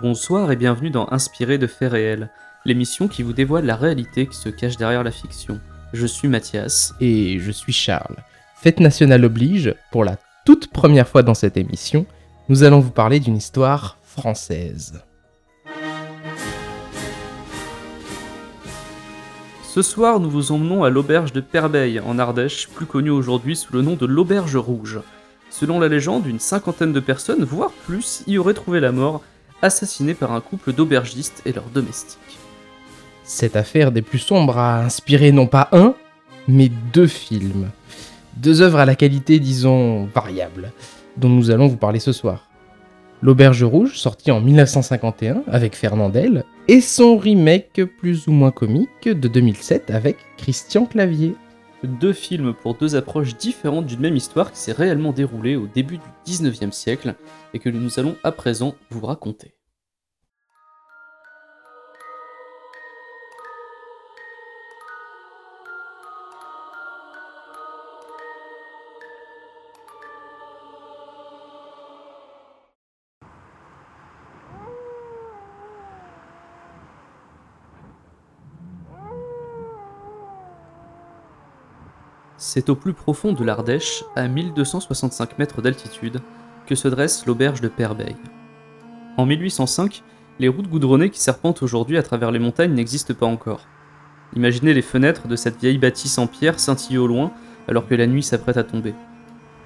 Bonsoir 0.00 0.52
et 0.52 0.56
bienvenue 0.56 0.90
dans 0.90 1.08
Inspiré 1.10 1.58
de 1.58 1.66
faits 1.66 1.90
réels, 1.90 2.30
l'émission 2.64 3.08
qui 3.08 3.24
vous 3.24 3.32
dévoile 3.32 3.64
la 3.64 3.74
réalité 3.74 4.28
qui 4.28 4.36
se 4.36 4.48
cache 4.48 4.76
derrière 4.76 5.02
la 5.02 5.10
fiction. 5.10 5.58
Je 5.92 6.06
suis 6.06 6.28
Mathias. 6.28 6.94
Et 7.00 7.40
je 7.40 7.50
suis 7.50 7.72
Charles. 7.72 8.14
Fête 8.54 8.78
nationale 8.78 9.24
oblige, 9.24 9.74
pour 9.90 10.04
la 10.04 10.16
toute 10.46 10.68
première 10.68 11.08
fois 11.08 11.24
dans 11.24 11.34
cette 11.34 11.56
émission, 11.56 12.06
nous 12.48 12.62
allons 12.62 12.78
vous 12.78 12.92
parler 12.92 13.18
d'une 13.18 13.36
histoire 13.36 13.98
française. 14.04 15.02
Ce 19.64 19.82
soir, 19.82 20.20
nous 20.20 20.30
vous 20.30 20.52
emmenons 20.52 20.84
à 20.84 20.90
l'auberge 20.90 21.32
de 21.32 21.40
Perbeil, 21.40 21.98
en 21.98 22.20
Ardèche, 22.20 22.68
plus 22.68 22.86
connue 22.86 23.10
aujourd'hui 23.10 23.56
sous 23.56 23.72
le 23.72 23.82
nom 23.82 23.96
de 23.96 24.06
l'auberge 24.06 24.54
rouge. 24.54 25.00
Selon 25.50 25.80
la 25.80 25.88
légende, 25.88 26.24
une 26.24 26.38
cinquantaine 26.38 26.92
de 26.92 27.00
personnes, 27.00 27.42
voire 27.42 27.72
plus, 27.88 28.22
y 28.28 28.38
auraient 28.38 28.54
trouvé 28.54 28.78
la 28.78 28.92
mort, 28.92 29.24
assassinés 29.62 30.14
par 30.14 30.32
un 30.32 30.40
couple 30.40 30.72
d'aubergistes 30.72 31.42
et 31.46 31.52
leurs 31.52 31.68
domestiques. 31.70 32.38
Cette 33.24 33.56
affaire 33.56 33.92
des 33.92 34.02
plus 34.02 34.18
sombres 34.18 34.58
a 34.58 34.82
inspiré 34.82 35.32
non 35.32 35.46
pas 35.46 35.68
un, 35.72 35.94
mais 36.48 36.70
deux 36.92 37.06
films. 37.06 37.70
Deux 38.36 38.62
œuvres 38.62 38.78
à 38.78 38.86
la 38.86 38.94
qualité, 38.94 39.38
disons, 39.38 40.06
variable, 40.06 40.72
dont 41.16 41.28
nous 41.28 41.50
allons 41.50 41.66
vous 41.66 41.76
parler 41.76 42.00
ce 42.00 42.12
soir. 42.12 42.48
L'Auberge 43.20 43.64
Rouge, 43.64 43.98
sorti 43.98 44.30
en 44.30 44.40
1951 44.40 45.42
avec 45.48 45.74
Fernandel, 45.74 46.44
et 46.68 46.80
son 46.80 47.16
remake 47.16 47.82
plus 47.98 48.28
ou 48.28 48.32
moins 48.32 48.52
comique 48.52 49.08
de 49.08 49.28
2007 49.28 49.90
avec 49.90 50.16
Christian 50.36 50.86
Clavier. 50.86 51.34
Deux 51.84 52.12
films 52.12 52.54
pour 52.54 52.74
deux 52.74 52.96
approches 52.96 53.36
différentes 53.36 53.86
d'une 53.86 54.00
même 54.00 54.16
histoire 54.16 54.50
qui 54.50 54.58
s'est 54.58 54.72
réellement 54.72 55.12
déroulée 55.12 55.54
au 55.54 55.68
début 55.68 55.98
du 55.98 56.32
19e 56.32 56.72
siècle 56.72 57.14
et 57.54 57.60
que 57.60 57.68
nous 57.68 58.00
allons 58.00 58.16
à 58.24 58.32
présent 58.32 58.74
vous 58.90 59.06
raconter. 59.06 59.57
C'est 82.50 82.70
au 82.70 82.74
plus 82.74 82.94
profond 82.94 83.34
de 83.34 83.44
l'Ardèche, 83.44 84.04
à 84.16 84.26
1265 84.26 85.38
mètres 85.38 85.60
d'altitude, 85.60 86.22
que 86.66 86.74
se 86.74 86.88
dresse 86.88 87.26
l'auberge 87.26 87.60
de 87.60 87.68
Perbeil. 87.68 88.16
En 89.18 89.26
1805, 89.26 90.02
les 90.38 90.48
routes 90.48 90.70
goudronnées 90.70 91.10
qui 91.10 91.20
serpentent 91.20 91.62
aujourd'hui 91.62 91.98
à 91.98 92.02
travers 92.02 92.30
les 92.30 92.38
montagnes 92.38 92.72
n'existent 92.72 93.12
pas 93.12 93.26
encore. 93.26 93.66
Imaginez 94.34 94.72
les 94.72 94.80
fenêtres 94.80 95.28
de 95.28 95.36
cette 95.36 95.60
vieille 95.60 95.76
bâtisse 95.76 96.16
en 96.16 96.26
pierre 96.26 96.58
scintiller 96.58 96.96
au 96.96 97.06
loin 97.06 97.32
alors 97.68 97.86
que 97.86 97.94
la 97.94 98.06
nuit 98.06 98.22
s'apprête 98.22 98.56
à 98.56 98.64
tomber. 98.64 98.94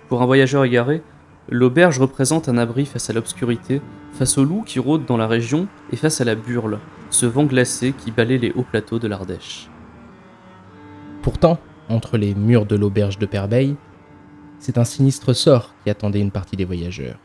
Pour 0.09 0.21
un 0.21 0.27
voyageur 0.27 0.65
égaré, 0.65 1.05
l'auberge 1.49 2.01
représente 2.01 2.49
un 2.49 2.59
abri 2.59 2.85
face 2.85 3.09
à 3.11 3.13
l'obscurité, 3.13 3.81
face 4.13 4.39
aux 4.39 4.45
loups 4.45 4.65
qui 4.67 4.81
rôdent 4.81 5.07
dans 5.07 5.17
la 5.17 5.29
région 5.29 5.69
et 5.93 5.97
face 5.97 6.21
à 6.21 6.25
la 6.25 6.35
burle, 6.35 6.81
ce 7.11 7.27
vent 7.27 7.45
glacé 7.45 7.93
qui 7.93 8.11
balaie 8.11 8.39
les 8.39 8.51
hauts 8.51 8.67
plateaux 8.69 8.99
de 8.99 9.07
l'Ardèche. 9.07 9.71
Pourtant, 11.23 11.61
entre 11.89 12.17
les 12.17 12.35
murs 12.35 12.67
de 12.67 12.77
l'auberge 12.77 13.19
de 13.19 13.27
Perbeil, 13.27 13.77
c'est 14.59 14.79
un 14.79 14.85
sinistre 14.85 15.33
sort 15.33 15.75
qui 15.83 15.91
attendait 15.91 16.21
une 16.21 16.31
partie 16.31 16.57
des 16.57 16.65
voyageurs. 16.65 17.19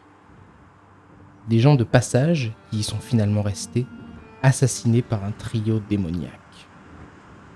Des 1.50 1.60
gens 1.60 1.76
de 1.76 1.84
passage 1.84 2.54
qui 2.70 2.80
y 2.80 2.84
sont 2.84 3.00
finalement 3.00 3.42
restés, 3.42 3.86
assassinés 4.44 5.02
par 5.02 5.24
un 5.24 5.32
trio 5.32 5.80
démoniaque. 5.90 6.32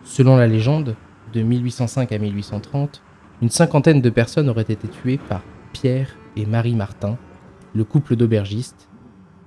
Selon 0.03 0.37
la 0.37 0.47
légende, 0.47 0.95
de 1.33 1.41
1805 1.41 2.11
à 2.11 2.17
1830, 2.17 3.01
une 3.41 3.49
cinquantaine 3.49 4.01
de 4.01 4.09
personnes 4.09 4.49
auraient 4.49 4.61
été 4.61 4.87
tuées 4.87 5.17
par 5.17 5.41
Pierre 5.73 6.15
et 6.35 6.45
Marie 6.45 6.75
Martin, 6.75 7.17
le 7.73 7.83
couple 7.83 8.15
d'aubergistes, 8.15 8.89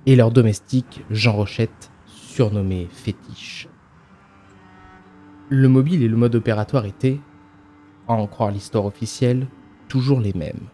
et 0.05 0.15
leur 0.15 0.31
domestique 0.31 1.03
Jean 1.09 1.33
Rochette, 1.33 1.91
surnommé 2.05 2.87
Fétiche. 2.91 3.67
Le 5.49 5.69
mobile 5.69 6.03
et 6.03 6.07
le 6.07 6.17
mode 6.17 6.35
opératoire 6.35 6.85
étaient, 6.85 7.19
à 8.07 8.13
en 8.13 8.27
croire 8.27 8.51
l'histoire 8.51 8.85
officielle, 8.85 9.47
toujours 9.87 10.19
les 10.19 10.33
mêmes. 10.33 10.67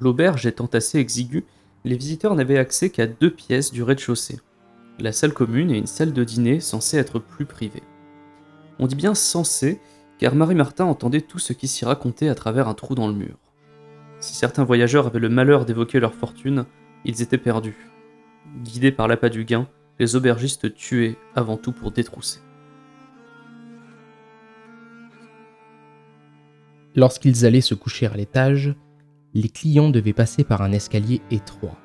L'auberge 0.00 0.46
étant 0.46 0.68
assez 0.72 0.98
exiguë, 0.98 1.44
les 1.84 1.96
visiteurs 1.96 2.34
n'avaient 2.34 2.58
accès 2.58 2.90
qu'à 2.90 3.06
deux 3.06 3.30
pièces 3.30 3.72
du 3.72 3.82
rez-de-chaussée, 3.82 4.40
la 4.98 5.12
salle 5.12 5.32
commune 5.32 5.70
et 5.70 5.78
une 5.78 5.86
salle 5.86 6.12
de 6.12 6.24
dîner 6.24 6.60
censée 6.60 6.98
être 6.98 7.18
plus 7.18 7.46
privée. 7.46 7.82
On 8.78 8.86
dit 8.86 8.96
bien 8.96 9.14
censé, 9.14 9.80
car 10.18 10.34
Marie-Martin 10.34 10.84
entendait 10.84 11.20
tout 11.20 11.38
ce 11.38 11.52
qui 11.52 11.68
s'y 11.68 11.84
racontait 11.84 12.28
à 12.28 12.34
travers 12.34 12.68
un 12.68 12.74
trou 12.74 12.94
dans 12.94 13.08
le 13.08 13.14
mur. 13.14 13.36
Si 14.20 14.34
certains 14.34 14.64
voyageurs 14.64 15.06
avaient 15.06 15.18
le 15.18 15.28
malheur 15.28 15.64
d'évoquer 15.64 16.00
leur 16.00 16.14
fortune, 16.14 16.64
ils 17.04 17.22
étaient 17.22 17.38
perdus. 17.38 17.90
Guidés 18.62 18.92
par 18.92 19.08
l'appât 19.08 19.28
du 19.28 19.44
gain, 19.44 19.68
les 19.98 20.16
aubergistes 20.16 20.74
tuaient 20.74 21.16
avant 21.34 21.56
tout 21.56 21.72
pour 21.72 21.90
détrousser. 21.90 22.40
Lorsqu'ils 26.96 27.44
allaient 27.44 27.60
se 27.60 27.74
coucher 27.74 28.06
à 28.06 28.16
l'étage, 28.16 28.74
les 29.32 29.48
clients 29.48 29.90
devaient 29.90 30.12
passer 30.12 30.44
par 30.44 30.62
un 30.62 30.72
escalier 30.72 31.20
étroit. 31.30 31.78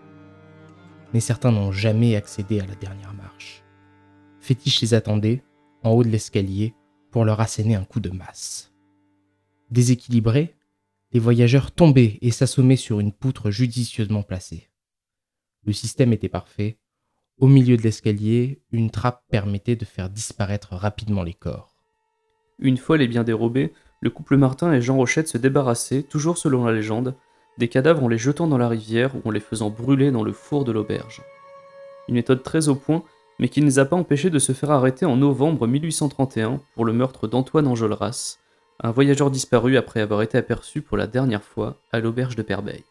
Mais 1.13 1.19
certains 1.19 1.51
n'ont 1.51 1.71
jamais 1.71 2.15
accédé 2.15 2.59
à 2.59 2.65
la 2.65 2.75
dernière 2.75 3.15
marche. 3.15 3.63
Fétiche 4.39 4.81
les 4.81 4.93
attendait, 4.93 5.43
en 5.83 5.91
haut 5.91 6.03
de 6.03 6.09
l'escalier, 6.09 6.75
pour 7.09 7.25
leur 7.25 7.39
asséner 7.39 7.73
un 7.73 7.85
coup 7.85 7.99
de 7.99 8.11
masse. 8.11 8.71
Déséquilibrés, 9.71 10.55
les 11.11 11.19
voyageurs 11.19 11.71
tombaient 11.71 12.19
et 12.21 12.29
s'assommaient 12.29 12.75
sur 12.75 12.99
une 12.99 13.11
poutre 13.11 13.49
judicieusement 13.49 14.21
placée. 14.21 14.69
Le 15.63 15.73
système 15.73 16.13
était 16.13 16.29
parfait. 16.29 16.77
Au 17.39 17.47
milieu 17.47 17.77
de 17.77 17.81
l'escalier, 17.81 18.61
une 18.71 18.91
trappe 18.91 19.23
permettait 19.29 19.75
de 19.75 19.85
faire 19.85 20.09
disparaître 20.09 20.75
rapidement 20.75 21.23
les 21.23 21.33
corps. 21.33 21.75
Une 22.59 22.77
fois 22.77 22.97
les 22.97 23.07
biens 23.07 23.23
dérobés, 23.23 23.73
le 24.01 24.09
couple 24.09 24.37
Martin 24.37 24.71
et 24.71 24.81
Jean 24.81 24.95
Rochette 24.95 25.27
se 25.27 25.37
débarrassaient, 25.37 26.03
toujours 26.03 26.37
selon 26.37 26.65
la 26.65 26.71
légende, 26.71 27.15
des 27.57 27.67
cadavres 27.67 28.03
en 28.03 28.07
les 28.07 28.17
jetant 28.17 28.47
dans 28.47 28.57
la 28.57 28.69
rivière 28.69 29.13
ou 29.15 29.27
en 29.27 29.31
les 29.31 29.41
faisant 29.41 29.69
brûler 29.69 30.11
dans 30.11 30.23
le 30.23 30.31
four 30.31 30.63
de 30.63 30.71
l'auberge. 30.71 31.21
Une 32.07 32.15
méthode 32.15 32.41
très 32.41 32.69
au 32.69 32.75
point, 32.75 33.03
mais 33.39 33.49
qui 33.49 33.61
ne 33.61 33.65
les 33.65 33.79
a 33.79 33.85
pas 33.85 33.97
empêchés 33.97 34.29
de 34.29 34.39
se 34.39 34.53
faire 34.53 34.71
arrêter 34.71 35.05
en 35.05 35.17
novembre 35.17 35.67
1831 35.67 36.61
pour 36.75 36.85
le 36.85 36.93
meurtre 36.93 37.27
d'Antoine 37.27 37.67
Enjolras, 37.67 38.37
un 38.81 38.91
voyageur 38.91 39.29
disparu 39.29 39.75
après 39.75 39.99
avoir 39.99 40.21
été 40.21 40.37
aperçu 40.37 40.81
pour 40.81 40.95
la 40.95 41.07
dernière 41.07 41.43
fois 41.43 41.75
à 41.91 41.99
l'auberge 41.99 42.37
de 42.37 42.41
Perbeil. 42.41 42.83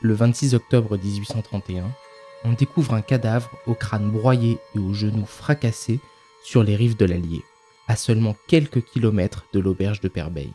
Le 0.00 0.14
26 0.14 0.54
octobre 0.54 0.96
1831, 0.96 1.84
on 2.44 2.52
découvre 2.52 2.94
un 2.94 3.02
cadavre 3.02 3.50
au 3.66 3.74
crâne 3.74 4.10
broyé 4.10 4.58
et 4.74 4.78
aux 4.78 4.92
genoux 4.92 5.26
fracassés 5.26 6.00
sur 6.44 6.62
les 6.62 6.76
rives 6.76 6.96
de 6.96 7.04
l'Allier, 7.04 7.42
à 7.88 7.96
seulement 7.96 8.36
quelques 8.46 8.84
kilomètres 8.84 9.46
de 9.52 9.60
l'auberge 9.60 10.00
de 10.00 10.08
Perbeil. 10.08 10.52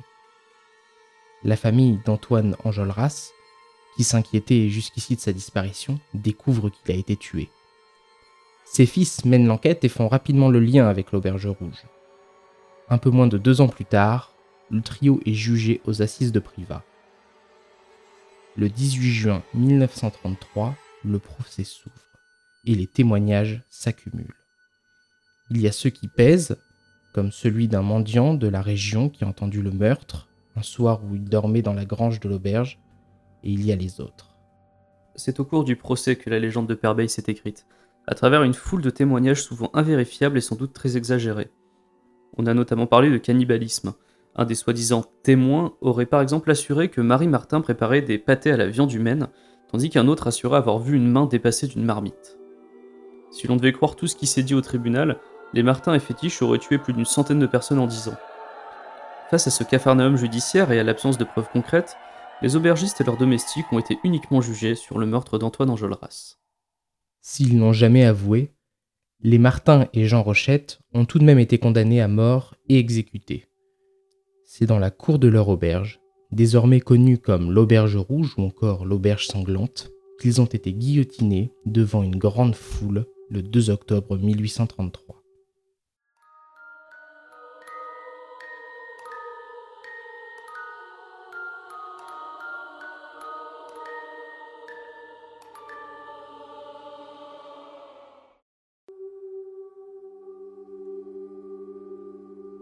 La 1.44 1.58
famille 1.58 2.00
d'Antoine 2.06 2.56
Enjolras, 2.64 3.32
qui 3.96 4.04
s'inquiétait 4.04 4.70
jusqu'ici 4.70 5.16
de 5.16 5.22
sa 5.22 5.34
disparition, 5.34 6.00
découvre 6.14 6.70
qu'il 6.70 6.96
a 6.96 6.98
été 6.98 7.16
tué. 7.16 7.50
Ses 8.66 8.86
fils 8.86 9.26
mènent 9.26 9.46
l'enquête 9.48 9.84
et 9.84 9.90
font 9.90 10.08
rapidement 10.08 10.50
le 10.50 10.60
lien 10.60 10.88
avec 10.88 11.12
l'auberge 11.12 11.48
rouge. 11.48 11.84
Un 12.90 12.98
peu 12.98 13.10
moins 13.10 13.28
de 13.28 13.38
deux 13.38 13.62
ans 13.62 13.68
plus 13.68 13.86
tard, 13.86 14.34
le 14.72 14.82
trio 14.82 15.20
est 15.26 15.34
jugé 15.34 15.82
aux 15.86 16.02
assises 16.02 16.32
de 16.32 16.40
Privas. 16.40 16.82
Le 18.56 18.70
18 18.70 19.12
juin 19.12 19.44
1933, 19.54 20.76
le 21.06 21.20
procès 21.20 21.64
s'ouvre 21.64 21.96
et 22.66 22.76
les 22.76 22.88
témoignages 22.88 23.62
s'accumulent. 23.70 24.36
Il 25.50 25.62
y 25.62 25.68
a 25.68 25.72
ceux 25.72 25.90
qui 25.90 26.08
pèsent, 26.08 26.58
comme 27.14 27.32
celui 27.32 27.68
d'un 27.68 27.82
mendiant 27.82 28.34
de 28.34 28.48
la 28.48 28.62
région 28.62 29.10
qui 29.10 29.24
a 29.24 29.28
entendu 29.28 29.62
le 29.62 29.72
meurtre 29.72 30.30
un 30.56 30.62
soir 30.62 31.04
où 31.04 31.16
il 31.16 31.24
dormait 31.24 31.62
dans 31.62 31.74
la 31.74 31.86
grange 31.86 32.20
de 32.20 32.30
l'auberge, 32.30 32.80
et 33.44 33.52
il 33.52 33.66
y 33.66 33.72
a 33.72 33.76
les 33.76 34.00
autres. 34.00 34.38
C'est 35.16 35.40
au 35.40 35.46
cours 35.46 35.64
du 35.64 35.76
procès 35.76 36.16
que 36.16 36.30
la 36.30 36.40
légende 36.40 36.68
de 36.68 36.76
Perbeil 36.76 37.10
s'est 37.10 37.24
écrite, 37.28 37.66
à 38.08 38.16
travers 38.16 38.44
une 38.44 38.54
foule 38.54 38.82
de 38.82 38.90
témoignages 38.90 39.44
souvent 39.44 39.72
invérifiables 39.74 40.38
et 40.38 40.42
sans 40.42 40.56
doute 40.56 40.74
très 40.74 40.98
exagérés. 40.98 41.52
On 42.38 42.46
a 42.46 42.54
notamment 42.54 42.88
parlé 42.88 43.10
de 43.10 43.18
cannibalisme. 43.18 43.94
Un 44.36 44.46
des 44.46 44.56
soi-disant 44.56 45.06
témoins 45.24 45.76
aurait 45.82 46.08
par 46.08 46.22
exemple 46.22 46.50
assuré 46.50 46.90
que 46.90 47.02
Marie 47.02 47.28
Martin 47.28 47.62
préparait 47.62 48.02
des 48.02 48.18
pâtés 48.18 48.52
à 48.52 48.58
la 48.58 48.68
viande 48.68 48.92
humaine 48.92 49.30
tandis 49.74 49.90
qu'un 49.90 50.08
autre 50.08 50.28
assurait 50.28 50.58
avoir 50.58 50.78
vu 50.78 50.96
une 50.96 51.10
main 51.10 51.26
dépasser 51.26 51.66
d'une 51.66 51.84
marmite. 51.84 52.38
Si 53.32 53.48
l'on 53.48 53.56
devait 53.56 53.72
croire 53.72 53.96
tout 53.96 54.06
ce 54.06 54.16
qui 54.16 54.28
s'est 54.28 54.44
dit 54.44 54.54
au 54.54 54.62
tribunal, 54.62 55.18
les 55.52 55.64
Martin 55.64 55.96
et 55.96 56.00
Fétiche 56.00 56.44
auraient 56.44 56.60
tué 56.60 56.78
plus 56.78 56.94
d'une 56.94 57.06
centaine 57.06 57.40
de 57.40 57.48
personnes 57.48 57.80
en 57.80 57.88
dix 57.88 58.08
ans. 58.08 58.18
Face 59.32 59.48
à 59.48 59.50
ce 59.50 59.64
capharnaüm 59.64 60.16
judiciaire 60.16 60.72
et 60.72 60.80
à 60.80 60.84
l'absence 60.84 61.18
de 61.18 61.24
preuves 61.24 61.50
concrètes, 61.52 61.98
les 62.44 62.56
aubergistes 62.56 63.02
et 63.02 63.04
leurs 63.04 63.18
domestiques 63.18 63.74
ont 63.74 63.80
été 63.80 63.98
uniquement 64.04 64.42
jugés 64.42 64.76
sur 64.76 65.00
le 65.00 65.08
meurtre 65.08 65.40
d'Antoine 65.40 65.72
Enjolras. 65.72 66.38
S'ils 67.22 67.58
n'ont 67.58 67.74
jamais 67.74 68.06
avoué, 68.06 68.54
les 69.22 69.40
Martin 69.40 69.88
et 69.94 70.06
Jean 70.06 70.22
Rochette 70.22 70.82
ont 70.94 71.06
tout 71.06 71.18
de 71.18 71.26
même 71.26 71.40
été 71.40 71.58
condamnés 71.58 72.00
à 72.00 72.08
mort 72.08 72.54
et 72.70 72.78
exécutés. 72.78 73.48
C'est 74.46 74.68
dans 74.68 74.78
la 74.78 74.92
cour 74.92 75.18
de 75.18 75.28
leur 75.28 75.50
auberge, 75.50 76.00
désormais 76.34 76.80
connue 76.80 77.18
comme 77.18 77.52
l'auberge 77.52 77.96
rouge 77.96 78.34
ou 78.38 78.44
encore 78.44 78.86
l'auberge 78.86 79.28
sanglante, 79.28 79.92
qu'ils 80.20 80.42
ont 80.42 80.46
été 80.46 80.74
guillotinés 80.74 81.52
devant 81.66 82.04
une 82.04 82.18
grande 82.18 82.56
foule 82.56 83.06
le 83.30 83.42
2 83.42 83.70
octobre 83.70 84.18
1833. 84.18 85.23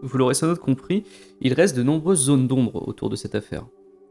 Vous 0.02 0.18
l'aurez 0.18 0.34
sans 0.34 0.48
doute 0.48 0.58
compris, 0.58 1.04
il 1.40 1.54
reste 1.54 1.76
de 1.76 1.84
nombreuses 1.84 2.24
zones 2.24 2.48
d'ombre 2.48 2.88
autour 2.88 3.08
de 3.08 3.14
cette 3.14 3.36
affaire. 3.36 3.66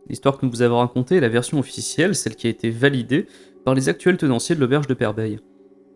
L'histoire 0.07 0.37
que 0.37 0.45
nous 0.45 0.51
vous 0.51 0.61
avons 0.61 0.79
racontée 0.79 1.17
est 1.17 1.21
la 1.21 1.29
version 1.29 1.59
officielle, 1.59 2.15
celle 2.15 2.35
qui 2.35 2.47
a 2.47 2.49
été 2.49 2.69
validée 2.69 3.27
par 3.65 3.75
les 3.75 3.89
actuels 3.89 4.17
tenanciers 4.17 4.55
de 4.55 4.61
l'auberge 4.61 4.87
de 4.87 4.93
Perbeil. 4.93 5.39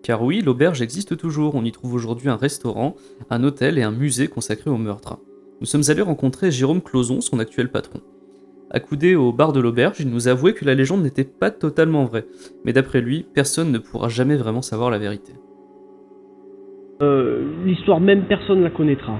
Car 0.04 0.22
oui, 0.22 0.42
l'auberge 0.42 0.82
existe 0.82 1.18
toujours, 1.18 1.56
on 1.56 1.64
y 1.64 1.72
trouve 1.72 1.94
aujourd'hui 1.94 2.30
un 2.30 2.36
restaurant, 2.36 2.96
un 3.30 3.44
hôtel 3.44 3.78
et 3.78 3.84
un 3.84 3.92
musée 3.92 4.28
consacré 4.28 4.70
au 4.70 4.78
meurtre. 4.78 5.18
Nous 5.62 5.66
sommes 5.66 5.84
allés 5.88 6.02
rencontrer 6.02 6.52
Jérôme 6.52 6.82
Closon, 6.82 7.22
son 7.22 7.40
actuel 7.40 7.72
patron. 7.72 8.02
Accoudé 8.72 9.16
au 9.16 9.32
bar 9.32 9.54
de 9.54 9.62
l'auberge, 9.62 10.02
il 10.02 10.10
nous 10.10 10.28
avouait 10.28 10.54
que 10.54 10.66
la 10.66 10.76
légende 10.76 11.04
n'était 11.04 11.24
pas 11.24 11.52
totalement 11.52 12.04
vraie, 12.04 12.26
mais 12.66 12.74
d'après 12.74 13.00
lui, 13.00 13.26
personne 13.34 13.72
ne 13.72 13.78
pourra 13.78 14.10
jamais 14.10 14.36
vraiment 14.36 14.62
savoir 14.62 14.92
la 14.92 14.98
vérité. 14.98 15.34
Euh, 17.02 17.64
L'histoire 17.66 18.02
même, 18.02 18.28
personne 18.28 18.60
ne 18.60 18.64
la 18.66 18.72
connaîtra 18.72 19.20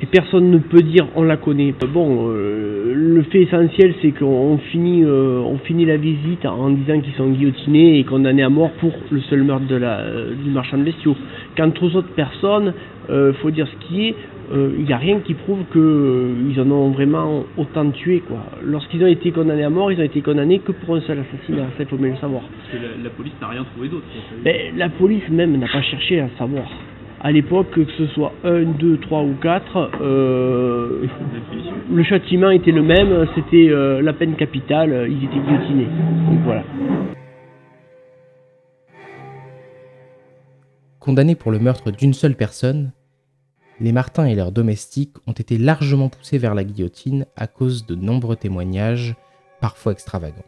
et 0.00 0.06
personne 0.06 0.50
ne 0.50 0.58
peut 0.58 0.82
dire 0.82 1.06
on 1.16 1.22
la 1.22 1.36
connaît. 1.36 1.74
Bon, 1.92 2.28
euh, 2.30 2.92
le 2.94 3.22
fait 3.22 3.42
essentiel 3.42 3.94
c'est 4.00 4.12
qu'on 4.12 4.58
finit, 4.70 5.02
euh, 5.04 5.40
on 5.44 5.58
finit 5.58 5.84
la 5.84 5.96
visite 5.96 6.46
en 6.46 6.70
disant 6.70 7.00
qu'ils 7.00 7.14
sont 7.14 7.30
guillotinés 7.30 7.98
et 7.98 8.04
condamnés 8.04 8.42
à 8.42 8.48
mort 8.48 8.70
pour 8.72 8.92
le 9.10 9.20
seul 9.22 9.42
meurtre 9.42 9.66
de 9.66 9.76
la, 9.76 9.98
euh, 9.98 10.34
du 10.34 10.50
marchand 10.50 10.78
de 10.78 10.84
bestiaux. 10.84 11.16
Quant 11.56 11.72
aux 11.82 11.96
autres 11.96 12.14
personnes, 12.14 12.74
il 13.10 13.32
faut 13.40 13.50
dire 13.50 13.66
ce 13.66 13.86
qui 13.86 14.08
est, 14.08 14.14
il 14.52 14.84
n'y 14.84 14.92
a 14.92 14.98
rien 14.98 15.20
qui 15.20 15.32
prouve 15.32 15.60
qu'ils 15.72 16.60
en 16.60 16.70
ont 16.70 16.90
vraiment 16.90 17.44
autant 17.56 17.90
tué. 17.90 18.20
quoi. 18.20 18.44
Lorsqu'ils 18.62 19.02
ont 19.02 19.08
été 19.08 19.32
condamnés 19.32 19.64
à 19.64 19.70
mort, 19.70 19.90
ils 19.90 19.98
ont 19.98 20.04
été 20.04 20.20
condamnés 20.20 20.58
que 20.58 20.72
pour 20.72 20.94
un 20.94 21.00
seul 21.00 21.18
assassinat, 21.20 21.68
ça 21.78 21.84
il 21.84 21.86
faut 21.86 21.96
bien 21.96 22.10
le 22.10 22.16
savoir. 22.16 22.42
Parce 22.42 22.82
que 22.82 23.02
la, 23.02 23.08
police 23.08 23.32
n'a 23.40 23.48
rien 23.48 23.64
trouvé 23.64 23.88
d'autre. 23.88 24.04
Ben, 24.44 24.54
la 24.76 24.90
police 24.90 25.26
même 25.30 25.56
n'a 25.56 25.68
pas 25.68 25.80
cherché 25.80 26.20
à 26.20 26.28
savoir 26.38 26.66
à 27.20 27.32
l'époque, 27.32 27.70
que 27.70 27.84
ce 27.96 28.06
soit 28.08 28.32
1, 28.44 28.64
2, 28.78 28.98
3 28.98 29.22
ou 29.22 29.34
4, 29.42 29.90
euh, 30.00 31.06
le 31.90 32.02
châtiment 32.04 32.50
était 32.50 32.70
le 32.70 32.82
même, 32.82 33.26
c'était 33.34 33.68
euh, 33.70 34.00
la 34.02 34.12
peine 34.12 34.36
capitale, 34.36 35.08
ils 35.10 35.24
étaient 35.24 35.40
guillotinés. 35.40 35.88
Voilà. 36.44 36.62
Condamnés 41.00 41.34
pour 41.34 41.50
le 41.50 41.58
meurtre 41.58 41.90
d'une 41.90 42.14
seule 42.14 42.34
personne, 42.36 42.92
les 43.80 43.92
Martins 43.92 44.26
et 44.26 44.34
leurs 44.34 44.52
domestiques 44.52 45.16
ont 45.26 45.32
été 45.32 45.58
largement 45.58 46.08
poussés 46.08 46.38
vers 46.38 46.54
la 46.54 46.64
guillotine 46.64 47.26
à 47.36 47.46
cause 47.46 47.86
de 47.86 47.94
nombreux 47.94 48.36
témoignages, 48.36 49.14
parfois 49.60 49.92
extravagants 49.92 50.44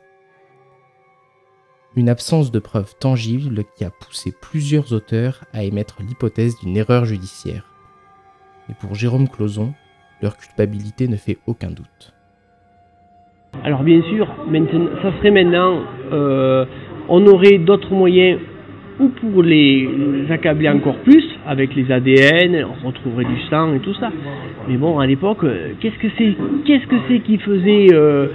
une 1.97 2.09
absence 2.09 2.53
de 2.53 2.59
preuves 2.59 2.95
tangibles 2.99 3.65
qui 3.77 3.85
a 3.85 3.91
poussé 3.91 4.33
plusieurs 4.41 4.93
auteurs 4.93 5.45
à 5.53 5.65
émettre 5.65 5.99
l'hypothèse 6.01 6.59
d'une 6.61 6.77
erreur 6.77 7.05
judiciaire. 7.05 7.65
Et 8.69 8.75
pour 8.81 8.95
Jérôme 8.95 9.29
Closon, 9.29 9.73
leur 10.23 10.37
culpabilité 10.37 11.09
ne 11.09 11.17
fait 11.17 11.39
aucun 11.47 11.71
doute. 11.71 12.15
Alors 13.65 13.83
bien 13.83 14.01
sûr, 14.03 14.29
ça 15.03 15.13
serait 15.19 15.33
maintenant, 15.33 15.81
euh, 16.13 16.65
on 17.09 17.27
aurait 17.27 17.59
d'autres 17.59 17.93
moyens 17.93 18.39
ou 19.01 19.09
pour 19.09 19.43
les, 19.43 19.89
accabler 20.31 20.69
encore 20.69 20.99
plus 20.99 21.25
avec 21.47 21.75
les 21.75 21.91
ADN, 21.91 22.65
on 22.65 22.87
retrouverait 22.87 23.25
du 23.25 23.41
sang 23.49 23.75
et 23.75 23.81
tout 23.81 23.95
ça. 23.95 24.11
Mais 24.69 24.77
bon, 24.77 24.99
à 24.99 25.07
l'époque, 25.07 25.43
euh, 25.43 25.73
qu'est-ce 25.81 25.99
que 25.99 26.09
c'est, 26.17 26.37
qu'est-ce 26.65 26.87
que 26.87 26.97
c'est 27.09 27.21
qui 27.21 27.39
faisait 27.39 27.89
euh, 27.93 28.29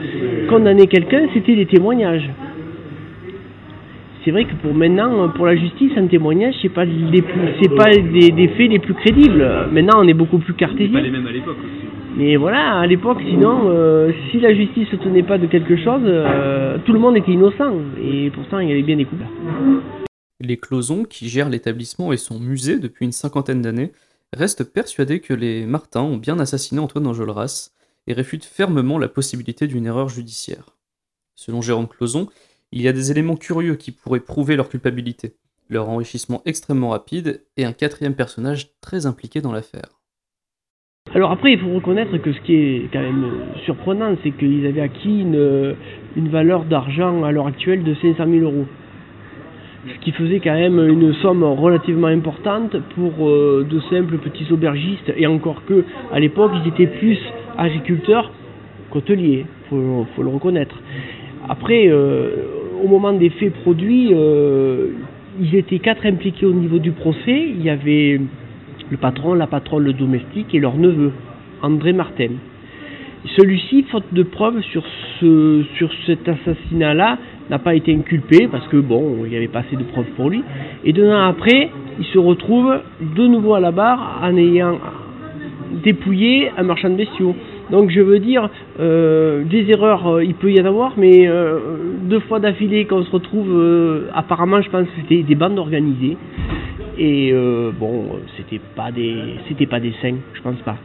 condamner 0.50 0.88
quelqu'un? 0.88 1.28
C'était 1.34 1.56
des 1.56 1.68
témoignages 1.68 2.30
c'est 4.26 4.32
vrai 4.32 4.46
que 4.46 4.56
pour 4.56 4.74
maintenant, 4.74 5.30
pour 5.30 5.46
la 5.46 5.56
justice, 5.56 5.92
un 5.96 6.08
témoignage, 6.08 6.56
c'est 6.64 6.70
pas 6.70 6.84
les 6.84 7.24
c'est 7.62 7.76
pas 7.76 7.92
des, 7.92 8.48
faits 8.58 8.72
les 8.72 8.80
plus 8.80 8.96
crédibles. 8.96 9.46
Maintenant, 9.72 10.00
on 10.04 10.08
est 10.08 10.16
beaucoup 10.16 10.40
plus 10.40 10.56
cartésien. 10.56 10.94
Pas 10.94 11.02
les 11.02 11.12
mêmes 11.12 11.28
à 11.28 11.32
l'époque 11.32 11.58
aussi. 11.60 11.88
Mais 12.18 12.36
voilà, 12.36 12.80
à 12.80 12.88
l'époque, 12.88 13.20
sinon, 13.30 13.66
euh, 13.66 14.12
si 14.32 14.40
la 14.40 14.56
justice 14.56 14.92
ne 14.94 14.98
tenait 14.98 15.24
pas 15.24 15.38
de 15.38 15.46
quelque 15.46 15.78
chose, 15.78 16.02
euh, 16.06 16.78
tout 16.86 16.94
le 16.94 17.00
monde 17.00 17.16
était 17.18 17.34
innocent. 17.34 17.74
Et 18.02 18.32
pourtant, 18.32 18.60
il 18.60 18.70
y 18.70 18.72
avait 18.72 18.82
bien 18.82 18.98
des 18.98 19.06
coupables. 19.06 19.30
Les 20.40 20.58
Closons, 20.58 21.04
qui 21.04 21.30
gèrent 21.30 21.50
l'établissement 21.50 22.12
et 22.12 22.18
son 22.18 22.40
musée 22.40 22.80
depuis 22.80 23.06
une 23.06 23.12
cinquantaine 23.12 23.62
d'années, 23.62 23.92
restent 24.34 24.74
persuadés 24.74 25.20
que 25.20 25.34
les 25.34 25.66
Martins 25.66 26.02
ont 26.02 26.18
bien 26.18 26.40
assassiné 26.40 26.82
Antoine 26.82 27.06
Enjolras 27.06 27.72
et 28.08 28.14
réfutent 28.14 28.46
fermement 28.46 28.98
la 28.98 29.08
possibilité 29.08 29.68
d'une 29.68 29.86
erreur 29.86 30.10
judiciaire. 30.10 30.76
Selon 31.36 31.62
Jérôme 31.62 31.88
Closon, 31.88 32.28
il 32.76 32.82
y 32.82 32.90
a 32.90 32.94
des 32.94 33.10
éléments 33.10 33.38
curieux 33.38 33.76
qui 33.76 33.92
pourraient 33.92 34.20
prouver 34.20 34.58
leur 34.58 34.68
culpabilité, 34.68 35.32
leur 35.70 35.90
enrichissement 35.90 36.42
extrêmement 36.46 36.90
rapide 36.90 37.42
et 37.56 37.64
un 37.64 37.72
quatrième 37.72 38.16
personnage 38.16 38.68
très 38.82 39.06
impliqué 39.06 39.40
dans 39.40 39.54
l'affaire. 39.54 39.90
Alors 41.14 41.32
après, 41.32 41.54
il 41.54 41.60
faut 41.60 41.74
reconnaître 41.74 42.18
que 42.18 42.34
ce 42.34 42.42
qui 42.42 42.54
est 42.54 42.90
quand 42.92 43.02
même 43.02 43.32
surprenant, 43.64 44.18
c'est 44.24 44.32
qu'ils 44.32 44.66
avaient 44.66 44.82
acquis 44.82 45.22
une, 45.22 45.76
valeur 46.30 46.66
d'argent 46.66 47.24
à 47.24 47.32
l'heure 47.32 47.48
actuelle 47.48 47.84
de 47.84 47.94
500 47.96 48.26
000 48.30 48.44
euros. 48.44 48.66
Ce 49.88 50.04
qui 50.04 50.12
faisait 50.12 50.42
quand 50.42 50.56
même 50.56 50.80
une 50.80 51.14
somme 51.22 51.44
relativement 51.44 52.08
importante 52.08 52.76
pour 52.96 53.30
euh, 53.30 53.66
de 53.70 53.80
simples 53.92 54.18
petits 54.18 54.52
aubergistes, 54.52 55.14
et 55.16 55.28
encore 55.28 55.64
que 55.66 55.86
à 56.12 56.20
l'époque 56.20 56.52
ils 56.56 56.68
étaient 56.70 56.88
plus 56.98 57.20
agriculteurs 57.56 58.32
qu'hôteliers, 58.90 59.46
faut, 59.70 60.06
faut 60.16 60.24
le 60.24 60.30
reconnaître. 60.30 60.76
Après, 61.48 61.88
euh, 61.88 62.55
au 62.86 62.88
moment 62.88 63.14
des 63.14 63.32
faits 63.32 63.54
produits, 63.54 64.12
euh, 64.14 64.90
ils 65.42 65.56
étaient 65.56 65.80
quatre 65.80 66.06
impliqués 66.06 66.46
au 66.46 66.54
niveau 66.54 66.78
du 66.78 66.92
procès. 66.92 67.50
Il 67.50 67.64
y 67.64 67.70
avait 67.70 68.22
le 68.92 68.98
patron, 68.98 69.34
la 69.34 69.48
patronne, 69.48 69.84
le 69.84 69.94
domestique 69.94 70.54
et 70.54 70.60
leur 70.60 70.78
neveu, 70.78 71.12
André 71.64 71.94
Martin. 71.94 72.30
Celui-ci, 73.36 73.84
faute 73.90 74.14
de 74.14 74.22
preuves 74.22 74.62
sur, 74.72 74.84
ce, 75.20 75.64
sur 75.78 75.90
cet 76.06 76.30
assassinat-là, 76.30 77.18
n'a 77.50 77.58
pas 77.58 77.74
été 77.74 77.94
inculpé 77.94 78.48
parce 78.52 78.68
que 78.68 78.78
bon, 78.78 79.24
il 79.24 79.32
n'y 79.32 79.36
avait 79.36 79.48
pas 79.48 79.60
assez 79.60 79.76
de 79.76 79.84
preuves 79.84 80.12
pour 80.16 80.30
lui. 80.30 80.44
Et 80.84 80.94
deux 80.94 81.10
ans 81.10 81.28
après, 81.28 81.72
il 81.98 82.06
se 82.06 82.20
retrouve 82.20 82.72
de 83.02 83.28
nouveau 83.28 83.56
à 83.56 83.60
la 83.60 83.72
barre 83.72 84.20
en 84.22 84.38
ayant 84.38 84.80
dépouillé 85.84 86.52
un 86.56 86.64
marchand 86.64 86.90
de 86.90 86.96
bestiaux. 86.96 87.36
Donc 87.72 87.90
je 87.90 88.02
veux 88.02 88.20
dire, 88.20 88.50
euh, 88.80 89.44
des 89.44 89.70
erreurs, 89.72 90.08
euh, 90.08 90.24
il 90.24 90.36
peut 90.36 90.52
y 90.52 90.62
en 90.62 90.66
avoir, 90.66 90.94
mais 90.98 91.28
euh, 91.28 91.60
deux 92.04 92.20
fois 92.20 92.40
d'affilée 92.40 92.86
qu'on 92.86 93.04
se 93.04 93.12
retrouve, 93.12 94.06
apparemment 94.14 94.62
je 94.62 94.70
pense 94.70 94.86
que 94.86 95.02
c'était 95.02 95.24
des 95.24 95.36
bandes 95.36 95.60
organisées. 95.60 96.18
Et 96.98 97.34
bon, 97.78 98.20
c'était 98.38 98.62
pas 98.76 98.92
des 98.92 99.36
c'était 99.50 99.66
pas 99.66 99.80
des 99.80 99.94
saints, 100.02 100.18
je 100.34 100.42
pense 100.42 100.60
pas. 100.60 100.78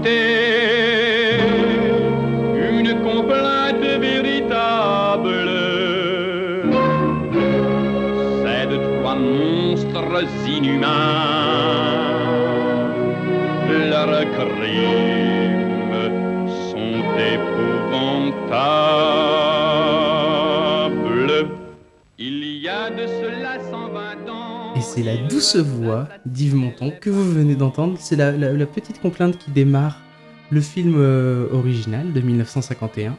Écouter 0.00 0.39
c'est 24.94 25.02
la 25.04 25.16
douce 25.16 25.54
voix 25.54 26.08
d'Yves 26.26 26.56
Montand 26.56 26.90
que 27.00 27.10
vous 27.10 27.32
venez 27.32 27.54
d'entendre. 27.54 27.96
C'est 28.00 28.16
la 28.16 28.66
petite 28.66 29.00
complainte 29.00 29.38
qui 29.38 29.50
démarre 29.52 30.00
le 30.50 30.60
film 30.60 30.94
euh, 30.96 31.46
original 31.52 32.12
de 32.12 32.20
1951. 32.20 33.16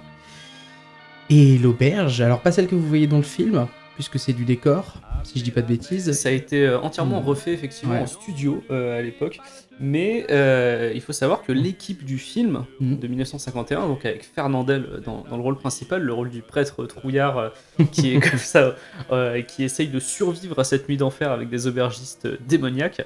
Et 1.29 1.57
l'auberge, 1.57 2.19
alors 2.19 2.41
pas 2.41 2.51
celle 2.51 2.67
que 2.67 2.75
vous 2.75 2.85
voyez 2.85 3.07
dans 3.07 3.17
le 3.17 3.23
film, 3.23 3.67
puisque 4.01 4.17
c'est 4.17 4.33
du 4.33 4.45
décor, 4.45 4.95
si 5.23 5.37
je 5.37 5.43
dis 5.43 5.51
pas 5.51 5.61
de 5.61 5.67
bêtises. 5.67 6.11
Ça 6.13 6.29
a 6.29 6.31
été 6.31 6.65
euh, 6.65 6.79
entièrement 6.81 7.21
Mm. 7.21 7.25
refait 7.25 7.53
effectivement 7.53 7.93
Ouais. 7.93 7.99
en 8.01 8.07
studio 8.07 8.63
euh, 8.71 8.97
à 8.97 9.01
l'époque, 9.03 9.39
mais 9.79 10.25
euh, 10.31 10.91
il 10.95 11.01
faut 11.01 11.13
savoir 11.13 11.43
que 11.43 11.51
l'équipe 11.51 12.03
du 12.03 12.17
film 12.17 12.65
Mm. 12.79 12.95
de 12.95 13.07
1951, 13.07 13.85
donc 13.87 14.03
avec 14.07 14.23
Fernandel 14.23 15.01
dans, 15.05 15.23
dans 15.29 15.37
le 15.37 15.43
rôle 15.43 15.55
principal, 15.55 16.01
le 16.01 16.13
rôle 16.13 16.31
du 16.31 16.41
prêtre 16.41 16.83
trouillard 16.87 17.37
euh, 17.37 17.49
qui 17.91 18.15
est 18.15 18.19
comme 18.31 18.39
ça, 18.39 18.75
qui 19.47 19.63
essaye 19.63 19.87
de 19.89 19.99
survivre 19.99 20.57
à 20.57 20.63
cette 20.63 20.89
nuit 20.89 20.97
d'enfer 20.97 21.29
avec 21.29 21.49
des 21.49 21.67
aubergistes 21.67 22.27
démoniaques. 22.47 23.03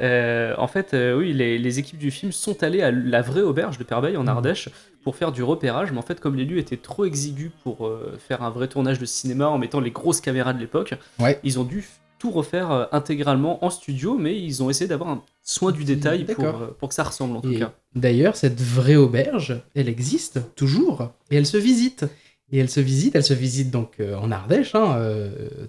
en 0.00 0.66
fait, 0.68 0.96
oui, 1.14 1.34
les, 1.34 1.58
les 1.58 1.78
équipes 1.78 1.98
du 1.98 2.10
film 2.10 2.32
sont 2.32 2.62
allées 2.62 2.80
à 2.82 2.90
la 2.90 3.20
vraie 3.20 3.42
auberge 3.42 3.76
de 3.76 3.84
Perbeil 3.84 4.16
en 4.16 4.24
Mm. 4.24 4.28
Ardèche 4.28 4.68
pour 5.08 5.16
faire 5.16 5.32
du 5.32 5.42
repérage, 5.42 5.90
mais 5.90 5.96
en 5.96 6.02
fait, 6.02 6.20
comme 6.20 6.36
les 6.36 6.44
lieux 6.44 6.58
étaient 6.58 6.76
trop 6.76 7.06
exigus 7.06 7.50
pour 7.64 7.86
euh, 7.86 8.18
faire 8.28 8.42
un 8.42 8.50
vrai 8.50 8.68
tournage 8.68 8.98
de 8.98 9.06
cinéma 9.06 9.48
en 9.48 9.56
mettant 9.56 9.80
les 9.80 9.90
grosses 9.90 10.20
caméras 10.20 10.52
de 10.52 10.58
l'époque, 10.58 10.92
Ouais. 11.18 11.40
ils 11.44 11.58
ont 11.58 11.64
dû 11.64 11.82
tout 12.18 12.30
refaire 12.30 12.70
euh, 12.70 12.84
intégralement 12.92 13.64
en 13.64 13.70
studio, 13.70 14.18
mais 14.18 14.38
ils 14.38 14.62
ont 14.62 14.68
essayé 14.68 14.86
d'avoir 14.86 15.08
un 15.08 15.22
soin 15.42 15.72
du 15.72 15.84
détail 15.84 16.26
pour, 16.26 16.44
euh, 16.44 16.76
pour 16.78 16.90
que 16.90 16.94
ça 16.94 17.04
ressemble 17.04 17.38
en 17.38 17.40
tout 17.40 17.58
cas. 17.58 17.72
d'ailleurs, 17.94 18.36
cette 18.36 18.60
vraie 18.60 18.96
auberge, 18.96 19.58
elle 19.74 19.88
existe 19.88 20.40
toujours 20.56 21.10
et 21.30 21.36
elle 21.36 21.46
se 21.46 21.56
visite. 21.56 22.04
Et 22.52 22.58
elle 22.58 22.68
se 22.68 22.80
visite, 22.80 23.14
elle 23.16 23.24
se 23.24 23.32
visite 23.34 23.70
donc 23.70 24.00
en 24.22 24.30
Ardèche, 24.30 24.74
hein, 24.74 24.96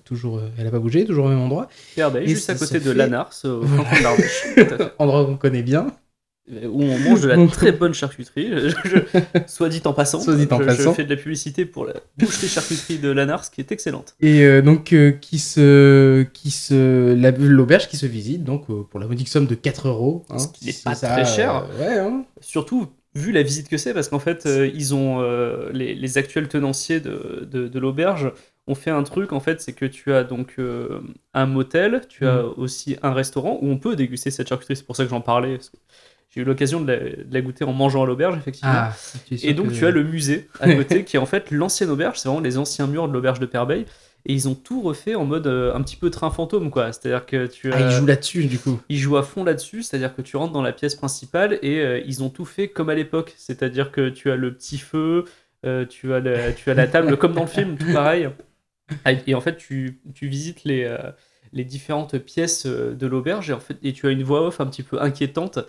toujours, 0.05 0.41
elle 0.57 0.67
a 0.67 0.71
pas 0.71 0.79
bougé, 0.79 1.05
toujours 1.05 1.25
au 1.27 1.29
même 1.29 1.39
endroit. 1.39 1.67
Et 1.97 2.27
juste 2.27 2.49
à 2.49 2.55
côté 2.55 2.79
de 2.79 2.91
fait- 2.91 2.93
Lanars, 2.93 3.31
au 3.45 3.61
fin 3.63 3.83
fond 3.85 3.97
de 3.97 4.03
l'Ardèche, 4.03 4.43
tout 4.55 4.61
à 4.73 4.77
fait. 4.77 4.93
endroit 4.99 5.25
qu'on 5.25 5.35
connaît 5.37 5.61
bien. 5.63 5.87
Où 6.51 6.81
on 6.83 6.97
mange 6.99 7.21
de 7.21 7.27
la 7.27 7.47
très 7.51 7.71
bonne 7.71 7.93
charcuterie. 7.93 8.49
Je- 8.51 8.69
je- 8.89 9.19
soit 9.47 9.69
dit 9.69 9.81
en 9.85 9.93
passant, 9.93 10.19
Soit 10.19 10.35
dit 10.35 10.47
en 10.51 10.59
je, 10.59 10.63
passant. 10.65 10.91
je 10.91 10.95
fais 10.95 11.03
de 11.03 11.09
la 11.09 11.15
publicité 11.21 11.65
pour 11.65 11.85
la 11.85 11.93
boucherie 12.17 12.47
charcuterie 12.47 12.97
de 12.97 13.09
Lanars, 13.11 13.51
qui 13.51 13.61
est 13.61 13.71
excellente. 13.71 14.15
Et 14.19 14.41
euh, 14.43 14.61
donc 14.61 14.91
euh, 14.93 15.11
qui 15.11 15.37
se, 15.39 16.23
qui 16.33 16.51
se, 16.51 17.13
la- 17.13 17.31
l'auberge 17.31 17.87
qui 17.87 17.97
se 17.97 18.05
visite 18.05 18.43
donc 18.43 18.65
euh, 18.69 18.83
pour 18.89 18.99
la 18.99 19.05
modique 19.07 19.27
somme 19.27 19.45
de 19.45 19.55
4 19.55 19.87
euros. 19.89 20.25
hein. 20.29 20.39
Ce 20.39 20.47
qui 20.47 20.65
n'est 20.65 20.73
pas 20.83 20.95
ça, 20.95 21.09
très 21.09 21.25
cher. 21.25 21.67
ouais. 21.79 21.99
hein. 21.99 22.23
Surtout 22.41 22.87
vu 23.15 23.31
la 23.31 23.43
visite 23.43 23.67
que 23.69 23.77
c'est, 23.77 23.93
parce 23.93 24.07
qu'en 24.07 24.19
fait, 24.19 24.47
ils 24.73 24.93
ont 24.93 25.21
les, 25.73 25.95
les 25.95 26.17
actuels 26.19 26.47
tenanciers 26.47 26.99
de, 26.99 27.47
de, 27.51 27.67
de 27.67 27.79
l'auberge 27.79 28.31
ont 28.67 28.75
fait 28.75 28.91
un 28.91 29.01
truc. 29.01 29.33
En 29.33 29.39
fait, 29.39 29.61
c'est 29.61 29.73
que 29.73 29.85
tu 29.85 30.13
as 30.13 30.23
donc 30.23 30.53
euh, 30.59 31.01
un 31.33 31.47
motel, 31.47 32.01
tu 32.07 32.27
as 32.27 32.43
Mhm. 32.43 32.53
aussi 32.57 32.97
un 33.01 33.13
restaurant 33.13 33.57
où 33.61 33.67
on 33.69 33.77
peut 33.77 33.95
déguster 33.95 34.29
cette 34.29 34.47
charcuterie. 34.47 34.75
C'est 34.75 34.85
pour 34.85 34.95
ça 34.95 35.03
que 35.05 35.09
j'en 35.09 35.21
parlais. 35.21 35.55
parce 35.55 35.69
que 35.71 35.77
J'ai 36.29 36.41
eu 36.41 36.43
l'occasion 36.43 36.79
de, 36.81 36.91
la- 36.91 36.99
de 36.99 37.27
la 37.33 37.41
goûter 37.41 37.63
en 37.63 37.73
mangeant 37.73 38.03
à 38.03 38.05
l'auberge, 38.05 38.37
effectivement. 38.37 38.71
Ah, 38.73 38.93
Et 39.31 39.53
donc 39.53 39.69
que- 39.69 39.73
tu 39.73 39.85
as 39.85 39.91
le 39.91 40.03
musée 40.03 40.47
à 40.59 40.71
côté 40.75 41.03
qui 41.03 41.15
est 41.15 41.19
en 41.19 41.25
fait 41.25 41.49
l'ancienne 41.51 41.89
auberge, 41.89 42.19
c'est 42.19 42.27
vraiment 42.29 42.41
les 42.43 42.57
anciens 42.57 42.87
murs 42.87 43.07
de 43.07 43.13
l'auberge 43.13 43.39
de 43.39 43.45
Perbeil. 43.45 43.85
Et 44.25 44.33
ils 44.33 44.49
ont 44.49 44.53
tout 44.53 44.81
refait 44.81 45.15
en 45.15 45.23
mode 45.23 45.47
euh, 45.47 45.73
un 45.73 45.81
petit 45.81 45.95
peu 45.95 46.09
train 46.09 46.29
fantôme, 46.29 46.69
quoi. 46.71 46.91
C'est-à-dire 46.91 47.25
que 47.25 47.47
tu 47.47 47.71
as... 47.71 47.77
Ah, 47.77 47.81
il 47.89 47.91
joue 47.91 48.05
là-dessus 48.05 48.45
du 48.45 48.59
coup. 48.59 48.77
Ils 48.89 48.97
jouent 48.97 49.15
à 49.15 49.23
fond 49.23 49.45
là-dessus, 49.45 49.81
c'est-à-dire 49.81 50.13
que 50.13 50.21
tu 50.21 50.35
rentres 50.35 50.51
dans 50.51 50.61
la 50.61 50.73
pièce 50.73 50.95
principale 50.95 51.57
et 51.61 51.79
euh, 51.79 52.01
ils 52.05 52.21
ont 52.21 52.29
tout 52.29 52.43
fait 52.43 52.67
comme 52.67 52.89
à 52.89 52.95
l'époque. 52.95 53.33
C'est-à-dire 53.37 53.91
que 53.91 54.09
tu 54.09 54.29
as 54.29 54.35
le 54.35 54.53
petit 54.53 54.77
feu, 54.77 55.23
euh, 55.65 55.85
tu, 55.85 56.13
as 56.13 56.19
la, 56.19 56.51
tu 56.51 56.69
as 56.69 56.73
la 56.73 56.85
table 56.87 57.15
comme 57.15 57.31
dans 57.33 57.41
le 57.43 57.47
film, 57.47 57.77
tout 57.77 57.93
pareil. 57.93 58.29
Ah, 59.05 59.13
Et 59.25 59.35
en 59.35 59.41
fait, 59.41 59.55
tu, 59.55 59.99
tu 60.13 60.27
visites 60.27 60.65
les, 60.65 60.83
euh, 60.83 60.97
les 61.53 61.63
différentes 61.63 62.17
pièces 62.17 62.65
de 62.65 63.07
l'auberge 63.07 63.49
et, 63.49 63.53
en 63.53 63.59
fait, 63.61 63.77
et 63.83 63.93
tu 63.93 64.05
as 64.05 64.11
une 64.11 64.23
voix 64.23 64.45
off 64.45 64.59
un 64.59 64.65
petit 64.65 64.83
peu 64.83 65.01
inquiétante 65.01 65.59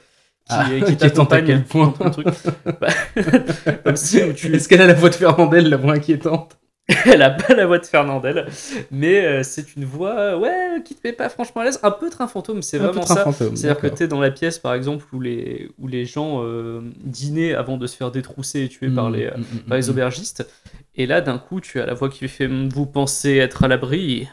qui, 0.48 0.54
Ah, 0.56 0.66
qui 0.86 0.92
à 0.92 0.96
t'accompagne 0.96 1.46
quel 1.46 1.64
point 1.64 1.94
dans 1.98 2.10
ton 2.10 2.22
truc. 2.22 2.28
Bah, 2.80 2.88
comme 3.84 3.96
si 3.96 4.22
où 4.22 4.32
tu, 4.32 4.54
Est-ce 4.54 4.68
qu'elle 4.68 4.82
a 4.82 4.86
la 4.86 4.94
voix 4.94 5.10
de 5.10 5.14
Fernandel, 5.14 5.68
la 5.68 5.76
voix 5.76 5.94
inquiétante 5.94 6.60
elle 7.06 7.22
a 7.22 7.30
pas 7.30 7.54
la 7.54 7.66
voix 7.66 7.78
de 7.78 7.86
Fernandel, 7.86 8.46
mais 8.90 9.24
euh, 9.24 9.42
c'est 9.42 9.76
une 9.76 9.84
voix 9.84 10.18
euh, 10.18 10.38
ouais 10.38 10.82
qui 10.84 10.94
te 10.94 11.06
met 11.06 11.12
pas 11.12 11.28
franchement 11.28 11.62
à 11.62 11.64
l'aise, 11.64 11.78
un 11.82 11.90
peu 11.90 12.10
train 12.10 12.26
fantôme, 12.26 12.62
c'est 12.62 12.78
vraiment 12.78 13.02
ça. 13.02 13.30
C'est-à-dire 13.32 13.76
que 13.76 13.82
d'accord. 13.82 13.98
tu 13.98 14.04
es 14.04 14.08
dans 14.08 14.20
la 14.20 14.30
pièce, 14.30 14.58
par 14.58 14.74
exemple, 14.74 15.04
où 15.12 15.20
les, 15.20 15.70
où 15.78 15.86
les 15.86 16.04
gens 16.04 16.42
euh, 16.42 16.80
dînaient 17.04 17.54
avant 17.54 17.76
de 17.76 17.86
se 17.86 17.96
faire 17.96 18.10
détrousser 18.10 18.64
et 18.64 18.68
tuer 18.68 18.88
par, 18.88 19.10
Mm, 19.10 19.14
les, 19.14 19.26
euh, 19.26 19.36
mm, 19.36 19.40
mm, 19.40 19.58
par 19.68 19.76
les 19.76 19.90
aubergistes. 19.90 20.46
Et 20.94 21.06
là, 21.06 21.20
d'un 21.20 21.38
coup, 21.38 21.60
tu 21.60 21.80
as 21.80 21.86
la 21.86 21.94
voix 21.94 22.08
qui 22.08 22.26
fait 22.28 22.46
Vous 22.46 22.86
pensez 22.86 23.36
être 23.36 23.64
à 23.64 23.68
l'abri 23.68 24.28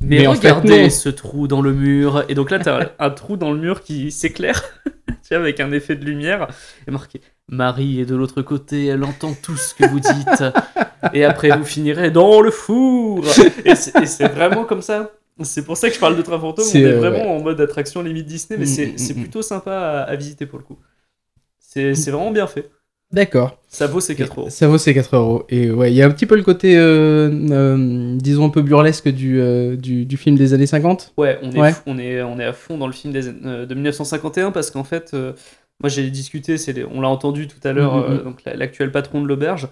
mais, 0.00 0.20
Mais 0.20 0.26
en 0.26 0.34
fait, 0.34 0.50
regardez 0.50 0.90
ce 0.90 1.08
trou 1.08 1.46
dans 1.46 1.62
le 1.62 1.72
mur. 1.72 2.24
Et 2.28 2.34
donc 2.34 2.50
là, 2.50 2.58
tu 2.58 2.68
as 2.68 2.92
un 2.98 3.10
trou 3.10 3.36
dans 3.36 3.52
le 3.52 3.58
mur 3.58 3.82
qui 3.82 4.10
s'éclaire, 4.10 4.62
tu 5.06 5.14
sais, 5.22 5.34
avec 5.34 5.60
un 5.60 5.72
effet 5.72 5.96
de 5.96 6.04
lumière. 6.04 6.48
Et 6.86 6.90
marqué 6.90 7.20
Marie 7.48 8.00
est 8.00 8.06
de 8.06 8.14
l'autre 8.14 8.42
côté, 8.42 8.86
elle 8.86 9.02
entend 9.04 9.34
tout 9.34 9.56
ce 9.56 9.74
que 9.74 9.84
vous 9.88 10.00
dites. 10.00 10.44
et 11.12 11.24
après, 11.24 11.50
vous 11.56 11.64
finirez 11.64 12.10
dans 12.10 12.40
le 12.40 12.50
four. 12.50 13.24
Et 13.64 13.74
c'est 13.74 14.28
vraiment 14.28 14.64
comme 14.64 14.82
ça. 14.82 15.10
C'est 15.42 15.64
pour 15.64 15.76
ça 15.76 15.88
que 15.88 15.94
je 15.94 16.00
parle 16.00 16.16
de 16.16 16.22
train 16.22 16.38
fantôme. 16.38 16.66
On 16.68 16.76
est 16.76 16.84
euh, 16.84 16.98
vraiment 16.98 17.36
en 17.36 17.40
mode 17.40 17.60
attraction 17.60 18.02
limite 18.02 18.26
Disney, 18.26 18.58
mais 18.58 18.66
Mm, 18.66 18.96
c'est 18.96 19.14
mm, 19.14 19.18
mm. 19.18 19.20
plutôt 19.22 19.42
sympa 19.42 19.72
à, 19.72 20.02
à 20.02 20.16
visiter 20.16 20.46
pour 20.46 20.58
le 20.58 20.64
coup. 20.64 20.78
C'est 21.58 21.92
vraiment 21.92 22.30
bien 22.30 22.46
fait. 22.46 22.70
D'accord. 23.12 23.56
Ça 23.68 23.86
vaut 23.88 24.00
ses 24.00 24.14
4 24.14 24.38
euros. 24.40 24.50
Ça 24.50 24.68
vaut 24.68 24.78
ses 24.78 24.94
4 24.94 25.16
euros. 25.16 25.44
Et 25.48 25.70
ouais, 25.70 25.92
il 25.92 25.96
y 25.96 26.02
a 26.02 26.06
un 26.06 26.10
petit 26.10 26.26
peu 26.26 26.36
le 26.36 26.42
côté, 26.42 26.76
euh, 26.76 27.30
euh, 27.50 28.16
disons, 28.16 28.44
un 28.46 28.50
peu 28.50 28.62
burlesque 28.62 29.08
du, 29.08 29.40
euh, 29.40 29.76
du, 29.76 30.06
du 30.06 30.16
film 30.16 30.36
des 30.36 30.54
années 30.54 30.66
50. 30.66 31.12
Ouais, 31.16 31.38
on 31.42 31.50
est, 31.52 31.60
Ouais. 31.60 31.72
on 31.86 31.98
est, 31.98 32.22
on 32.22 32.38
est 32.38 32.44
à 32.44 32.52
fond 32.52 32.78
dans 32.78 32.86
le 32.86 32.92
film 32.92 33.12
des, 33.12 33.22
de 33.22 33.74
1951 33.74 34.50
parce 34.52 34.70
qu'en 34.70 34.84
fait, 34.84 35.12
moi 35.14 35.88
j'ai 35.88 36.08
discuté, 36.10 36.56
les- 36.72 36.84
on 36.84 37.00
l'a 37.00 37.08
entendu 37.08 37.48
tout 37.48 37.66
à 37.66 37.72
l'heure, 37.72 37.94
Mhm, 37.96 38.02
mhm. 38.12 38.18
euh, 38.18 38.22
donc 38.24 38.44
la- 38.44 38.54
l'actuel 38.54 38.92
patron 38.92 39.22
de 39.22 39.26
l'auberge. 39.26 39.68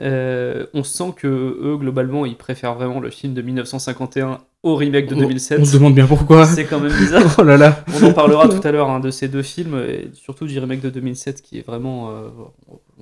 Euh, 0.00 0.66
on 0.74 0.82
sent 0.84 1.12
que 1.16 1.26
eux, 1.26 1.76
globalement, 1.78 2.24
ils 2.26 2.36
préfèrent 2.36 2.74
vraiment 2.74 3.00
le 3.00 3.10
film 3.10 3.34
de 3.34 3.42
1951 3.42 4.38
au 4.62 4.74
remake 4.76 5.06
de 5.08 5.14
On- 5.14 5.18
2007. 5.20 5.60
On 5.60 5.64
se 5.64 5.74
demande 5.74 5.94
bien 5.94 6.06
pourquoi. 6.06 6.44
C'est 6.44 6.64
quand 6.64 6.80
même 6.80 6.92
bizarre. 6.92 7.22
oh 7.38 7.42
là 7.42 7.56
là. 7.56 7.84
On 8.00 8.06
en 8.06 8.12
parlera 8.12 8.48
tout 8.48 8.60
à 8.66 8.70
l'heure 8.72 8.90
hein, 8.90 9.00
de 9.00 9.10
ces 9.10 9.28
deux 9.28 9.42
films, 9.42 9.76
et 9.88 10.10
surtout 10.14 10.46
du 10.46 10.58
remake 10.58 10.80
de 10.80 10.90
2007 10.90 11.42
qui 11.42 11.58
est 11.58 11.66
vraiment. 11.66 12.10
euh, 12.10 12.28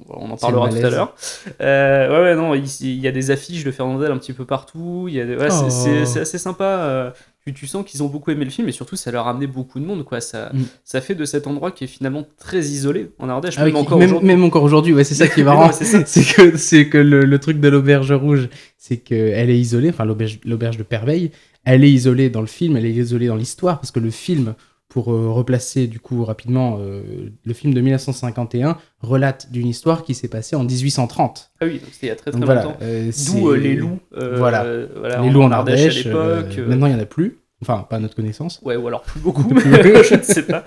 on 0.09 0.31
en 0.31 0.37
parlera 0.37 0.69
tout 0.69 0.77
à 0.77 0.91
l'heure. 0.91 1.15
Euh, 1.61 2.09
ouais, 2.11 2.23
ouais, 2.31 2.35
non, 2.37 2.55
il, 2.55 2.65
il 2.83 2.99
y 3.01 3.09
a 3.09 3.13
des 3.13 3.31
affiches 3.31 3.65
de 3.65 3.71
Fernandel 3.71 4.13
un 4.13 4.19
petit 4.19 4.33
peu 4.35 4.45
partout. 4.45 5.07
Il 5.09 5.15
y 5.15 5.21
a 5.21 5.25
des- 5.25 5.37
ouais, 5.37 5.51
c'est- 5.51 6.03
Oh. 6.03 6.05
c'est 6.05 6.21
assez 6.21 6.39
sympa. 6.39 7.15
Tu, 7.47 7.55
tu 7.55 7.67
sens 7.69 7.85
qu'ils 7.87 8.03
ont 8.03 8.09
beaucoup 8.09 8.33
aimé 8.33 8.45
le 8.45 8.51
film 8.51 8.69
et 8.69 8.73
surtout 8.73 8.97
ça 8.97 9.11
leur 9.13 9.29
a 9.29 9.31
amené 9.31 9.47
beaucoup 9.47 9.79
de 9.79 9.85
monde. 9.85 10.05
Quoi. 10.05 10.21
Ça, 10.21 10.51
Mm. 10.53 10.63
ça 10.85 11.01
fait 11.01 11.15
de 11.15 11.25
cet 11.25 11.47
endroit 11.47 11.71
qui 11.71 11.85
est 11.85 11.87
finalement 11.87 12.25
très 12.39 12.59
isolé 12.61 13.11
en 13.19 13.29
Ardèche, 13.29 13.55
Ah 13.59 13.65
même 13.65 13.77
encore 13.77 13.99
même, 13.99 14.09
aujourd'hui. 14.11 14.27
même 14.27 14.43
encore 14.45 14.63
aujourd'hui, 14.65 14.93
ouais, 14.95 15.05
c'est 15.05 15.15
ça 15.15 15.29
qui 15.29 15.41
est 15.41 15.45
marrant. 15.45 15.71
c'est 15.73 16.05
que, 16.35 16.57
c'est 16.57 16.89
que 16.89 16.99
le, 16.99 17.25
le 17.25 17.39
truc 17.39 17.61
de 17.61 17.69
l'auberge 17.69 18.11
rouge, 18.13 18.49
c'est 18.79 18.97
qu'elle 18.97 19.49
est 19.51 19.59
isolée, 19.59 19.91
enfin 19.91 20.05
l'auberge, 20.05 20.41
l'auberge 20.45 20.77
de 20.77 20.83
Perveille, 20.83 21.31
elle 21.65 21.85
est 21.85 21.91
isolée 21.91 22.31
dans 22.31 22.41
le 22.41 22.47
film, 22.49 22.77
elle 22.77 22.85
est 22.87 22.93
isolée 22.93 23.27
dans 23.29 23.37
l'histoire, 23.37 23.79
parce 23.81 23.91
que 23.93 24.01
le 24.01 24.11
film, 24.11 24.55
pour 24.97 25.13
euh, 25.13 25.29
replacer 25.31 25.89
du 25.89 26.01
coup 26.01 26.25
rapidement, 26.25 26.79
euh, 26.81 27.03
le 27.45 27.53
film 27.53 27.75
de 27.75 27.83
1951 27.83 28.79
relate 29.03 29.53
d'une 29.53 29.67
histoire 29.67 30.05
qui 30.05 30.15
s'est 30.15 30.27
passée 30.29 30.57
en 30.57 30.65
1830. 30.65 31.51
Ah 31.61 31.67
oui, 31.67 31.73
donc 31.81 31.91
c'était 31.93 32.07
il 32.07 32.09
y 32.09 32.13
a 32.13 32.17
très 32.17 32.31
très 32.31 32.41
Donc 32.41 32.47
voilà, 32.47 32.63
longtemps. 32.63 32.79
euh, 32.81 33.11
D'où 33.27 33.51
euh, 33.51 33.57
les 33.59 33.75
loups. 33.77 33.99
Voilà. 34.11 34.65
voilà, 34.97 35.21
les 35.21 35.29
loups 35.29 35.43
en 35.43 35.51
à 35.53 35.57
Ardèche, 35.57 36.07
l'époque. 36.07 36.15
euh, 36.23 36.43
euh, 36.61 36.67
maintenant 36.67 36.87
il 36.87 36.95
n'y 36.95 36.99
en 36.99 37.03
a 37.03 37.05
plus, 37.05 37.41
enfin 37.63 37.87
pas 37.89 37.97
à 37.97 37.99
notre 38.01 38.15
connaissance. 38.17 38.61
Ouais, 38.65 38.77
ou 38.77 38.87
alors 38.89 39.03
plus 39.03 39.21
beaucoup, 39.21 39.49
je 39.61 40.15
ne 40.17 40.23
sais 40.23 40.43
pas. 40.43 40.65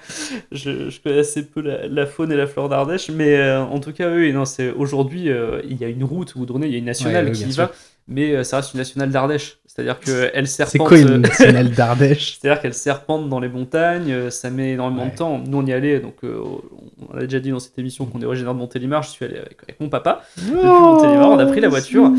Je, 0.51 0.89
je 0.89 1.01
connais 1.01 1.19
assez 1.19 1.45
peu 1.45 1.61
la, 1.61 1.87
la 1.87 2.05
faune 2.05 2.31
et 2.31 2.35
la 2.35 2.47
flore 2.47 2.69
d'Ardèche, 2.69 3.09
mais 3.09 3.37
euh, 3.37 3.61
en 3.61 3.79
tout 3.79 3.93
cas, 3.93 4.09
oui, 4.11 4.33
non, 4.33 4.45
c'est 4.45 4.71
aujourd'hui, 4.71 5.29
euh, 5.29 5.61
il 5.69 5.77
y 5.77 5.85
a 5.85 5.87
une 5.87 6.03
route 6.03 6.35
où 6.35 6.45
il 6.63 6.71
y 6.71 6.75
a 6.75 6.77
une 6.77 6.85
nationale 6.85 7.25
Ouais, 7.25 7.31
qui 7.31 7.43
y 7.43 7.53
sûr. 7.53 7.65
va, 7.65 7.71
mais 8.07 8.31
euh, 8.35 8.43
ça 8.43 8.57
reste 8.57 8.73
une 8.73 8.79
nationale 8.79 9.11
d'Ardèche. 9.11 9.57
C'est-à-dire 9.65 9.99
qu'elle 9.99 10.47
C'est 10.47 10.65
serpente. 10.65 10.87
quoi 10.89 10.97
une 10.97 11.17
nationale 11.21 11.69
d'Ardèche? 11.71 12.37
C'est-à-dire 12.41 12.61
qu'elle 12.61 12.73
serpente 12.73 13.29
dans 13.29 13.39
les 13.39 13.47
montagnes, 13.49 14.29
ça 14.29 14.49
met 14.49 14.71
énormément 14.73 15.03
Ouais. 15.03 15.11
de 15.11 15.15
temps. 15.15 15.39
Nous, 15.45 15.57
on 15.57 15.65
y 15.65 15.71
allait, 15.71 15.99
donc 16.01 16.15
on 16.23 17.15
a 17.17 17.21
déjà 17.21 17.39
dit 17.39 17.51
dans 17.51 17.59
cette 17.59 17.77
émission 17.79 18.05
qu'on 18.05 18.19
est 18.21 18.25
originaire 18.25 18.53
de 18.53 18.59
Montélimar. 18.59 19.03
Je 19.03 19.09
suis 19.09 19.23
allé 19.23 19.37
avec, 19.37 19.57
avec 19.63 19.79
mon 19.79 19.87
papa 19.87 20.23
depuis 20.37 20.51
Montélimar. 20.57 21.29
On 21.29 21.39
a 21.39 21.45
pris 21.45 21.61
la 21.61 21.69
voiture 21.69 22.11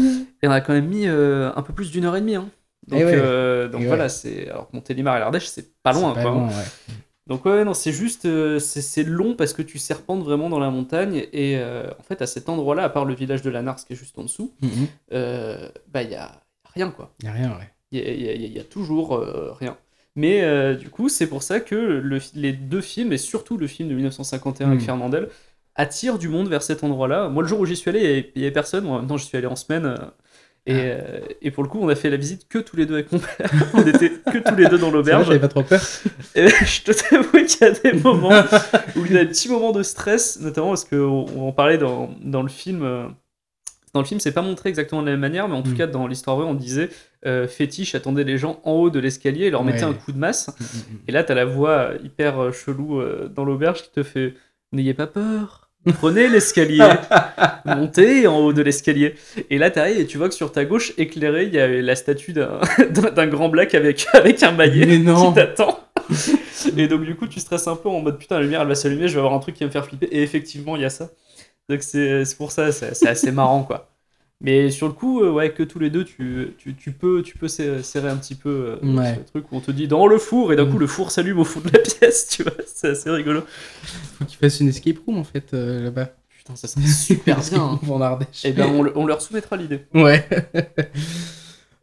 et 0.42 0.48
on 0.48 0.50
a 0.52 0.60
quand 0.62 0.72
même 0.72 0.86
mis 0.86 1.06
un 1.06 1.62
peu 1.66 1.72
plus 1.74 1.90
d'une 1.90 2.04
heure 2.06 2.16
et 2.16 2.20
demie. 2.20 2.36
hein. 2.36 2.48
Donc, 2.86 3.00
Eh 3.00 3.04
ouais. 3.04 3.12
euh, 3.14 3.68
donc 3.68 3.82
Et 3.82 3.86
voilà, 3.86 4.04
ouais. 4.04 4.08
c'est 4.08 4.48
alors 4.50 4.68
que 4.70 4.76
Montélimar 4.76 5.16
et 5.16 5.20
l'Ardèche, 5.20 5.46
c'est 5.46 5.74
pas 5.82 5.92
loin. 5.92 6.12
Quoi, 6.12 6.22
hein. 6.30 6.48
ouais. 6.48 6.94
Donc 7.26 7.44
ouais, 7.44 7.64
non, 7.64 7.74
c'est 7.74 7.92
juste, 7.92 8.24
euh, 8.24 8.58
c'est 8.58 9.04
long 9.04 9.36
parce 9.36 9.52
que 9.52 9.62
tu 9.62 9.78
serpentes 9.78 10.24
vraiment 10.24 10.48
dans 10.48 10.58
la 10.58 10.70
montagne 10.70 11.26
et 11.32 11.58
euh, 11.58 11.88
en 11.98 12.02
fait 12.02 12.22
à 12.22 12.26
cet 12.26 12.48
endroit-là, 12.48 12.82
à 12.82 12.88
part 12.88 13.04
le 13.04 13.14
village 13.14 13.42
de 13.42 13.50
Lanars 13.50 13.76
qui 13.84 13.92
est 13.92 13.96
juste 13.96 14.18
en 14.18 14.22
dessous, 14.22 14.52
Mhm. 14.62 14.70
euh, 15.12 15.68
bah 15.92 16.02
il 16.02 16.10
y 16.10 16.16
a 16.16 16.32
rien 16.74 16.90
quoi. 16.90 17.12
Y 17.22 17.26
a 17.28 17.32
rien, 17.32 17.50
ouais. 17.50 17.68
Il 17.92 18.00
y 18.00 18.02
a, 18.02 18.10
il 18.12 18.22
y 18.22 18.28
a- 18.28 18.32
il 18.34 18.52
y 18.52 18.58
a 18.58 18.64
toujours 18.64 19.20
rien. 19.60 19.76
Mais 20.16 20.74
du 20.74 20.90
coup, 20.90 21.08
c'est 21.08 21.28
pour 21.28 21.42
ça 21.44 21.60
que 21.60 21.76
le- 21.76 22.18
les 22.34 22.52
deux 22.52 22.80
films, 22.80 23.12
et 23.12 23.18
surtout 23.18 23.56
le 23.56 23.66
film 23.68 23.88
de 23.88 23.94
1951 23.94 24.68
avec 24.68 24.80
Mm. 24.80 24.84
Fernandel, 24.84 25.28
attirent 25.76 26.18
du 26.18 26.28
monde 26.28 26.48
vers 26.48 26.62
cet 26.62 26.82
endroit-là. 26.82 27.28
Moi, 27.28 27.42
le 27.44 27.48
jour 27.48 27.60
où 27.60 27.64
j'y 27.66 27.76
suis 27.76 27.88
allé, 27.90 28.00
il 28.00 28.04
y 28.04 28.08
avait- 28.12 28.32
il 28.48 28.52
personne. 28.52 28.84
Moi, 28.84 29.04
temps, 29.06 29.16
j'y 29.16 29.26
suis 29.26 29.38
allé 29.38 29.46
en 29.46 29.54
semaine. 29.56 29.96
Et, 30.66 30.74
euh, 30.76 31.20
et 31.42 31.50
pour 31.50 31.62
le 31.64 31.68
coup, 31.68 31.78
on 31.80 31.88
a 31.88 31.94
fait 31.94 32.10
la 32.10 32.16
visite 32.16 32.46
que 32.48 32.58
tous 32.58 32.76
les 32.76 32.86
deux 32.86 32.94
avec 32.94 33.10
mon 33.12 33.18
père. 33.18 33.50
on 33.74 33.80
était 33.86 34.10
que 34.10 34.38
tous 34.38 34.54
les 34.56 34.66
deux 34.68 34.78
dans 34.78 34.90
l'auberge. 34.90 35.26
J'avais 35.26 35.38
pas 35.38 35.48
trop 35.48 35.62
peur. 35.62 35.80
Et 36.34 36.48
je 36.48 36.82
te 36.82 36.92
t'avoue 36.92 37.44
qu'il 37.46 37.60
y 37.60 37.64
a 37.64 37.70
des 37.70 37.92
moments 37.94 38.30
où 38.96 39.06
il 39.06 39.12
y 39.12 39.18
a 39.18 39.24
des 39.24 39.30
petits 39.30 39.48
moments 39.48 39.72
de 39.72 39.82
stress, 39.82 40.38
notamment 40.40 40.68
parce 40.68 40.84
qu'on 40.84 41.26
on 41.36 41.48
en 41.48 41.52
parlait 41.52 41.78
dans, 41.78 42.10
dans 42.22 42.42
le 42.42 42.48
film. 42.50 42.82
euh, 42.82 43.06
Dans 43.94 44.00
le 44.00 44.06
film, 44.06 44.20
c'est 44.20 44.32
pas 44.32 44.42
montré 44.42 44.68
exactement 44.68 45.00
de 45.00 45.06
la 45.06 45.12
même 45.12 45.20
manière, 45.20 45.48
mais 45.48 45.56
en 45.56 45.62
tout 45.62 45.70
Mm. 45.70 45.76
cas, 45.76 45.86
dans 45.86 46.06
l'histoire 46.06 46.36
vraie, 46.36 46.46
on 46.46 46.54
disait 46.54 46.90
euh, 47.26 47.48
Fétiche 47.48 47.94
attendait 47.94 48.24
les 48.24 48.36
gens 48.38 48.60
en 48.64 48.72
haut 48.72 48.90
de 48.90 49.00
l'escalier 49.00 49.46
et 49.46 49.50
leur 49.50 49.64
mettait 49.64 49.84
Ouais. 49.84 49.90
un 49.90 49.94
coup 49.94 50.12
de 50.12 50.18
masse. 50.18 50.50
Et 51.08 51.12
là, 51.12 51.24
t'as 51.24 51.34
la 51.34 51.46
voix 51.46 51.92
hyper 52.04 52.52
chelou 52.52 53.02
dans 53.34 53.44
l'auberge 53.44 53.82
qui 53.82 53.90
te 53.90 54.02
fait 54.02 54.34
N'ayez 54.72 54.94
pas 54.94 55.06
peur, 55.08 55.69
prenez 55.94 56.28
l'escalier, 56.28 56.86
montez 57.64 58.26
en 58.26 58.38
haut 58.38 58.52
de 58.52 58.62
l'escalier. 58.62 59.14
Et 59.48 59.58
là, 59.58 59.70
t'arrives 59.70 59.98
et 59.98 60.06
tu 60.06 60.18
vois 60.18 60.28
que 60.28 60.34
sur 60.34 60.52
ta 60.52 60.64
gauche, 60.64 60.92
éclairée, 60.98 61.44
il 61.44 61.54
y 61.54 61.60
a 61.60 61.68
la 61.68 61.96
statue 61.96 62.32
d'un 62.32 63.26
grand 63.26 63.48
black 63.48 63.74
avec, 63.74 64.06
avec 64.12 64.42
un 64.42 64.52
maillet 64.52 64.86
qui 64.86 65.34
t'attend. 65.34 65.80
Et 66.76 66.88
donc, 66.88 67.04
du 67.04 67.14
coup, 67.16 67.26
tu 67.26 67.40
stresses 67.40 67.68
un 67.68 67.76
peu 67.76 67.88
en 67.88 68.00
mode 68.00 68.18
Putain, 68.18 68.36
la 68.36 68.42
lumière, 68.42 68.62
elle 68.62 68.68
va 68.68 68.74
s'allumer, 68.74 69.08
je 69.08 69.14
vais 69.14 69.20
avoir 69.20 69.34
un 69.34 69.38
truc 69.38 69.54
qui 69.54 69.64
va 69.64 69.68
me 69.68 69.72
faire 69.72 69.84
flipper. 69.86 70.06
Et 70.10 70.22
effectivement, 70.22 70.76
il 70.76 70.82
y 70.82 70.84
a 70.84 70.90
ça. 70.90 71.10
Donc, 71.68 71.82
c'est 71.82 72.24
pour 72.36 72.52
ça, 72.52 72.72
c'est 72.72 73.08
assez 73.08 73.32
marrant, 73.32 73.62
quoi. 73.62 73.89
Mais 74.42 74.70
sur 74.70 74.86
le 74.86 74.94
coup, 74.94 75.20
euh, 75.22 75.30
ouais, 75.30 75.50
que 75.52 75.62
tous 75.62 75.78
les 75.78 75.90
deux, 75.90 76.02
tu, 76.04 76.54
tu, 76.56 76.74
tu 76.74 76.92
peux, 76.92 77.22
tu 77.22 77.36
peux 77.36 77.46
serrer 77.48 78.08
un 78.08 78.16
petit 78.16 78.34
peu 78.34 78.78
euh, 78.82 78.96
Ouais. 78.96 79.16
ce 79.26 79.30
truc 79.30 79.52
où 79.52 79.56
on 79.56 79.60
te 79.60 79.70
dit 79.70 79.86
dans 79.86 80.06
le 80.06 80.16
four, 80.18 80.52
et 80.52 80.56
d'un 80.56 80.64
Mm. 80.64 80.70
coup, 80.72 80.78
le 80.78 80.86
four 80.86 81.10
s'allume 81.10 81.38
au 81.40 81.44
fond 81.44 81.60
de 81.60 81.68
la 81.70 81.78
pièce, 81.98 82.28
tu 82.30 82.42
vois. 82.42 82.52
C'est 82.66 82.88
assez 82.88 83.10
rigolo. 83.10 83.42
Faut 84.18 84.24
qu'ils 84.24 84.38
fassent 84.38 84.60
une 84.60 84.68
escape 84.68 84.96
room 85.06 85.18
en 85.18 85.24
fait 85.24 85.52
euh, 85.52 85.84
là-bas. 85.84 86.08
Putain, 86.38 86.56
ça 86.56 86.68
serait 86.68 86.86
super 86.86 87.38
bien. 87.50 87.60
hein. 87.62 87.80
en 87.86 88.00
Ardèche. 88.00 88.44
Et 88.46 88.52
ben, 88.52 88.66
on, 88.68 88.90
on 88.94 89.04
leur 89.06 89.20
soumettra 89.20 89.56
l'idée. 89.56 89.80
Ouais. 89.94 90.26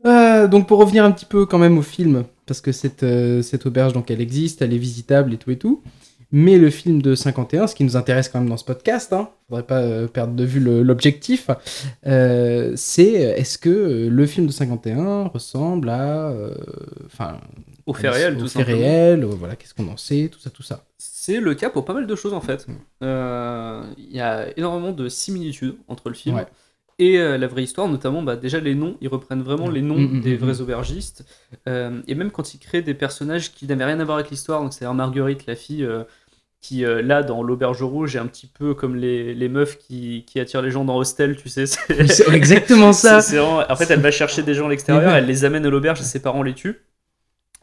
Euh, 0.05 0.47
donc 0.47 0.67
pour 0.67 0.79
revenir 0.79 1.03
un 1.03 1.11
petit 1.11 1.25
peu 1.25 1.45
quand 1.45 1.57
même 1.57 1.77
au 1.77 1.81
film, 1.81 2.23
parce 2.45 2.61
que 2.61 2.71
cette, 2.71 3.03
cette 3.41 3.65
auberge, 3.65 3.93
donc 3.93 4.09
elle 4.11 4.21
existe, 4.21 4.61
elle 4.61 4.73
est 4.73 4.77
visitable 4.77 5.33
et 5.33 5.37
tout 5.37 5.51
et 5.51 5.57
tout. 5.57 5.81
Mais 6.31 6.57
le 6.57 6.69
film 6.69 7.01
de 7.01 7.15
51, 7.15 7.67
ce 7.67 7.75
qui 7.75 7.83
nous 7.85 7.95
intéresse 7.95 8.27
quand 8.27 8.39
même 8.39 8.49
dans 8.49 8.57
ce 8.57 8.65
podcast, 8.65 9.13
hein, 9.13 9.29
faudrait 9.47 9.63
pas 9.63 9.79
euh, 9.79 10.07
perdre 10.07 10.33
de 10.33 10.43
vue 10.43 10.59
l'objectif, 10.59 11.49
euh, 12.05 12.73
c'est 12.75 13.11
est-ce 13.13 13.57
que 13.57 13.69
euh, 13.69 14.09
le 14.09 14.25
film 14.25 14.45
de 14.47 14.51
51 14.51 15.25
ressemble 15.27 15.89
à, 15.89 16.29
euh, 16.29 16.53
enfin, 17.05 17.39
Au 17.85 17.93
fait 17.93 18.09
réel, 18.09 18.37
au 18.43 18.47
fait 18.47 18.63
réel, 18.63 19.23
euh, 19.23 19.27
voilà, 19.27 19.55
qu'est-ce 19.55 19.73
qu'on 19.73 19.87
en 19.87 19.95
sait, 19.97 20.29
tout 20.31 20.39
ça, 20.39 20.49
tout 20.49 20.63
ça. 20.63 20.83
C'est 20.97 21.39
le 21.39 21.55
cas 21.55 21.69
pour 21.69 21.85
pas 21.85 21.93
mal 21.93 22.07
de 22.07 22.15
choses 22.15 22.33
en 22.33 22.41
fait. 22.41 22.67
Mm. 22.67 22.71
Euh, 23.03 23.83
Il 23.97 24.15
y 24.15 24.19
a 24.19 24.47
énormément 24.57 24.91
de 24.91 25.07
similitudes 25.09 25.75
entre 25.87 26.09
le 26.09 26.15
film 26.15 26.35
Ouais. 26.35 26.45
et 26.99 27.19
euh, 27.19 27.37
la 27.37 27.47
vraie 27.47 27.63
histoire, 27.63 27.87
notamment 27.87 28.21
bah, 28.23 28.35
déjà 28.35 28.59
les 28.59 28.75
noms, 28.75 28.97
ils 29.01 29.07
reprennent 29.07 29.43
vraiment 29.43 29.69
les 29.69 29.81
noms 29.81 29.97
Mm, 29.99 30.17
mm, 30.17 30.21
des 30.21 30.35
mm, 30.35 30.39
vrais 30.39 30.53
mm. 30.55 30.61
aubergistes. 30.61 31.25
Euh, 31.67 32.01
et 32.07 32.15
même 32.15 32.31
quand 32.31 32.53
ils 32.53 32.59
créent 32.59 32.81
des 32.81 32.93
personnages 32.93 33.53
qui 33.53 33.65
n'avaient 33.67 33.85
rien 33.85 33.99
à 33.99 34.03
voir 34.05 34.17
avec 34.17 34.29
l'histoire, 34.31 34.61
donc 34.61 34.73
c'est 34.73 34.91
Marguerite, 34.93 35.45
la 35.45 35.55
fille, 35.55 35.83
euh, 35.85 36.03
qui 36.61 36.83
euh, 36.85 37.01
là 37.01 37.23
dans 37.23 37.43
l'auberge 37.43 37.83
rouge 37.83 38.15
est 38.15 38.19
un 38.19 38.25
petit 38.27 38.47
peu 38.47 38.73
comme 38.73 38.95
les, 38.95 39.33
les 39.35 39.47
meufs 39.49 39.77
qui, 39.77 40.23
qui 40.27 40.39
attirent 40.39 40.61
les 40.63 40.71
gens 40.71 40.83
dans 40.85 40.97
Hostel, 40.97 41.35
tu 41.37 41.49
sais. 41.49 41.65
c'est- 41.67 42.29
exactement 42.33 42.93
ça. 42.93 43.19
vraiment- 43.19 43.63
En 43.69 43.75
fait, 43.75 43.89
elle 43.91 43.99
va 44.01 44.11
chercher 44.11 44.43
des 44.43 44.53
gens 44.53 44.65
à 44.67 44.69
l'extérieur, 44.69 45.13
elle 45.15 45.25
les 45.25 45.45
amène 45.45 45.65
à 45.65 45.69
l'auberge 45.69 46.01
et 46.01 46.03
ses 46.03 46.21
parents 46.21 46.43
les 46.43 46.53
tuent. 46.53 46.81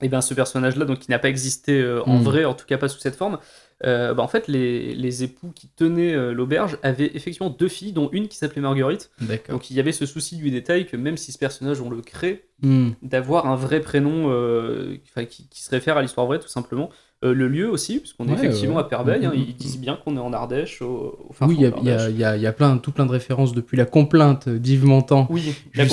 Et 0.03 0.09
bien, 0.09 0.21
ce 0.21 0.35
personnage-là, 0.35 0.85
donc 0.85 0.99
qui 0.99 1.11
n'a 1.11 1.19
pas 1.19 1.29
existé 1.29 1.81
euh, 1.81 2.03
en 2.07 2.19
Mm. 2.19 2.23
vrai, 2.23 2.45
en 2.45 2.55
tout 2.55 2.67
cas 2.67 2.79
pas 2.79 2.89
sous 2.89 2.99
cette 2.99 3.15
forme, 3.17 3.39
euh, 3.85 4.14
bah, 4.14 4.23
en 4.23 4.28
fait, 4.28 4.47
les, 4.49 4.95
les 4.95 5.25
époux 5.25 5.50
qui 5.54 5.69
tenaient 5.69 6.15
euh, 6.15 6.32
l'auberge 6.32 6.78
avaient 6.82 7.10
effectivement 7.15 7.50
deux 7.50 7.69
filles, 7.69 7.93
dont 7.93 8.08
une 8.13 8.28
qui 8.28 8.37
s'appelait 8.39 8.63
Marguerite. 8.63 9.10
Donc 9.50 9.71
il 9.71 9.76
y 9.76 9.80
avait 9.80 9.93
ce 9.93 10.06
souci 10.06 10.37
du 10.37 10.50
détail 10.50 10.87
que 10.87 10.97
même 10.97 11.17
si 11.17 11.32
ce 11.32 11.39
personnage, 11.39 11.80
on 11.80 11.91
le 11.91 12.00
crée, 12.00 12.45
Hmm. 12.63 12.91
d'avoir 13.02 13.47
un 13.49 13.56
vrai 13.56 13.80
prénom 13.80 14.30
euh, 14.30 14.97
qui, 15.28 15.49
qui 15.49 15.63
se 15.63 15.69
réfère 15.71 15.97
à 15.97 16.02
l'histoire 16.02 16.26
vraie, 16.26 16.39
tout 16.39 16.49
simplement. 16.49 16.89
Le 17.23 17.49
lieu 17.49 17.69
aussi, 17.69 17.99
puisqu'on 17.99 18.26
est 18.28 18.32
Ouais, 18.32 18.37
effectivement 18.37 18.76
ouais. 18.76 18.80
à 18.82 18.84
Perbeil, 18.84 19.26
hein, 19.26 19.32
Mhm, 19.34 19.45
ils 19.49 19.54
disent 19.56 19.78
bien 19.80 19.97
qu'on 19.97 20.17
est 20.17 20.21
en 20.21 20.32
Ardèche, 20.32 20.80
au, 20.80 21.17
au 21.28 21.32
fin 21.32 21.47
Oui, 21.49 21.56
il 21.58 21.63
y 21.63 21.89
y 21.89 22.13
y 22.13 22.41
y 22.43 22.47
a 22.47 22.52
plein, 22.52 22.76
tout 22.78 22.93
plein 22.93 23.06
de 23.06 23.10
références 23.10 23.54
depuis 23.54 23.76
la 23.76 23.87
complainte 23.87 24.49
d'Yves 24.49 24.84
Montand 24.84 25.26
Oui, 25.30 25.52
est 25.75 25.84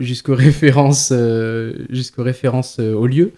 jusqu'aux 0.00 0.34
références, 0.34 1.12
jusqu'aux 1.90 2.22
références 2.22 2.78
au 2.78 3.06
lieu. 3.06 3.32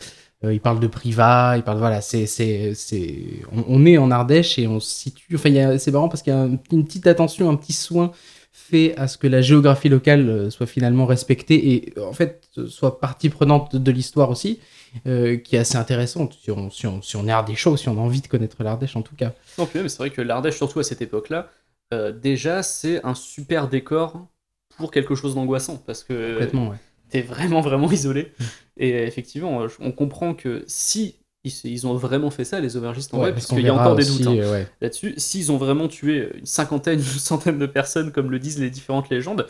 Euh, 0.46 0.54
il 0.54 0.60
parle 0.60 0.80
de 0.80 0.86
privat, 0.86 1.56
il 1.56 1.62
parle 1.62 1.78
voilà, 1.78 2.00
c'est 2.00 2.26
c'est 2.26 2.74
c'est 2.74 3.42
on, 3.52 3.64
on 3.68 3.86
est 3.86 3.98
en 3.98 4.10
Ardèche 4.10 4.58
et 4.58 4.66
on 4.66 4.80
se 4.80 4.90
situe. 4.90 5.34
Enfin, 5.34 5.78
c'est 5.78 5.90
marrant 5.90 6.08
parce 6.08 6.22
qu'il 6.22 6.32
y 6.32 6.36
a 6.36 6.40
un- 6.40 6.58
une 6.72 6.84
petite 6.84 7.06
attention, 7.06 7.50
un 7.50 7.56
petit 7.56 7.72
soin 7.72 8.12
fait 8.52 8.96
à 8.96 9.06
ce 9.06 9.18
que 9.18 9.26
la 9.26 9.42
géographie 9.42 9.88
locale 9.88 10.28
euh, 10.28 10.50
soit 10.50 10.66
finalement 10.66 11.06
respectée 11.06 11.72
et 11.74 11.92
euh, 11.98 12.06
en 12.06 12.12
fait 12.12 12.48
soit 12.66 12.98
partie 13.00 13.28
prenante 13.28 13.76
de, 13.76 13.92
l'histoire 13.92 14.30
aussi, 14.30 14.60
euh, 15.06 15.36
qui 15.36 15.56
est 15.56 15.58
assez 15.58 15.76
intéressante 15.76 16.38
si 16.42 16.50
on, 16.50 16.70
si 16.70 16.86
on, 16.86 17.02
si 17.02 17.16
on 17.16 17.28
est 17.28 17.30
ardéchois, 17.30 17.76
si 17.76 17.88
on 17.88 17.98
a 17.98 18.00
envie 18.00 18.22
de 18.22 18.28
connaître 18.28 18.62
l'Ardèche 18.62 18.96
en 18.96 19.02
tout 19.02 19.14
cas. 19.14 19.32
Non, 19.58 19.66
puis 19.66 19.78
même, 19.78 19.88
c'est 19.88 19.98
vrai 19.98 20.10
que 20.10 20.22
l'Ardèche, 20.22 20.56
surtout 20.56 20.80
à 20.80 20.84
cette 20.84 21.02
époque-là, 21.02 21.50
euh, 21.92 22.12
déjà, 22.12 22.62
c'est 22.62 23.04
un 23.04 23.14
super 23.14 23.68
décor 23.68 24.26
pour 24.78 24.90
quelque 24.90 25.14
chose 25.14 25.34
d'angoissant, 25.34 25.76
parce 25.86 26.02
que 26.02 26.32
Complètement, 26.32 26.68
ouais. 26.70 26.76
T'es 27.10 27.22
vraiment, 27.22 27.60
vraiment 27.60 27.90
isolé. 27.90 28.32
Et 28.76 28.90
effectivement, 29.04 29.66
on 29.80 29.92
comprend 29.92 30.34
que 30.34 30.64
si 30.66 31.16
ils, 31.64 31.86
ont 31.86 31.94
vraiment 31.94 32.30
fait 32.30 32.44
ça, 32.44 32.60
les 32.60 32.76
aubergistes 32.76 33.14
en 33.14 33.18
Ouais, 33.18 33.24
vrai, 33.24 33.32
parce 33.32 33.46
qu'il 33.46 33.60
y 33.60 33.68
a 33.68 33.74
encore 33.74 33.94
des 33.94 34.10
aussi, 34.10 34.22
doutes 34.24 34.32
hein, 34.32 34.36
euh, 34.42 34.52
ouais. 34.52 34.66
là-dessus, 34.80 35.14
s'ils 35.16 35.52
ont 35.52 35.56
vraiment 35.58 35.88
tué 35.88 36.28
une 36.36 36.46
cinquantaine, 36.46 36.98
une 36.98 37.04
centaine 37.04 37.58
de 37.58 37.66
personnes, 37.66 38.10
comme 38.12 38.30
le 38.30 38.38
disent 38.38 38.58
les 38.58 38.70
différentes 38.70 39.08
légendes, 39.10 39.46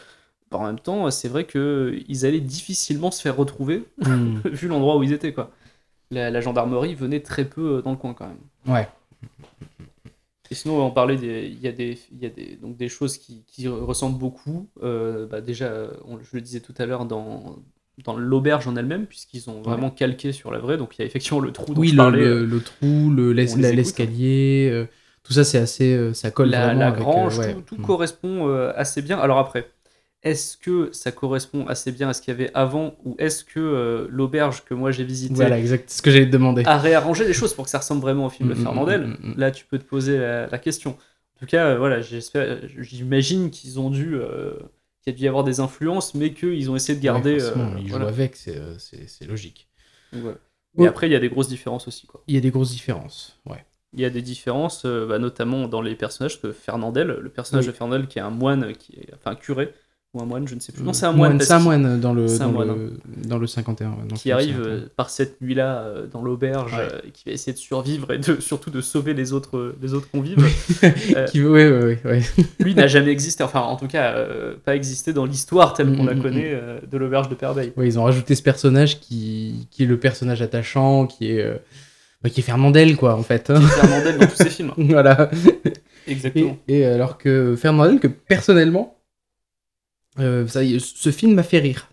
bah, 0.50 0.58
en 0.58 0.66
même 0.66 0.78
temps, 0.78 1.10
c'est 1.10 1.28
vrai 1.28 1.46
qu'ils 1.46 2.26
allaient 2.26 2.40
difficilement 2.40 3.10
se 3.10 3.20
faire 3.22 3.36
retrouver, 3.36 3.84
Hmm. 3.98 4.38
vu 4.44 4.68
l'endroit 4.68 4.96
où 4.96 5.02
ils 5.02 5.12
étaient, 5.12 5.32
quoi. 5.32 5.50
La, 6.10 6.30
la 6.30 6.40
gendarmerie 6.40 6.94
venait 6.94 7.20
très 7.20 7.44
peu 7.46 7.78
euh, 7.78 7.82
dans 7.82 7.90
le 7.90 7.96
coin, 7.96 8.14
quand 8.14 8.28
même. 8.28 8.74
Ouais. 8.74 8.86
Et 10.50 10.54
sinon, 10.54 10.80
on 10.84 10.90
parlait 10.90 11.16
des, 11.16 11.46
il 11.48 11.60
y 11.60 11.68
a 11.68 11.72
des, 11.72 11.98
il 12.12 12.18
y 12.22 12.26
a 12.26 12.30
des, 12.30 12.56
donc 12.56 12.76
des 12.76 12.88
choses 12.88 13.18
qui, 13.18 13.44
qui 13.46 13.68
ressemblent 13.68 14.18
beaucoup. 14.18 14.70
Euh, 14.82 15.26
bah 15.26 15.40
déjà, 15.40 15.90
on- 16.04 16.18
je 16.20 16.28
le 16.34 16.40
disais 16.40 16.60
tout 16.60 16.74
à 16.78 16.86
l'heure 16.86 17.04
dans, 17.06 17.56
dans 18.04 18.16
l'auberge 18.16 18.66
en 18.68 18.76
elle-même, 18.76 19.06
puisqu'ils 19.06 19.50
ont 19.50 19.62
vraiment 19.62 19.90
calqué 19.90 20.32
sur 20.32 20.50
la 20.50 20.58
vraie. 20.58 20.76
Donc 20.76 20.96
il 20.98 21.00
y 21.00 21.04
a 21.04 21.06
effectivement 21.06 21.40
le 21.40 21.52
trou 21.52 21.74
dont 21.74 21.80
Oui, 21.80 21.88
je 21.88 21.94
le, 21.94 21.96
parlais. 21.96 22.20
le- 22.20 22.44
le 22.44 22.60
trou, 22.62 23.10
le, 23.10 23.32
les 23.32 23.56
écoute, 23.56 23.76
l'escalier, 23.76 24.68
euh, 24.72 24.86
tout 25.22 25.32
ça 25.32 25.44
c'est 25.44 25.58
assez, 25.58 25.94
euh, 25.94 26.12
ça 26.14 26.30
colle 26.30 26.50
la, 26.50 26.66
vraiment 26.66 26.80
la 26.80 26.90
avec, 26.90 27.00
euh, 27.02 27.02
grange, 27.02 27.38
ouais. 27.38 27.54
tout, 27.54 27.62
tout 27.62 27.76
Mm. 27.78 27.82
correspond 27.86 28.48
euh, 28.48 28.72
assez 28.76 29.02
bien. 29.02 29.18
Alors 29.18 29.38
après, 29.38 29.72
est-ce 30.26 30.56
que 30.56 30.90
ça 30.92 31.12
correspond 31.12 31.66
assez 31.68 31.92
bien 31.92 32.08
à 32.08 32.12
ce 32.12 32.20
qu'il 32.20 32.32
y 32.32 32.36
avait 32.36 32.50
avant, 32.52 32.96
ou 33.04 33.14
est-ce 33.18 33.44
que 33.44 33.60
euh, 33.60 34.06
l'auberge 34.10 34.64
que 34.64 34.74
moi 34.74 34.90
j'ai 34.90 35.04
visitée 35.04 35.34
Voilà, 35.34 35.58
exact, 35.58 35.88
ce 35.88 36.02
que 36.02 36.10
j'allais 36.10 36.26
te 36.26 36.32
demander. 36.32 36.64
a 36.66 36.78
réarrangé 36.78 37.24
les 37.24 37.32
choses 37.32 37.54
pour 37.54 37.64
que 37.64 37.70
ça 37.70 37.78
ressemble 37.78 38.00
vraiment 38.00 38.26
au 38.26 38.30
film 38.30 38.48
de 38.48 38.54
Mm, 38.54 38.58
mm, 38.58 38.62
Fernandel 38.62 39.06
mm. 39.06 39.34
Là, 39.36 39.50
tu 39.52 39.64
peux 39.64 39.78
te 39.78 39.84
poser 39.84 40.18
la, 40.18 40.46
la 40.48 40.58
question. 40.58 40.90
En 41.36 41.38
tout 41.40 41.46
cas, 41.46 41.66
euh, 41.66 41.78
voilà, 41.78 42.00
j'espère, 42.00 42.58
j'imagine 42.78 43.50
qu'ils 43.50 43.78
ont 43.78 43.90
dû, 43.90 44.16
euh, 44.16 44.54
qu'il 45.02 45.12
y 45.12 45.16
a 45.16 45.18
dû 45.18 45.24
y 45.24 45.28
avoir 45.28 45.44
des 45.44 45.60
influences, 45.60 46.14
mais 46.14 46.32
qu'ils 46.32 46.70
ont 46.70 46.76
essayé 46.76 46.98
de 46.98 47.04
garder. 47.04 47.36
Ouais, 47.36 47.52
euh, 47.56 47.78
il 47.78 47.90
voilà. 47.90 48.06
joue 48.06 48.08
avec, 48.08 48.36
c'est, 48.36 49.26
logique. 49.28 49.68
Donc, 50.12 50.22
voilà. 50.22 50.36
Ouais. 50.36 50.84
Mais 50.84 50.88
après, 50.88 51.08
il 51.08 51.12
y 51.12 51.16
a 51.16 51.20
des 51.20 51.28
grosses 51.28 51.48
différences 51.48 51.86
aussi, 51.88 52.06
quoi. 52.06 52.22
Il 52.26 52.34
y 52.34 52.38
a 52.38 52.40
des 52.40 52.50
grosses 52.50 52.70
différences, 52.72 53.38
ouais. 53.46 53.64
Il 53.92 54.00
y 54.00 54.04
a 54.04 54.10
des 54.10 54.22
différences, 54.22 54.84
bah, 54.84 55.18
notamment 55.18 55.68
dans 55.68 55.80
les 55.80 55.94
personnages 55.94 56.42
que 56.42 56.52
Fernandel, 56.52 57.18
le 57.20 57.30
personnage 57.30 57.66
Oui. 57.66 57.72
de 57.72 57.76
Fernandel 57.76 58.08
qui 58.08 58.18
est 58.18 58.22
un 58.22 58.30
moine, 58.30 58.74
qui 58.74 58.94
est, 58.94 59.14
enfin 59.14 59.30
un 59.30 59.36
curé 59.36 59.72
ou 60.16 60.22
un 60.22 60.24
moine, 60.26 60.48
je 60.48 60.54
ne 60.54 60.60
sais 60.60 60.72
plus. 60.72 60.82
Non, 60.82 60.92
c'est 60.92 61.06
un 61.06 61.12
moine. 61.12 61.40
C'est 61.40 61.52
un 61.52 61.58
moine 61.58 62.00
dans 62.00 62.14
le, 62.14 62.26
dans, 62.38 62.50
moine, 62.50 62.68
le, 62.68 62.92
dans 63.28 63.38
le 63.38 63.46
51. 63.46 63.88
ouais, 63.88 63.94
dans 64.08 64.16
qui 64.16 64.32
arrive 64.32 64.56
51. 64.56 64.70
euh, 64.70 64.80
par 64.96 65.10
cette 65.10 65.40
nuit-là 65.40 65.78
euh, 65.80 66.06
dans 66.06 66.22
l'auberge 66.22 66.72
Ouais. 66.72 66.88
euh, 66.92 67.00
qui 67.12 67.24
va 67.26 67.32
essayer 67.32 67.52
de 67.52 67.58
survivre 67.58 68.12
et 68.12 68.18
de, 68.18 68.36
surtout 68.40 68.70
de 68.70 68.80
sauver 68.80 69.14
les 69.14 69.32
autres, 69.32 69.74
les 69.82 69.94
autres 69.94 70.10
convives. 70.10 70.38
euh, 71.14 71.26
Qui, 71.30 71.42
ouais, 71.42 71.70
ouais, 71.70 71.82
ouais, 71.84 72.00
ouais. 72.04 72.22
lui 72.60 72.74
n'a 72.74 72.86
jamais 72.86 73.10
existé, 73.10 73.42
enfin 73.44 73.60
en 73.60 73.76
tout 73.76 73.86
cas 73.88 74.12
euh, 74.14 74.54
pas 74.64 74.74
existé 74.74 75.12
dans 75.12 75.24
l'histoire 75.26 75.72
telle 75.74 75.94
qu'on 75.96 76.04
Mm, 76.04 76.08
la 76.08 76.14
mm, 76.14 76.22
connaît 76.22 76.50
euh, 76.54 76.78
de 76.90 76.96
l'auberge 76.98 77.28
de 77.28 77.34
Perbeil. 77.34 77.72
Ouais, 77.76 77.86
ils 77.86 77.98
ont 77.98 78.04
rajouté 78.04 78.34
ce 78.34 78.42
personnage 78.42 79.00
qui, 79.00 79.68
qui 79.70 79.82
est 79.84 79.86
le 79.86 79.98
personnage 79.98 80.40
attachant, 80.42 81.06
qui 81.06 81.30
est, 81.32 81.42
euh, 81.42 81.56
bah, 82.22 82.30
qui 82.30 82.40
est 82.40 82.42
Fernandel, 82.42 82.96
quoi, 82.96 83.14
en 83.16 83.22
fait. 83.22 83.50
hein. 83.50 83.60
Fernandel 83.60 84.18
dans 84.18 84.26
tous 84.26 84.36
ses 84.36 84.50
films. 84.50 84.72
voilà. 84.78 85.30
Et, 86.06 86.12
Exactement. 86.12 86.56
et 86.68 86.84
alors 86.84 87.18
que 87.18 87.56
Fernandel, 87.56 87.98
que 87.98 88.06
personnellement, 88.06 88.95
euh, 90.18 90.46
ça, 90.46 90.60
ce 90.78 91.10
film 91.10 91.34
m'a 91.34 91.42
fait 91.42 91.58
rire. 91.58 91.88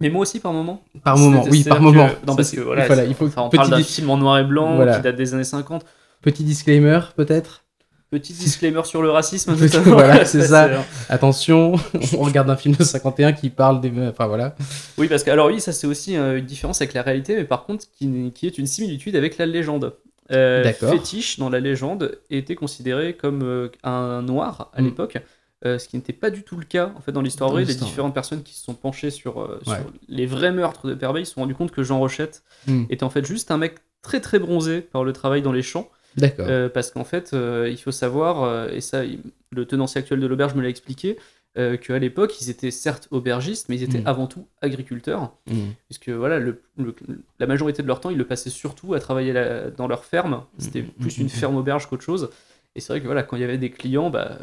Mais 0.00 0.10
moi 0.10 0.22
aussi 0.22 0.40
par 0.40 0.52
moment. 0.52 0.82
Par 1.04 1.16
moment, 1.16 1.44
oui, 1.50 1.62
par 1.64 1.80
moment. 1.80 2.08
que- 2.08 2.26
non, 2.26 2.32
Ça, 2.32 2.36
parce 2.36 2.50
que 2.50 2.60
voilà, 2.60 3.04
il 3.04 3.14
faut 3.14 3.26
enfin, 3.26 3.42
on 3.42 3.50
parle 3.50 3.70
d'un 3.70 3.82
film 3.82 4.10
en 4.10 4.16
noir 4.16 4.38
et 4.38 4.44
blanc 4.44 4.74
Voilà. 4.74 4.96
qui 4.96 5.02
date 5.02 5.16
des 5.16 5.32
années 5.34 5.44
50. 5.44 5.84
petit 6.22 6.42
disclaimer, 6.44 6.98
peut-être. 7.16 7.64
Petit 8.10 8.32
disclaimer 8.34 8.82
sur 8.84 9.00
le 9.00 9.10
racisme. 9.10 9.56
Petit- 9.56 9.78
voilà, 9.78 10.24
c'est 10.26 10.42
ça. 10.42 10.68
Attention, 11.08 11.74
on 12.18 12.22
regarde 12.22 12.50
un 12.50 12.56
film 12.56 12.74
de 12.74 12.82
51 12.84 13.32
qui 13.32 13.48
parle 13.48 13.80
des. 13.80 13.90
Enfin 14.08 14.26
voilà. 14.26 14.54
Oui, 14.98 15.08
parce 15.08 15.22
que 15.24 15.30
alors 15.30 15.46
oui, 15.46 15.60
ça 15.60 15.72
c'est 15.72 15.86
aussi 15.86 16.16
euh, 16.16 16.38
une 16.38 16.44
différence 16.46 16.80
avec 16.82 16.94
la 16.94 17.02
réalité, 17.02 17.36
mais 17.36 17.44
par 17.44 17.64
contre 17.64 17.86
qui, 17.96 18.32
est 18.42 18.58
une 18.58 18.66
similitude 18.66 19.16
avec 19.16 19.38
la 19.38 19.46
légende. 19.46 19.94
Euh, 20.30 20.62
D'accord. 20.62 20.90
Fétiche 20.90 21.38
dans 21.38 21.48
la 21.50 21.58
légende 21.60 22.18
était 22.30 22.54
considéré 22.54 23.14
comme 23.14 23.42
euh, 23.42 23.68
un 23.82 24.22
noir 24.22 24.70
à 24.74 24.82
Mm. 24.82 24.84
l'époque, 24.84 25.18
euh, 25.64 25.78
ce 25.78 25.88
qui 25.88 25.96
n'était 25.96 26.12
pas 26.12 26.30
du 26.30 26.42
tout 26.42 26.56
le 26.56 26.64
cas 26.64 26.92
en 26.96 27.00
fait 27.00 27.12
dans 27.12 27.22
l'histoire 27.22 27.50
vraie. 27.50 27.64
Les 27.64 27.74
différentes 27.74 28.14
personnes 28.14 28.42
qui 28.42 28.54
se 28.54 28.64
sont 28.64 28.74
penchées 28.74 29.10
sur, 29.10 29.40
euh, 29.40 29.60
sur 29.64 29.76
les 30.08 30.26
vrais 30.26 30.52
meurtres 30.52 30.88
de 30.88 30.94
Père 30.94 31.12
Beille 31.12 31.26
se 31.26 31.34
sont 31.34 31.40
rendus 31.42 31.54
compte 31.54 31.70
que 31.70 31.82
Jean 31.82 31.98
Rochette 31.98 32.42
Hmm. 32.66 32.84
était 32.90 33.04
en 33.04 33.10
fait 33.10 33.24
juste 33.24 33.50
un 33.50 33.58
mec 33.58 33.76
très 34.02 34.20
très 34.20 34.38
bronzé 34.38 34.80
par 34.80 35.04
le 35.04 35.12
travail 35.12 35.42
dans 35.42 35.52
les 35.52 35.62
champs. 35.62 35.88
D'accord. 36.16 36.46
Euh, 36.48 36.68
parce 36.68 36.90
qu'en 36.90 37.04
fait, 37.04 37.32
il 37.34 37.76
faut 37.78 37.90
savoir, 37.92 38.68
et 38.70 38.80
ça, 38.80 39.04
il- 39.04 39.20
le 39.50 39.64
tenancier 39.64 39.98
actuel 40.00 40.20
de 40.20 40.26
l'auberge 40.26 40.54
me 40.54 40.60
l'a 40.62 40.68
expliqué, 40.68 41.16
euh, 41.58 41.76
qu'à 41.76 41.98
l'époque, 41.98 42.40
ils 42.40 42.50
étaient 42.50 42.70
certes 42.70 43.08
aubergistes, 43.10 43.68
mais 43.68 43.76
ils 43.76 43.82
étaient 43.82 44.00
Mm. 44.00 44.06
avant 44.06 44.26
tout 44.26 44.46
agriculteurs, 44.62 45.32
Mm. 45.46 45.54
puisque 45.86 46.08
voilà, 46.08 46.38
le- 46.38 46.60
le- 46.78 46.94
la 47.38 47.46
majorité 47.46 47.82
de 47.82 47.86
leur 47.88 48.00
temps, 48.00 48.10
ils 48.10 48.16
le 48.18 48.26
passaient 48.26 48.50
surtout 48.50 48.94
à 48.94 49.00
travailler 49.00 49.32
la- 49.32 49.70
dans 49.70 49.86
leur 49.88 50.04
ferme. 50.04 50.44
C'était 50.58 50.82
plus 50.82 51.18
une 51.18 51.28
ferme 51.28 51.56
auberge 51.56 51.86
qu'autre 51.88 52.02
chose. 52.04 52.30
Et 52.74 52.80
c'est 52.80 52.92
vrai 52.92 53.00
que 53.00 53.06
voilà, 53.06 53.22
quand 53.22 53.36
il 53.36 53.40
y 53.42 53.44
avait 53.44 53.58
des 53.58 53.70
clients, 53.70 54.08
bah, 54.10 54.38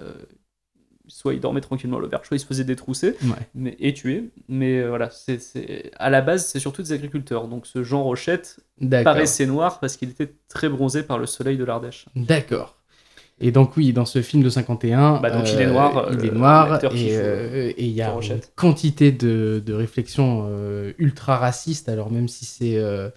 soit 1.09 1.33
ils 1.33 1.41
dormaient 1.41 1.59
tranquillement 1.61 1.97
à 1.97 1.99
l'auberge, 1.99 2.25
soit 2.27 2.37
ils 2.37 2.39
se 2.39 2.45
faisaient 2.45 2.63
détrousser 2.63 3.15
Ouais. 3.23 3.35
mais, 3.53 3.75
et 3.79 3.93
tuer. 3.93 4.29
Mais 4.47 4.79
euh, 4.79 4.87
voilà, 4.89 5.09
c'est 5.09 5.41
c'est- 5.41 5.91
à 5.97 6.09
la 6.09 6.21
base, 6.21 6.45
c'est 6.47 6.59
surtout 6.59 6.81
des 6.81 6.93
agriculteurs. 6.93 7.47
Donc 7.49 7.67
ce 7.67 7.83
Jean 7.83 8.03
Rochette 8.03 8.61
D'accord. 8.79 9.13
paraissait 9.13 9.45
noir 9.45 9.79
parce 9.81 9.97
qu'il 9.97 10.09
était 10.09 10.31
très 10.47 10.69
bronzé 10.69 11.03
par 11.03 11.17
le 11.19 11.25
soleil 11.25 11.57
de 11.57 11.65
l'Ardèche. 11.65 12.05
D'accord. 12.15 12.77
Et 13.41 13.51
donc 13.51 13.77
oui, 13.77 13.93
dans 13.93 14.03
ce 14.05 14.21
film 14.21 14.43
de 14.43 14.49
51, 14.49 15.19
Bah, 15.21 15.29
donc, 15.31 15.49
il 15.51 15.61
est 15.61 15.67
noir, 15.67 16.09
il 16.11 16.19
euh, 16.19 16.23
est 16.27 16.31
noir, 16.31 16.69
l'acteur 16.71 16.91
qui 16.91 17.07
et 17.07 17.17
euh, 17.17 17.71
il 17.77 17.87
y 17.87 18.01
a 18.01 18.11
une 18.13 18.41
quantité 18.55 19.11
de, 19.13 19.61
de 19.65 19.73
réflexions 19.73 20.45
euh, 20.49 20.91
ultra 20.97 21.37
racistes, 21.37 21.87
alors 21.87 22.11
même 22.11 22.27
si 22.27 22.43
c'est 22.45 22.75
euh, 22.77 23.09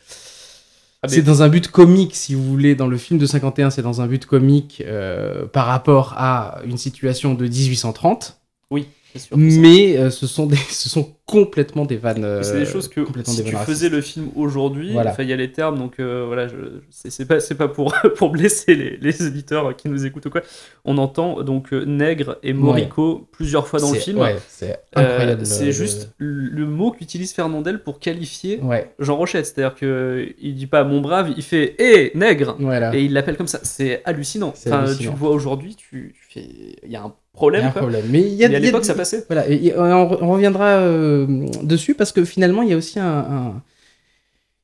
Ah, 1.05 1.09
mais- 1.09 1.17
c'est 1.17 1.23
dans 1.23 1.43
un 1.43 1.49
but 1.49 1.69
comique, 1.69 2.15
si 2.15 2.35
vous 2.35 2.45
voulez, 2.45 2.75
dans 2.77 2.87
le 2.87 2.97
film 2.97 3.19
de 3.19 3.27
51, 3.27 3.71
c'est 3.71 3.83
dans 3.83 4.01
un 4.01 4.07
but 4.07 4.25
comique 4.25 4.83
euh, 4.87 5.47
par 5.47 5.67
rapport 5.67 6.15
à 6.17 6.61
une 6.65 6.79
situation 6.79 7.35
de 7.35 7.47
1830, 7.47 8.39
Oui, 8.71 8.87
sûr. 9.19 9.37
mais 9.37 9.97
euh, 9.97 10.11
ce, 10.11 10.27
sont 10.27 10.47
des, 10.47 10.57
ce 10.71 10.89
sont 10.89 11.15
complètement 11.27 11.85
des 11.87 11.97
vannes. 11.97 12.41
C'est 12.43 12.55
euh, 12.57 12.59
des 12.61 12.67
choses 12.67 12.89
que 12.89 13.01
complètement 13.01 13.33
si 13.33 13.43
tu 13.45 13.57
faisais 13.57 13.89
le 13.89 14.01
film 14.01 14.29
aujourd'hui, 14.37 14.93
Voilà. 14.93 15.15
il 15.19 15.27
y 15.29 15.33
a 15.33 15.37
les 15.37 15.51
termes, 15.53 15.79
donc 15.79 15.95
euh, 15.99 16.25
voilà, 16.27 16.47
c'est 16.91 17.25
pas, 17.27 17.41
c'est 17.41 17.55
pas 17.55 17.69
pour, 17.69 17.95
pour 18.17 18.31
blesser 18.31 18.75
les, 18.75 18.97
les 18.99 19.27
éditeurs 19.27 19.75
qui 19.77 19.89
nous 19.89 20.05
écoutent 20.05 20.27
ou 20.27 20.31
quoi. 20.31 20.43
On 20.85 20.99
entend 20.99 21.43
donc 21.43 21.73
euh, 21.73 21.85
nègre 21.85 22.39
et 22.43 22.53
morico 22.53 23.29
plusieurs 23.33 23.67
fois 23.69 23.81
dans 23.81 23.91
le 23.93 23.99
film. 23.99 24.19
Ouais, 24.19 24.37
c'est 24.49 24.73
Euh, 24.97 25.01
incroyable. 25.01 25.47
c'est 25.47 25.67
le- 25.67 25.71
juste 25.73 26.11
le, 26.19 26.49
le 26.49 26.67
mot 26.67 26.91
qu'utilise 26.91 27.33
Fernandel 27.33 27.83
pour 27.83 27.99
qualifier 27.99 28.61
Ouais, 28.63 28.93
Jean 28.99 29.17
Rochette, 29.17 29.47
c'est-à-dire 29.47 29.75
que 29.75 30.29
il 30.41 30.55
dit 30.55 30.67
pas 30.67 30.85
mon 30.85 31.01
brave, 31.01 31.33
il 31.37 31.43
fait 31.43 31.75
hé 31.79 32.13
nègre 32.15 32.57
voilà. 32.59 32.95
et 32.95 33.03
il 33.05 33.13
l'appelle 33.15 33.37
comme 33.37 33.47
ça. 33.47 33.61
C'est 33.63 34.03
hallucinant. 34.05 34.53
C'est 34.55 34.71
Enfin, 34.71 34.81
hallucinant. 34.85 34.99
tu 34.99 35.11
le 35.11 35.19
vois 35.19 35.31
aujourd'hui, 35.31 35.77
tu, 35.77 36.15
tu 36.15 36.27
fais, 36.41 36.47
il 36.85 36.91
y 36.91 36.97
a 36.97 37.03
un 37.03 37.15
Il 37.35 37.37
y 37.37 37.39
problème. 37.39 37.65
a 37.65 37.69
un 37.69 37.71
problème. 37.73 38.05
Mais 38.11 38.21
il 38.21 38.35
y 38.35 38.45
a, 38.45 38.49
Mais 38.49 38.57
à 38.57 38.59
il 38.59 38.63
y 38.63 38.67
a- 38.67 38.67
l'époque, 38.69 38.85
ça 38.85 38.95
passait. 38.95 39.25
Voilà, 39.29 39.49
et, 39.49 39.67
et 39.67 39.79
on, 39.79 40.23
on 40.25 40.31
reviendra 40.33 40.67
euh, 40.67 41.27
dessus 41.63 41.95
parce 41.95 42.13
que 42.13 42.25
finalement, 42.25 42.63
il 42.63 42.69
y 42.71 42.73
a 42.73 42.77
aussi 42.77 42.99
un. 43.01 43.07
un- 43.07 43.63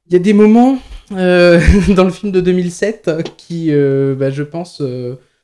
Il 0.07 0.13
y 0.13 0.17
a 0.17 0.19
des 0.21 0.33
moments 0.35 0.79
euh, 1.13 1.61
dans 1.97 2.05
le 2.05 2.11
film 2.11 2.31
de 2.33 2.41
2007 2.41 3.11
qui, 3.37 3.69
euh, 3.71 4.15
bah, 4.15 4.31
je 4.31 4.43
pense, 4.43 4.83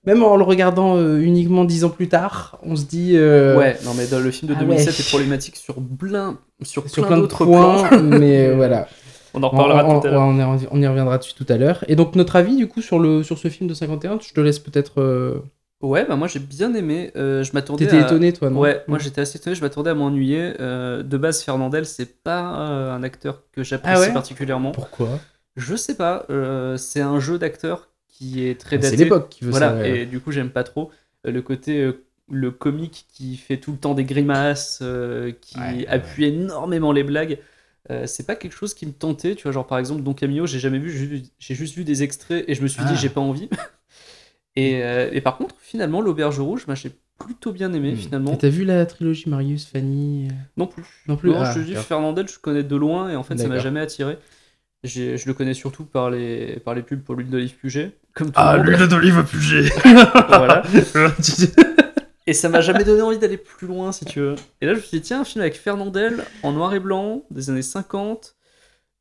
même 0.06 0.22
en 0.22 0.36
le 0.36 0.42
regardant 0.44 0.98
uniquement 1.18 1.64
dix 1.64 1.84
ans 1.84 1.88
plus 1.90 2.08
tard, 2.08 2.58
on 2.62 2.76
se 2.76 2.84
dit. 2.84 3.12
Ouais, 3.18 3.76
non 3.86 3.94
mais 3.96 4.06
dans 4.06 4.20
le 4.20 4.30
film 4.30 4.50
de 4.52 4.56
Ah 4.58 4.60
2007 4.62 4.86
ouais. 4.88 5.00
est 5.00 5.08
problématique 5.08 5.56
sur 5.56 5.76
plein, 5.76 6.38
sur 6.62 6.88
Sur 6.90 7.06
plein, 7.06 7.16
d'autres 7.16 7.46
points, 7.46 7.88
plans. 7.88 8.02
mais 8.20 8.50
voilà. 8.52 8.86
On 9.32 9.42
en 9.42 9.48
reparlera 9.48 9.84
on- 9.88 10.00
tout 10.00 10.06
à 10.06 10.10
l'heure. 10.10 10.22
on 10.22 10.38
y- 10.58 10.66
on 10.70 10.80
y 10.82 10.86
reviendra 10.86 11.16
dessus 11.18 11.32
tout 11.34 11.46
à 11.48 11.56
l'heure. 11.56 11.84
Et 11.88 11.96
donc, 11.96 12.14
notre 12.16 12.36
avis, 12.36 12.54
du 12.56 12.68
coup, 12.68 12.82
sur, 12.82 12.98
le, 13.00 13.22
sur 13.22 13.36
ce 13.38 13.48
film 13.48 13.68
de 13.68 13.74
51, 13.74 14.18
je 14.20 14.32
te 14.34 14.40
laisse 14.40 14.58
peut-être. 14.58 15.42
Ouais, 15.84 16.04
bah 16.06 16.16
moi 16.16 16.28
j'ai 16.28 16.38
bien 16.38 16.74
aimé. 16.74 17.10
euh, 17.16 17.42
je 17.42 17.52
m'attendais. 17.52 17.84
T'étais 17.84 17.98
à... 17.98 18.06
étonné, 18.06 18.32
toi, 18.32 18.50
non 18.50 18.60
Ouais, 18.60 18.82
moi 18.88 18.98
j'étais 18.98 19.20
assez 19.20 19.38
étonné. 19.38 19.54
Je 19.54 19.60
m'attendais 19.60 19.90
à 19.90 19.94
m'ennuyer. 19.94 20.54
Euh, 20.60 21.02
de 21.02 21.16
base, 21.18 21.42
Fernandel, 21.42 21.84
c'est 21.86 22.22
pas 22.22 22.70
euh, 22.70 22.92
un 22.92 23.02
acteur 23.02 23.42
que 23.52 23.62
j'apprécie 23.62 23.94
Ah 23.94 24.00
ouais 24.00 24.12
particulièrement. 24.12 24.72
Pourquoi? 24.72 25.20
Je 25.56 25.76
sais 25.76 25.96
pas. 25.96 26.26
euh, 26.30 26.76
c'est 26.76 27.00
un 27.00 27.20
jeu 27.20 27.38
d'acteur 27.38 27.90
qui 28.08 28.46
est 28.46 28.60
très 28.60 28.76
Ah, 28.78 28.82
C'est 28.82 28.90
daté. 28.92 29.04
l'époque 29.04 29.28
qui 29.28 29.44
veut 29.44 29.50
Voilà, 29.50 29.70
ça. 29.70 29.74
ouais. 29.76 30.00
et 30.02 30.06
du 30.06 30.20
coup 30.20 30.32
j'aime 30.32 30.50
pas 30.50 30.64
trop 30.64 30.90
le 31.24 31.42
côté 31.42 31.82
euh, 31.82 32.04
le 32.30 32.50
comique 32.50 33.06
qui 33.12 33.36
fait 33.36 33.58
tout 33.58 33.72
le 33.72 33.78
temps 33.78 33.94
des 33.94 34.04
grimaces, 34.04 34.78
euh, 34.82 35.32
qui 35.40 35.58
Ouais, 35.58 35.62
ouais, 35.62 35.86
appuie 35.88 36.24
énormément 36.24 36.92
les 36.92 37.02
blagues. 37.04 37.38
Euh, 37.90 38.06
c'est 38.06 38.24
pas 38.26 38.34
quelque 38.36 38.54
chose 38.56 38.72
qui 38.74 38.86
me 38.86 38.92
tentait, 38.92 39.34
tu 39.34 39.42
vois, 39.42 39.52
genre 39.52 39.66
par 39.66 39.78
exemple 39.78 40.02
Don 40.02 40.14
Camillo, 40.14 40.46
j'ai 40.46 40.58
jamais 40.58 40.78
vu, 40.78 40.90
j'ai 40.90 41.06
vu- 41.06 41.22
j'ai 41.38 41.54
juste 41.54 41.74
vu 41.76 41.84
des 41.84 42.02
extraits 42.02 42.44
et 42.48 42.54
je 42.54 42.62
me 42.62 42.66
suis 42.68 42.82
Ah. 42.82 42.86
dit 42.86 42.96
j'ai 42.96 43.10
pas 43.10 43.20
envie. 43.20 43.48
et, 44.56 44.82
euh, 44.82 45.08
et 45.12 45.20
par 45.20 45.36
contre, 45.36 45.54
finalement, 45.60 46.00
l'auberge 46.00 46.38
rouge, 46.40 46.64
bah, 46.66 46.74
j'ai 46.74 46.92
plutôt 47.18 47.52
bien 47.52 47.72
aimé 47.72 47.92
Hmm. 47.92 47.96
finalement. 47.96 48.32
Et 48.32 48.38
t'as 48.38 48.48
vu 48.48 48.64
la 48.64 48.84
trilogie 48.86 49.28
Marius, 49.28 49.66
Fanny 49.66 50.28
euh, 50.28 50.34
Non 50.56 50.66
plus. 50.66 50.84
Non 51.08 51.16
plus, 51.16 51.32
ah, 51.34 51.52
je 51.54 51.60
te 51.60 51.64
dis. 51.64 51.74
Fernandel, 51.74 52.28
je 52.28 52.38
connais 52.38 52.62
de 52.64 52.76
loin 52.76 53.10
et 53.10 53.16
en 53.16 53.22
fait, 53.22 53.36
ça 53.38 53.48
m'a 53.48 53.58
jamais 53.58 53.80
attiré. 53.80 54.18
Je 54.84 55.24
le 55.26 55.32
connais 55.32 55.54
surtout 55.54 55.84
par 55.84 56.10
les, 56.10 56.60
par 56.64 56.74
les 56.74 56.82
pubs 56.82 57.00
pour 57.00 57.14
l'huile 57.14 57.30
d'olive 57.30 57.54
Puget. 57.54 57.92
Comme 58.14 58.28
tout 58.28 58.32
Ah, 58.36 58.56
le 58.58 58.70
monde. 58.78 58.88
d'olive 58.88 59.24
Puget 59.24 59.70
voilà. 60.28 60.62
Et 62.26 62.32
ça 62.32 62.48
m'a 62.48 62.60
jamais 62.62 62.84
donné 62.84 63.02
envie 63.02 63.18
d'aller 63.18 63.36
plus 63.36 63.66
loin, 63.66 63.92
si 63.92 64.06
tu 64.06 64.20
veux. 64.20 64.34
Et 64.62 64.66
là, 64.66 64.72
je 64.72 64.78
me 64.78 64.82
suis 64.82 64.98
dit, 64.98 65.02
tiens, 65.02 65.20
un 65.20 65.24
film 65.24 65.42
avec 65.42 65.56
Fernandel, 65.56 66.24
en 66.42 66.52
noir 66.52 66.74
et 66.74 66.80
blanc, 66.80 67.22
des 67.30 67.50
années 67.50 67.60
50, 67.60 68.33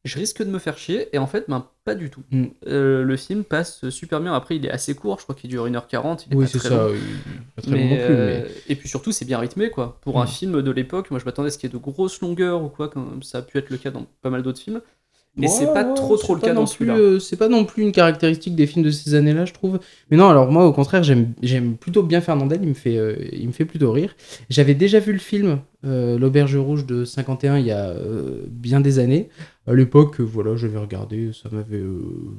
je 0.05 0.17
risque 0.19 0.43
de 0.43 0.49
me 0.49 0.59
faire 0.59 0.77
chier. 0.77 1.07
Et 1.13 1.17
en 1.17 1.27
fait, 1.27 1.45
ben, 1.47 1.65
pas 1.85 1.95
du 1.95 2.09
tout. 2.09 2.21
Mm. 2.31 2.45
Euh, 2.67 3.03
le 3.03 3.17
film 3.17 3.43
passe 3.43 3.89
super 3.89 4.19
bien. 4.21 4.33
Après, 4.33 4.55
il 4.55 4.65
est 4.65 4.69
assez 4.71 4.95
court, 4.95 5.17
je 5.19 5.23
crois 5.23 5.35
qu'il 5.35 5.49
dure 5.49 5.65
1h40. 5.67 6.25
Il 6.27 6.33
est 6.33 6.35
Oui, 6.35 6.45
pas 6.45 6.51
c'est 6.51 6.59
ça. 6.59 6.69
long. 6.87 6.93
Pas 7.55 7.61
très 7.61 7.71
Mais, 7.71 7.77
long 7.83 7.89
non 7.89 7.95
plus, 7.95 8.15
euh, 8.15 8.41
mais. 8.43 8.51
Et 8.69 8.75
puis 8.75 8.89
surtout, 8.89 9.11
c'est 9.11 9.25
bien 9.25 9.39
rythmé, 9.39 9.69
quoi. 9.69 9.99
Pour 10.01 10.21
un 10.21 10.25
Mm. 10.25 10.27
film 10.27 10.61
de 10.61 10.71
l'époque, 10.71 11.09
moi, 11.11 11.19
je 11.19 11.25
m'attendais 11.25 11.47
à 11.47 11.51
ce 11.51 11.57
qu'il 11.57 11.69
y 11.69 11.73
ait 11.73 11.77
de 11.77 11.81
grosses 11.81 12.19
longueurs 12.21 12.63
ou 12.63 12.69
quoi, 12.69 12.89
comme 12.89 13.23
ça 13.23 13.37
a 13.39 13.41
pu 13.41 13.57
être 13.57 13.69
le 13.69 13.77
cas 13.77 13.91
dans 13.91 14.05
pas 14.21 14.29
mal 14.29 14.43
d'autres 14.43 14.59
films. 14.59 14.81
Mais 15.35 15.47
c'est 15.47 15.65
Ouais, 15.65 15.73
pas 15.73 15.83
ouais, 15.87 15.95
trop 15.95 16.15
c'est 16.15 16.21
trop 16.25 16.35
le 16.35 16.41
pas 16.41 16.47
cas 16.49 16.53
dans 16.53 16.67
celui-là. 16.67 16.95
euh, 16.95 17.17
c'est 17.17 17.37
pas 17.37 17.47
non 17.49 17.65
plus 17.65 17.81
une 17.81 17.91
caractéristique 17.91 18.55
des 18.55 18.67
films 18.67 18.85
de 18.85 18.91
ces 18.91 19.15
années-là, 19.15 19.45
je 19.45 19.53
trouve. 19.53 19.79
Mais 20.11 20.17
non, 20.17 20.29
alors 20.29 20.51
moi, 20.51 20.63
au 20.67 20.73
contraire, 20.73 21.01
j'aime 21.01 21.33
j'aime 21.41 21.75
plutôt 21.75 22.03
bien 22.03 22.21
Fernandel, 22.21 22.59
il 22.61 22.69
me 22.69 22.73
fait, 22.75 22.97
euh, 22.97 23.15
il 23.31 23.47
me 23.47 23.51
fait 23.51 23.65
plutôt 23.65 23.91
rire. 23.91 24.15
J'avais 24.51 24.75
déjà 24.75 24.99
vu 24.99 25.11
le 25.11 25.17
film 25.17 25.57
euh, 25.85 26.19
L'Auberge 26.19 26.55
Rouge 26.55 26.85
de 26.85 27.03
51 27.03 27.57
il 27.57 27.65
y 27.65 27.71
a 27.71 27.95
bien 28.47 28.79
des 28.79 28.99
années. 28.99 29.29
À 29.65 29.73
l'époque, 29.73 30.19
voilà, 30.19 30.55
j'avais 30.55 30.77
regardé, 30.77 31.31
ça 31.33 31.49
m'avait 31.51 31.77
euh, 31.77 32.37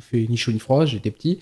fait 0.00 0.26
ni 0.28 0.36
chaud 0.36 0.52
ni 0.52 0.58
froid, 0.58 0.86
j'étais 0.86 1.10
petit. 1.10 1.38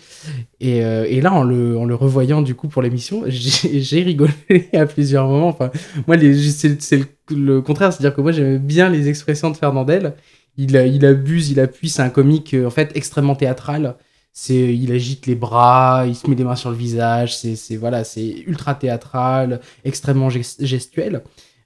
Et, 0.60 0.84
euh, 0.84 1.06
et 1.08 1.20
là, 1.20 1.32
en 1.32 1.44
le, 1.44 1.78
en 1.78 1.84
le 1.86 1.94
revoyant 1.94 2.42
du 2.42 2.54
coup 2.54 2.68
pour 2.68 2.82
l'émission, 2.82 3.24
j'ai 3.28 4.02
rigolé 4.02 4.32
à 4.74 4.86
plusieurs 4.86 5.28
moments. 5.28 5.48
Enfin, 5.48 5.70
moi, 6.06 6.16
c'est 6.18 6.98
le, 6.98 7.06
le 7.36 7.62
contraire, 7.62 7.92
c'est-à-dire 7.92 8.14
que 8.14 8.20
moi, 8.20 8.32
j'aimais 8.32 8.58
bien 8.58 8.88
les 8.90 9.08
expressions 9.08 9.50
de 9.50 9.56
Fernandel. 9.56 10.14
Il, 10.56 10.74
il 10.76 11.06
abuse, 11.06 11.50
il 11.50 11.60
appuie, 11.60 11.88
c'est 11.90 12.02
un 12.02 12.10
comique 12.10 12.54
euh, 12.54 12.66
en 12.66 12.70
fait 12.70 12.92
extrêmement 12.96 13.36
théâtral. 13.36 13.96
C'est, 14.32 14.74
il 14.76 14.92
agite 14.92 15.26
les 15.26 15.34
bras, 15.34 16.04
il 16.06 16.14
se 16.14 16.28
met 16.28 16.36
les 16.36 16.44
mains 16.44 16.56
sur 16.56 16.70
le 16.70 16.76
visage, 16.76 17.36
c'est, 17.36 17.76
voilà, 17.76 18.04
c'est 18.04 18.28
ultra 18.46 18.74
théâtral, 18.76 19.60
extrêmement 19.84 20.28
ges- 20.28 20.64
gestuel. 20.64 21.22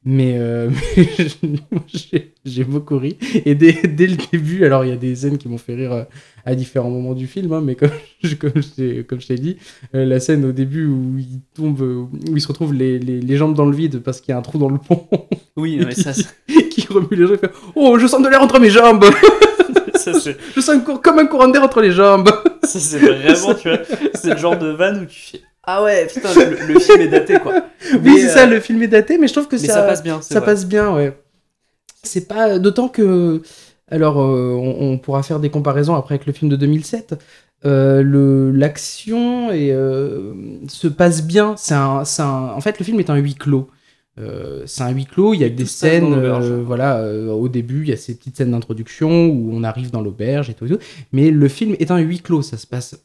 Mais, 0.06 0.34
euh, 0.36 0.68
mais 1.42 1.58
j'ai, 2.44 2.64
beaucoup 2.64 2.98
ri. 2.98 3.16
Et 3.46 3.54
dès, 3.54 3.72
dès 3.72 4.06
le 4.06 4.16
début, 4.30 4.64
alors 4.64 4.84
il 4.84 4.90
y 4.90 4.92
a 4.92 4.96
des 4.96 5.14
scènes 5.16 5.38
qui 5.38 5.48
m'ont 5.48 5.56
fait 5.58 5.74
rire 5.74 5.92
euh, 5.92 6.02
à 6.44 6.54
différents 6.54 6.90
moments 6.90 7.14
du 7.14 7.26
film, 7.26 7.52
hein, 7.54 7.62
mais 7.64 7.74
comme 7.74 7.88
je, 8.22 8.34
comme 8.34 8.52
je, 9.20 9.26
t'ai- 9.26 9.34
dit, 9.36 9.56
euh, 9.94 10.04
la 10.04 10.20
scène 10.20 10.44
au 10.44 10.52
début 10.52 10.86
où 10.86 11.16
il 11.18 11.40
tombe, 11.54 11.80
où 11.80 12.10
il 12.36 12.40
se 12.40 12.48
retrouve 12.48 12.74
les, 12.74 12.98
les, 12.98 13.20
les 13.20 13.36
jambes 13.36 13.54
dans 13.54 13.64
le 13.64 13.74
vide 13.74 14.00
parce 14.00 14.20
qu'il 14.20 14.32
y 14.32 14.34
a 14.34 14.38
un 14.38 14.42
trou 14.42 14.58
dans 14.58 14.68
le 14.68 14.78
pont, 14.78 15.06
Oui, 15.56 15.80
mais 15.86 15.94
ça, 15.94 16.12
c'est- 16.12 16.68
qui 16.68 16.86
remue 16.88 17.06
les 17.12 17.26
jambes, 17.26 17.38
il 17.42 17.48
fait 17.48 17.54
Oh, 17.74 17.98
je 17.98 18.06
sens 18.06 18.22
de 18.22 18.28
l'air 18.28 18.42
entre 18.42 18.60
mes 18.60 18.70
jambes 18.70 19.04
ça, 19.94 20.12
Je 20.54 20.60
sens 20.60 20.82
comme 21.02 21.18
un 21.18 21.26
courant 21.26 21.48
d'air 21.48 21.62
entre 21.62 21.80
les 21.80 21.92
jambes. 21.92 22.28
Ça, 22.62 22.78
c'est 22.78 22.98
vraiment, 22.98 23.54
tu 23.54 23.68
vois, 23.68 23.78
c'est 24.14 24.30
le 24.32 24.36
genre 24.36 24.58
de 24.58 24.68
vanne 24.68 25.02
où 25.02 25.06
tu 25.06 25.18
fais 25.18 25.40
Ah 25.66 25.83
ouais, 25.83 26.07
putain, 26.07 26.29
le, 26.35 26.74
le 26.74 26.79
film 26.81 27.00
est 27.00 27.09
daté, 27.09 27.38
quoi. 27.38 27.55
Oui, 28.03 28.18
c'est 28.18 28.29
ça, 28.29 28.42
euh, 28.44 28.46
le 28.46 28.61
film 28.61 28.83
est 28.83 28.88
daté, 28.88 29.18
mais 29.18 29.29
je 29.29 29.33
trouve 29.33 29.48
que 29.48 29.57
Mais 29.57 29.66
ça, 29.66 29.74
ça 29.74 29.83
passe 29.83 30.03
bien, 30.03 30.20
c'est 30.22 30.35
ça 30.35 30.40
vrai. 30.40 30.46
passe 30.46 30.66
bien, 30.66 30.94
ouais. 30.94 31.16
C'est 32.03 32.29
pas. 32.29 32.59
D'autant 32.59 32.88
que. 32.88 33.42
Alors, 33.90 34.20
euh, 34.20 34.53
on, 34.55 34.92
on 34.92 34.98
pourra 34.98 35.22
faire 35.22 35.40
des 35.40 35.50
comparaisons 35.50 35.94
après 35.94 36.14
avec 36.16 36.27
le 36.27 36.33
film 36.33 36.50
de 36.50 36.57
2007. 36.57 37.14
Euh, 37.64 38.03
le- 38.03 38.50
L'action 38.50 39.48
euh, 39.53 40.35
se 40.68 40.88
passe 40.88 41.22
bien. 41.27 41.55
C'est 41.57 41.74
un, 41.74 42.05
c'est 42.05 42.22
un- 42.22 42.53
en 42.55 42.61
fait, 42.61 42.79
le 42.79 42.85
film 42.85 43.00
est 43.00 43.11
un 43.11 43.16
huis 43.16 43.35
clos. 43.35 43.70
Euh, 44.18 44.62
c'est 44.66 44.83
un 44.83 44.90
huis 44.90 45.07
clos, 45.07 45.35
il 45.35 45.40
y 45.40 45.44
a 45.44 45.48
des 45.48 45.66
scènes, 45.66 46.14
euh, 46.14 46.62
voilà, 46.64 46.98
euh, 46.98 47.31
au 47.33 47.48
début, 47.48 47.83
il 47.83 47.88
y 47.88 47.92
a 47.92 47.96
ces 47.96 48.14
petites 48.14 48.37
scènes 48.37 48.53
d'introduction 48.53 49.27
où 49.27 49.50
on 49.53 49.64
arrive 49.64 49.90
dans 49.90 50.03
l'auberge 50.03 50.50
et 50.50 50.55
tout, 50.55 50.66
et 50.66 50.68
tout. 50.68 50.79
Mais 51.12 51.31
le 51.33 51.48
film 51.48 51.74
est 51.81 51.90
un 51.90 51.98
huis 51.98 52.20
clos, 52.20 52.42
ça 52.42 52.57
se 52.57 52.66
passe, 52.66 52.96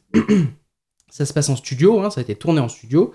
ça 1.10 1.26
se 1.26 1.32
passe 1.32 1.48
en 1.48 1.56
studio, 1.56 2.00
hein, 2.00 2.10
ça 2.10 2.20
a 2.20 2.22
été 2.22 2.34
tourné 2.34 2.60
en 2.60 2.68
studio, 2.68 3.12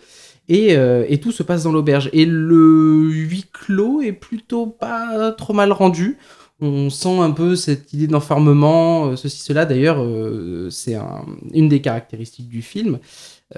et, 0.47 0.75
euh, 0.77 1.05
et 1.09 1.19
tout 1.19 1.31
se 1.31 1.43
passe 1.43 1.63
dans 1.63 1.71
l'auberge. 1.71 2.09
Et 2.13 2.25
le 2.25 3.09
huis 3.09 3.45
clos 3.51 4.01
est 4.01 4.11
plutôt 4.13 4.67
pas 4.67 5.31
trop 5.31 5.53
mal 5.53 5.71
rendu. 5.71 6.17
On 6.61 6.89
sent 6.89 7.19
un 7.19 7.31
peu 7.31 7.55
cette 7.57 7.91
idée 7.91 8.07
d'enfermement, 8.07 9.07
euh, 9.07 9.15
ceci, 9.17 9.41
cela. 9.41 9.65
D'ailleurs, 9.65 9.97
euh, 10.01 10.69
c'est 10.69 10.95
un- 10.95 11.25
une 11.53 11.67
des 11.67 11.81
caractéristiques 11.81 12.47
du 12.47 12.61
film, 12.61 12.99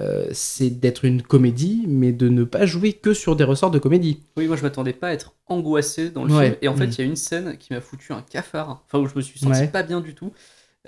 euh, 0.00 0.26
c'est 0.32 0.70
d'être 0.70 1.04
une 1.04 1.22
comédie, 1.22 1.84
mais 1.86 2.10
de 2.12 2.28
ne 2.28 2.42
pas 2.42 2.66
jouer 2.66 2.92
que 2.94 3.14
sur 3.14 3.36
des 3.36 3.44
ressorts 3.44 3.70
de 3.70 3.78
comédie. 3.78 4.18
Oui, 4.36 4.48
moi 4.48 4.56
je 4.56 4.62
m'attendais 4.62 4.92
pas 4.92 5.08
à 5.08 5.12
être 5.12 5.32
angoissé 5.46 6.10
dans 6.10 6.24
le 6.24 6.34
Ouais. 6.34 6.44
film. 6.46 6.56
Et 6.62 6.68
en 6.68 6.74
fait, 6.74 6.86
Mm. 6.88 6.90
il 6.90 6.98
y 6.98 7.02
a 7.02 7.04
une 7.04 7.16
scène 7.16 7.56
qui 7.58 7.72
m'a 7.72 7.80
foutu 7.80 8.12
un 8.12 8.22
cafard, 8.22 8.82
enfin 8.86 8.98
où 8.98 9.06
je 9.06 9.14
me 9.14 9.20
suis 9.20 9.38
senti 9.38 9.60
Ouais. 9.60 9.68
pas 9.68 9.82
bien 9.84 10.00
du 10.00 10.14
tout. 10.14 10.32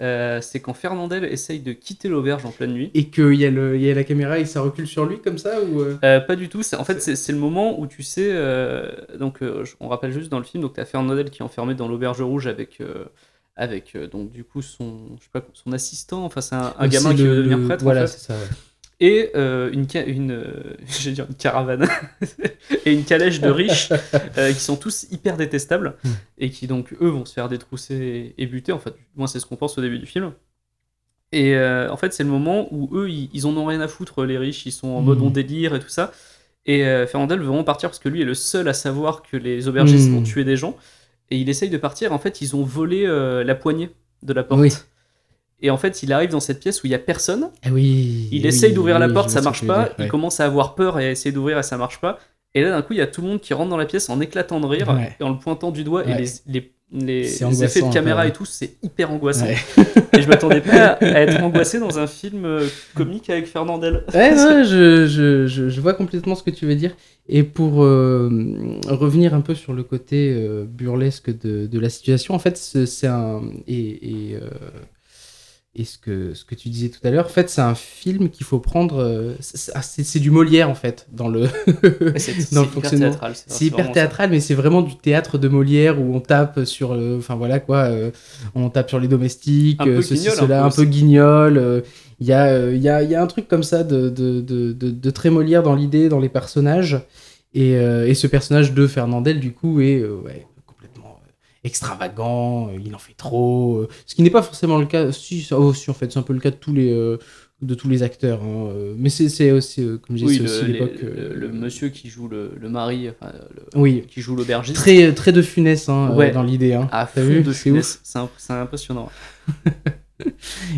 Euh, 0.00 0.40
c'est 0.40 0.60
quand 0.60 0.72
Fernandel 0.72 1.24
essaye 1.24 1.60
de 1.60 1.72
quitter 1.72 2.08
l'auberge 2.08 2.46
en 2.46 2.52
pleine 2.52 2.72
nuit. 2.72 2.90
Et 2.94 3.10
qu'il 3.10 3.34
y, 3.34 3.44
a 3.44 3.50
le- 3.50 3.78
y 3.78 3.90
a 3.90 3.94
la 3.94 4.04
caméra 4.04 4.38
et 4.38 4.44
ça 4.46 4.60
recule 4.62 4.86
sur 4.86 5.04
lui 5.04 5.18
comme 5.20 5.36
ça 5.36 5.60
ou 5.62 5.80
euh 5.82 5.96
Euh, 6.04 6.20
pas 6.20 6.36
du 6.36 6.48
tout. 6.48 6.62
c'est- 6.62 6.76
En 6.76 6.84
fait, 6.84 7.00
c'est 7.00 7.32
le 7.32 7.38
moment 7.38 7.78
où 7.78 7.86
tu 7.86 8.02
sais. 8.02 8.28
euh, 8.30 8.90
donc, 9.18 9.40
on 9.80 9.88
rappelle 9.88 10.12
juste 10.12 10.30
dans 10.30 10.38
le 10.38 10.44
film, 10.44 10.62
donc 10.62 10.74
t'as 10.74 10.84
Fernandel 10.84 11.28
qui 11.30 11.40
est 11.42 11.44
enfermé 11.44 11.74
dans 11.74 11.88
l'auberge 11.88 12.22
rouge 12.22 12.46
avec, 12.46 12.78
avec 13.56 13.96
donc 14.10 14.30
du 14.30 14.44
coup 14.44 14.62
son, 14.62 15.16
je 15.18 15.24
sais 15.24 15.30
pas, 15.32 15.44
son 15.52 15.72
assistant. 15.72 16.24
Enfin, 16.24 16.40
c'est 16.40 16.54
un, 16.54 16.72
un 16.78 16.88
gamin 16.88 17.14
qui 17.14 17.22
veut 17.22 17.36
devenir 17.36 17.60
prêtre. 17.66 17.82
en 17.82 17.84
Voilà, 17.84 18.06
fait. 18.06 18.16
c'est 18.18 18.26
ça. 18.26 18.34
ouais. 18.34 18.40
Et 19.02 19.30
euh, 19.34 19.70
une, 19.72 19.86
une, 20.06 20.30
euh, 20.32 20.76
dire 21.12 21.26
une 21.28 21.34
caravane 21.34 21.88
et 22.84 22.92
une 22.92 23.04
calèche 23.04 23.40
de 23.40 23.48
riches 23.50 23.90
euh, 24.36 24.52
qui 24.52 24.60
sont 24.60 24.76
tous 24.76 25.06
hyper 25.10 25.36
détestables 25.36 25.96
Hmm. 26.04 26.08
et 26.38 26.50
qui 26.50 26.66
donc 26.66 26.94
eux 27.00 27.08
vont 27.08 27.24
se 27.24 27.32
faire 27.32 27.48
détrousser 27.48 28.34
et, 28.36 28.42
et 28.42 28.46
buter. 28.46 28.72
En 28.72 28.78
fait, 28.78 28.94
moins 29.16 29.26
c'est 29.26 29.40
ce 29.40 29.46
qu'on 29.46 29.56
pense 29.56 29.78
au 29.78 29.80
début 29.80 29.98
du 29.98 30.06
film. 30.06 30.32
Et 31.32 31.56
en 31.56 31.96
fait, 31.96 32.12
c'est 32.12 32.24
le 32.24 32.28
moment 32.28 32.66
où 32.72 32.90
eux, 32.96 33.08
ils, 33.08 33.30
ils 33.32 33.46
en 33.46 33.56
ont 33.56 33.64
rien 33.64 33.80
à 33.80 33.86
foutre, 33.88 34.24
les 34.24 34.36
riches, 34.36 34.66
ils 34.66 34.72
sont 34.72 34.88
en 34.88 35.00
mode 35.00 35.18
Hmm. 35.20 35.24
on 35.26 35.30
délire 35.30 35.74
et 35.76 35.78
tout 35.80 35.88
ça. 35.88 36.12
Et 36.66 36.82
Fernandel 37.06 37.38
veut 37.38 37.46
vraiment 37.46 37.64
partir 37.64 37.88
parce 37.88 38.00
que 38.00 38.08
lui 38.08 38.20
est 38.20 38.24
le 38.24 38.34
seul 38.34 38.68
à 38.68 38.72
savoir 38.74 39.22
que 39.22 39.36
les 39.36 39.68
aubergistes 39.68 40.08
Hmm. 40.10 40.14
vont 40.16 40.22
tuer 40.22 40.44
des 40.44 40.56
gens. 40.56 40.76
Et 41.30 41.38
il 41.38 41.48
essaye 41.48 41.70
de 41.70 41.78
partir. 41.78 42.12
En 42.12 42.18
fait, 42.18 42.40
ils 42.40 42.56
ont 42.56 42.64
volé 42.64 43.06
la 43.44 43.54
poignée 43.54 43.90
de 44.22 44.32
la 44.32 44.42
porte. 44.42 44.60
Oui. 44.60 44.72
Et 45.62 45.70
en 45.70 45.76
fait, 45.76 46.02
il 46.02 46.12
arrive 46.12 46.30
dans 46.30 46.40
cette 46.40 46.60
pièce 46.60 46.82
où 46.82 46.86
il 46.86 46.90
y 46.90 46.94
a 46.94 46.98
personne. 46.98 47.50
Ah 47.64 47.68
oui. 47.72 48.28
Il 48.32 48.42
oui, 48.42 48.46
essaye 48.48 48.72
d'ouvrir 48.72 48.98
la 48.98 49.08
porte, 49.08 49.30
ça 49.30 49.42
marche 49.42 49.66
pas. 49.66 49.84
dire, 49.84 49.94
Il 49.98 50.08
commence 50.08 50.40
à 50.40 50.46
avoir 50.46 50.74
peur 50.74 50.98
et 50.98 51.06
à 51.06 51.10
essayer 51.10 51.32
d'ouvrir 51.32 51.58
et 51.58 51.62
ça 51.62 51.76
marche 51.76 52.00
pas. 52.00 52.18
Et 52.54 52.62
là, 52.62 52.70
d'un 52.70 52.82
coup, 52.82 52.94
il 52.94 52.98
y 52.98 53.02
a 53.02 53.06
tout 53.06 53.20
le 53.22 53.28
monde 53.28 53.40
qui 53.40 53.54
rentre 53.54 53.70
dans 53.70 53.76
la 53.76 53.86
pièce 53.86 54.08
en 54.10 54.20
éclatant 54.20 54.58
de 54.60 54.66
rire 54.66 54.88
Ouais. 54.88 55.14
et 55.20 55.22
en 55.22 55.30
le 55.30 55.38
pointant 55.38 55.70
du 55.70 55.84
doigt. 55.84 56.04
Ouais. 56.04 56.12
Et 56.12 56.50
les, 56.50 56.72
les, 56.92 57.22
les 57.22 57.62
effets 57.64 57.82
de 57.82 57.92
caméra 57.92 58.22
peu, 58.22 58.28
et 58.28 58.32
tout, 58.32 58.44
c'est 58.44 58.74
hyper 58.82 59.12
angoissant. 59.12 59.46
Et 59.46 60.20
je 60.22 60.26
m'attendais 60.26 60.60
pas 60.60 60.86
à 61.00 61.20
être 61.20 61.40
angoissé 61.44 61.78
dans 61.78 62.00
un 62.00 62.08
film 62.08 62.44
euh, 62.44 62.66
comique 62.96 63.30
avec 63.30 63.46
Fernandel. 63.46 64.02
Ouais, 64.12 64.32
ouais, 64.32 64.64
je, 64.64 65.06
je, 65.06 65.46
je, 65.46 65.80
vois 65.80 65.94
complètement 65.94 66.34
ce 66.34 66.42
que 66.42 66.50
tu 66.50 66.66
veux 66.66 66.74
dire. 66.74 66.96
Et 67.28 67.44
pour 67.44 67.84
euh, 67.84 68.28
revenir 68.88 69.34
un 69.34 69.40
peu 69.42 69.54
sur 69.54 69.72
le 69.72 69.84
côté 69.84 70.34
euh, 70.36 70.64
burlesque 70.68 71.30
de, 71.30 71.66
de 71.66 71.78
la 71.78 71.88
situation, 71.88 72.34
en 72.34 72.40
fait, 72.40 72.56
ce- 72.56 72.86
c'est 72.86 73.06
un. 73.06 73.42
Et, 73.68 74.30
et, 74.30 74.34
euh, 74.34 74.40
et 75.76 75.84
ce, 75.84 75.98
que, 75.98 76.34
ce 76.34 76.44
que 76.44 76.56
tu 76.56 76.68
disais 76.68 76.88
tout 76.88 76.98
à 77.04 77.10
l'heure, 77.10 77.26
en 77.26 77.28
fait, 77.28 77.48
c'est 77.48 77.60
un 77.60 77.76
film 77.76 78.28
qu'il 78.28 78.44
faut 78.44 78.58
prendre. 78.58 78.98
euh, 79.00 79.34
c'est- 79.40 80.02
c'est 80.02 80.18
du 80.18 80.30
Molière, 80.32 80.68
en 80.68 80.74
fait, 80.74 81.06
dans 81.12 81.28
le. 81.28 81.42
Dans 82.52 82.62
le 82.62 82.66
hyper 82.66 82.66
fonctionnement. 82.72 83.10
théâtral. 83.10 83.32
C'est 83.46 83.64
hyper 83.66 83.92
théâtral, 83.92 84.30
mais 84.30 84.40
c'est 84.40 84.54
vraiment 84.54 84.82
du 84.82 84.96
théâtre 84.96 85.38
de 85.38 85.48
Molière 85.48 86.00
où 86.00 86.14
on 86.14 86.20
tape 86.20 86.64
sur, 86.64 86.94
le- 86.94 87.18
enfin 87.18 87.36
voilà 87.36 87.60
quoi, 87.60 87.84
euh, 87.84 88.10
on 88.54 88.68
tape 88.68 88.88
sur 88.88 88.98
les 88.98 89.08
domestiques, 89.08 89.80
euh, 89.86 90.02
ceci, 90.02 90.14
guignol, 90.24 90.32
un 90.32 90.40
cela, 90.40 90.58
peu 90.60 90.64
un 90.66 90.70
peu 90.70 90.84
guignol. 90.84 91.58
euh, 91.58 91.80
Il 92.20 92.26
y, 92.26 92.32
a, 92.32 92.46
euh, 92.48 92.74
il 92.74 92.82
y, 92.82 92.88
a, 92.88 93.02
il 93.02 93.10
y 93.10 93.14
a 93.14 93.22
un 93.22 93.26
truc 93.26 93.46
comme 93.48 93.62
ça 93.62 93.82
de, 93.84 94.10
de, 94.10 94.40
de, 94.40 94.72
de, 94.72 94.90
de 94.90 95.10
très 95.10 95.30
Molière 95.30 95.62
dans 95.62 95.74
l'idée, 95.74 96.08
dans 96.08 96.20
les 96.20 96.28
personnages. 96.28 97.00
Et, 97.54 97.76
euh, 97.76 98.06
et 98.06 98.14
ce 98.14 98.26
personnage 98.26 98.74
de 98.74 98.86
Fernandel, 98.86 99.40
du 99.40 99.52
coup, 99.52 99.80
est 99.80 99.98
euh, 100.00 100.16
ouais, 100.24 100.46
euh, 100.46 100.49
extravagant, 101.64 102.68
euh, 102.68 102.78
il 102.84 102.94
en 102.94 102.98
fait 102.98 103.14
trop. 103.16 103.76
euh, 103.78 103.88
ce 104.06 104.14
qui 104.14 104.22
n'est 104.22 104.30
pas 104.30 104.42
forcément 104.42 104.78
le 104.78 104.86
cas. 104.86 105.12
Si, 105.12 105.42
ça- 105.42 105.58
oh, 105.58 105.72
si, 105.74 105.90
en 105.90 105.94
fait, 105.94 106.10
c'est 106.12 106.18
un 106.18 106.22
peu 106.22 106.32
le 106.32 106.40
cas 106.40 106.50
de 106.50 106.56
tous 106.56 106.72
les, 106.72 106.90
euh, 106.92 107.18
de 107.62 107.74
tous 107.74 107.88
les 107.90 108.02
acteurs. 108.02 108.40
hein, 108.42 108.68
mais 108.96 109.10
c'est 109.10 109.50
aussi, 109.52 109.82
comme 110.06 110.16
je 110.16 110.24
Oui, 110.24 110.40
aussi 110.40 110.64
les- 110.66 110.72
l'époque. 110.72 111.02
le- 111.02 111.34
le 111.34 111.48
monsieur 111.52 111.90
qui 111.90 112.08
joue 112.08 112.26
le, 112.28 112.52
le 112.58 112.68
mari, 112.70 113.08
enfin, 113.10 113.32
le- 113.54 113.78
Oui, 113.80 114.04
qui 114.08 114.22
joue 114.22 114.34
l'aubergiste. 114.36 114.76
Très, 114.78 115.12
très 115.12 115.32
de 115.32 115.42
funeste 115.42 115.88
hein, 115.90 116.14
Ouais. 116.14 116.30
dans 116.30 116.42
l'idée. 116.42 116.72
Hein. 116.72 116.88
à 116.92 117.04
T'as 117.12 117.20
vu 117.22 117.42
de 117.42 117.52
C'est 117.52 118.52
impressionnant. 118.52 119.10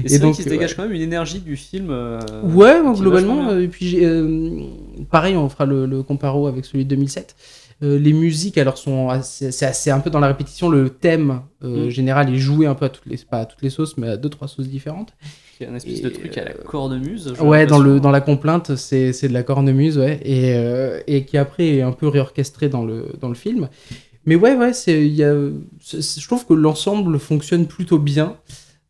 et 0.05 0.15
Et 0.15 0.19
donc, 0.19 0.35
qu'il 0.37 0.45
se 0.45 0.49
dégage 0.49 0.71
ouais. 0.71 0.77
quand 0.77 0.83
même 0.85 0.93
une 0.93 1.03
énergie 1.03 1.41
du 1.41 1.57
film. 1.57 1.89
euh, 1.91 2.21
Ouais, 2.45 2.81
globalement. 2.95 3.57
Et 3.59 3.69
puis, 3.69 4.05
euh, 4.05 4.63
pareil, 5.11 5.37
on 5.37 5.49
fera 5.49 5.67
le, 5.67 5.87
le 5.87 6.03
comparo 6.03 6.47
avec 6.47 6.65
celui 6.65 6.85
de 6.85 6.91
2007. 6.91 7.35
Euh, 7.83 7.99
les 7.99 8.13
musiques, 8.13 8.59
alors, 8.59 8.79
sont 8.79 9.09
c'est 9.23 9.65
assez 9.65 9.91
un 9.91 10.01
peu 10.01 10.11
dans 10.11 10.21
la 10.21 10.29
répétition. 10.29 10.69
Le 10.69 10.89
thème 10.91 11.41
euh, 11.65 11.87
Mm. 11.87 11.91
général 11.91 12.33
est 12.33 12.39
joué 12.39 12.67
un 12.67 12.75
peu 12.75 12.85
à 12.85 12.89
toutes 12.89 13.07
les, 13.07 13.17
pas 13.19 13.39
à 13.41 13.47
toutes 13.47 13.63
les 13.63 13.71
sauces, 13.71 13.97
mais 13.97 14.09
à 14.09 14.17
deux, 14.17 14.29
trois 14.29 14.47
sauces 14.49 14.69
différentes. 14.69 15.15
qui 15.57 15.65
est 15.65 15.67
un 15.67 15.75
espèce 15.75 16.01
de 16.03 16.09
truc 16.09 16.37
à 16.39 16.45
la 16.45 16.51
euh, 16.53 16.63
cornemuse. 16.65 17.35
Ouais, 17.41 17.67
dans, 17.67 17.79
le, 17.81 17.99
dans 18.01 18.11
la 18.11 18.21
complainte, 18.21 18.77
c'est 18.77 19.13
c'est 19.13 19.29
de 19.29 19.33
la 19.33 19.43
cornemuse, 19.43 19.99
ouais. 19.99 20.21
Et, 20.25 21.15
et 21.15 21.25
qui 21.25 21.37
après 21.39 21.67
est 21.77 21.83
un 21.83 21.93
peu 21.93 22.07
réorchestré 22.09 22.69
dans 22.69 22.85
le, 22.85 23.07
dans 23.21 23.29
le 23.29 23.35
film. 23.35 23.69
Mais 24.27 24.37
ouais, 24.37 24.55
ouais, 24.55 24.73
c'est, 24.73 25.05
il 25.05 25.15
y 25.15 25.25
a, 25.25 25.35
je 25.35 26.27
trouve 26.27 26.47
que 26.47 26.55
l'ensemble 26.55 27.19
fonctionne 27.19 27.67
plutôt 27.67 27.99
bien. 27.99 28.37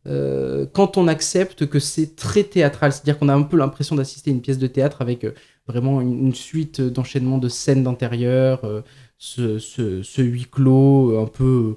euh, 0.05 0.65
quand 0.71 0.97
on 0.97 1.07
accepte 1.07 1.65
que 1.67 1.79
c'est 1.79 2.15
très 2.15 2.43
théâtral, 2.43 2.91
c'est-à-dire 2.91 3.17
qu'on 3.17 3.29
a 3.29 3.33
un 3.33 3.41
peu 3.43 3.57
l'impression 3.57 3.95
d'assister 3.95 4.29
à 4.31 4.33
une 4.33 4.41
pièce 4.41 4.57
de 4.59 4.67
théâtre 4.67 5.01
avec 5.01 5.25
vraiment 5.67 6.01
une, 6.01 6.33
suite 6.33 6.81
d'enchaînements 6.81 7.37
de 7.37 7.49
scènes 7.49 7.83
d'intérieur, 7.83 8.63
euh, 8.65 8.81
ce, 9.17 9.59
ce, 9.59 10.03
ce 10.03 10.21
huis 10.21 10.47
clos 10.49 11.19
un 11.19 11.27
peu 11.27 11.75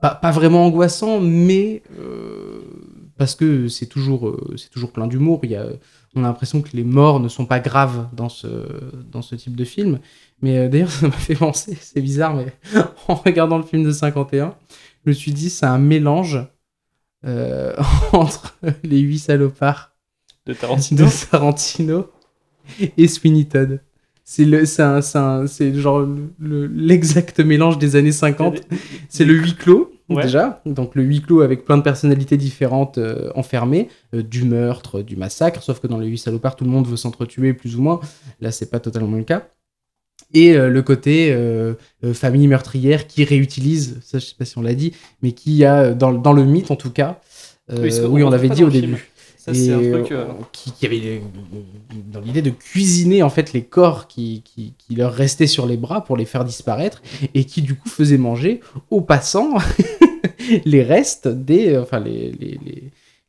pas, 0.00 0.14
pas 0.14 0.30
vraiment 0.30 0.66
angoissant, 0.66 1.20
mais 1.20 1.82
euh, 1.98 2.60
parce 3.16 3.34
que 3.34 3.68
c'est 3.68 3.86
toujours, 3.86 4.28
euh, 4.28 4.54
c'est 4.56 4.70
toujours 4.70 4.92
plein 4.92 5.06
d'humour. 5.06 5.40
Il 5.42 5.50
y 5.50 5.56
a, 5.56 5.66
on 6.14 6.24
a 6.24 6.28
l'impression 6.28 6.62
que 6.62 6.70
les 6.74 6.84
morts 6.84 7.20
ne 7.20 7.28
sont 7.28 7.46
pas 7.46 7.60
graves 7.60 8.08
dans 8.12 8.28
ce, 8.28 8.46
dans 9.10 9.22
ce 9.22 9.34
type 9.34 9.56
de 9.56 9.64
film. 9.64 10.00
Mais 10.42 10.58
euh, 10.58 10.68
d'ailleurs, 10.68 10.90
ça 10.92 11.06
m'a 11.06 11.12
fait 11.12 11.34
penser, 11.34 11.76
c'est 11.80 12.00
bizarre, 12.00 12.34
mais 12.34 12.46
en 13.08 13.14
regardant 13.14 13.58
le 13.58 13.64
film 13.64 13.84
de 13.84 13.92
51, 13.92 14.54
je 15.04 15.10
me 15.10 15.14
suis 15.14 15.32
dit, 15.32 15.50
c'est 15.50 15.66
un 15.66 15.78
mélange 15.78 16.44
euh, 17.24 17.74
entre 18.12 18.54
les 18.82 18.98
huit 18.98 19.18
salopards 19.18 19.92
de 20.44 20.52
Tarantino. 20.52 21.04
de 21.04 21.30
Tarantino 21.30 22.10
et 22.98 23.08
Sweeney 23.08 23.44
Todd. 23.44 23.80
C'est 24.28 24.44
le, 24.44 24.64
c'est 24.66 24.82
un, 24.82 25.00
c'est 25.02 25.18
un- 25.18 25.46
c'est 25.46 25.72
genre 25.74 26.00
le- 26.00 26.30
le- 26.40 26.66
l'exact 26.66 27.38
mélange 27.40 27.78
des 27.78 27.94
années 27.94 28.10
50. 28.12 28.60
C'est 29.08 29.24
le 29.24 29.34
huis 29.34 29.54
clos, 29.54 29.92
Ouais. 30.08 30.22
déjà. 30.24 30.62
Donc 30.66 30.96
le 30.96 31.02
huis 31.04 31.20
clos 31.22 31.42
avec 31.42 31.64
plein 31.64 31.76
de 31.78 31.82
personnalités 31.82 32.36
différentes 32.36 32.98
euh, 32.98 33.30
enfermées, 33.36 33.88
euh, 34.14 34.22
du 34.22 34.42
meurtre, 34.44 35.02
du 35.02 35.14
massacre, 35.16 35.62
sauf 35.62 35.78
que 35.78 35.86
dans 35.86 35.98
les 35.98 36.08
huit 36.08 36.18
salopards, 36.18 36.56
tout 36.56 36.64
le 36.64 36.70
monde 36.70 36.88
veut 36.88 36.96
s'entretuer 36.96 37.52
plus 37.54 37.76
ou 37.76 37.82
moins. 37.82 38.00
Là, 38.40 38.50
c'est 38.50 38.68
pas 38.70 38.80
totalement 38.80 39.16
le 39.16 39.22
cas. 39.22 39.46
Et 40.34 40.56
euh, 40.56 40.70
le 40.70 40.82
côté 40.82 41.32
famille 42.14 42.48
meurtrière 42.48 43.06
qui 43.06 43.22
réutilise, 43.22 44.00
ça 44.02 44.18
je 44.18 44.26
sais 44.26 44.34
pas 44.36 44.44
si 44.44 44.58
on 44.58 44.62
l'a 44.62 44.74
dit, 44.74 44.92
mais 45.22 45.30
qui 45.32 45.64
a, 45.64 45.92
dans, 45.94 46.12
dans 46.12 46.32
le 46.32 46.44
mythe 46.44 46.72
en 46.72 46.76
tout 46.76 46.90
cas, 46.90 47.20
Oui, 47.70 47.92
on 48.24 48.30
l'avait 48.30 48.48
pas 48.48 48.54
dit 48.56 48.64
au 48.64 48.70
film. 48.70 48.96
Début 49.52 49.64
Ça, 49.64 49.64
c'est 49.66 49.72
un 49.72 49.80
et, 49.80 49.90
truc. 49.90 50.12
euh, 50.12 50.24
euh, 50.24 50.32
qui, 50.52 50.72
qui 50.72 50.86
avait 50.86 50.98
les- 50.98 51.22
dans 52.12 52.20
l'idée 52.20 52.42
de 52.42 52.50
cuisiner 52.50 53.22
en 53.22 53.30
fait 53.30 53.52
les 53.52 53.62
corps 53.62 54.06
qui, 54.08 54.42
qui, 54.44 54.74
qui 54.78 54.94
leur 54.94 55.12
restaient 55.12 55.46
sur 55.46 55.66
les 55.66 55.76
bras 55.76 56.04
pour 56.04 56.16
les 56.16 56.24
faire 56.24 56.44
disparaître 56.44 57.02
et 57.34 57.44
qui 57.44 57.62
du 57.62 57.74
coup 57.74 57.88
faisait 57.88 58.18
manger 58.18 58.60
aux 58.90 59.00
passants 59.00 59.54
les 60.64 60.82
restes 60.82 61.28
des 61.28 61.76
enfin 61.78 62.00
les, 62.00 62.32
les, 62.32 62.58
les, 62.64 62.84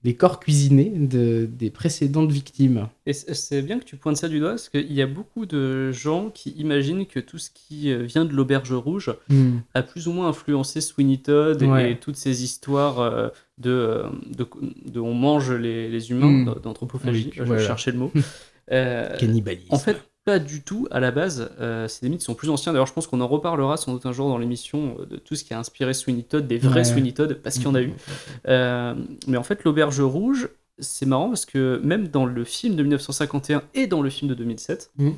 les 0.07 0.15
corps 0.15 0.39
cuisinés 0.39 0.89
de, 0.95 1.49
des 1.51 1.69
précédentes 1.69 2.31
victimes. 2.31 2.87
Et 3.05 3.11
c'est 3.13 3.61
bien 3.61 3.77
que 3.77 3.83
tu 3.83 3.97
pointes 3.97 4.15
ça 4.15 4.29
du 4.29 4.39
doigt, 4.39 4.51
parce 4.51 4.69
qu'il 4.69 4.93
y 4.93 5.01
a 5.01 5.05
beaucoup 5.07 5.45
de 5.45 5.91
gens 5.91 6.29
qui 6.29 6.51
imaginent 6.51 7.05
que 7.05 7.19
tout 7.19 7.37
ce 7.37 7.49
qui 7.53 7.91
euh, 7.91 8.03
vient 8.03 8.23
de 8.23 8.31
l'auberge 8.31 8.71
rouge 8.71 9.13
a 9.73 9.83
plus 9.83 10.07
ou 10.07 10.13
moins 10.13 10.29
influencé 10.29 10.79
Sweeney 10.79 11.17
Todd 11.17 11.61
et- 11.61 11.65
Ouais. 11.65 11.91
et 11.91 11.97
toutes 11.97 12.15
ces 12.15 12.43
histoires 12.43 12.99
euh, 13.01 13.27
de, 13.57 13.69
euh, 13.69 14.03
de, 14.35 14.47
de 14.89 14.99
on 15.01 15.13
mange 15.13 15.51
les, 15.51 15.89
les 15.89 16.09
humains, 16.11 16.31
Mm. 16.31 16.45
d- 16.45 16.59
d'anthropophagie, 16.63 17.25
Oui, 17.25 17.31
je 17.35 17.43
voilà. 17.43 17.61
cherchais 17.67 17.91
le 17.91 17.97
mot. 17.99 18.11
Euh, 18.69 19.15
Cannibalisme. 19.17 19.73
en 19.73 19.77
fait, 19.79 19.95
pas 20.27 20.39
du 20.39 20.61
tout 20.61 20.87
à 20.91 20.99
la 20.99 21.11
base. 21.11 21.49
Euh, 21.61 21.87
ces 21.87 22.09
mythes 22.09 22.21
sont 22.21 22.35
plus 22.35 22.49
anciens. 22.49 22.73
D'ailleurs, 22.73 22.85
je 22.87 22.93
pense 22.93 23.07
qu'on 23.07 23.21
en 23.21 23.27
reparlera 23.29 23.77
sans 23.77 23.93
doute 23.93 24.05
un 24.05 24.11
jour 24.11 24.27
dans 24.27 24.37
l'émission 24.37 24.97
euh, 24.99 25.05
de 25.05 25.15
tout 25.15 25.35
ce 25.35 25.45
qui 25.45 25.53
a 25.53 25.59
inspiré 25.59 25.93
Sweeney 25.93 26.23
Todd, 26.23 26.45
des 26.47 26.57
vrais 26.57 26.79
Ouais. 26.81 26.83
Sweeney 26.83 27.13
Todd, 27.13 27.39
parce 27.41 27.55
qu'il 27.55 27.63
y 27.63 27.67
en 27.67 27.75
a 27.75 27.81
eu. 27.81 27.93
Euh, 28.49 28.93
mais 29.25 29.37
en 29.37 29.43
fait, 29.43 29.63
l'auberge 29.63 30.01
rouge, 30.01 30.49
c'est 30.79 31.05
marrant 31.05 31.29
parce 31.29 31.45
que 31.45 31.79
même 31.83 32.09
dans 32.09 32.25
le 32.25 32.43
film 32.43 32.75
de 32.75 32.83
1951 32.83 33.63
et 33.73 33.87
dans 33.87 34.01
le 34.01 34.09
film 34.09 34.29
de 34.29 34.35
2007, 34.35 34.91
Mhm. 34.97 35.13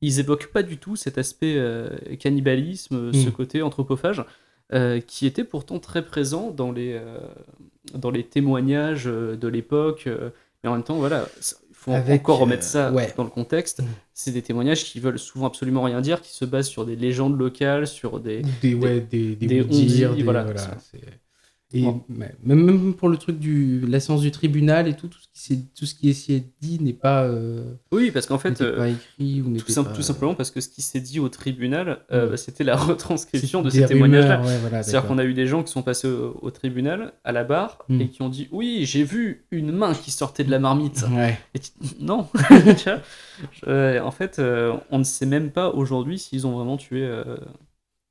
ils 0.00 0.20
évoquent 0.20 0.52
pas 0.52 0.62
du 0.62 0.76
tout 0.78 0.94
cet 0.94 1.18
aspect 1.18 1.56
euh, 1.58 1.90
cannibalisme, 2.20 3.12
ce 3.12 3.26
Mhm. 3.26 3.32
côté 3.32 3.62
anthropophage, 3.62 4.24
euh, 4.72 5.00
qui 5.00 5.26
était 5.26 5.44
pourtant 5.44 5.78
très 5.80 6.04
présent 6.04 6.50
dans 6.50 6.70
les, 6.72 6.92
euh, 6.94 7.18
dans 7.94 8.10
les 8.10 8.24
témoignages 8.24 9.06
euh, 9.08 9.36
de 9.36 9.48
l'époque. 9.48 10.08
mais 10.64 10.70
en 10.70 10.74
même 10.74 10.84
temps, 10.84 10.94
voilà, 10.98 11.26
il 11.68 11.71
faut 11.82 11.92
Avec, 11.92 12.22
encore 12.22 12.38
euh, 12.38 12.42
remettre 12.42 12.62
ça 12.62 12.92
ouais. 12.92 13.12
dans 13.16 13.24
le 13.24 13.30
contexte. 13.30 13.80
Mm. 13.80 13.86
C'est 14.14 14.30
des 14.30 14.42
témoignages 14.42 14.84
qui 14.84 15.00
veulent 15.00 15.18
souvent 15.18 15.46
absolument 15.46 15.82
rien 15.82 16.00
dire, 16.00 16.20
qui 16.22 16.32
se 16.32 16.44
basent 16.44 16.68
sur 16.68 16.86
des 16.86 16.96
légendes 16.96 17.38
locales, 17.38 17.86
sur 17.86 18.20
des. 18.20 18.42
Des, 18.62 18.74
ouais, 18.74 19.00
des, 19.00 19.34
des, 19.36 19.46
des 19.46 19.60
oui-dire, 19.62 20.10
on-dit, 20.10 20.18
des- 20.18 20.22
voilà. 20.22 20.46
Et 21.74 21.82
même, 22.10 22.32
même 22.64 22.94
pour 22.94 23.08
le 23.08 23.16
truc 23.16 23.38
du 23.38 23.80
la 23.86 23.98
séance 24.00 24.20
du 24.20 24.30
tribunal 24.30 24.88
et 24.88 24.94
tout, 24.94 25.08
tout 25.08 25.18
ce 25.32 25.48
qui, 25.48 25.64
tout 25.74 25.86
ce 25.86 25.94
qui 25.94 26.10
est 26.10 26.44
dit 26.60 26.78
n'est 26.80 26.92
pas, 26.92 27.22
euh, 27.24 27.64
Oui, 27.92 28.10
parce 28.10 28.26
qu'en 28.26 28.38
fait, 28.38 28.60
euh, 28.60 28.76
pas 28.76 28.88
écrit 28.88 29.40
ou 29.42 29.56
tout, 29.56 29.72
pas- 29.82 29.84
tout 29.92 30.02
simplement 30.02 30.34
parce 30.34 30.50
que 30.50 30.60
ce 30.60 30.68
qui 30.68 30.82
s'est 30.82 31.00
dit 31.00 31.18
au 31.20 31.28
tribunal, 31.28 32.00
euh, 32.12 32.30
bah, 32.30 32.36
c'était 32.36 32.64
la 32.64 32.76
retranscription 32.76 33.62
de 33.62 33.70
ces 33.70 33.86
témoignages-là. 33.86 34.36
rumeurs, 34.38 34.50
ouais, 34.52 34.58
voilà, 34.60 34.82
C'est-à-dire 34.82 35.08
qu'on 35.08 35.18
a 35.18 35.24
eu 35.24 35.34
des 35.34 35.46
gens 35.46 35.62
qui 35.62 35.72
sont 35.72 35.82
passés 35.82 36.08
au, 36.08 36.38
au 36.42 36.50
tribunal, 36.50 37.12
à 37.24 37.32
la 37.32 37.44
barre, 37.44 37.78
Mm. 37.88 38.00
et 38.00 38.08
qui 38.08 38.22
ont 38.22 38.28
dit 38.28 38.48
Oui, 38.52 38.84
j'ai 38.84 39.04
vu 39.04 39.44
une 39.50 39.72
main 39.72 39.94
qui 39.94 40.10
sortait 40.10 40.44
de 40.44 40.50
la 40.50 40.58
marmite. 40.58 41.04
Et 41.54 41.58
tu- 41.58 41.70
Non 42.00 42.28
En 43.66 44.10
fait, 44.10 44.40
on 44.90 44.98
ne 44.98 45.04
sait 45.04 45.26
même 45.26 45.50
pas 45.50 45.70
aujourd'hui 45.70 46.18
s'ils 46.18 46.46
ont 46.46 46.52
vraiment 46.52 46.76
tué, 46.76 47.08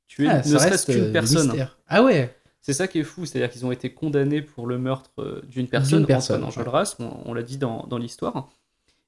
tué 0.08 0.26
Ah, 0.28 0.38
ne 0.38 0.42
ça 0.42 0.58
serait-ce 0.58 0.86
qu'une 0.92 1.12
personne. 1.12 1.46
mystères. 1.48 1.78
Ah 1.88 2.02
ouais. 2.02 2.34
C'est 2.62 2.72
ça 2.72 2.88
qui 2.88 3.00
est 3.00 3.04
fou, 3.04 3.26
c'est-à-dire 3.26 3.50
qu'ils 3.50 3.66
ont 3.66 3.72
été 3.72 3.92
condamnés 3.92 4.40
pour 4.40 4.66
le 4.66 4.78
meurtre 4.78 5.10
euh, 5.18 5.42
d'une 5.42 5.68
personne, 5.68 6.06
personne. 6.06 6.44
Enjolras, 6.44 6.96
on, 7.00 7.10
on 7.26 7.34
l'a 7.34 7.42
dit 7.42 7.58
dans, 7.58 7.86
dans 7.88 7.98
l'histoire. 7.98 8.48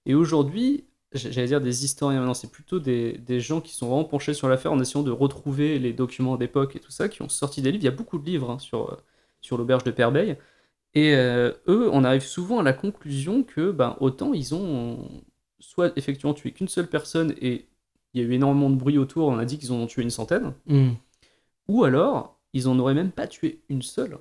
Et 0.06 0.14
aujourd'hui, 0.14 0.84
j'allais 1.14 1.46
dire 1.46 1.60
des 1.60 1.84
historiens, 1.84 2.18
maintenant 2.18 2.34
c'est 2.34 2.50
plutôt 2.50 2.80
des, 2.80 3.12
des 3.18 3.40
gens 3.40 3.60
qui 3.60 3.72
sont 3.74 3.86
vraiment 3.86 4.04
penchés 4.04 4.34
sur 4.34 4.48
l'affaire 4.48 4.72
en 4.72 4.80
essayant 4.80 5.04
de 5.04 5.12
retrouver 5.12 5.78
les 5.78 5.92
documents 5.92 6.36
d'époque 6.36 6.76
et 6.76 6.80
tout 6.80 6.90
ça, 6.90 7.08
qui 7.08 7.22
ont 7.22 7.28
sorti 7.28 7.62
des 7.62 7.70
livres. 7.70 7.82
Il 7.84 7.86
y 7.86 7.88
a 7.88 7.92
beaucoup 7.96 8.18
de 8.18 8.26
livres 8.26 8.50
hein, 8.50 8.58
sur, 8.58 8.90
euh, 8.92 8.96
sur 9.40 9.56
l'auberge 9.56 9.84
de 9.84 9.92
Perbeil. 9.92 10.36
Et 10.94 11.14
euh, 11.14 11.52
eux, 11.68 11.88
on 11.92 12.04
arrive 12.04 12.22
souvent 12.22 12.58
à 12.60 12.62
la 12.62 12.72
conclusion 12.72 13.42
que 13.44 13.70
ben, 13.72 13.96
autant 14.00 14.32
ils 14.34 14.54
ont 14.54 15.08
soit 15.60 15.92
effectivement 15.96 16.34
tué 16.34 16.52
qu'une 16.52 16.68
seule 16.68 16.88
personne 16.88 17.34
et 17.40 17.66
il 18.12 18.20
y 18.22 18.24
a 18.24 18.28
eu 18.28 18.32
énormément 18.32 18.70
de 18.70 18.76
bruit 18.76 18.98
autour, 18.98 19.28
on 19.28 19.38
a 19.38 19.44
dit 19.44 19.58
qu'ils 19.58 19.72
en 19.72 19.76
ont 19.76 19.86
tué 19.86 20.02
une 20.02 20.10
centaine, 20.10 20.52
Mm. 20.66 20.90
ou 21.68 21.84
alors, 21.84 22.33
ils 22.54 22.66
en 22.68 22.78
auraient 22.78 22.94
même 22.94 23.12
pas 23.12 23.26
tué 23.26 23.60
une 23.68 23.82
seule. 23.82 24.16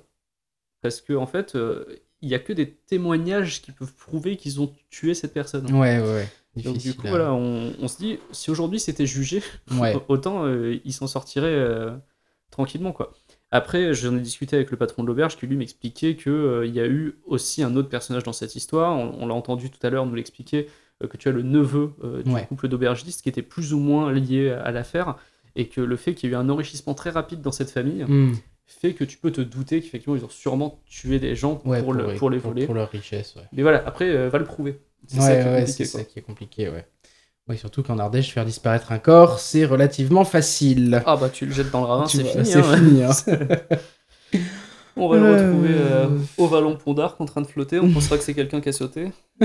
Parce 0.82 1.00
que, 1.00 1.14
en 1.14 1.26
fait, 1.26 1.54
euh, 1.54 1.84
il 2.20 2.28
y 2.28 2.34
a 2.34 2.38
que 2.38 2.52
des 2.52 2.70
témoignages 2.70 3.62
qui 3.62 3.72
peuvent 3.72 3.94
prouver 3.94 4.36
qu'ils 4.36 4.60
ont 4.60 4.70
tué 4.90 5.14
cette 5.14 5.32
personne. 5.32 5.64
Ouais, 5.72 5.98
ouais, 5.98 6.14
ouais. 6.14 6.28
Donc, 6.62 6.76
du 6.78 6.94
coup, 6.94 7.06
à- 7.06 7.10
voilà, 7.10 7.32
on, 7.32 7.72
on 7.80 7.88
se 7.88 7.96
dit, 7.98 8.18
si 8.32 8.50
aujourd'hui 8.50 8.78
c'était 8.78 9.06
jugé, 9.06 9.42
Ouais. 9.80 9.96
autant 10.08 10.44
euh, 10.44 10.78
ils 10.84 10.92
s'en 10.92 11.06
sortiraient 11.06 11.48
euh, 11.48 11.92
tranquillement, 12.50 12.92
quoi. 12.92 13.12
Après, 13.50 13.94
j'en 13.94 14.16
ai 14.16 14.20
discuté 14.20 14.56
avec 14.56 14.70
le 14.72 14.76
patron 14.76 15.02
de 15.02 15.08
l'auberge 15.08 15.36
qui 15.36 15.46
lui 15.46 15.56
m'expliquait 15.56 16.16
qu'il 16.16 16.62
il 16.64 16.72
y 16.74 16.80
a 16.80 16.86
eu 16.86 17.14
aussi 17.24 17.62
un 17.62 17.76
autre 17.76 17.88
personnage 17.88 18.24
dans 18.24 18.32
cette 18.32 18.56
histoire. 18.56 18.96
On, 18.96 19.16
on 19.22 19.26
l'a 19.26 19.34
entendu 19.34 19.70
tout 19.70 19.84
à 19.86 19.90
l'heure 19.90 20.06
nous 20.06 20.14
l'expliquer, 20.14 20.68
euh, 21.02 21.06
que 21.08 21.16
tu 21.16 21.28
as 21.28 21.32
le 21.32 21.42
neveu 21.42 21.92
euh, 22.02 22.22
du 22.22 22.30
Ouais. 22.30 22.46
couple 22.46 22.68
d'aubergistes 22.68 23.22
qui 23.22 23.28
était 23.28 23.42
plus 23.42 23.72
ou 23.72 23.78
moins 23.78 24.12
lié 24.12 24.50
à, 24.50 24.62
à 24.62 24.70
l'affaire 24.72 25.16
et 25.56 25.68
que 25.68 25.80
le 25.80 25.96
fait 25.96 26.14
qu'il 26.14 26.28
y 26.28 26.32
ait 26.32 26.36
eu 26.36 26.38
un 26.38 26.48
enrichissement 26.48 26.94
très 26.94 27.10
rapide 27.10 27.40
dans 27.40 27.52
cette 27.52 27.70
famille 27.70 28.04
Mm. 28.06 28.32
fait 28.66 28.92
que 28.94 29.04
tu 29.04 29.18
peux 29.18 29.30
te 29.30 29.40
douter 29.40 29.80
qu'effectivement 29.80 30.16
ils 30.16 30.24
ont 30.24 30.28
sûrement 30.30 30.80
tué 30.86 31.18
des 31.18 31.34
gens 31.36 31.60
Ouais, 31.64 31.82
pour, 31.82 31.92
le- 31.92 32.14
pour 32.14 32.30
les 32.30 32.38
voler. 32.38 32.66
Pour 32.66 32.74
leur 32.74 32.90
richesse, 32.90 33.34
ouais. 33.36 33.42
Mais 33.52 33.62
voilà, 33.62 33.82
après, 33.86 34.08
euh, 34.08 34.28
va 34.30 34.38
le 34.38 34.44
prouver. 34.44 34.80
C'est 35.06 35.18
Ouais, 35.20 35.22
ça 35.22 35.32
qui 35.34 35.38
est 35.38 35.44
compliqué, 35.44 35.66
c'est 35.84 35.90
quoi. 35.90 36.00
ça 36.00 36.04
qui 36.06 36.18
est 36.18 36.22
compliqué, 36.22 36.68
ouais. 36.70 36.86
Ouais, 37.46 37.56
surtout 37.58 37.82
qu'en 37.82 37.98
Ardèche, 37.98 38.32
faire 38.32 38.46
disparaître 38.46 38.90
un 38.90 38.98
corps, 38.98 39.38
c'est 39.38 39.66
relativement 39.66 40.24
facile. 40.24 41.02
Ah 41.04 41.16
bah 41.16 41.28
tu 41.28 41.44
le 41.44 41.52
jettes 41.52 41.70
dans 41.70 41.80
le 41.82 41.86
ravin, 41.86 42.06
c'est 42.06 42.24
fini. 42.24 42.46
C'est 42.46 42.58
hein. 42.60 42.76
fini, 42.76 43.02
hein. 43.02 43.10
On 44.96 45.08
va 45.08 45.18
le 45.18 45.24
Euh. 45.26 45.46
retrouver 45.48 45.74
euh, 45.74 46.08
au 46.38 46.46
vallon 46.46 46.76
Pont 46.76 46.94
d'Arc 46.94 47.20
en 47.20 47.26
train 47.26 47.42
de 47.42 47.46
flotter. 47.46 47.80
On 47.80 47.90
pensera 47.92 48.16
que 48.16 48.22
c'est 48.24 48.32
quelqu'un 48.32 48.60
qui 48.62 48.68
a 48.70 48.72
sauté. 48.72 49.10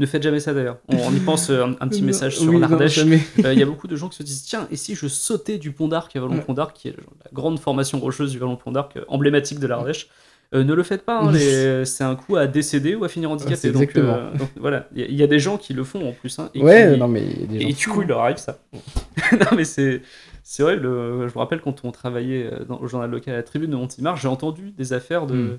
ne 0.00 0.06
faites 0.06 0.22
jamais 0.22 0.40
ça 0.40 0.52
d'ailleurs. 0.54 0.78
On, 0.88 0.96
on 0.96 1.12
y 1.12 1.20
pense 1.20 1.50
euh, 1.50 1.64
un, 1.64 1.76
un 1.80 1.88
petit 1.88 2.02
message 2.10 2.36
sur 2.38 2.52
Oui, 2.52 2.58
l'Ardèche. 2.60 2.98
Euh, 2.98 3.52
Il 3.52 3.58
y 3.58 3.62
a 3.62 3.66
beaucoup 3.66 3.86
de 3.86 3.94
gens 3.96 4.08
qui 4.08 4.16
se 4.16 4.22
disent 4.24 4.42
tiens, 4.42 4.66
et 4.70 4.76
si 4.76 4.94
je 4.94 5.06
sautais 5.06 5.58
du 5.58 5.70
pont 5.72 5.88
d'Arc 5.88 6.14
à 6.16 6.20
Vallon 6.20 6.34
Ouais. 6.34 6.40
Pont 6.40 6.54
d'Arc, 6.54 6.74
qui 6.76 6.88
est 6.88 6.96
la 6.96 7.30
grande 7.32 7.58
formation 7.60 8.00
rocheuse 8.00 8.32
du 8.32 8.38
Vallon 8.38 8.56
Pont 8.56 8.72
d'Arc, 8.72 8.96
euh, 8.96 9.04
emblématique 9.08 9.58
de 9.60 9.66
l'Ardèche. 9.66 10.08
Euh, 10.52 10.64
ne 10.64 10.74
le 10.74 10.82
faites 10.82 11.04
pas, 11.04 11.20
hein, 11.20 11.30
les- 11.30 11.84
c'est 11.84 12.02
un 12.02 12.16
coup 12.16 12.34
à 12.34 12.48
décéder 12.48 12.96
ou 12.96 13.04
à 13.04 13.08
finir 13.08 13.30
handicapé. 13.30 13.54
c'est 13.54 13.70
donc, 13.70 13.94
euh, 13.96 14.30
voilà, 14.56 14.88
il 14.92 15.00
y, 15.00 15.04
a- 15.04 15.06
il 15.08 15.14
y 15.14 15.22
a 15.22 15.28
des 15.28 15.38
gens 15.38 15.58
qui 15.58 15.74
le 15.74 15.84
font 15.84 16.08
en 16.08 16.12
plus. 16.12 16.36
hein, 16.40 16.50
et 16.54 16.60
Ouais, 16.62 16.90
qui- 16.92 16.98
non, 16.98 17.06
mais 17.06 17.22
il 17.22 17.40
y 17.40 17.44
a 17.44 17.46
des 17.46 17.70
et 17.70 17.72
du 17.72 17.86
coup, 17.86 18.02
il 18.02 18.08
leur 18.08 18.18
arrive 18.20 18.38
ça. 18.38 18.58
non, 19.32 19.56
mais 19.56 19.64
c'est. 19.64 20.02
C'est 20.42 20.64
vrai, 20.64 20.74
le, 20.74 21.28
je 21.28 21.34
me 21.34 21.38
rappelle 21.38 21.60
quand 21.60 21.84
on 21.84 21.92
travaillait 21.92 22.50
dans, 22.68 22.80
au 22.80 22.88
journal 22.88 23.08
local 23.08 23.34
à 23.34 23.36
la 23.36 23.42
Tribune 23.44 23.70
de 23.70 23.76
Montimar, 23.76 24.16
j'ai 24.16 24.26
entendu 24.26 24.72
des 24.72 24.92
affaires 24.92 25.26
de, 25.26 25.34
Mm. 25.34 25.58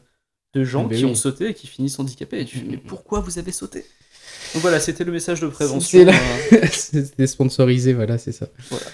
de 0.56 0.64
gens 0.66 0.84
Ah, 0.86 0.90
ben 0.90 0.98
qui 0.98 1.06
oui. 1.06 1.12
ont 1.12 1.16
sauté 1.16 1.50
et 1.50 1.54
qui 1.54 1.68
finissent 1.68 1.98
handicapés. 2.00 2.42
Et 2.42 2.46
tu 2.46 2.58
fais, 2.58 2.66
mais 2.70 2.76
pourquoi 2.76 3.22
vous 3.22 3.40
avez 3.40 3.54
sauté? 3.54 3.86
Donc 4.54 4.62
voilà, 4.62 4.80
c'était 4.80 5.04
le 5.04 5.12
message 5.12 5.40
de 5.40 5.48
prévention. 5.48 6.06
La- 6.06 6.12
euh, 6.12 6.66
C'était 6.72 7.28
sponsorisé, 7.28 7.94
voilà, 7.94 8.18
c'est 8.18 8.32
ça. 8.34 8.48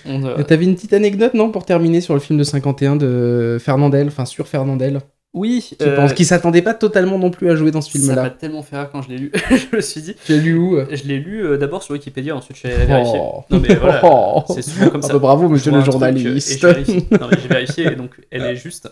voilà, 0.05 0.27
euh, 0.27 0.37
Euh, 0.39 0.43
T'avais 0.43 0.65
une 0.65 0.75
petite 0.75 0.93
anecdote, 0.93 1.33
non, 1.33 1.49
pour 1.51 1.65
terminer 1.65 1.99
sur 2.01 2.13
le 2.13 2.19
film 2.19 2.37
de 2.37 2.43
51 2.43 2.95
de 2.95 3.57
Fernandel, 3.59 4.07
enfin 4.07 4.25
sur 4.25 4.47
Fernandel, 4.47 4.99
Oui, 5.33 5.71
euh, 5.81 5.95
pense, 5.95 6.13
qui 6.13 6.25
s'attendait 6.25 6.61
pas 6.61 6.73
totalement 6.75 7.17
non 7.19 7.31
plus 7.31 7.49
à 7.49 7.55
jouer 7.55 7.71
dans 7.71 7.81
ce 7.81 7.91
ça 7.91 7.97
m'a 7.99 8.05
film-là. 8.05 8.29
tellement 8.29 8.61
fait 8.63 8.77
rire 8.77 8.89
quand 8.91 9.01
je 9.01 9.09
l'ai 9.09 9.17
lu. 9.17 9.31
je 9.49 9.75
me 9.75 9.81
suis 9.81 10.01
dit, 10.01 10.15
Tu 10.25 10.33
as 10.33 10.37
lu 10.37 10.55
où 10.57 10.77
euh? 10.77 10.85
je 10.91 11.03
l'ai 11.05 11.17
lu 11.17 11.43
euh, 11.45 11.57
d'abord 11.57 11.81
sur 11.83 11.93
Wikipédia, 11.93 12.35
ensuite 12.35 12.55
je 12.57 12.67
suis 12.67 12.69
allé 12.75 12.85
vérifier. 12.85 13.19
Oh. 13.19 13.43
Non 13.49 13.59
mais 13.59 13.75
voilà, 13.75 14.01
Oh. 14.03 14.43
c'est 14.53 14.61
souvent 14.61 14.89
comme 14.89 15.01
Ah 15.03 15.07
ça. 15.07 15.13
bah 15.13 15.19
bravo, 15.19 15.47
Je 15.47 15.53
monsieur 15.53 15.71
le 15.71 15.77
un 15.77 15.81
truc, 15.81 15.95
euh, 16.01 16.07
et 16.07 16.17
journaliste. 16.19 16.59
je. 16.61 17.15
Non, 17.19 17.27
mais 17.31 17.37
j'ai 17.41 17.47
vérifié, 17.49 17.87
et 17.91 17.95
donc 17.95 18.11
elle 18.31 18.43
est 18.43 18.55
juste. 18.55 18.89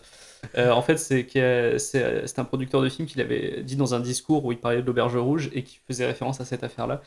Euh, 0.58 0.72
en 0.72 0.82
fait, 0.82 0.98
c'est 0.98 1.26
que- 1.26 1.78
c'est 1.78 2.40
un 2.40 2.44
producteur 2.46 2.82
de 2.82 2.90
film 2.90 3.08
qui 3.08 3.18
l'avait 3.18 3.62
dit 3.64 3.76
dans 3.76 3.94
un 3.94 4.00
discours 4.00 4.46
où 4.46 4.52
il 4.52 4.58
parlait 4.58 4.82
de 4.82 4.88
l'auberge 4.88 5.16
rouge 5.18 5.50
et 5.54 5.64
qui 5.64 5.80
faisait 5.88 6.06
référence 6.06 6.42
à 6.42 6.46
cette 6.46 6.64
affaire-là. 6.64 7.02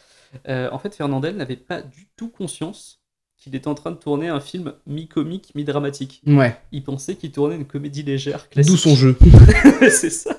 Euh, 0.49 0.69
en 0.73 0.79
fait, 0.79 0.95
Fernandel 0.95 1.37
n'avait 1.37 1.57
pas 1.57 1.83
du 1.83 2.07
tout 2.17 2.29
conscience 2.29 3.01
qu'il 3.37 3.55
était 3.55 3.69
en 3.69 3.75
train 3.75 3.93
de 3.93 3.97
tourner 3.97 4.29
un 4.29 4.41
film 4.41 4.73
mi-comique, 4.87 5.53
mi-dramatique. 5.55 6.23
Ouais, 6.27 6.57
Il 6.73 6.83
pensait 6.83 7.15
qu'il 7.15 7.31
tournait 7.31 7.55
une 7.57 7.67
comédie 7.67 8.03
légère, 8.03 8.49
classique. 8.49 8.73
d'où 8.73 8.77
son 8.77 8.97
jeu. 8.97 9.17
c'est 9.91 10.11
ça. 10.11 10.37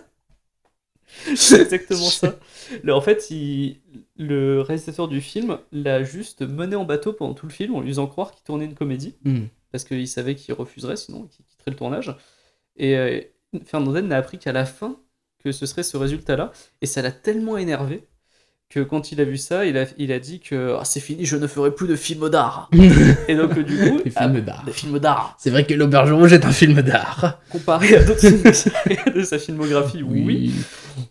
C'est 1.36 1.62
exactement 1.62 2.00
ça. 2.10 2.36
Le- 2.84 2.94
en 2.94 3.02
fait, 3.02 3.30
il- 3.32 3.78
le 4.18 4.62
réalisateur 4.62 5.08
du 5.08 5.22
film 5.22 5.58
l'a 5.72 6.04
juste 6.04 6.42
mené 6.42 6.76
en 6.76 6.86
bateau 6.86 7.14
pendant 7.14 7.34
tout 7.34 7.46
le 7.48 7.52
film 7.54 7.76
en 7.76 7.82
lui 7.82 7.90
faisant 7.90 8.08
croire 8.08 8.32
qu'il 8.32 8.44
tournait 8.44 8.66
une 8.66 8.76
comédie 8.76 9.16
Hmm. 9.24 9.46
parce 9.72 9.84
qu'il 9.86 10.08
savait 10.08 10.36
qu'il 10.36 10.54
refuserait 10.54 10.98
sinon, 10.98 11.24
qu'il 11.24 11.46
quitterait 11.46 11.72
le 11.72 11.78
tournage. 11.78 12.16
Et 12.80 12.98
euh, 12.98 13.22
n'a 14.02 14.18
appris 14.18 14.40
qu'à 14.40 14.52
la 14.52 14.66
fin 14.66 14.98
que 15.44 15.52
ce 15.52 15.66
serait 15.66 15.84
ce 15.84 15.98
résultat-là. 15.98 16.52
Et 16.82 16.86
ça 16.86 17.02
l'a 17.02 17.12
tellement 17.12 17.58
énervé 17.58 18.04
que 18.70 18.82
quand 18.82 19.12
il 19.12 19.20
a 19.20 19.24
vu 19.24 19.38
ça, 19.38 19.66
il 19.66 19.78
a, 19.78 19.86
il 19.98 20.12
a 20.12 20.20
dit 20.20 20.40
que 20.40 20.76
Ah, 20.80 20.86
c'est 20.86 21.00
fini, 21.00 21.26
je 21.26 21.38
ne 21.38 21.48
ferai 21.48 21.74
plus 21.74 21.88
de 21.88 21.96
films 21.96 22.30
d'art. 22.30 22.70
et 23.28 23.36
donc, 23.36 23.58
du 23.58 23.78
coup, 23.78 24.00
Des 24.06 24.12
ah, 24.16 24.30
films 24.30 24.42
d'art. 24.42 24.64
des 24.66 24.72
films 24.72 25.00
d'art. 25.00 25.36
C'est 25.40 25.50
vrai 25.50 25.66
que 25.66 25.74
l'Auberge 25.74 26.12
Rouge 26.12 26.34
est 26.34 26.46
un 26.46 26.52
film 26.52 26.82
d'art. 26.82 27.40
Comparé 27.50 27.96
à 27.96 28.04
d'autres 28.04 28.20
films 28.20 28.44
de 28.44 29.24
sa- 29.24 29.40
filmographie, 29.40 30.04
oui. 30.04 30.52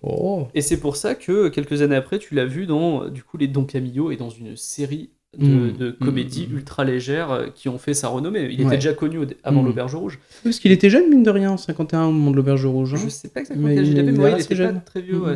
Oh. 0.03 0.47
Et 0.55 0.61
c'est 0.61 0.79
pour 0.79 0.97
ça 0.97 1.15
que 1.17 1.49
quelques 1.49 1.83
années 1.83 1.97
après, 1.97 2.19
tu 2.19 2.35
l'as 2.35 2.45
vu 2.45 2.67
dans 2.67 3.09
du 3.09 3.25
coup 3.25 3.39
les 3.39 3.49
Don 3.49 3.65
Camillo 3.65 4.13
et 4.13 4.17
dans 4.17 4.31
une 4.31 4.57
série 4.57 5.11
de, 5.37 5.47
Mm, 5.47 5.73
de 5.77 5.91
comédies 5.91 6.47
mm, 6.49 6.53
mm. 6.53 6.57
ultra 6.57 6.85
légères 6.85 7.31
euh, 7.31 7.47
qui 7.55 7.69
ont 7.69 7.79
fait 7.79 7.93
sa 7.95 8.09
renommée. 8.09 8.49
Il 8.51 8.61
était 8.63 8.77
déjà 8.77 8.95
connu 8.95 9.19
avant 9.45 9.63
Mm. 9.63 9.67
l'Auberge 9.67 9.95
Rouge. 9.95 10.19
Parce 10.43 10.59
qu'il 10.59 10.73
était 10.73 10.89
jeune, 10.91 11.11
mine 11.11 11.23
de 11.23 11.31
rien, 11.31 11.51
en 11.51 11.57
51 11.59 12.07
au 12.07 12.13
moment 12.13 12.31
de 12.31 12.37
l'Auberge 12.37 12.65
Rouge. 12.65 12.95
hein. 12.95 13.01
Je 13.05 13.09
sais 13.11 13.29
pas 13.29 13.41
exactement 13.41 13.69
quel 13.69 13.81
âge 13.81 13.89
il 13.89 13.99
avait, 14.01 14.13
mais 14.13 14.19
ouais, 14.19 14.33
il 14.33 14.41
était 14.41 14.57
jeune. 14.57 14.75
pas 14.77 14.81
très 14.81 15.03
vieux. 15.03 15.19
Ouais. 15.21 15.35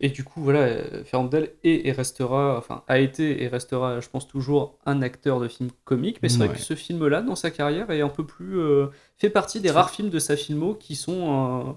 Et 0.00 0.08
du 0.10 0.22
coup, 0.24 0.42
voilà, 0.42 0.60
euh, 0.60 1.04
Fernandel 1.04 1.50
est 1.62 1.86
et 1.86 1.92
restera, 1.92 2.58
enfin, 2.58 2.82
a 2.88 2.98
été 2.98 3.42
et 3.44 3.48
restera, 3.48 4.00
je 4.00 4.08
pense, 4.08 4.26
toujours 4.28 4.76
un 4.86 5.02
acteur 5.02 5.40
de 5.40 5.48
film 5.48 5.70
comique. 5.84 6.18
Mais 6.22 6.28
c'est 6.28 6.38
vrai 6.38 6.48
que 6.48 6.58
ce 6.60 6.74
film-là, 6.74 7.22
dans 7.22 7.36
sa 7.36 7.50
carrière, 7.50 7.90
est 7.90 8.00
un 8.00 8.08
peu 8.08 8.24
plus. 8.26 8.58
euh, 8.58 8.86
fait 9.18 9.30
partie 9.30 9.60
des 9.60 9.70
rares 9.70 9.90
films 9.90 10.10
de 10.10 10.18
sa 10.18 10.36
filmo 10.36 10.74
qui 10.74 10.94
sont 10.96 11.64
euh, 11.68 11.72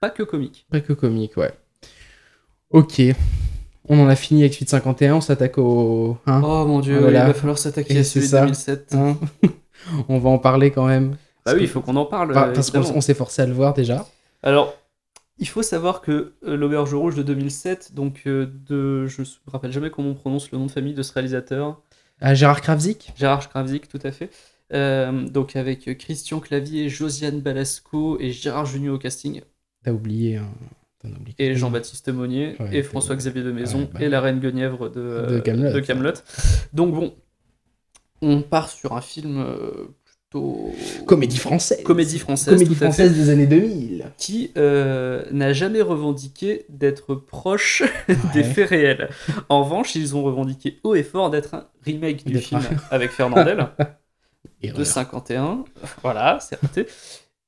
pas 0.00 0.10
que 0.10 0.22
comiques. 0.22 0.66
Pas 0.70 0.80
que 0.80 0.92
comique, 0.92 1.36
ouais. 1.38 1.50
Ok. 2.70 3.00
On 3.88 3.98
en 4.00 4.08
a 4.08 4.14
fini 4.16 4.42
avec 4.42 4.54
Suite 4.54 4.70
51, 4.70 5.16
on 5.16 5.20
s'attaque 5.20 5.58
au. 5.58 6.16
Hein 6.26 6.40
Oh 6.44 6.64
mon 6.66 6.80
dieu, 6.80 6.98
Voilà. 7.00 7.24
il 7.24 7.26
va 7.28 7.34
falloir 7.34 7.58
s'attaquer 7.58 7.98
à 7.98 8.04
celui 8.04 8.26
de 8.26 8.30
ça. 8.30 8.40
2007. 8.42 8.94
Hein 8.94 9.18
on 10.08 10.18
va 10.18 10.30
en 10.30 10.38
parler 10.38 10.70
quand 10.70 10.86
même. 10.86 11.10
Bah 11.10 11.16
Parce 11.44 11.54
oui, 11.56 11.60
que- 11.62 11.64
il 11.66 11.70
faut 11.70 11.80
qu'on 11.80 11.96
en 11.96 12.04
parle. 12.06 12.30
Enfin, 12.30 12.48
euh, 12.48 12.52
parce 12.54 12.70
qu'on 12.70 13.00
s'est 13.00 13.14
forcé 13.14 13.42
à 13.42 13.46
le 13.46 13.52
voir 13.52 13.74
déjà. 13.74 14.06
Alors, 14.44 14.74
il 15.38 15.48
faut 15.48 15.62
savoir 15.62 16.00
que 16.00 16.34
euh, 16.46 16.56
l'Auberge 16.56 16.94
Rouge 16.94 17.16
de 17.16 17.22
2007, 17.24 17.92
donc 17.94 18.22
euh, 18.26 18.46
de, 18.68 19.06
je 19.06 19.22
me 19.22 19.26
rappelle 19.50 19.72
jamais 19.72 19.90
comment 19.90 20.10
on 20.10 20.14
prononce 20.14 20.52
le 20.52 20.58
nom 20.58 20.66
de 20.66 20.70
famille 20.70 20.94
de 20.94 21.02
ce 21.02 21.12
réalisateur, 21.12 21.80
Ah, 22.20 22.34
Gérard 22.34 22.60
Kravzik? 22.60 23.12
Gérard 23.16 23.48
Kravzik, 23.48 23.88
tout 23.88 23.98
à 24.04 24.12
fait. 24.12 24.30
Euh, 24.72 25.28
donc 25.28 25.56
avec 25.56 25.88
euh, 25.88 25.94
Christian 25.94 26.38
Clavier, 26.38 26.88
Josiane 26.88 27.40
Balasco 27.40 28.18
et 28.20 28.30
Gérard 28.30 28.66
Junior 28.66 28.94
au 28.94 28.98
casting, 28.98 29.42
T'as 29.84 29.90
oublié. 29.90 30.36
hein. 30.36 30.46
Et. 31.38 31.54
Jean-Baptiste 31.54 32.08
Monnier, 32.10 32.56
Ouais, 32.60 32.76
et 32.76 32.82
François-Xavier 32.82 33.42
de 33.42 33.52
Maison, 33.52 33.88
bah 33.92 34.00
et 34.02 34.08
la 34.08 34.20
Reine 34.20 34.40
Guenièvre 34.40 34.88
de, 34.90 35.00
euh, 35.00 35.40
De 35.72 35.80
Kaamelott. 35.80 36.24
Donc 36.72 36.94
bon, 36.94 37.14
on 38.20 38.42
part 38.42 38.68
sur 38.70 38.92
un 38.94 39.00
film 39.00 39.38
euh, 39.38 39.88
plutôt 40.04 40.70
Comédie 41.06 41.36
française. 41.38 41.82
comédie 41.82 42.18
française, 42.18 42.54
Comédie 42.54 42.74
française 42.74 43.14
des 43.16 43.30
années 43.30 43.46
2000. 43.46 43.98
fait, 44.02 44.12
qui 44.16 44.52
euh, 44.56 45.24
n'a 45.32 45.52
jamais 45.52 45.82
revendiqué 45.82 46.64
d'être 46.68 47.14
proche 47.14 47.82
des 48.34 48.44
faits 48.44 48.68
réels. 48.70 49.10
En 49.48 49.64
revanche, 49.64 49.94
ils 49.96 50.14
ont 50.16 50.22
revendiqué 50.22 50.78
haut 50.84 50.94
et 50.94 51.02
fort 51.02 51.30
d'être 51.30 51.54
un 51.54 51.66
remake 51.84 52.24
du 52.24 52.38
film 52.38 52.60
un- 52.60 52.76
avec 52.90 53.10
Fernandel 53.10 53.68
de 54.62 54.68
voilà. 54.70 54.84
51. 54.84 55.64
Voilà, 56.02 56.38
c'est 56.40 56.60
raté. 56.60 56.86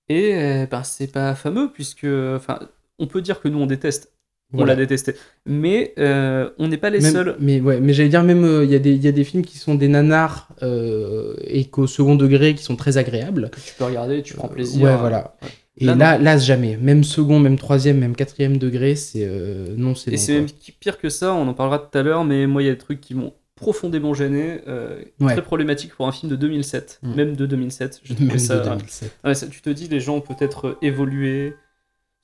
Et 0.08 0.34
euh, 0.34 0.66
ben, 0.70 0.82
c'est 0.82 1.06
pas 1.10 1.34
fameux 1.34 1.70
puisque, 1.72 2.04
enfin, 2.04 2.58
on 2.98 3.06
peut 3.06 3.22
dire 3.22 3.40
que 3.40 3.48
nous 3.48 3.58
on 3.58 3.66
déteste. 3.66 4.10
On 4.56 4.64
l'a 4.64 4.76
détesté. 4.76 5.16
Mais 5.46 5.94
euh, 5.98 6.48
on 6.58 6.68
n'est 6.68 6.76
pas 6.76 6.90
les 6.90 7.00
Même- 7.00 7.12
seuls. 7.12 7.36
Mais 7.40 7.60
ouais, 7.60 7.80
mais 7.80 7.92
j'allais 7.92 8.08
dire 8.10 8.22
même 8.22 8.44
euh, 8.44 8.64
il 8.64 8.70
y, 8.70 8.76
a 8.76 8.78
des- 8.78 8.92
il 8.94 9.02
y 9.02 9.08
a 9.08 9.12
des 9.12 9.24
films 9.24 9.44
qui 9.44 9.58
sont 9.58 9.74
des 9.74 9.88
nanars 9.88 10.48
euh, 10.62 11.34
et 11.42 11.64
qu'au 11.64 11.88
second 11.88 12.14
degré 12.14 12.54
qui 12.54 12.62
sont 12.62 12.76
très 12.76 12.96
agréables. 12.96 13.50
que 13.50 13.58
tu 13.58 13.74
peux 13.76 13.84
regarder, 13.84 14.22
tu 14.22 14.34
prends 14.34 14.46
plaisir. 14.46 14.82
Ouais, 14.84 14.96
voilà. 14.96 15.36
ouais. 15.42 15.48
Et 15.78 15.86
Là, 15.86 15.96
là, 15.96 16.18
là, 16.18 16.38
jamais. 16.38 16.76
Même 16.76 17.02
second, 17.02 17.40
même 17.40 17.56
troisième, 17.58 17.98
même 17.98 18.14
quatrième 18.14 18.58
degré, 18.58 18.94
c'est 18.94 19.24
euh, 19.28 19.74
non, 19.76 19.96
c'est 19.96 20.12
Et 20.12 20.16
c'est 20.16 20.34
même 20.34 20.46
pire 20.78 20.98
que 20.98 21.08
ça, 21.08 21.34
on 21.34 21.48
en 21.48 21.54
parlera 21.54 21.80
tout 21.80 21.98
à 21.98 22.02
l'heure, 22.04 22.22
mais 22.24 22.46
moi 22.46 22.62
il 22.62 22.66
y 22.66 22.68
a 22.68 22.72
des 22.72 22.78
trucs 22.78 23.00
qui 23.00 23.14
m'ont 23.14 23.32
profondément 23.56 24.14
gêné, 24.14 24.60
euh, 24.68 25.00
Ouais. 25.20 25.32
très 25.32 25.42
problématique 25.42 25.94
pour 25.96 26.06
un 26.06 26.12
film 26.12 26.30
de 26.30 26.36
2007, 26.36 27.00
Mm. 27.02 27.14
même 27.14 27.34
de 27.34 27.46
2007. 27.46 28.00
Je 28.04 28.14
Même 28.14 28.28
de 28.34 28.38
ça, 28.38 28.58
2007. 28.58 29.10
Ouais, 29.24 29.34
ça- 29.34 29.48
Tu 29.48 29.62
te 29.62 29.70
dis, 29.70 29.88
les 29.88 29.98
gens 29.98 30.16
ont 30.16 30.20
peut-être 30.20 30.68
euh, 30.68 30.78
évolué 30.82 31.54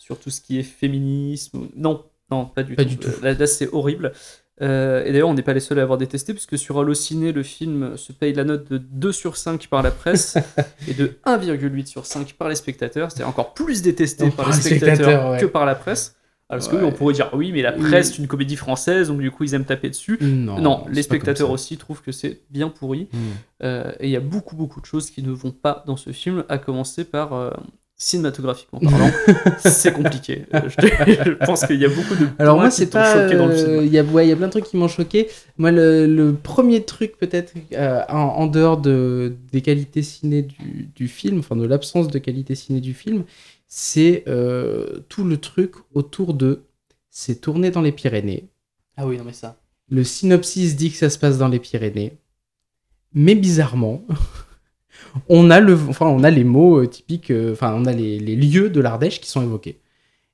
sur 0.00 0.18
tout 0.18 0.30
ce 0.30 0.40
qui 0.40 0.58
est 0.58 0.62
féminisme. 0.62 1.68
Non, 1.76 2.02
non, 2.30 2.46
pas 2.46 2.62
du 2.62 2.74
Pas 2.74 2.82
tout. 2.84 2.88
du 2.88 2.96
tout. 2.96 3.10
Là, 3.22 3.34
là, 3.34 3.46
c'est 3.46 3.68
horrible. 3.72 4.12
Euh, 4.62 5.04
et 5.04 5.12
d'ailleurs, 5.12 5.28
on 5.28 5.34
n'est 5.34 5.42
pas 5.42 5.52
les 5.52 5.60
seuls 5.60 5.78
à 5.78 5.82
avoir 5.82 5.98
détesté, 5.98 6.32
puisque 6.34 6.58
sur 6.58 6.78
Allociné, 6.80 7.32
le 7.32 7.42
film 7.42 7.96
se 7.96 8.12
paye 8.12 8.32
la 8.32 8.44
note 8.44 8.70
de 8.70 8.78
2 8.78 9.12
sur 9.12 9.36
5 9.36 9.68
par 9.68 9.82
la 9.82 9.90
presse 9.90 10.36
et 10.88 10.94
de 10.94 11.18
1,8 11.26 11.86
sur 11.86 12.06
5 12.06 12.32
par 12.34 12.48
les 12.48 12.54
spectateurs. 12.56 13.12
C'est 13.12 13.24
encore 13.24 13.52
plus 13.54 13.82
détesté 13.82 14.26
par 14.30 14.46
par 14.46 14.48
les 14.48 14.52
spectateurs 14.54 14.96
spectateurs, 14.96 15.30
ouais. 15.32 15.38
que 15.38 15.46
par 15.46 15.64
la 15.66 15.74
presse. 15.74 16.16
Parce 16.48 16.66
que 16.66 16.74
Ouais. 16.76 16.82
oui, 16.82 16.88
on 16.88 16.92
pourrait 16.92 17.14
dire, 17.14 17.30
oui, 17.32 17.52
mais 17.52 17.62
la 17.62 17.72
presse, 17.72 18.10
c'est 18.10 18.18
une 18.18 18.26
comédie 18.26 18.56
française, 18.56 19.08
donc 19.08 19.20
du 19.20 19.30
coup, 19.30 19.44
ils 19.44 19.54
aiment 19.54 19.64
taper 19.64 19.88
dessus. 19.88 20.18
Non, 20.20 20.58
Non, 20.60 20.84
les 20.90 21.02
spectateurs 21.04 21.50
aussi 21.50 21.76
trouvent 21.76 22.02
que 22.02 22.10
c'est 22.10 22.40
bien 22.50 22.68
pourri. 22.70 23.08
Mm. 23.12 23.18
Euh, 23.62 23.92
et 24.00 24.08
il 24.08 24.10
y 24.10 24.16
a 24.16 24.20
beaucoup, 24.20 24.56
beaucoup 24.56 24.80
de 24.80 24.86
choses 24.86 25.10
qui 25.10 25.22
ne 25.22 25.30
vont 25.30 25.52
pas 25.52 25.84
dans 25.86 25.96
ce 25.96 26.10
film, 26.10 26.44
à 26.48 26.58
commencer 26.58 27.04
par, 27.04 27.34
euh, 27.34 27.50
cinématographiquement 28.00 28.80
parlant, 28.80 29.10
c'est 29.58 29.92
compliqué. 29.92 30.46
Euh, 30.54 30.62
je, 30.68 30.86
je 31.26 31.44
pense 31.44 31.66
qu'il 31.66 31.76
y 31.76 31.84
a 31.84 31.88
beaucoup 31.90 32.14
de 32.14 32.26
Alors 32.38 32.56
moi, 32.58 32.70
c'est 32.70 32.86
pas. 32.86 33.12
choqué 33.12 33.36
dans 33.36 33.46
le 33.46 33.52
euh, 33.52 33.64
film. 33.76 33.86
Il 33.86 33.92
y 33.92 33.98
a, 33.98 34.02
ouais, 34.02 34.26
il 34.26 34.30
y 34.30 34.32
a 34.32 34.36
plein 34.36 34.46
de 34.46 34.52
trucs 34.52 34.64
qui 34.64 34.78
m'ont 34.78 34.88
choqué. 34.88 35.28
Moi, 35.58 35.70
le, 35.70 36.06
le 36.06 36.32
premier 36.32 36.82
truc 36.82 37.18
peut-être 37.18 37.52
euh, 37.74 38.02
en, 38.08 38.16
en 38.16 38.46
dehors 38.46 38.78
de, 38.78 39.36
des 39.52 39.60
qualités 39.60 40.02
ciné 40.02 40.40
du, 40.40 40.88
du 40.96 41.08
film, 41.08 41.40
enfin 41.40 41.56
de 41.56 41.66
l'absence 41.66 42.08
de 42.08 42.18
qualité 42.18 42.54
ciné 42.54 42.80
du 42.80 42.94
film, 42.94 43.24
c'est 43.68 44.24
euh, 44.28 45.00
tout 45.10 45.24
le 45.24 45.36
truc 45.36 45.74
autour 45.92 46.32
de. 46.32 46.62
C'est 47.10 47.42
tourné 47.42 47.70
dans 47.70 47.82
les 47.82 47.92
Pyrénées. 47.92 48.48
Ah 48.96 49.06
oui, 49.06 49.18
non 49.18 49.24
mais 49.24 49.34
ça. 49.34 49.58
Le 49.90 50.04
synopsis 50.04 50.74
dit 50.74 50.90
que 50.90 50.96
ça 50.96 51.10
se 51.10 51.18
passe 51.18 51.36
dans 51.36 51.48
les 51.48 51.58
Pyrénées. 51.58 52.14
Mais 53.12 53.34
bizarrement, 53.34 54.02
on 55.28 55.50
a, 55.50 55.60
le, 55.60 55.74
enfin, 55.88 56.06
on 56.06 56.22
a 56.24 56.30
les 56.30 56.44
mots 56.44 56.78
euh, 56.82 56.86
typiques, 56.86 57.30
euh, 57.30 57.52
enfin, 57.52 57.74
on 57.76 57.84
a 57.86 57.92
les, 57.92 58.18
les 58.18 58.36
lieux 58.36 58.70
de 58.70 58.80
l'Ardèche 58.80 59.20
qui 59.20 59.28
sont 59.30 59.42
évoqués. 59.42 59.78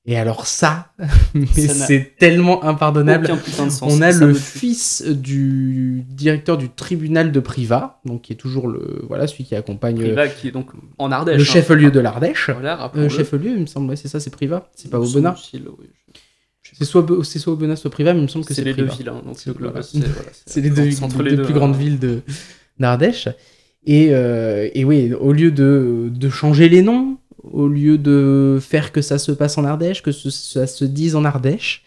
Et 0.08 0.16
alors 0.16 0.46
ça, 0.46 0.92
c'est 1.54 2.12
tellement 2.18 2.62
impardonnable. 2.62 3.26
De 3.26 3.50
sens. 3.50 3.80
On 3.82 4.00
a 4.02 4.12
Ça 4.12 4.24
le 4.24 4.34
fils 4.34 5.02
du 5.04 6.04
directeur 6.08 6.56
du 6.58 6.68
tribunal 6.68 7.32
de 7.32 7.40
Privas, 7.40 7.98
donc 8.04 8.22
qui 8.22 8.32
est 8.32 8.36
toujours 8.36 8.68
le 8.68 9.02
voilà 9.08 9.26
celui 9.26 9.42
qui 9.44 9.56
accompagne 9.56 9.98
euh, 10.00 10.04
Privas, 10.04 10.28
qui 10.28 10.48
est 10.48 10.52
donc 10.52 10.70
en 10.98 11.10
Ardèche. 11.10 11.36
le 11.36 11.42
hein. 11.42 11.44
chef-lieu 11.44 11.90
de 11.90 11.98
l'Ardèche. 12.00 12.50
Voilà, 12.50 12.90
Euh, 12.96 13.08
chef-lieu, 13.08 13.50
il 13.56 13.60
me 13.62 13.66
semble, 13.66 13.90
ouais, 13.90 13.96
c'est 13.96 14.06
ça, 14.08 14.20
c'est 14.20 14.30
Privas, 14.30 14.68
c'est 14.76 14.90
pas 14.90 15.00
Aubenas. 15.00 15.34
semble-t-il, 15.34 15.62
oui, 15.76 15.86
je- 16.62 16.70
C'est 16.78 16.84
soit 16.84 17.04
c'est 17.24 17.40
soit 17.40 17.54
Aubenas, 17.54 17.74
soit 17.74 17.90
Privas, 17.90 18.12
mais 18.12 18.20
il 18.20 18.22
me 18.22 18.28
semble 18.28 18.44
que 18.44 18.54
C'est 18.54 18.62
les 18.62 18.74
deux 18.74 18.84
villes, 18.84 19.08
hein, 19.08 19.22
donc 19.26 19.38
C'est- 19.40 19.48
le- 19.58 19.68
voilà. 19.70 19.82
c'est 19.82 19.98
voilà, 19.98 20.28
C'est 20.46 20.60
les 20.60 20.70
deux, 20.70 21.42
plus 21.42 21.54
grandes 21.54 21.74
villes 21.76 21.98
de 21.98 22.20
d'Ardèche. 22.78 23.28
Et, 23.86 24.08
euh, 24.10 24.68
et 24.74 24.84
oui, 24.84 25.12
au 25.14 25.32
lieu 25.32 25.50
de, 25.50 26.10
de 26.12 26.28
changer 26.28 26.68
les 26.68 26.82
noms, 26.82 27.18
au 27.44 27.68
lieu 27.68 27.98
de 27.98 28.58
faire 28.60 28.90
que 28.92 29.00
ça 29.00 29.18
se 29.18 29.30
passe 29.32 29.56
en 29.58 29.64
Ardèche, 29.64 30.02
que 30.02 30.10
ce- 30.12 30.30
ça 30.30 30.66
se 30.66 30.84
dise 30.84 31.14
en 31.14 31.24
Ardèche, 31.24 31.84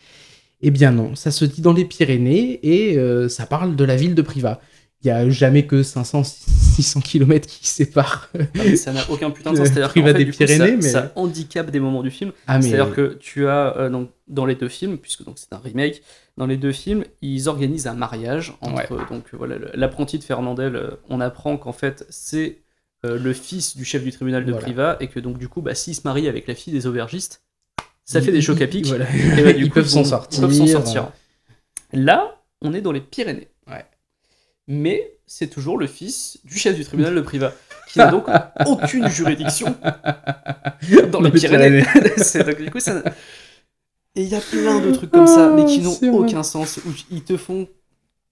eh 0.61 0.71
bien 0.71 0.91
non, 0.91 1.15
ça 1.15 1.31
se 1.31 1.43
dit 1.45 1.61
dans 1.61 1.73
les 1.73 1.85
Pyrénées 1.85 2.59
et 2.63 2.97
euh, 2.97 3.27
ça 3.29 3.45
parle 3.45 3.75
de 3.75 3.83
la 3.83 3.95
ville 3.97 4.15
de 4.15 4.21
Privas. 4.21 4.59
Il 5.01 5.07
n'y 5.07 5.11
a 5.11 5.29
jamais 5.29 5.65
que 5.65 5.81
500, 5.81 6.23
600 6.25 6.99
km 6.99 7.47
qui 7.47 7.65
séparent. 7.67 8.29
Mais 8.55 8.75
ça 8.75 8.91
n'a 8.91 9.09
aucun 9.09 9.31
putain 9.31 9.51
de 9.51 9.57
sens. 9.57 9.67
Le 9.69 9.73
C'est-à-dire 9.73 9.91
fait, 9.93 10.13
des 10.13 10.25
coup, 10.25 10.31
ça, 10.33 10.45
Pyrénées, 10.45 10.75
mais- 10.75 10.81
ça 10.81 11.13
handicape 11.15 11.71
des 11.71 11.79
moments 11.79 12.03
du 12.03 12.11
film. 12.11 12.31
Ah, 12.47 12.57
mais 12.59 12.63
C'est-à-dire 12.69 12.93
que 12.93 13.17
tu 13.19 13.47
as 13.47 13.77
euh, 13.77 13.89
donc, 13.89 14.09
dans 14.27 14.45
les 14.45 14.55
deux 14.55 14.67
films, 14.67 14.97
puisque 14.97 15.23
donc 15.23 15.35
c'est 15.37 15.53
un 15.53 15.57
remake, 15.63 16.01
dans 16.39 16.47
les 16.47 16.57
deux 16.57 16.71
films, 16.71 17.03
ils 17.21 17.47
organisent 17.49 17.85
un 17.85 17.93
mariage 17.93 18.53
entre 18.61 19.07
donc 19.09 19.25
voilà 19.33 19.57
l'apprenti 19.75 20.17
de 20.17 20.23
Fernandel. 20.23 20.75
euh, 20.75 20.91
on 21.09 21.19
apprend 21.21 21.57
qu'en 21.57 21.73
fait 21.73 22.05
c'est 22.09 22.57
euh, 23.05 23.19
le 23.19 23.33
fils 23.33 23.77
du 23.77 23.85
chef 23.85 24.03
du 24.03 24.11
tribunal 24.11 24.43
de 24.45 24.51
Voilà. 24.51 24.65
Privas 24.65 24.97
et 25.01 25.07
que 25.07 25.19
donc 25.19 25.37
du 25.37 25.47
coup, 25.47 25.61
bah, 25.61 25.75
s'il 25.75 25.93
se 25.95 26.01
marie 26.05 26.27
avec 26.27 26.47
la 26.47 26.55
fille 26.55 26.73
des 26.73 26.87
aubergistes, 26.87 27.43
ça 28.05 28.21
fait 28.21 28.31
des 28.31 28.41
chocs 28.41 28.61
à 28.61 28.67
pic. 28.67 28.85
voilà. 28.87 29.05
Et 29.37 29.43
bah, 29.43 29.53
du 29.59 29.63
Ils 29.63 29.67
coup, 29.69 29.75
peuvent 29.75 29.87
s'en 29.87 30.03
sortir. 30.03 30.39
peuvent. 30.39 31.11
Là, 31.93 32.41
on 32.61 32.73
est 32.73 32.81
dans 32.81 32.91
les 32.91 33.01
Pyrénées. 33.01 33.47
Ouais. 33.67 33.85
Mais 34.67 35.13
c'est 35.25 35.47
toujours 35.47 35.77
le 35.77 35.87
fils 35.87 36.39
du 36.43 36.57
chef 36.57 36.75
du 36.75 36.83
tribunal 36.85 37.15
de 37.15 37.21
Privas, 37.21 37.51
qui 37.89 37.99
n'a 37.99 38.07
donc 38.11 38.25
aucune 38.65 39.07
juridiction 39.09 39.75
dans 41.11 41.21
les 41.21 41.31
Pyrénées. 41.31 41.83
C'est- 42.17 42.43
donc, 42.43 42.61
du 42.61 42.69
coup, 42.71 42.79
ça- 42.79 43.03
Et 44.15 44.23
il 44.23 44.27
y 44.29 44.35
a 44.35 44.39
plein 44.39 44.79
de 44.79 44.91
trucs 44.91 45.11
comme 45.11 45.27
ça, 45.27 45.51
mais 45.55 45.65
qui 45.65 45.81
Ah, 45.83 46.05
n'ont 46.07 46.17
aucun 46.19 46.43
sens, 46.43 46.77
où 46.85 46.89
ils 47.11 47.23
te 47.23 47.37
font 47.37 47.67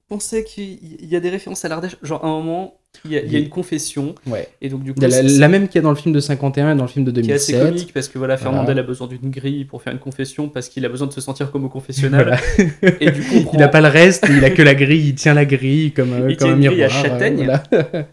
penser 0.09 0.43
qu'il 0.43 0.79
y 1.05 1.15
a 1.15 1.19
des 1.19 1.29
références 1.29 1.65
à 1.65 1.67
l'Ardèche. 1.69 1.97
Genre, 2.01 2.23
à 2.23 2.27
un 2.27 2.31
moment, 2.31 2.75
il 3.05 3.11
y 3.11 3.17
a, 3.17 3.21
il 3.21 3.31
y 3.31 3.35
a 3.35 3.39
une 3.39 3.49
confession, 3.49 4.15
Ouais. 4.25 4.47
et 4.61 4.69
donc 4.69 4.81
du 4.81 4.93
coup, 4.93 4.99
la, 5.01 5.47
même 5.49 5.67
qu'il 5.67 5.75
y 5.75 5.79
a 5.79 5.81
dans 5.81 5.89
le 5.91 5.95
film 5.97 6.15
de 6.15 6.19
51 6.21 6.71
et 6.71 6.75
dans 6.75 6.83
le 6.85 6.89
film 6.89 7.05
de 7.05 7.11
qui 7.21 7.29
est 7.29 7.33
assez 7.33 7.51
2007. 7.51 7.73
comique 7.73 7.93
parce 7.93 8.07
que 8.07 8.17
voilà, 8.17 8.35
Voilà. 8.37 8.49
Fernandel 8.51 8.79
a 8.79 8.83
besoin 8.83 9.05
d'une 9.07 9.29
grille 9.29 9.65
pour 9.65 9.81
faire 9.83 9.93
une 9.93 9.99
confession 9.99 10.47
parce 10.49 10.69
qu'il 10.69 10.83
a 10.85 10.89
besoin 10.89 11.05
de 11.07 11.13
se 11.13 11.21
sentir 11.21 11.51
comme 11.51 11.65
au 11.65 11.69
confessionnal. 11.69 12.23
Voilà. 12.55 12.97
Et 13.01 13.11
du 13.11 13.21
coup, 13.21 13.49
Il 13.53 13.59
n'a 13.59 13.67
pas 13.67 13.81
le 13.81 13.89
reste, 13.89 14.25
il 14.29 14.43
a 14.43 14.49
que 14.49 14.61
la 14.63 14.73
grille, 14.73 15.09
il 15.09 15.15
tient 15.15 15.33
la 15.35 15.45
grille 15.45 15.91
comme, 15.91 16.13
euh, 16.13 16.31
Il 16.31 16.37
comme 16.37 16.47
tient 16.47 16.53
un 16.53 16.55
une 16.55 16.67
grille 16.69 16.83
à 16.83 16.87
miroir. 16.87 17.05
euh, 17.05 17.09
châtaigne. 17.09 17.35
voilà. 17.35 17.63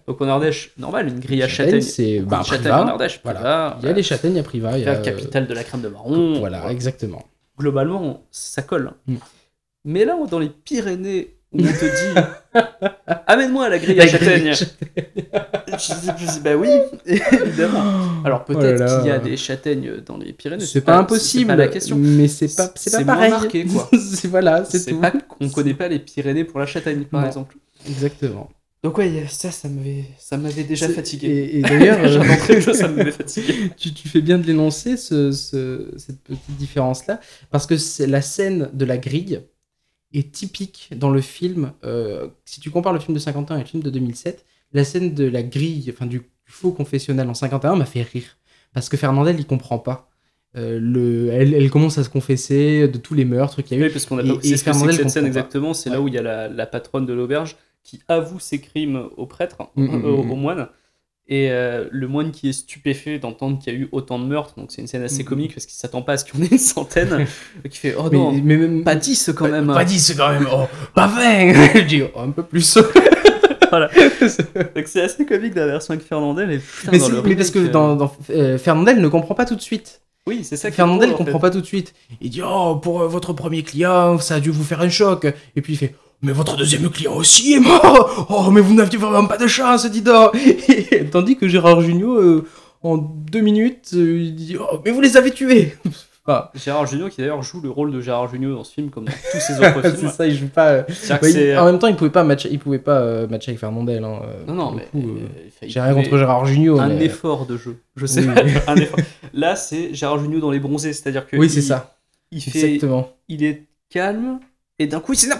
Donc 0.08 0.20
en 0.20 0.28
Ardèche, 0.28 0.72
normal, 0.76 1.08
une 1.08 1.20
grille 1.20 1.42
à 1.44 1.48
Châtaigne, 1.48 1.80
châtaigne. 1.80 1.80
c'est 1.80 2.20
bah, 2.20 2.42
châtaigne 2.44 2.72
en 2.72 2.88
Ardèche. 2.88 3.20
Voilà. 3.24 3.38
Privas, 3.40 3.76
Il 3.82 3.86
y 3.86 3.90
a 3.90 3.94
les 3.94 4.02
châtaignes 4.02 4.38
à 4.38 4.42
Privas. 4.42 4.76
Il 4.78 4.84
y 4.84 4.86
a, 4.86 4.92
la 4.94 4.98
capitale 4.98 5.46
de 5.46 5.54
la 5.54 5.62
crème 5.64 5.80
de 5.80 5.88
marron. 5.88 6.40
Voilà, 6.40 6.70
exactement. 6.70 7.22
Globalement, 7.58 8.26
ça 8.30 8.62
colle. 8.62 8.92
Mm. 9.06 9.16
Mais 9.84 10.04
là, 10.04 10.16
dans 10.30 10.38
les 10.38 10.48
Pyrénées, 10.48 11.36
on 11.52 11.58
te 11.58 11.62
dit 11.62 12.20
Amène-moi 13.26 13.66
à 13.66 13.68
la 13.68 13.78
grille 13.78 13.94
La 13.96 14.04
à 14.04 14.08
châtaigne. 14.08 14.52
je 14.54 16.24
dis, 16.26 16.40
bah 16.42 16.56
oui, 16.56 16.68
évidemment. 17.06 17.82
Alors 18.24 18.44
Oh 18.48 18.52
peut-être 18.52 18.84
qu'il 19.02 19.06
y 19.08 19.10
a 19.12 19.18
des 19.18 19.36
châtaignes 19.36 20.00
dans 20.04 20.16
les 20.16 20.32
Pyrénées. 20.32 20.64
C'est 20.64 20.80
pas 20.80 20.96
impossible, 20.96 21.42
C'est 21.42 21.46
pas 21.46 21.56
la 21.56 21.68
question. 21.68 21.96
mais 21.96 22.28
c'est 22.28 22.54
pas, 22.54 22.70
c'est 22.74 22.90
pas 22.90 23.04
pareil. 23.04 23.30
marqué, 23.30 23.66
quoi. 23.66 23.88
c'est 23.98 24.28
voilà, 24.28 24.64
c'est 24.64 24.90
tout. 24.92 25.00
pas 25.00 25.10
qu'on 25.12 25.48
connaît 25.48 25.74
pas 25.74 25.88
les 25.88 25.98
Pyrénées 26.00 26.44
pour 26.44 26.58
la 26.60 26.66
châtaigne, 26.66 27.04
par 27.04 27.20
Non. 27.20 27.26
exemple. 27.26 27.56
Exactement. 27.88 28.50
Donc 28.84 28.98
ouais, 28.98 29.24
ça, 29.28 29.50
ça 29.50 29.68
m'avait, 29.68 30.04
ça 30.18 30.36
m'avait 30.36 30.62
déjà 30.62 30.88
fatigué. 30.88 31.26
Et, 31.28 31.58
et 31.58 31.62
d'ailleurs, 31.62 31.98
euh, 32.04 32.60
ça 32.60 32.86
m'avait 32.88 33.10
fatigué. 33.22 33.54
tu, 33.76 33.92
tu 33.94 34.08
fais 34.08 34.20
bien 34.20 34.38
de 34.38 34.46
l'énoncer, 34.46 34.96
ce, 34.96 35.32
ce- 35.32 35.90
cette 35.96 36.20
petite 36.22 36.56
différence-là, 36.58 37.18
parce 37.50 37.66
que 37.66 37.76
c'est 37.78 38.06
la 38.06 38.20
scène 38.20 38.70
de 38.74 38.84
la 38.84 38.98
grille 38.98 39.40
est 40.12 40.30
typique 40.30 40.90
dans 40.94 41.10
le 41.10 41.20
film. 41.22 41.72
euh, 41.84 42.28
si 42.44 42.60
tu 42.60 42.70
compares 42.70 42.92
le 42.92 43.00
film 43.00 43.14
de 43.14 43.18
51 43.18 43.56
et 43.56 43.60
le 43.60 43.66
film 43.66 43.82
de 43.82 43.90
2007, 43.90 44.44
la 44.72 44.84
scène 44.84 45.14
de 45.14 45.24
la 45.24 45.42
grille, 45.42 45.90
enfin 45.92 46.06
du 46.06 46.22
faux 46.44 46.70
confessionnal 46.72 47.28
en 47.30 47.34
51 47.34 47.76
m'a 47.76 47.86
fait 47.86 48.02
rire. 48.02 48.36
Parce 48.74 48.88
que 48.90 48.96
Fernandel, 48.96 49.36
il 49.38 49.46
comprend 49.46 49.78
pas. 49.78 50.10
Euh, 50.56 50.78
le, 50.80 51.30
elle, 51.32 51.54
elle 51.54 51.70
commence 51.70 51.96
à 51.98 52.04
se 52.04 52.08
confesser 52.10 52.86
de 52.86 52.98
tous 52.98 53.14
les 53.14 53.24
meurtres 53.24 53.62
qu'il 53.62 53.76
y 53.76 53.80
a 53.80 53.82
eu. 53.82 53.86
Oui, 53.88 53.92
parce 53.92 54.04
qu'on 54.06 54.18
a 54.18 54.22
Et- 54.22 54.28
pas 54.28 54.34
et 54.42 54.56
ce 54.56 54.62
que 54.62 54.92
cette 54.92 55.10
scène 55.10 55.22
pas. 55.22 55.28
exactement. 55.28 55.74
C'est 55.74 55.90
là 55.90 56.00
où 56.00 56.06
il 56.08 56.14
y 56.14 56.18
a 56.18 56.22
la, 56.22 56.48
la 56.48 56.66
patronne 56.66 57.06
de 57.06 57.12
l'auberge 57.12 57.56
qui 57.84 58.00
avoue 58.08 58.40
ses 58.40 58.60
crimes 58.60 59.04
au 59.16 59.26
prêtre, 59.26 59.58
Mm, 59.76 59.84
mm, 59.84 60.04
euh, 60.04 60.08
au, 60.08 60.22
mm, 60.24 60.30
au 60.32 60.34
moine. 60.36 60.68
Et 61.26 61.50
euh, 61.50 61.86
le 61.90 62.06
moine 62.06 62.32
qui 62.32 62.50
est 62.50 62.52
stupéfait 62.52 63.18
d'entendre 63.18 63.58
qu'il 63.58 63.72
y 63.72 63.76
a 63.76 63.78
eu 63.78 63.88
autant 63.92 64.18
de 64.18 64.26
meurtres, 64.26 64.54
donc 64.58 64.70
c'est 64.70 64.82
une 64.82 64.86
scène 64.88 65.02
assez 65.02 65.24
comique 65.24 65.54
parce 65.54 65.64
qu'il 65.64 65.74
s'attend 65.74 66.02
pas 66.02 66.12
à 66.12 66.16
ce 66.18 66.24
qu'il 66.26 66.38
y 66.38 66.42
en 66.42 66.44
ait 66.46 66.50
une 66.52 66.58
centaine, 66.58 67.26
qui 67.70 67.78
fait 67.78 67.94
Oh 67.98 68.08
Mais, 68.12 68.18
non, 68.18 68.32
mais 68.32 68.56
même, 68.58 68.84
pas 68.84 68.94
10 68.94 69.30
quand 69.34 69.48
même. 69.48 69.68
Pas 69.68 69.84
10 69.86 70.14
quand 70.18 70.30
même, 70.32 70.46
oh, 70.52 70.64
pas 70.94 71.06
20 71.06 71.52
Je 71.76 71.80
dis 71.86 72.02
oh, 72.02 72.18
un 72.20 72.30
peu 72.30 72.42
plus. 72.42 72.76
Voilà. 73.70 73.88
Donc 74.76 74.84
c'est 74.86 75.00
assez 75.00 75.26
comique 75.26 75.54
la 75.56 75.66
version 75.66 75.94
avec 75.94 76.06
Fernandel. 76.06 76.52
Et 76.52 76.58
putain, 76.58 76.92
mais, 76.92 76.98
dans 76.98 77.06
si- 77.06 77.10
le 77.12 77.22
mais 77.22 77.34
parce 77.34 77.50
que 77.50 77.58
euh, 77.58 77.68
dans, 77.68 77.96
dans- 77.96 78.12
euh, 78.30 78.56
Fernandel 78.56 79.00
ne 79.00 79.08
comprend 79.08 79.34
pas 79.34 79.46
tout 79.46 79.56
de 79.56 79.60
suite. 79.60 80.02
Oui, 80.28 80.44
c'est 80.44 80.56
ça 80.56 80.70
Fernandel 80.70 81.08
ne 81.08 81.14
en 81.14 81.16
comprend 81.16 81.38
fait. 81.38 81.42
pas 81.42 81.50
tout 81.50 81.60
de 81.60 81.66
suite. 81.66 81.92
Il 82.20 82.30
dit 82.30 82.40
Oh, 82.46 82.76
pour 82.80 83.00
euh, 83.02 83.08
votre 83.08 83.32
premier 83.32 83.64
client, 83.64 84.18
ça 84.18 84.36
a 84.36 84.40
dû 84.40 84.50
vous 84.50 84.62
faire 84.62 84.80
un 84.80 84.88
choc. 84.90 85.26
Et 85.56 85.60
puis 85.60 85.72
il 85.72 85.76
fait 85.76 85.94
Mais 86.24 86.32
votre 86.32 86.56
deuxième 86.56 86.88
client 86.90 87.14
aussi 87.14 87.52
est 87.54 87.60
mort 87.60 88.26
Oh, 88.30 88.50
mais 88.50 88.60
vous 88.60 88.74
n'aviez 88.74 88.98
vraiment 88.98 89.26
pas 89.26 89.36
de 89.36 89.46
chance, 89.46 89.84
Didor 89.90 90.32
Tandis 91.12 91.36
que 91.36 91.46
Gérard 91.48 91.80
Jugnot, 91.82 92.16
euh, 92.20 92.44
en 92.82 92.96
deux 92.96 93.40
minutes, 93.40 93.90
euh, 93.94 94.18
il 94.20 94.34
dit 94.34 94.56
Oh, 94.58 94.78
mais 94.84 94.90
vous 94.90 95.00
les 95.00 95.16
avez 95.16 95.30
tués 95.30 95.74
Ah, 96.26 96.50
Gérard 96.54 96.86
Jugnot 96.86 97.10
qui 97.10 97.18
d'ailleurs 97.20 97.42
joue 97.42 97.60
le 97.60 97.68
rôle 97.68 97.92
de 97.92 98.00
Gérard 98.00 98.28
Jugnot 98.30 98.54
dans 98.54 98.64
ce 98.64 98.72
film 98.72 98.88
comme 98.88 99.04
dans 99.04 99.12
tous 99.12 99.40
ses 99.40 99.58
autres 99.58 99.82
C'est 99.82 99.96
films. 99.98 100.10
ça, 100.10 100.26
il 100.26 100.34
joue 100.34 100.48
pas. 100.48 100.68
euh, 100.70 100.82
bah, 101.10 101.18
il- 101.22 101.32
c'est- 101.32 101.54
En 101.58 101.66
même 101.66 101.78
temps, 101.78 101.86
il 101.88 101.96
pouvait 101.96 102.08
pas 102.08 102.24
matcher, 102.24 102.48
il 102.50 102.58
pouvait 102.58 102.78
pas 102.78 102.98
euh, 103.00 103.26
matcher 103.28 103.50
avec 103.50 103.60
Fernandel. 103.60 104.02
Hein, 104.02 104.20
Non, 104.48 104.54
non, 104.54 104.70
mais 104.72 104.88
euh, 104.98 105.26
il 105.60 105.68
J'ai 105.70 105.80
rien 105.82 105.92
contre 105.92 106.16
Gérard 106.16 106.46
Jugnot. 106.46 106.80
un 106.80 106.88
mais- 106.88 107.04
effort 107.04 107.44
de 107.44 107.58
jeu. 107.58 107.76
Je 107.96 108.06
sais 108.06 108.20
Oui. 108.26 108.34
pas, 108.34 108.72
un 108.72 108.76
effort. 108.76 108.98
Là, 109.34 109.54
c'est 109.54 109.92
Gérard 109.92 110.18
Jugnot 110.18 110.40
dans 110.40 110.50
les 110.50 110.60
bronzés, 110.60 110.94
c'est-à-dire 110.94 111.26
que 111.26 111.36
Oui, 111.36 111.50
c'est 111.50 111.60
ça. 111.60 111.94
Il 112.32 112.40
fait, 112.40 112.58
Exactement. 112.58 113.10
il 113.28 113.44
est 113.44 113.64
calme 113.90 114.38
et 114.78 114.86
d'un 114.88 114.98
coup 115.00 115.12
il 115.12 115.16
s'énerve 115.16 115.38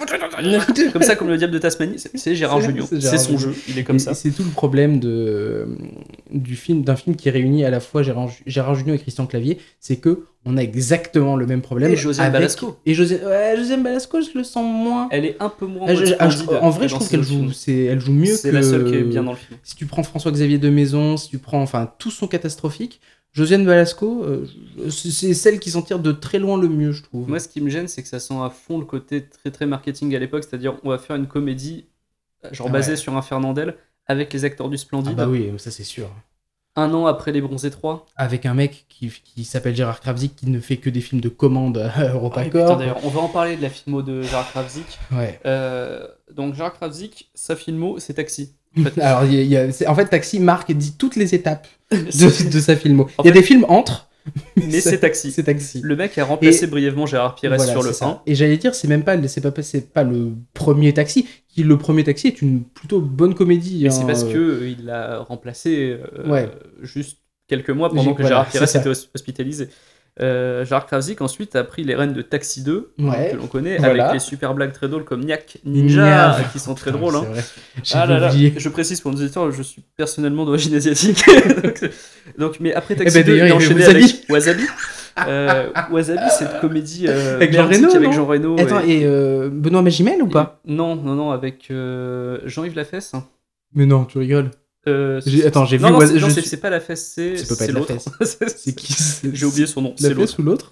comme 0.92 1.02
ça 1.02 1.16
comme 1.16 1.28
le 1.28 1.36
diable 1.36 1.52
de 1.52 1.58
Tasmanie. 1.58 1.98
C'est- 1.98 2.16
C'est 2.16 2.34
Gérard 2.36 2.60
C'est- 2.60 2.66
Jugnot, 2.68 2.86
c'est 2.88 3.00
c'est 3.00 3.18
son 3.18 3.36
jeu, 3.38 3.54
il 3.68 3.78
est 3.78 3.82
comme 3.84 3.96
Et- 3.96 4.00
ça. 4.00 4.14
C'est 4.14 4.30
tout 4.30 4.44
le 4.44 4.50
problème 4.50 5.00
de, 5.00 5.66
du 6.30 6.54
film, 6.56 6.82
d'un 6.84 6.96
film 6.96 7.16
qui 7.16 7.30
réunit 7.30 7.64
à 7.64 7.70
la 7.70 7.80
fois 7.80 8.02
Gérard, 8.02 8.30
Gérard 8.46 8.74
Jugnot 8.76 8.94
et 8.94 8.98
Christian 8.98 9.26
Clavier, 9.26 9.58
c'est 9.80 9.96
que 9.96 10.26
on 10.46 10.56
a 10.58 10.62
exactement 10.62 11.36
le 11.36 11.46
même 11.46 11.62
problème. 11.62 11.90
Et 11.90 11.96
Josiane 11.96 12.26
avec- 12.26 12.40
Balasco. 12.40 12.76
Et 12.84 12.92
José, 12.94 13.18
ouais, 13.24 13.54
Josiane 13.56 13.82
Balasco, 13.82 14.20
je 14.20 14.36
le 14.38 14.44
sens 14.44 14.64
moins. 14.64 15.08
Elle 15.10 15.24
est 15.24 15.36
un 15.40 15.48
peu 15.48 15.66
moins. 15.66 15.86
Ah, 15.88 15.94
je- 15.94 16.14
ah, 16.18 16.28
en 16.60 16.70
vrai, 16.70 16.86
je 16.88 16.94
trouve 16.94 17.08
qu'elle 17.08 17.22
joue, 17.22 17.50
c'est, 17.50 17.84
elle 17.84 18.00
joue 18.00 18.12
mieux 18.12 18.34
C'est 18.36 18.50
que. 18.50 18.54
la 18.54 18.62
seule 18.62 18.84
qui 18.84 18.94
est 18.94 19.02
bien 19.02 19.22
dans 19.24 19.32
le 19.32 19.38
film. 19.38 19.58
Si 19.62 19.74
tu 19.74 19.86
prends 19.86 20.02
François-Xavier 20.02 20.58
de 20.58 20.68
Maison, 20.68 21.16
si 21.16 21.28
tu 21.30 21.38
prends, 21.38 21.62
enfin, 21.62 21.90
tous 21.98 22.10
sont 22.10 22.26
catastrophiques. 22.28 23.00
Josiane 23.34 23.66
Balasco, 23.66 24.24
euh, 24.24 24.46
c'est 24.90 25.34
celle 25.34 25.58
qui 25.60 25.70
s'en 25.72 25.82
tire 25.82 25.98
de 25.98 26.12
très 26.12 26.38
loin 26.38 26.56
le 26.56 26.68
mieux, 26.68 26.92
je 26.92 27.02
trouve. 27.02 27.28
Moi, 27.28 27.40
ce 27.40 27.48
qui 27.48 27.60
me 27.60 27.68
gêne, 27.68 27.88
c'est 27.88 28.02
que 28.02 28.08
ça 28.08 28.20
sent 28.20 28.34
à 28.40 28.48
fond 28.48 28.78
le 28.78 28.84
côté 28.84 29.26
très 29.26 29.50
très 29.50 29.66
marketing 29.66 30.14
à 30.14 30.18
l'époque, 30.20 30.44
c'est-à-dire 30.48 30.76
on 30.84 30.90
va 30.90 30.98
faire 30.98 31.16
une 31.16 31.26
comédie 31.26 31.86
genre 32.52 32.68
Ah 32.70 32.72
basée 32.72 32.92
ouais. 32.92 32.96
sur 32.96 33.16
un 33.16 33.22
Fernandel 33.22 33.76
avec 34.06 34.32
les 34.32 34.44
acteurs 34.44 34.68
du 34.68 34.76
ah 34.76 34.78
Splendide. 34.78 35.16
bah 35.16 35.26
oui, 35.28 35.50
ça 35.58 35.70
c'est 35.70 35.82
sûr. 35.84 36.08
Un 36.76 36.92
an 36.92 37.06
après 37.06 37.30
les 37.32 37.40
Bronzés 37.40 37.70
3. 37.70 38.04
Avec 38.16 38.46
un 38.46 38.54
mec 38.54 38.86
qui, 38.88 39.08
qui 39.24 39.44
s'appelle 39.44 39.76
Gérard 39.76 40.00
Kravzik 40.00 40.34
qui 40.34 40.48
ne 40.50 40.58
fait 40.58 40.76
que 40.76 40.90
des 40.90 41.00
films 41.00 41.20
de 41.20 41.28
commande 41.28 41.78
à 41.78 41.92
Ah, 41.94 42.08
EuropaCorp. 42.14 42.80
On 43.04 43.08
va 43.08 43.20
en 43.20 43.28
parler 43.28 43.56
de 43.56 43.62
la 43.62 43.70
filmo 43.70 44.02
de 44.02 44.22
Gérard 44.22 44.50
Kravzik. 44.50 44.98
ouais. 45.12 45.40
Euh, 45.46 46.06
donc 46.32 46.54
Gérard 46.54 46.74
Kravzik, 46.74 47.30
sa 47.34 47.54
filmo, 47.56 47.98
c'est 47.98 48.14
Taxi. 48.14 48.54
En 48.78 48.82
fait, 48.84 49.00
Alors, 49.00 49.24
il 49.24 49.34
y 49.34 49.38
a- 49.38 49.42
il 49.42 49.48
y 49.48 49.56
a- 49.56 49.72
c'est- 49.72 49.86
en 49.86 49.94
fait, 49.94 50.06
Taxi 50.06 50.40
marque 50.40 50.72
dit 50.72 50.94
toutes 50.98 51.16
les 51.16 51.34
étapes 51.34 51.66
de, 51.92 52.50
de 52.50 52.60
sa 52.60 52.76
filmo. 52.76 53.08
En 53.18 53.22
Il 53.22 53.26
y 53.26 53.30
a 53.30 53.32
fait- 53.32 53.38
des 53.40 53.44
films 53.44 53.64
entre, 53.68 54.08
mais 54.56 54.80
c'est 54.80 54.98
Taxi. 54.98 55.30
c'est 55.32 55.44
Taxi. 55.44 55.80
Le 55.84 55.94
mec 55.96 56.16
a 56.18 56.24
remplacé 56.24 56.66
brièvement 56.66 57.06
Gérard 57.06 57.34
Pires 57.36 57.54
Voilà, 57.54 57.70
sur 57.70 57.82
le 57.82 57.92
c'est 57.92 57.98
ça. 57.98 58.06
1. 58.06 58.20
Et 58.26 58.34
j'allais 58.34 58.56
dire, 58.56 58.74
c'est 58.74 58.88
même 58.88 59.04
pas, 59.04 59.16
c'est 59.28 59.40
pas, 59.40 59.62
c'est 59.62 59.92
pas 59.92 60.02
le 60.02 60.32
premier 60.54 60.92
Taxi. 60.94 61.26
Qui 61.48 61.62
le 61.62 61.78
premier 61.78 62.02
Taxi 62.02 62.26
est 62.28 62.42
une 62.42 62.64
plutôt 62.64 63.00
bonne 63.00 63.34
comédie. 63.34 63.80
Mais 63.82 63.88
hein, 63.88 63.92
c'est 63.92 64.06
parce 64.06 64.24
euh, 64.24 64.32
que 64.32 64.38
euh, 64.38 64.68
il 64.76 64.86
l'a 64.86 65.20
remplacé 65.20 65.96
euh, 66.18 66.28
Ouais. 66.28 66.48
juste 66.82 67.18
quelques 67.46 67.70
mois 67.70 67.90
pendant 67.90 68.02
J'ai- 68.02 68.10
que 68.14 68.22
voilà, 68.22 68.28
Gérard 68.28 68.46
Pires 68.48 68.60
c'est 68.62 68.66
ça. 68.66 68.80
était 68.80 68.88
hos- 68.88 69.08
hospitalisé. 69.14 69.68
Euh, 70.22 70.64
Gérard 70.64 70.86
Kravzik 70.86 71.20
ensuite 71.22 71.56
a 71.56 71.64
pris 71.64 71.82
les 71.82 71.96
rênes 71.96 72.12
de 72.12 72.22
Taxi 72.22 72.62
2, 72.62 72.92
hein, 73.00 73.04
Ouais. 73.10 73.30
que 73.32 73.36
l'on 73.36 73.48
connaît, 73.48 73.78
Voilà. 73.78 74.04
avec 74.04 74.14
les 74.14 74.20
super 74.20 74.54
blagues 74.54 74.72
très 74.72 74.86
drôles 74.88 75.04
comme 75.04 75.24
Niak 75.24 75.58
Ninja, 75.64 76.36
qui 76.52 76.60
sont 76.60 76.74
très 76.74 76.92
Putain, 76.92 77.00
drôles. 77.02 77.16
hein. 77.16 77.24
Ah 77.94 78.06
là 78.06 78.20
là, 78.20 78.30
je 78.30 78.68
précise 78.68 79.00
pour 79.00 79.10
nos 79.10 79.18
auditeurs, 79.18 79.50
je 79.50 79.62
suis 79.62 79.82
personnellement 79.96 80.44
d'origine 80.44 80.74
asiatique. 80.76 81.24
donc, 81.64 81.90
donc, 82.38 82.60
mais 82.60 82.72
après 82.74 82.94
Taxi 82.94 83.18
Eh 83.18 83.22
ben, 83.22 83.26
2, 83.26 83.32
d'ailleurs, 83.32 83.46
il 83.48 83.52
a 83.52 83.56
enchaîné 83.56 83.80
Wasabi. 83.80 84.04
avec 84.04 84.30
Wasabi. 84.30 84.62
Euh, 85.26 85.68
Wasabi, 85.90 86.30
cette 86.30 86.60
comédie 86.60 87.06
euh, 87.08 87.34
Avec 87.36 87.52
Jean 87.52 87.66
Reno, 87.68 87.90
avec 87.90 88.02
non 88.08 88.12
Jean 88.12 88.26
Reno. 88.26 88.56
Attends, 88.60 88.80
et 88.86 89.02
euh, 89.04 89.48
Benoît 89.52 89.82
Magimel 89.82 90.22
ou 90.22 90.28
pas? 90.28 90.60
Non, 90.64 90.94
non, 90.96 91.14
non, 91.14 91.30
avec 91.32 91.68
euh, 91.72 92.38
Jean-Yves 92.44 92.76
Lafesse. 92.76 93.12
Mais 93.74 93.86
non, 93.86 94.04
tu 94.04 94.18
rigoles. 94.18 94.50
Euh, 94.86 95.20
attends, 95.46 95.64
j'ai 95.64 95.78
vu 95.78 95.82
Non, 95.82 95.98
c'est- 96.00 96.14
non, 96.14 96.18
je 96.18 96.26
c'est 96.28 96.40
suis- 96.40 96.50
c'est 96.50 96.56
pas 96.58 96.70
peut 96.70 96.78
pas 96.86 96.94
c'est 96.96 97.72
l'autre. 97.72 97.92
C'est 98.56 98.74
qui 98.74 98.94
J'ai 99.32 99.46
oublié 99.46 99.66
son 99.66 99.80
nom, 99.82 99.90
La 99.90 99.96
c'est 100.08 100.14
l'autre. 100.14 100.20
fesse 100.30 100.38
ou 100.38 100.42
l'autre 100.42 100.70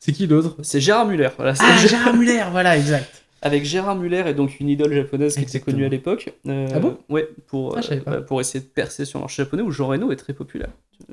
C'est 0.00 0.12
qui 0.12 0.26
l'autre 0.26 0.56
C'est 0.62 0.80
Gérard 0.80 1.06
Muller. 1.06 1.30
Voilà, 1.36 1.54
Ah, 1.60 1.76
Gérard- 1.78 2.14
Muller, 2.14 2.44
voilà, 2.50 2.76
exact. 2.76 3.22
Avec 3.40 3.64
Gérard 3.64 3.96
Muller 3.96 4.24
et 4.26 4.34
donc 4.34 4.58
une 4.60 4.68
idole 4.68 4.92
japonaise 4.94 5.34
qui 5.34 5.42
était 5.42 5.60
connue 5.60 5.84
à 5.84 5.88
l'époque. 5.88 6.32
Euh, 6.46 6.66
Ah 6.74 6.78
bon 6.78 6.98
Ouais, 7.08 7.28
pour, 7.46 7.76
Ah, 7.76 7.80
euh, 8.08 8.20
pour 8.22 8.40
essayer 8.40 8.60
de 8.60 8.68
percer 8.68 9.04
sur 9.04 9.18
le 9.18 9.22
marché 9.24 9.42
japonais 9.42 9.62
où 9.62 9.70
Jean 9.70 9.86
Reno 9.88 10.10
est 10.12 10.16
très 10.16 10.32
populaire. 10.32 10.70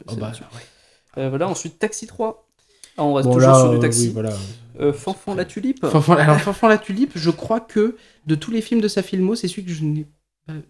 Oh, 0.08 0.16
bah, 0.16 0.28
là-dessus. 0.28 0.44
ouais. 0.44 1.22
Euh, 1.24 1.30
voilà, 1.30 1.48
ensuite 1.50 1.78
Taxi 1.80 2.08
3. 2.08 2.48
Ah, 2.98 3.04
on 3.04 3.14
reste 3.14 3.28
Bon, 3.28 3.34
toujours 3.36 3.50
là, 3.52 3.60
sur 3.60 3.70
du 3.72 3.78
euh, 3.78 3.80
taxi. 3.80 4.08
oui, 4.08 4.14
voilà. 4.14 4.32
Euh, 4.80 4.94
Fanfan 4.94 5.36
la 5.36 5.44
tulipe. 5.46 5.86
Fanfan, 5.86 6.14
alors, 6.16 6.40
Fanfan 6.40 6.68
la 6.70 6.78
tulipe, 6.78 7.12
je 7.16 7.30
crois 7.30 7.60
que 7.60 7.96
de 8.28 8.36
tous 8.36 8.52
les 8.52 8.62
films 8.62 8.80
de 8.82 8.88
sa 8.88 9.02
filmo, 9.04 9.36
c'est 9.36 9.48
celui 9.50 9.66
que 9.66 9.72
je 9.72 9.84
n'ai 9.84 10.02
pas 10.04 10.08
vu. 10.08 10.08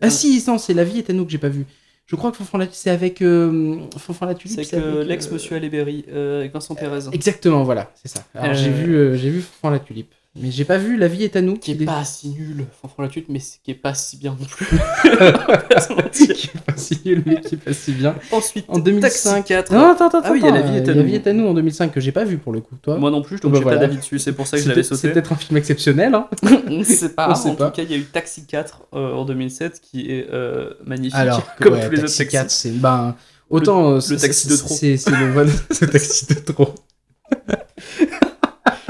Ah 0.01 0.09
si, 0.09 0.43
non, 0.47 0.57
c'est 0.57 0.73
La 0.73 0.83
vie 0.83 0.99
est 0.99 1.09
à 1.09 1.13
nous 1.13 1.25
que 1.25 1.31
j'ai 1.31 1.37
pas 1.37 1.49
vu. 1.49 1.65
Je 2.11 2.17
crois 2.17 2.31
que 2.31 2.37
c'est 2.73 2.89
avec 2.89 3.21
euh, 3.21 3.79
Fanfan 3.97 4.25
la 4.25 4.35
tulipe. 4.35 4.59
C'est 4.63 4.73
avec, 4.75 5.07
l'ex 5.07 5.27
euh, 5.27 5.33
Monsieur 5.33 5.55
Aléberry, 5.55 6.03
euh, 6.09 6.39
avec 6.39 6.53
Vincent 6.53 6.75
Pérez. 6.75 7.07
Exactement, 7.13 7.63
voilà, 7.63 7.91
c'est 7.95 8.09
ça. 8.09 8.25
Alors 8.35 8.51
Euh, 8.51 8.53
j'ai 8.53 8.69
vu, 8.69 8.95
euh, 8.95 9.15
j'ai 9.15 9.29
vu 9.29 9.41
Fanfan 9.41 9.69
la 9.69 9.79
tulipe, 9.79 10.13
mais 10.39 10.49
j'ai 10.49 10.63
pas 10.65 10.77
vu 10.77 10.95
La 10.97 11.07
vie 11.07 11.23
est 11.23 11.35
à 11.35 11.41
nous. 11.41 11.57
Qui 11.57 11.71
est 11.71 11.75
qu'il 11.77 11.85
pas 11.85 12.05
si 12.05 12.29
nul, 12.29 12.65
Fanfan 12.81 13.03
la 13.03 13.09
tulipe, 13.09 13.27
mais 13.29 13.39
qui 13.39 13.71
est 13.71 13.75
pas 13.75 13.93
si 13.93 14.15
bien 14.17 14.35
non 14.39 14.45
plus. 14.45 14.65
Qui 16.13 16.23
est 16.31 16.59
pas 16.65 16.77
si 16.77 16.99
nul, 17.05 17.23
mais 17.25 17.41
qui 17.41 17.55
est 17.55 17.57
pas 17.57 17.73
si 17.73 17.91
bien. 17.91 18.15
Ensuite, 18.31 18.65
En 18.67 18.79
2005. 18.79 19.31
Taxi 19.31 19.43
4. 19.47 19.73
Non, 19.73 19.89
attends, 19.91 20.07
attends, 20.07 20.21
Ah 20.23 20.29
oui, 20.31 20.39
il 20.41 20.45
y 20.45 20.47
a 20.47 20.51
La 20.51 20.61
vie 20.61 20.77
est 20.77 20.87
à 20.87 20.91
euh, 20.91 20.93
nous. 20.95 20.99
La 21.01 21.03
vie 21.03 21.15
est 21.15 21.27
à 21.27 21.33
nous 21.33 21.47
en 21.47 21.53
2005 21.53 21.91
que 21.91 21.99
j'ai 21.99 22.11
pas 22.11 22.23
vu 22.23 22.37
pour 22.37 22.53
le 22.53 22.61
coup. 22.61 22.75
Toi. 22.81 22.97
Moi 22.97 23.11
non 23.11 23.21
plus, 23.21 23.39
donc 23.39 23.51
Bah 23.51 23.57
j'ai 23.57 23.63
voilà. 23.63 23.79
pas 23.79 23.85
d'avis 23.87 23.97
dessus, 23.97 24.19
c'est 24.19 24.33
pour 24.33 24.47
ça 24.47 24.57
que 24.57 24.59
je 24.59 24.63
C'est 24.63 24.69
l'avais 24.69 24.83
sauté. 24.83 25.01
C'est 25.01 25.09
peut-être 25.11 25.31
un 25.31 25.35
film 25.35 25.57
exceptionnel. 25.57 26.15
Hein. 26.15 26.27
Sait 26.83 27.09
pas. 27.09 27.27
On 27.45 27.49
en 27.49 27.55
pas. 27.55 27.69
tout 27.69 27.75
cas, 27.77 27.83
il 27.83 27.91
y 27.91 27.93
a 27.93 27.97
eu 27.97 28.03
Taxi 28.05 28.45
4 28.45 28.81
euh, 28.93 29.13
en 29.13 29.25
2007 29.25 29.79
qui 29.81 30.11
est 30.11 30.27
euh, 30.31 30.71
magnifique, 30.85 31.15
Alors, 31.19 31.55
que, 31.55 31.63
comme 31.63 31.73
ouais, 31.73 31.85
tous 31.85 31.91
les 31.91 31.97
autres 31.99 32.07
Taxi 32.07 32.17
taxis. 32.19 32.31
4, 32.37 32.51
c'est 32.51 32.71
ben 32.71 33.15
autant 33.49 33.91
euh, 33.93 33.99
c'est- 33.99 34.17
taxi 34.17 34.47
c'est- 34.47 34.53
de 34.53 34.57
trop. 34.57 34.75
C'est 34.75 34.97
c'est 34.97 35.11
le 35.11 35.47
ce 35.71 35.85
taxi 35.85 36.25
de 36.27 36.33
trop. 36.39 36.73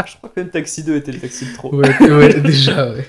Je 0.08 0.18
crois 0.18 0.30
que 0.30 0.39
même 0.39 0.49
Taxi 0.49 0.84
2 0.84 0.95
était 0.95 1.12
le 1.12 1.20
taxi 1.20 1.45
de 1.45 1.54
trop. 1.54 1.74
Ouais, 1.76 2.12
ouais, 2.12 2.34
déjà 2.41 2.91
ouais. 2.91 3.06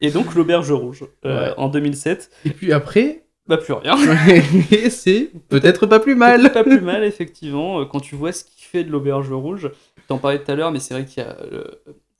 Et 0.00 0.10
donc 0.10 0.34
l'auberge 0.34 0.70
rouge 0.72 1.04
euh, 1.24 1.48
Ouais. 1.48 1.54
en 1.58 1.68
2007, 1.68 2.30
Et 2.46 2.50
puis 2.50 2.72
après, 2.72 3.24
bah 3.46 3.58
plus 3.58 3.74
rien. 3.74 3.96
et 4.70 4.90
c'est 4.90 5.30
peut-être 5.48 5.86
pas 5.86 6.00
plus 6.00 6.14
mal. 6.14 6.52
Pas 6.52 6.64
plus 6.64 6.80
mal 6.80 7.04
effectivement 7.04 7.80
euh, 7.80 7.84
quand 7.84 8.00
tu 8.00 8.14
vois 8.14 8.32
ce 8.32 8.44
qu'il 8.44 8.64
fait 8.64 8.84
de 8.84 8.90
l'auberge 8.90 9.30
rouge. 9.32 9.70
T'en 10.08 10.18
parlais 10.18 10.42
tout 10.42 10.50
à 10.50 10.54
l'heure, 10.54 10.72
mais 10.72 10.80
c'est 10.80 10.94
vrai 10.94 11.04
qu'il 11.04 11.22
y 11.22 11.26
a. 11.26 11.36
euh, 11.52 11.64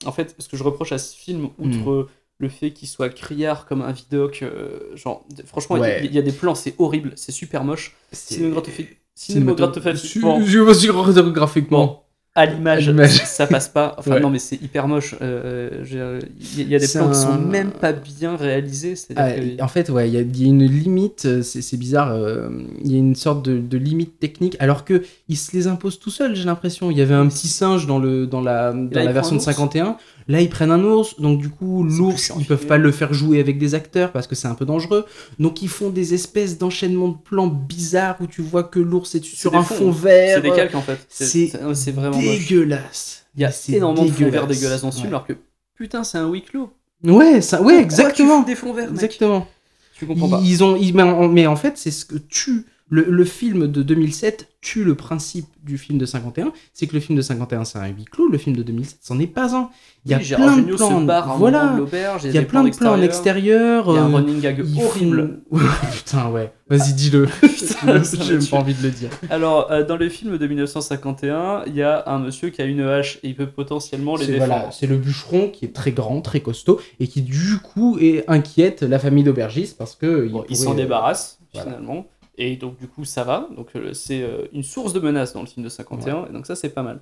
En 0.05 0.11
fait, 0.11 0.35
ce 0.37 0.47
que 0.47 0.57
je 0.57 0.63
reproche 0.63 0.91
à 0.91 0.97
ce 0.97 1.15
film, 1.15 1.49
outre 1.57 2.03
Hmm. 2.03 2.05
le 2.39 2.49
fait 2.49 2.71
qu'il 2.71 2.87
soit 2.87 3.09
criard 3.09 3.65
comme 3.65 3.81
un 3.81 3.91
vidoc, 3.91 4.41
euh, 4.43 4.95
genre 4.95 5.25
franchement, 5.45 5.77
il 5.77 5.81
y 5.81 5.85
a- 5.85 5.87
Ouais. 5.87 6.01
il 6.05 6.13
y, 6.13 6.19
a 6.19 6.21
des 6.21 6.31
plans, 6.31 6.55
c'est 6.55 6.75
horrible, 6.79 7.13
c'est 7.15 7.31
super 7.31 7.63
moche. 7.63 7.95
Cinématographiquement, 8.11 10.39
Cinématographiquement. 10.39 12.00
À 12.33 12.45
l'image, 12.45 12.85
ça 13.25 13.45
passe 13.45 13.67
pas. 13.67 13.95
Enfin, 13.99 14.11
Ouais. 14.11 14.19
non, 14.21 14.29
mais 14.29 14.39
c'est 14.39 14.55
hyper 14.55 14.87
moche. 14.87 15.15
Euh, 15.21 15.69
Il 15.89 15.97
y, 15.97 15.99
a- 15.99 16.19
il 16.63 16.69
y 16.69 16.75
a 16.75 16.79
des 16.79 16.87
plans 16.87 17.05
qui 17.09 17.17
un- 17.17 17.21
sont 17.21 17.37
même 17.37 17.71
pas 17.71 17.91
bien 17.91 18.37
réalisés. 18.37 18.93
Ah, 19.17 19.31
que- 19.31 19.61
en 19.61 19.67
fait, 19.67 19.89
ouais, 19.89 20.07
il 20.07 20.13
y, 20.13 20.17
a- 20.17 20.21
il 20.21 20.41
y 20.41 20.45
a 20.45 20.47
une 20.47 20.65
limite, 20.65 21.25
euh, 21.25 21.41
c'est 21.43 21.77
bizarre, 21.77 22.11
euh, 22.13 22.49
il 22.85 22.91
y 22.91 22.95
a 22.95 22.99
une 22.99 23.15
sorte 23.15 23.43
de, 23.43 23.59
de 23.59 23.77
limite 23.77 24.17
technique, 24.19 24.55
alors 24.59 24.85
que 24.85 25.03
il 25.27 25.37
se 25.37 25.51
les 25.55 25.67
impose 25.67 25.99
tout 25.99 26.09
seul, 26.09 26.35
j'ai 26.35 26.45
l'impression. 26.45 26.89
Il 26.89 26.97
y 26.97 27.01
avait 27.01 27.13
un 27.15 27.27
petit 27.27 27.49
singe 27.49 27.85
dans, 27.85 27.99
le, 27.99 28.25
dans 28.27 28.41
la, 28.41 28.71
dans 28.71 28.89
la 29.03 29.11
version 29.11 29.35
de 29.35 29.39
ours. 29.41 29.45
51. 29.45 29.97
Là, 30.27 30.41
ils 30.41 30.49
prennent 30.49 30.71
un 30.71 30.83
ours, 30.83 31.19
donc 31.19 31.39
du 31.39 31.49
coup, 31.49 31.83
l'ours, 31.83 32.31
ils 32.39 32.45
peuvent 32.45 32.67
pas 32.67 32.77
le 32.77 32.91
faire 32.91 33.13
jouer 33.13 33.39
avec 33.39 33.57
des 33.57 33.75
acteurs 33.75 34.11
parce 34.11 34.27
que 34.27 34.35
c'est 34.35 34.47
un 34.47 34.55
peu 34.55 34.65
dangereux. 34.65 35.05
Donc, 35.39 35.61
ils 35.61 35.69
font 35.69 35.89
des 35.89 36.13
espèces 36.13 36.57
d'enchaînements 36.57 37.09
de 37.09 37.17
plans 37.17 37.47
bizarres 37.47 38.17
où 38.21 38.27
tu 38.27 38.41
vois 38.41 38.63
que 38.63 38.79
l'ours 38.79 39.15
est 39.15 39.23
sur 39.23 39.55
un 39.55 39.63
fonds. 39.63 39.75
fond 39.75 39.91
vert. 39.91 40.35
C'est 40.35 40.41
des 40.49 40.55
calques 40.55 40.75
en 40.75 40.81
fait. 40.81 40.99
C'est 41.09 41.91
vraiment 41.91 42.19
dégueulasse. 42.19 43.25
Il 43.35 43.41
y 43.41 43.45
a 43.45 43.51
énormément 43.69 44.05
de 44.05 44.11
fonds 44.11 44.23
verts 44.23 44.31
dégueulasse. 44.47 44.57
dégueulasses 44.59 44.81
dans 44.81 44.91
ce 44.91 44.97
film, 44.97 45.09
alors 45.09 45.25
que 45.25 45.33
putain, 45.75 46.03
c'est 46.03 46.17
un 46.17 46.29
huis 46.29 46.43
clos. 46.43 46.71
Ouais, 47.03 47.41
ça, 47.41 47.61
ouais, 47.61 47.77
tu 47.77 47.81
exactement. 47.81 48.41
des 48.43 48.55
fonds 48.55 48.73
verts, 48.73 48.85
mec? 48.91 48.93
Exactement. 48.93 49.47
Tu 49.95 50.05
comprends 50.05 50.29
pas. 50.29 50.41
Ils 50.43 50.63
ont, 50.63 50.75
ils- 50.75 50.95
mais, 50.95 51.47
en, 51.47 51.55
fait, 51.55 51.77
c'est 51.77 51.91
ce 51.91 52.05
que 52.05 52.17
tue. 52.17 52.65
Le, 52.93 53.05
le 53.09 53.23
film 53.23 53.67
de 53.67 53.83
2007 53.83 54.49
tue 54.59 54.83
le 54.83 54.95
principe 54.95 55.45
du 55.63 55.77
film 55.77 55.97
de 55.97 56.05
51. 56.05 56.51
C'est 56.73 56.87
que 56.87 56.93
le 56.93 56.99
film 56.99 57.17
de 57.17 57.21
51, 57.23 57.63
c'est 57.63 57.79
un 57.79 57.87
huis 57.87 58.03
clos. 58.03 58.27
Le 58.27 58.37
film 58.37 58.53
de 58.55 58.63
2007, 58.63 58.97
c'en 59.01 59.17
est 59.17 59.27
pas 59.27 59.55
un. 59.55 59.69
Il 60.05 60.11
y 60.11 60.13
a 60.13 60.17
Oui, 60.17 60.25
plein 60.35 60.57
de 60.57 60.75
plans. 60.75 61.01
barre 61.01 61.37
voilà. 61.37 61.77
Il 62.25 62.31
y 62.33 62.37
a 62.37 62.41
plein 62.41 62.63
de 62.65 62.69
plans 62.75 62.91
en 62.93 63.01
extérieur. 63.01 63.85
Il 63.87 63.95
y 63.95 63.97
a 63.97 64.03
un 64.03 64.11
euh, 64.11 64.15
running 64.17 64.41
gag 64.41 64.59
horrible. 64.77 65.39
font- 65.51 65.59
Putain, 65.93 66.29
ouais. 66.31 66.51
Vas-y, 66.69 66.93
dis-le. 66.93 67.27
J'ai 68.21 68.49
pas 68.49 68.57
envie 68.57 68.73
de 68.73 68.83
le 68.83 68.89
dire. 68.91 69.09
Alors, 69.29 69.71
euh, 69.71 69.85
dans 69.85 69.95
le 69.97 70.09
film 70.09 70.37
de 70.37 70.45
1951, 70.47 71.63
il 71.67 71.75
y 71.75 71.81
a 71.83 72.03
un 72.07 72.19
monsieur 72.19 72.49
qui 72.49 72.61
a 72.61 72.65
une 72.65 72.81
hache 72.81 73.19
et 73.23 73.29
il 73.29 73.35
peut 73.35 73.47
potentiellement 73.47 74.15
les 74.17 74.27
défendre. 74.27 74.47
voilà, 74.47 74.71
c'est 74.71 74.87
le 74.87 74.97
bûcheron 74.97 75.49
qui 75.49 75.63
est 75.65 75.73
très 75.73 75.91
grand, 75.93 76.19
très 76.21 76.41
costaud 76.41 76.79
et 76.99 77.07
qui 77.07 77.21
du 77.21 77.57
coup 77.63 77.97
est 78.01 78.25
inquiète 78.27 78.81
la 78.83 78.99
famille 78.99 79.23
d'aubergistes 79.23 79.77
parce 79.77 79.95
que 79.95 80.27
Bon, 80.27 80.43
il 80.49 80.55
pourrait, 80.55 80.55
s'en 80.55 80.73
euh, 80.73 80.75
débarrasse 80.75 81.39
voilà. 81.53 81.69
finalement. 81.71 82.05
Et 82.35 82.55
donc 82.55 82.77
du 82.77 82.87
coup 82.87 83.05
ça 83.05 83.23
va. 83.23 83.49
Donc 83.55 83.75
euh, 83.75 83.93
c'est 83.93 84.21
euh, 84.21 84.47
une 84.53 84.63
source 84.63 84.93
de 84.93 84.99
menace 84.99 85.33
dans 85.33 85.41
le 85.41 85.47
film 85.47 85.63
de 85.63 85.69
51. 85.69 86.27
Et 86.27 86.31
donc 86.31 86.45
ça 86.45 86.55
c'est 86.55 86.73
pas 86.73 86.83
mal. 86.83 87.01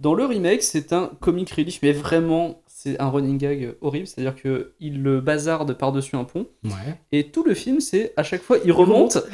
Dans 0.00 0.14
le 0.14 0.24
remake 0.24 0.62
c'est 0.62 0.92
un 0.92 1.10
comic 1.20 1.50
relief 1.50 1.80
mais 1.82 1.92
vraiment 1.92 2.62
c'est 2.80 3.00
un 3.00 3.08
running 3.08 3.38
gag 3.38 3.74
horrible, 3.80 4.06
c'est-à-dire 4.06 4.36
qu'il 4.40 5.02
le 5.02 5.20
bazarde 5.20 5.76
par-dessus 5.76 6.14
un 6.14 6.22
pont, 6.22 6.46
Ouais. 6.64 6.70
et 7.10 7.24
tout 7.30 7.42
le 7.42 7.54
film, 7.54 7.80
c'est 7.80 8.12
à 8.16 8.22
chaque 8.22 8.40
fois, 8.42 8.58
il 8.64 8.70
remonte. 8.72 9.18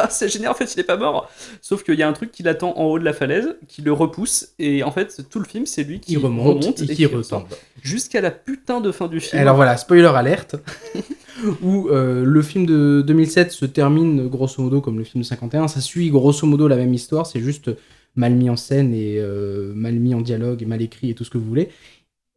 Ah, 0.00 0.08
c'est 0.10 0.28
génial, 0.28 0.52
en 0.52 0.54
fait, 0.54 0.72
il 0.74 0.78
est 0.80 0.84
pas 0.84 0.96
mort. 0.96 1.28
Sauf 1.60 1.82
qu'il 1.82 1.94
y 1.98 2.04
a 2.04 2.08
un 2.08 2.12
truc 2.12 2.30
qui 2.30 2.44
l'attend 2.44 2.72
en 2.78 2.84
haut 2.84 3.00
de 3.00 3.04
la 3.04 3.12
falaise, 3.12 3.56
qui 3.66 3.82
le 3.82 3.92
repousse, 3.92 4.50
et 4.60 4.84
en 4.84 4.92
fait, 4.92 5.22
tout 5.28 5.40
le 5.40 5.44
film, 5.44 5.66
c'est 5.66 5.82
lui 5.82 5.98
qui 5.98 6.16
remonte, 6.16 6.80
et 6.82 6.86
qui 6.94 7.04
retombe. 7.06 7.46
Jusqu'à 7.82 8.20
la 8.20 8.30
putain 8.30 8.80
de 8.80 8.92
fin 8.92 9.08
du 9.08 9.18
film. 9.18 9.40
Alors 9.42 9.56
voilà, 9.56 9.76
spoiler 9.76 10.04
alerte, 10.14 10.54
où 11.62 11.88
euh, 11.88 12.22
le 12.24 12.42
film 12.42 12.64
de 12.66 13.02
2007 13.04 13.50
se 13.50 13.64
termine 13.64 14.28
grosso 14.28 14.62
modo 14.62 14.80
comme 14.80 14.98
le 14.98 15.04
film 15.04 15.22
de 15.22 15.26
51. 15.26 15.66
Ça 15.66 15.80
suit 15.80 16.10
grosso 16.10 16.46
modo 16.46 16.68
la 16.68 16.76
même 16.76 16.94
histoire, 16.94 17.26
c'est 17.26 17.40
juste 17.40 17.70
mal 18.14 18.34
mis 18.34 18.50
en 18.50 18.56
scène 18.56 18.94
et 18.94 19.16
euh, 19.18 19.72
mal 19.74 19.94
mis 19.94 20.14
en 20.14 20.20
dialogue, 20.20 20.62
et 20.62 20.66
mal 20.66 20.80
écrit 20.82 21.10
et 21.10 21.14
tout 21.14 21.24
ce 21.24 21.30
que 21.30 21.38
vous 21.38 21.46
voulez. 21.46 21.70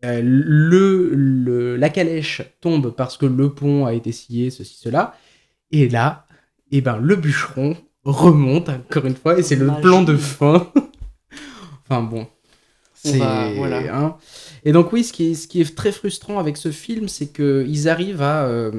Euh, 0.03 0.21
le, 0.23 1.11
le- 1.13 1.75
la 1.75 1.89
calèche 1.89 2.41
tombe 2.59 2.93
parce 2.95 3.17
que 3.17 3.25
le 3.27 3.53
pont 3.53 3.85
a 3.85 3.93
été 3.93 4.11
scié, 4.11 4.49
ceci, 4.49 4.77
cela. 4.79 5.15
Et 5.71 5.89
là, 5.89 6.25
eh 6.71 6.81
ben, 6.81 6.97
le 6.97 7.15
bûcheron 7.15 7.75
remonte 8.03 8.69
encore 8.69 9.05
une 9.05 9.15
fois, 9.15 9.37
et 9.37 9.43
c'est 9.43 9.55
le 9.55 9.67
plan 9.81 10.01
de 10.01 10.17
fin. 10.17 10.71
enfin 11.89 12.01
bon. 12.03 12.27
C'est. 12.93 13.17
voilà. 13.57 13.95
hein. 13.97 14.17
Et 14.63 14.71
donc, 14.71 14.91
oui, 14.93 15.03
ce 15.03 15.11
qui 15.13 15.31
est, 15.31 15.33
ce 15.33 15.47
qui 15.47 15.61
est 15.61 15.75
très 15.75 15.91
frustrant 15.91 16.37
avec 16.39 16.57
ce 16.57 16.71
film, 16.71 17.07
c'est 17.07 17.27
qu'ils 17.33 17.89
arrivent 17.89 18.21
à. 18.21 18.45
euh, 18.45 18.71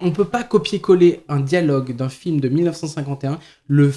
On 0.00 0.10
peut 0.12 0.24
pas 0.24 0.42
copier-coller 0.44 1.20
un 1.28 1.40
dialogue 1.40 1.94
d'un 1.94 2.08
film 2.08 2.40
de 2.40 2.48
1951, 2.48 3.38
le, 3.68 3.92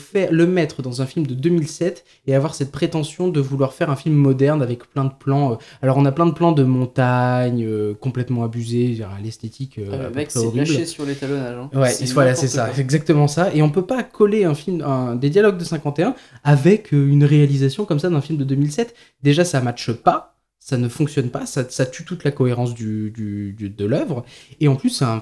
mettre 0.45 0.81
dans 0.81 1.01
un 1.01 1.05
film 1.05 1.25
de 1.25 1.34
2007 1.34 2.03
et 2.27 2.36
avoir 2.36 2.55
cette 2.55 2.71
prétention 2.71 3.29
de 3.29 3.39
vouloir 3.39 3.73
faire 3.73 3.89
un 3.89 3.95
film 3.95 4.15
moderne 4.15 4.61
avec 4.61 4.89
plein 4.89 5.05
de 5.05 5.13
plans. 5.17 5.53
euh, 5.53 5.55
Alors, 5.81 5.97
on 5.97 6.05
a 6.05 6.11
plein 6.11 6.25
de 6.25 6.31
plans 6.31 6.51
de 6.51 6.63
montagne 6.63 7.63
euh, 7.65 7.93
complètement 7.93 8.43
abusés, 8.43 8.99
l'esthétique. 9.23 9.77
euh, 9.79 9.89
Ah, 9.93 10.09
le 10.09 10.15
mec 10.15 10.29
s'est 10.31 10.39
lâché 10.53 10.86
sur 10.86 11.05
l'étalonnage. 11.05 11.55
hein. 11.57 11.69
Ouais, 11.79 11.89
C'est 11.89 12.05
voilà, 12.13 12.36
c'est 12.36 12.47
ça, 12.47 12.69
exactement 12.77 13.27
ça. 13.27 13.53
Et 13.53 13.61
on 13.61 13.69
peut 13.69 13.86
pas 13.86 14.03
coller 14.03 14.43
un 14.43 14.53
film, 14.55 14.81
un- 14.81 15.15
des 15.15 15.29
dialogues 15.29 15.57
de 15.57 15.63
51 15.63 16.15
avec 16.43 16.91
une 16.91 17.23
réalisation 17.23 17.86
comme 17.86 17.99
ça 17.99 18.09
d'un 18.09 18.21
film 18.21 18.38
de 18.38 18.43
2007. 18.43 18.93
Déjà, 19.23 19.45
ça 19.45 19.61
matche 19.61 19.91
pas, 19.91 20.32
ça 20.66 20.78
ne 20.78 20.88
fonctionne 20.88 21.30
pas, 21.30 21.45
ça, 21.45 21.66
ça 21.70 21.86
tue 21.86 22.05
toute 22.05 22.24
la 22.24 22.32
cohérence 22.32 22.74
du, 22.74 23.11
du- 23.11 23.70
de 23.70 23.86
l'œuvre. 23.86 24.24
Et 24.61 24.70
en 24.70 24.78
plus, 24.78 24.91
c'est 24.91 25.03
un, 25.03 25.20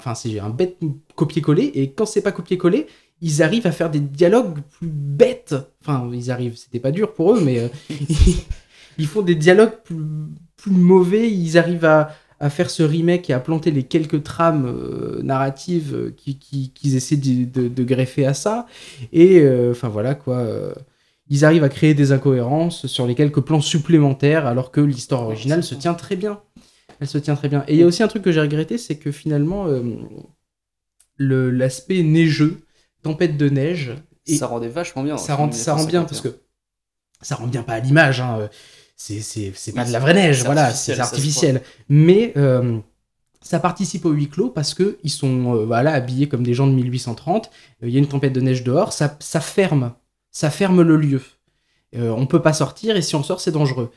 bête 0.50 0.76
copier-coller. 1.16 1.72
Et 1.74 1.90
quand 1.90 2.06
c'est 2.06 2.22
pas 2.22 2.30
copier-coller, 2.30 2.86
ils 3.20 3.42
arrivent 3.42 3.66
à 3.66 3.72
faire 3.72 3.90
des 3.90 3.98
dialogues 3.98 4.60
plus 4.78 4.86
bêtes. 4.86 5.56
Enfin, 5.80 6.08
ils 6.12 6.30
arrivent, 6.30 6.56
c'était 6.56 6.78
pas 6.78 6.92
dur 6.92 7.12
pour 7.12 7.34
eux, 7.34 7.40
mais 7.40 7.58
euh, 7.58 7.68
ils 8.98 9.06
font 9.06 9.22
des 9.22 9.34
dialogues 9.34 9.74
plus, 9.84 9.96
plus 10.56 10.70
mauvais. 10.70 11.28
Ils 11.28 11.58
arrivent 11.58 11.86
à, 11.86 12.14
à 12.38 12.48
faire 12.48 12.70
ce 12.70 12.84
remake 12.84 13.28
et 13.28 13.32
à 13.32 13.40
planter 13.40 13.72
les 13.72 13.82
quelques 13.82 14.22
trames 14.22 14.66
euh, 14.66 15.22
narratives 15.24 15.92
euh, 15.94 16.14
qui- 16.16 16.38
qui- 16.38 16.70
qu'ils 16.70 16.94
essaient 16.94 17.16
de, 17.16 17.66
de- 17.66 17.82
greffer 17.84 18.26
à 18.26 18.34
ça. 18.34 18.66
Et 19.12 19.44
enfin 19.72 19.88
voilà 19.88 20.14
quoi. 20.14 20.46
Ils 21.32 21.46
arrivent 21.46 21.64
à 21.64 21.70
créer 21.70 21.94
des 21.94 22.12
incohérences 22.12 22.86
sur 22.86 23.06
les 23.06 23.14
quelques 23.14 23.40
plans 23.40 23.62
supplémentaires 23.62 24.46
alors 24.46 24.70
que 24.70 24.82
l'histoire 24.82 25.22
originale 25.22 25.64
se 25.64 25.74
tient 25.74 25.94
très 25.94 26.14
bien. 26.14 26.42
Elle 27.00 27.08
se 27.08 27.16
tient 27.16 27.36
très 27.36 27.48
bien. 27.48 27.64
Et 27.68 27.72
il 27.72 27.80
y 27.80 27.82
a 27.82 27.86
aussi 27.86 28.02
un 28.02 28.08
truc 28.08 28.22
que 28.22 28.30
j'ai 28.32 28.42
regretté, 28.42 28.76
c'est 28.76 28.96
que 28.96 29.10
finalement, 29.10 29.66
euh, 29.66 29.80
l'aspect 31.18 32.02
neigeux, 32.02 32.60
tempête 33.02 33.38
de 33.38 33.48
neige, 33.48 33.94
et 34.26 34.36
Ça 34.36 34.46
rendait 34.46 34.68
vachement 34.68 35.02
bien. 35.02 35.16
ça 35.16 35.34
rend, 35.34 35.50
ça 35.52 35.74
rend 35.74 35.84
bien 35.84 36.04
parce 36.04 36.20
que 36.20 36.42
ça 37.22 37.34
rend 37.34 37.46
bien 37.46 37.62
pas 37.62 37.72
à 37.72 37.80
l'image. 37.80 38.20
Hein. 38.20 38.38
euh, 38.40 38.48
C'est, 38.96 39.72
pas 39.74 39.86
de 39.86 39.90
la 39.90 40.00
vraie 40.00 40.14
neige, 40.14 40.40
c'est 40.40 40.44
voilà, 40.44 40.66
artificiel, 40.66 40.96
c'est 40.96 41.02
ça 41.02 41.08
artificiel. 41.08 41.62
Mais 41.88 42.34
euh, 42.36 42.78
ça 43.40 43.58
participe 43.58 44.04
au 44.04 44.10
huis 44.10 44.28
clos 44.28 44.50
parce 44.50 44.74
que 44.74 44.98
ils 45.02 45.10
sont 45.10 45.56
euh, 45.56 45.64
voilà, 45.64 45.92
habillés 45.92 46.28
comme 46.28 46.42
des 46.44 46.52
gens 46.54 46.66
de 46.66 46.72
1830. 46.72 47.50
euh, 47.82 47.88
Il 47.88 47.92
y 47.92 47.96
a 47.96 48.00
une 48.00 48.06
tempête 48.06 48.34
de 48.34 48.40
neige 48.42 48.62
dehors, 48.64 48.92
ça, 48.92 49.16
ça 49.18 49.40
ferme, 49.40 49.94
ça 50.32 50.50
ferme 50.50 50.82
le 50.82 50.96
lieu. 50.96 51.22
Euh, 51.94 52.10
on 52.10 52.26
peut 52.26 52.42
pas 52.42 52.52
sortir 52.52 52.96
et 52.96 53.02
si 53.02 53.14
on 53.14 53.22
sort, 53.22 53.40
c'est 53.40 53.52
dangereux. 53.52 53.90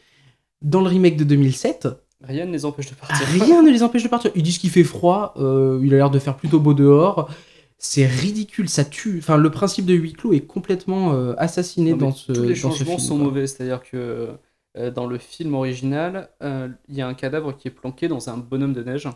Dans 0.61 0.81
le 0.81 0.87
remake 0.87 1.17
de 1.17 1.23
2007, 1.23 1.87
Rien 2.23 2.45
ne 2.45 2.51
les 2.51 2.65
empêche 2.65 2.89
de 2.89 2.95
partir. 2.95 3.27
Rien 3.27 3.61
ne 3.61 3.69
les 3.69 3.83
empêche 3.83 4.03
de 4.03 4.07
partir. 4.07 4.31
Ils 4.35 4.43
disent 4.43 4.57
qu'il 4.57 4.69
fait 4.69 4.83
froid, 4.83 5.33
euh, 5.37 5.79
il 5.83 5.93
a 5.93 5.97
l'air 5.97 6.09
de 6.09 6.19
faire 6.19 6.35
plutôt 6.37 6.59
beau 6.59 6.73
dehors. 6.73 7.29
C'est 7.77 8.05
ridicule, 8.05 8.69
ça 8.69 8.85
tue. 8.85 9.19
Enfin, 9.19 9.37
le 9.37 9.51
principe 9.51 9.85
de 9.85 9.93
huis 9.93 10.13
clos 10.13 10.33
est 10.33 10.41
complètement 10.45 11.13
euh, 11.13 11.33
assassiné 11.37 11.91
Non, 11.91 11.97
dans 11.97 12.11
ce, 12.11 12.31
tous 12.31 12.43
les 12.43 12.55
changements 12.55 12.97
film, 12.97 12.99
sont 12.99 13.15
quoi. 13.17 13.25
mauvais, 13.25 13.47
c'est-à-dire 13.47 13.81
que 13.83 14.29
euh, 14.77 14.91
dans 14.91 15.05
le 15.07 15.17
film 15.17 15.53
original, 15.53 16.29
il 16.41 16.95
y 16.95 17.01
a 17.01 17.07
un 17.07 17.13
cadavre 17.13 17.55
qui 17.55 17.67
est 17.67 17.71
planqué 17.71 18.07
dans 18.07 18.29
un 18.29 18.37
bonhomme 18.37 18.73
de 18.73 18.83
neige. 18.83 19.07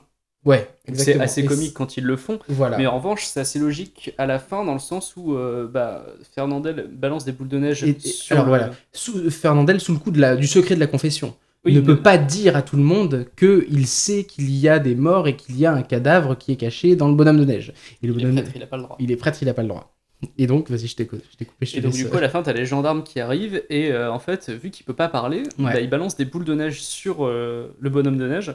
Ouais, 0.46 0.70
C'est 0.94 1.20
assez 1.20 1.44
comique 1.44 1.74
quand 1.74 1.98
ils 1.98 2.04
le 2.06 2.16
font, 2.16 2.40
Voilà. 2.48 2.78
mais 2.78 2.88
en 2.88 2.96
revanche, 2.98 3.26
c'est 3.26 3.42
assez 3.42 3.60
logique 3.60 4.14
à 4.18 4.26
la 4.26 4.40
fin 4.40 4.64
dans 4.64 4.74
le 4.74 4.80
sens 4.80 5.16
où 5.18 5.36
euh, 5.36 5.68
bah, 5.68 6.06
Fernandel 6.34 6.88
balance 6.94 7.26
des 7.26 7.34
boules 7.34 7.50
de 7.50 7.58
neige 7.60 7.84
Et- 7.84 7.90
et- 7.90 8.00
sur 8.00 8.36
alors 8.36 8.46
le- 8.46 8.50
voilà, 8.50 8.72
sous, 8.94 9.30
Fernandel, 9.30 9.82
sous 9.82 9.92
le 9.92 10.00
coup 10.00 10.12
de 10.12 10.20
la, 10.22 10.38
du 10.38 10.48
secret 10.48 10.76
de 10.76 10.80
la 10.80 10.88
confession, 10.88 11.36
Oui, 11.66 11.74
ne 11.74 11.82
mais- 11.82 11.86
peut 11.88 11.98
pas 12.02 12.18
dire 12.18 12.56
à 12.56 12.62
tout 12.62 12.78
le 12.78 12.84
monde 12.84 13.28
qu'il 13.38 13.86
sait 13.86 14.24
qu'il 14.24 14.50
y 14.50 14.70
a 14.70 14.80
des 14.80 14.96
morts 14.96 15.28
et 15.28 15.36
qu'il 15.36 15.60
y 15.60 15.66
a 15.66 15.74
un 15.74 15.82
cadavre 15.82 16.38
qui 16.38 16.54
est 16.54 16.56
caché 16.56 16.96
dans 16.96 17.10
le 17.10 17.16
bonhomme 17.16 17.38
de 17.40 17.46
neige. 17.46 17.74
Et 18.02 18.08
le 18.08 18.14
Il 18.18 18.26
est 18.26 18.32
prêtre, 18.32 18.52
il 18.56 18.64
a 18.64 18.68
pas 18.68 18.78
le 18.78 18.84
droit. 18.84 18.96
il 19.00 19.12
est 19.12 19.16
prêtre, 19.18 19.38
il 19.42 19.46
n'a 19.46 19.54
pas 19.54 19.62
le 19.64 19.68
droit. 19.68 19.94
Et 20.38 20.48
donc, 20.48 20.70
vas-y, 20.70 20.88
je 20.88 20.96
t'ai 20.96 21.06
coupé. 21.06 21.24
Je 21.62 21.78
Et 21.78 21.82
donc 21.82 21.94
du 21.94 22.08
coup 22.08 22.18
à 22.18 22.22
la 22.22 22.28
fin 22.30 22.42
t'as 22.44 22.52
les 22.54 22.66
gendarmes 22.66 23.04
qui 23.04 23.20
arrivent 23.22 23.62
et 23.70 23.92
euh, 23.92 24.12
en 24.12 24.20
fait 24.20 24.50
vu 24.50 24.70
qu'il 24.70 24.86
peut 24.86 24.94
pas 24.94 25.08
parler, 25.10 25.44
Ouais. 25.60 25.74
bah, 25.74 25.80
il 25.82 25.90
balance 25.90 26.16
des 26.18 26.26
boules 26.26 26.44
de 26.46 26.56
neige 26.56 26.82
sur 26.82 27.26
euh, 27.26 27.74
le 27.80 27.90
bonhomme 27.90 28.18
de 28.18 28.28
neige 28.28 28.54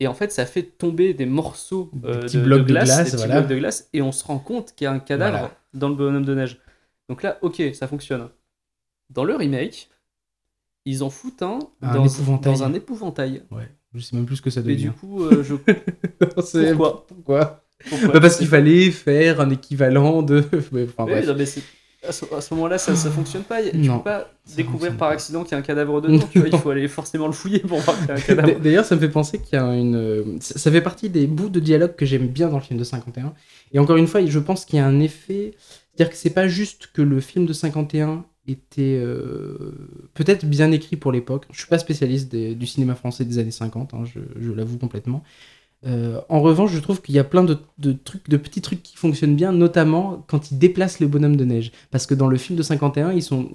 et 0.00 0.06
en 0.08 0.14
fait 0.14 0.32
ça 0.32 0.46
fait 0.46 0.62
tomber 0.62 1.14
des 1.14 1.26
morceaux 1.26 1.90
euh, 2.04 2.22
de, 2.26 2.40
blocs 2.40 2.60
de 2.60 2.64
de 2.64 2.68
glace, 2.72 2.96
des 2.96 3.04
petits 3.04 3.16
voilà. 3.16 3.40
blocs 3.40 3.50
de 3.50 3.56
glace 3.56 3.88
et 3.92 4.02
on 4.02 4.12
se 4.12 4.24
rend 4.24 4.38
compte 4.38 4.74
qu'il 4.74 4.86
y 4.86 4.88
a 4.88 4.92
un 4.92 4.98
cadavre 4.98 5.38
Voilà. 5.38 5.54
dans 5.74 5.88
le 5.88 5.94
bonhomme 5.94 6.24
de 6.24 6.34
neige. 6.34 6.58
Donc 7.08 7.22
là 7.22 7.38
ok 7.42 7.62
ça 7.74 7.86
fonctionne. 7.86 8.28
Dans 9.10 9.24
le 9.24 9.34
remake 9.36 9.88
ils 10.86 11.02
en 11.02 11.10
foutent 11.10 11.42
un, 11.42 11.58
Un 11.82 11.94
dans, 11.94 12.62
un 12.64 12.72
épouvantail. 12.72 13.42
Ouais, 13.50 13.68
je 13.94 14.00
sais 14.00 14.16
même 14.16 14.24
plus 14.24 14.36
ce 14.36 14.42
que 14.42 14.50
ça 14.50 14.62
Mais 14.62 14.72
devient. 14.72 14.84
du 14.84 14.92
coup 14.92 15.24
euh, 15.24 15.44
je 15.44 15.54
pourquoi 16.74 17.06
Pourquoi 17.06 17.64
Pourquoi 17.88 18.08
Bah, 18.14 18.20
Parce 18.20 18.36
qu'il 18.38 18.46
fallait 18.48 18.90
faire 18.90 19.40
un 19.40 19.50
équivalent 19.50 20.22
de. 20.22 20.42
Ouais, 20.72 20.86
enfin, 20.88 21.04
Oui, 21.04 21.12
bref. 21.12 21.26
non, 21.26 21.34
mais 21.36 21.46
à 22.08 22.12
ce, 22.12 22.54
moment-là, 22.54 22.78
ça, 22.78 22.96
ça 22.96 23.10
fonctionne 23.10 23.42
pas. 23.42 23.62
Tu 23.62 23.76
Non, 23.76 23.98
peux 23.98 24.04
pas 24.04 24.30
découvrir 24.56 24.96
par 24.96 25.10
accident 25.10 25.42
qu'il 25.44 25.52
y 25.52 25.54
a 25.54 25.58
un 25.58 25.62
cadavre 25.62 26.00
dedans. 26.00 26.26
tu 26.32 26.38
vois, 26.38 26.48
il 26.48 26.58
faut 26.58 26.70
aller 26.70 26.88
forcément 26.88 27.26
le 27.26 27.32
fouiller 27.32 27.58
pour 27.58 27.78
voir 27.80 27.96
qu'il 27.98 28.08
y 28.08 28.10
a 28.10 28.14
un 28.14 28.20
cadavre. 28.20 28.58
D'ailleurs, 28.60 28.84
ça 28.84 28.94
me 28.96 29.00
fait 29.00 29.08
penser 29.10 29.38
qu'il 29.38 29.58
y 29.58 29.62
a 29.62 29.66
une. 29.74 29.94
euh, 29.96 30.24
Ça 30.40 30.58
ça 30.58 30.70
fait 30.70 30.80
partie 30.80 31.10
des 31.10 31.26
bouts 31.26 31.50
de 31.50 31.60
dialogue 31.60 31.94
que 31.96 32.06
j'aime 32.06 32.26
bien 32.28 32.48
dans 32.48 32.56
le 32.56 32.62
film 32.62 32.78
de 32.78 32.84
51. 32.84 33.34
Et 33.72 33.78
encore 33.78 33.96
une 33.96 34.06
fois, 34.06 34.24
je 34.24 34.38
pense 34.38 34.64
qu'il 34.64 34.76
y 34.78 34.80
a 34.80 34.86
un 34.86 34.98
effet. 35.00 35.54
C'est-à-dire 35.94 36.10
que 36.12 36.16
c'est 36.16 36.30
pas 36.30 36.48
juste 36.48 36.88
que 36.94 37.02
le 37.02 37.20
film 37.20 37.44
de 37.46 37.52
51 37.52 38.24
était 38.48 38.98
euh, 39.02 39.72
peut-être 40.14 40.46
bien 40.46 40.72
écrit 40.72 40.96
pour 40.96 41.12
l'époque. 41.12 41.44
Je 41.52 41.58
suis 41.58 41.68
pas 41.68 41.78
spécialiste 41.78 42.30
des- 42.32 42.54
du 42.54 42.66
cinéma 42.66 42.94
français 42.94 43.24
des 43.26 43.38
années 43.38 43.50
50, 43.50 43.92
hein, 43.94 44.04
je, 44.04 44.20
je 44.40 44.50
l'avoue 44.52 44.78
complètement. 44.78 45.22
Euh, 45.86 46.20
en 46.28 46.40
revanche, 46.40 46.72
je 46.72 46.78
trouve 46.78 47.00
qu'il 47.00 47.14
y 47.14 47.18
a 47.18 47.24
plein 47.24 47.42
de, 47.42 47.56
de 47.78 47.92
trucs, 47.92 48.28
de 48.28 48.36
petits 48.36 48.60
trucs 48.60 48.82
qui 48.82 48.96
fonctionnent 48.96 49.36
bien, 49.36 49.52
notamment 49.52 50.24
quand 50.28 50.50
ils 50.50 50.58
déplacent 50.58 51.00
le 51.00 51.06
bonhomme 51.08 51.36
de 51.36 51.44
neige. 51.44 51.72
Parce 51.90 52.06
que 52.06 52.14
dans 52.14 52.28
le 52.28 52.36
film 52.36 52.58
de 52.58 52.62
51, 52.62 53.12
ils 53.12 53.22
sont, 53.22 53.48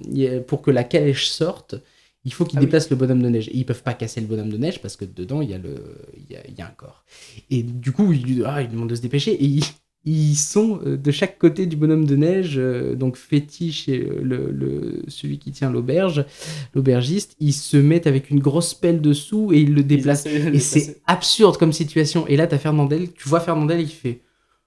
pour 0.48 0.62
que 0.62 0.70
la 0.72 0.82
calèche 0.84 1.28
sorte, 1.28 1.76
il 2.24 2.32
faut 2.32 2.44
qu'ils 2.44 2.58
Ah 2.58 2.60
oui. 2.62 2.66
déplacent 2.66 2.90
le 2.90 2.96
bonhomme 2.96 3.22
de 3.22 3.28
neige. 3.28 3.48
Et 3.48 3.56
ils 3.58 3.64
peuvent 3.66 3.82
pas 3.84 3.94
casser 3.94 4.20
le 4.20 4.26
bonhomme 4.26 4.50
de 4.50 4.56
neige 4.56 4.82
parce 4.82 4.96
que 4.96 5.04
dedans, 5.04 5.40
il 5.40 5.50
y 5.50 5.54
a, 5.54 5.58
le, 5.58 5.76
il 6.16 6.32
y 6.32 6.36
a, 6.36 6.40
il 6.48 6.58
y 6.58 6.60
a 6.62 6.66
un 6.66 6.70
corps. 6.70 7.04
Et 7.50 7.62
du 7.62 7.92
coup, 7.92 8.12
ils, 8.12 8.42
ah, 8.44 8.60
ils 8.62 8.68
demandent 8.68 8.90
de 8.90 8.96
se 8.96 9.02
dépêcher. 9.02 9.32
Et 9.32 9.44
ils, 9.44 9.64
ils 10.06 10.36
sont 10.36 10.80
euh, 10.86 10.96
de 10.96 11.10
chaque 11.10 11.38
côté 11.38 11.66
du 11.66 11.76
bonhomme 11.76 12.04
de 12.06 12.16
neige, 12.16 12.54
euh, 12.58 12.94
donc 12.94 13.16
fétiche 13.16 13.88
et 13.88 14.00
euh, 14.02 14.20
le, 14.22 14.50
le- 14.52 15.02
celui 15.08 15.38
qui 15.38 15.52
tient 15.52 15.70
l'auberge, 15.70 16.24
l'aubergiste, 16.74 17.36
ils 17.40 17.52
se 17.52 17.76
mettent 17.76 18.06
avec 18.06 18.30
une 18.30 18.40
grosse 18.40 18.74
pelle 18.74 19.00
dessous 19.00 19.52
et 19.52 19.60
ils 19.60 19.74
le 19.74 19.82
déplacent. 19.82 20.26
Ils 20.26 20.54
Et 20.54 20.58
c'est 20.60 21.02
absurde 21.06 21.56
comme 21.58 21.72
situation. 21.72 22.26
Et 22.28 22.36
là, 22.36 22.46
t'as 22.46 22.58
Fernandel, 22.58 23.12
tu 23.12 23.28
vois 23.28 23.40
Fernandel, 23.40 23.80
il 23.80 23.88
fait 23.88 24.22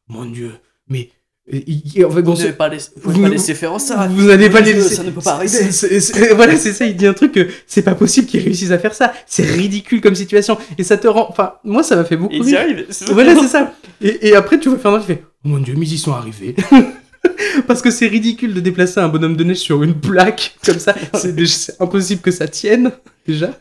Mon 0.08 0.26
Dieu, 0.26 0.54
mais. 0.88 1.10
En 1.52 2.12
fait, 2.12 2.22
Vous 2.22 2.34
n'avez 2.36 2.52
pas, 2.54 2.70
laissé- 2.70 2.90
vous 3.02 3.12
vous- 3.12 3.22
pas 3.24 3.30
laisser 3.30 3.56
faire 3.56 3.80
ça. 3.82 4.08
vous 4.08 4.28
n'allez 4.28 4.50
pas 4.50 4.62
les 4.62 4.74
Ça 4.74 4.78
laisser. 4.90 5.04
ne 5.04 5.10
peut 5.12 5.22
pas 5.22 5.34
arriver. 5.34 5.58
Voilà, 6.36 6.56
c'est 6.58 6.74
ça. 6.74 6.86
Il 6.86 6.96
dit 6.96 7.08
un 7.08 7.14
truc 7.14 7.32
que 7.32 7.48
c'est 7.66 7.82
pas 7.82 7.96
possible 7.96 8.28
qu'ils 8.28 8.42
réussissent 8.44 8.72
à 8.72 8.78
faire 8.80 8.94
ça. 8.94 9.14
C'est 9.26 9.44
ridicule 9.46 10.00
comme 10.02 10.16
situation. 10.16 10.58
Et 10.78 10.84
ça 10.84 10.98
te 10.98 11.08
rend. 11.08 11.28
Enfin, 11.30 11.54
moi, 11.64 11.82
ça 11.84 11.96
m'a 11.96 12.06
fait 12.06 12.18
beaucoup 12.18 12.36
Et 12.36 12.42
rire. 12.42 12.60
arrivent. 12.60 12.86
c'est 12.90 13.10
Voilà, 13.12 13.36
c'est 13.40 13.48
ça. 13.48 13.74
Et, 14.02 14.30
et 14.30 14.36
après, 14.36 14.60
tu 14.60 14.70
vois 14.70 14.78
Fernandel 14.78 15.06
qui 15.08 15.14
fait 15.14 15.24
Oh 15.46 15.50
mon 15.50 15.58
dieu, 15.60 15.74
mais 15.78 15.86
ils 15.88 15.94
y 15.94 15.98
sont 15.98 16.14
arrivés. 16.14 16.56
Parce 17.68 17.82
que 17.82 17.92
c'est 17.92 18.08
ridicule 18.08 18.54
de 18.54 18.60
déplacer 18.60 19.00
un 19.00 19.10
bonhomme 19.10 19.36
de 19.36 19.44
neige 19.44 19.58
sur 19.58 19.84
une 19.84 19.94
plaque 19.94 20.56
comme 20.66 20.80
ça. 20.80 20.96
C'est 21.14 21.76
impossible 21.82 22.22
que 22.22 22.32
ça 22.32 22.48
tienne, 22.48 22.92
déjà. 23.32 23.52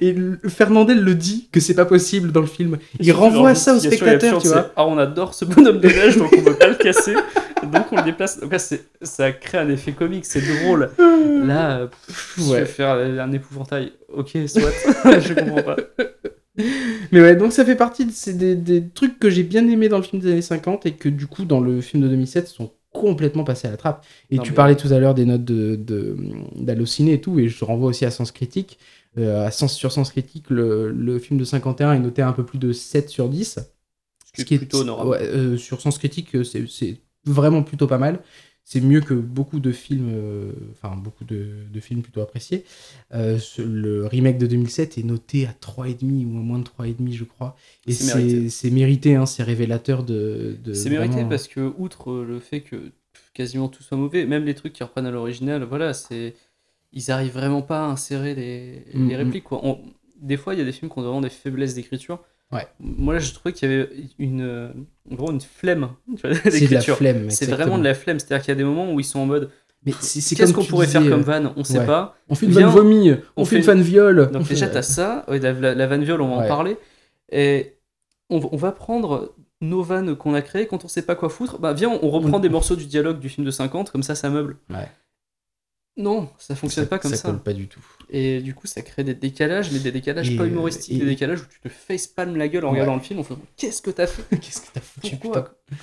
Et 0.00 0.14
Fernandel 0.48 1.00
le 1.00 1.14
dit 1.14 1.48
que 1.52 1.60
c'est 1.60 1.74
pas 1.74 1.84
possible 1.84 2.32
dans 2.32 2.40
le 2.40 2.46
film. 2.46 2.78
Il 3.00 3.12
renvoie 3.12 3.54
ça 3.54 3.74
aux 3.74 3.78
spectateurs, 3.80 4.36
absurde, 4.36 4.42
tu 4.42 4.48
vois. 4.48 4.70
Ah, 4.76 4.86
on 4.86 4.98
adore 4.98 5.34
ce 5.34 5.44
bonhomme 5.44 5.80
de 5.80 5.88
neige, 5.88 6.16
donc 6.16 6.32
on 6.36 6.40
veut 6.42 6.56
pas 6.56 6.68
le 6.68 6.74
casser. 6.76 7.14
donc 7.72 7.86
on 7.92 7.96
le 7.96 8.02
déplace. 8.02 8.40
Donc 8.40 8.52
là, 8.52 8.58
ça 9.02 9.32
crée 9.32 9.58
un 9.58 9.68
effet 9.68 9.92
comique, 9.92 10.24
c'est 10.24 10.42
drôle. 10.62 10.90
Là, 11.44 11.86
pff, 12.06 12.34
je 12.38 12.50
Ouais. 12.50 12.60
vais 12.60 12.66
faire 12.66 12.90
un 12.90 13.32
épouvantail. 13.32 13.92
Ok, 14.12 14.30
soit. 14.46 14.70
je 15.20 15.34
comprends 15.34 15.62
pas. 15.62 15.76
Mais 17.12 17.20
ouais, 17.20 17.36
donc 17.36 17.52
ça 17.52 17.64
fait 17.64 17.76
partie 17.76 18.04
de 18.04 18.32
des, 18.32 18.56
des 18.56 18.88
trucs 18.88 19.18
que 19.18 19.30
j'ai 19.30 19.44
bien 19.44 19.66
aimés 19.68 19.88
dans 19.88 19.98
le 19.98 20.02
film 20.02 20.20
des 20.20 20.32
années 20.32 20.42
50 20.42 20.86
et 20.86 20.92
que 20.92 21.08
du 21.08 21.26
coup, 21.26 21.44
dans 21.44 21.60
le 21.60 21.80
film 21.80 22.02
de 22.02 22.08
2007, 22.08 22.48
sont 22.48 22.72
complètement 22.92 23.44
passés 23.44 23.68
à 23.68 23.70
la 23.70 23.76
trappe. 23.76 24.04
Et 24.30 24.36
Non, 24.36 24.42
tu 24.42 24.50
mais- 24.50 24.56
parlais 24.56 24.74
tout 24.74 24.88
à 24.92 24.98
l'heure 24.98 25.14
des 25.14 25.24
notes 25.24 25.44
de, 25.44 25.76
de, 25.76 26.16
d'Allociné 26.56 27.12
et 27.14 27.20
tout, 27.20 27.38
et 27.38 27.48
je 27.48 27.64
renvoie 27.64 27.88
aussi 27.90 28.04
à 28.06 28.10
Sens 28.10 28.32
Critique. 28.32 28.78
Euh, 29.18 29.46
à 29.46 29.50
Sens, 29.50 29.74
sur 29.74 29.92
Sens 29.92 30.10
Critique, 30.10 30.50
le, 30.50 30.90
le 30.92 31.18
film 31.18 31.38
de 31.38 31.44
51 31.44 31.92
est 31.94 31.98
noté 31.98 32.22
à 32.22 32.28
un 32.28 32.32
peu 32.32 32.44
plus 32.44 32.58
de 32.58 32.72
7 32.72 33.08
sur 33.10 33.28
10. 33.28 33.58
Ce 34.34 34.44
qui 34.44 34.54
est 34.54 34.58
plutôt 34.58 34.80
honorable. 34.80 35.10
ouais, 35.10 35.22
euh, 35.22 35.56
sur 35.56 35.80
Sens 35.80 35.98
Critique, 35.98 36.34
euh, 36.36 36.44
c'est, 36.44 37.00
vraiment 37.24 37.62
plutôt 37.62 37.86
pas 37.86 37.98
mal. 37.98 38.20
C'est 38.64 38.80
mieux 38.82 39.00
que 39.00 39.14
beaucoup 39.14 39.60
de 39.60 39.72
films, 39.72 40.10
euh, 40.12 40.52
enfin 40.72 40.94
beaucoup 40.94 41.24
de, 41.24 41.64
de 41.72 41.80
films 41.80 42.02
plutôt 42.02 42.20
appréciés. 42.20 42.64
Euh, 43.14 43.38
ce- 43.38 43.62
le 43.62 44.06
remake 44.06 44.36
de 44.38 44.46
2007 44.46 44.98
est 44.98 45.02
noté 45.04 45.46
à 45.46 45.54
3,5 45.54 46.26
ou 46.26 46.36
à 46.38 46.42
moins 46.42 46.58
de 46.58 46.64
3,5 46.64 47.14
je 47.14 47.24
crois. 47.24 47.56
Et 47.86 47.92
C'est 47.92 48.70
mérité. 48.70 49.14
hein, 49.16 49.24
c'est 49.26 49.42
révélateur 49.42 50.04
de... 50.04 50.56
de 50.62 50.74
C'est 50.74 50.90
mérité 50.90 51.24
parce 51.28 51.48
que, 51.48 51.72
outre 51.78 52.12
le 52.12 52.40
fait 52.40 52.60
que 52.60 52.92
quasiment 53.32 53.68
tout 53.68 53.82
soit 53.82 53.96
mauvais, 53.96 54.26
même 54.26 54.44
les 54.44 54.54
trucs 54.54 54.72
qui 54.74 54.82
reprennent 54.82 55.06
à 55.06 55.10
l'original, 55.10 55.64
voilà, 55.64 55.94
c'est. 55.94 56.34
Ils 56.92 57.10
arrivent 57.10 57.32
vraiment 57.34 57.62
pas 57.62 57.80
à 57.84 57.88
insérer 57.88 58.34
les, 58.34 58.84
les 58.94 58.98
Mhm. 58.98 59.14
répliques, 59.16 59.44
quoi. 59.44 59.60
On- 59.62 59.78
Des 60.20 60.36
fois, 60.36 60.54
il 60.54 60.58
y 60.58 60.62
a 60.62 60.64
des 60.64 60.72
films 60.72 60.90
qui 60.90 60.98
ont 60.98 61.02
vraiment 61.02 61.20
des 61.20 61.28
faiblesses 61.30 61.74
d'écriture. 61.74 62.18
Ouais. 62.50 62.66
Moi, 62.80 63.14
là, 63.14 63.20
je 63.20 63.32
trouvais 63.34 63.52
qu'il 63.52 63.70
y 63.70 63.72
avait 63.74 63.88
une. 64.18 64.72
En 65.10 65.14
gros, 65.14 65.30
une 65.30 65.40
flemme 65.40 65.90
C'est 66.50 66.66
de 66.68 66.74
la 66.74 66.80
flemme. 66.80 67.30
C'est 67.30 67.46
vraiment 67.46 67.78
de 67.78 67.84
la 67.84 67.94
flemme. 67.94 68.18
C'est-à-dire 68.18 68.42
qu'il 68.44 68.50
y 68.52 68.56
a 68.56 68.58
des 68.58 68.64
moments 68.64 68.92
où 68.92 68.98
ils 69.00 69.04
sont 69.04 69.20
en 69.20 69.26
mode 69.26 69.50
Mais 69.86 69.92
qu'est-ce 69.92 70.42
comme 70.44 70.52
qu'on 70.54 70.64
pourrait 70.64 70.86
faire 70.88 71.02
disais, 71.02 71.12
comme 71.12 71.20
euh, 71.20 71.24
vanne? 71.24 71.52
On 71.56 71.62
sait 71.62 71.78
ouais. 71.80 71.86
pas. 71.86 72.16
On 72.28 72.34
fait 72.34 72.46
une 72.46 72.52
Viens, 72.52 72.66
vanne 72.68 72.76
vomi, 72.76 73.12
on, 73.12 73.42
on 73.42 73.44
fait 73.44 73.56
une 73.58 73.62
vanne 73.62 73.82
viol. 73.82 74.30
Donc, 74.32 74.48
déjà, 74.48 74.66
t'as 74.68 74.82
ça. 74.82 75.24
Ouais, 75.28 75.38
la, 75.38 75.52
la, 75.52 75.86
vanne 75.86 76.02
viol, 76.02 76.20
on 76.22 76.28
va 76.36 76.44
en 76.44 76.48
parler. 76.48 76.76
Et 77.30 77.74
on, 78.30 78.38
va- 78.40 78.48
on 78.50 78.56
va 78.56 78.72
prendre 78.72 79.34
nos 79.60 79.82
vannes 79.82 80.16
qu'on 80.16 80.34
a 80.34 80.40
créées 80.42 80.66
quand 80.66 80.84
on 80.84 80.88
sait 80.88 81.02
pas 81.02 81.14
quoi 81.14 81.28
foutre. 81.28 81.58
Bah, 81.60 81.74
viens, 81.74 81.90
on 82.02 82.08
reprend 82.10 82.40
des 82.40 82.48
morceaux 82.48 82.76
du 82.76 82.86
dialogue 82.86 83.20
du 83.20 83.28
film 83.28 83.44
de 83.46 83.50
50, 83.52 83.90
comme 83.90 84.02
ça, 84.02 84.14
ça 84.16 84.30
meuble. 84.30 84.56
Ouais. 84.70 84.88
Non, 85.98 86.30
ça 86.38 86.54
fonctionne 86.54 86.86
pas 86.86 86.98
comme 87.00 87.12
ça. 87.14 87.28
colle 87.28 87.42
pas 87.42 87.52
du 87.52 87.66
tout. 87.66 87.80
Et 88.08 88.40
du 88.40 88.54
coup, 88.54 88.66
ça 88.68 88.80
crée 88.82 89.02
des 89.04 89.14
décalages, 89.14 89.70
mais 89.72 89.80
des 89.80 89.90
décalages 89.92 90.30
Et, 90.30 90.36
pas 90.36 90.44
euh, 90.44 90.48
humoristiques, 90.48 90.94
et- 90.96 91.00
des 91.00 91.04
décalages 91.06 91.40
où 91.40 91.44
tu 91.50 91.60
te 91.60 91.68
facepalmes 91.68 92.36
la 92.36 92.46
gueule 92.48 92.64
en 92.64 92.68
Ouais. 92.68 92.74
regardant 92.74 92.94
le 92.94 93.02
film 93.02 93.18
en 93.18 93.24
faisant 93.24 93.40
Qu'est-ce 93.56 93.82
que 93.82 93.90
t'as 93.90 94.06
fait? 94.06 94.22
Qu'est-ce 94.40 94.60
que 94.62 94.66
t'as 94.72 94.80
foutu, 94.80 95.16
Pourquoi 95.16 95.42
putain? 95.66 95.82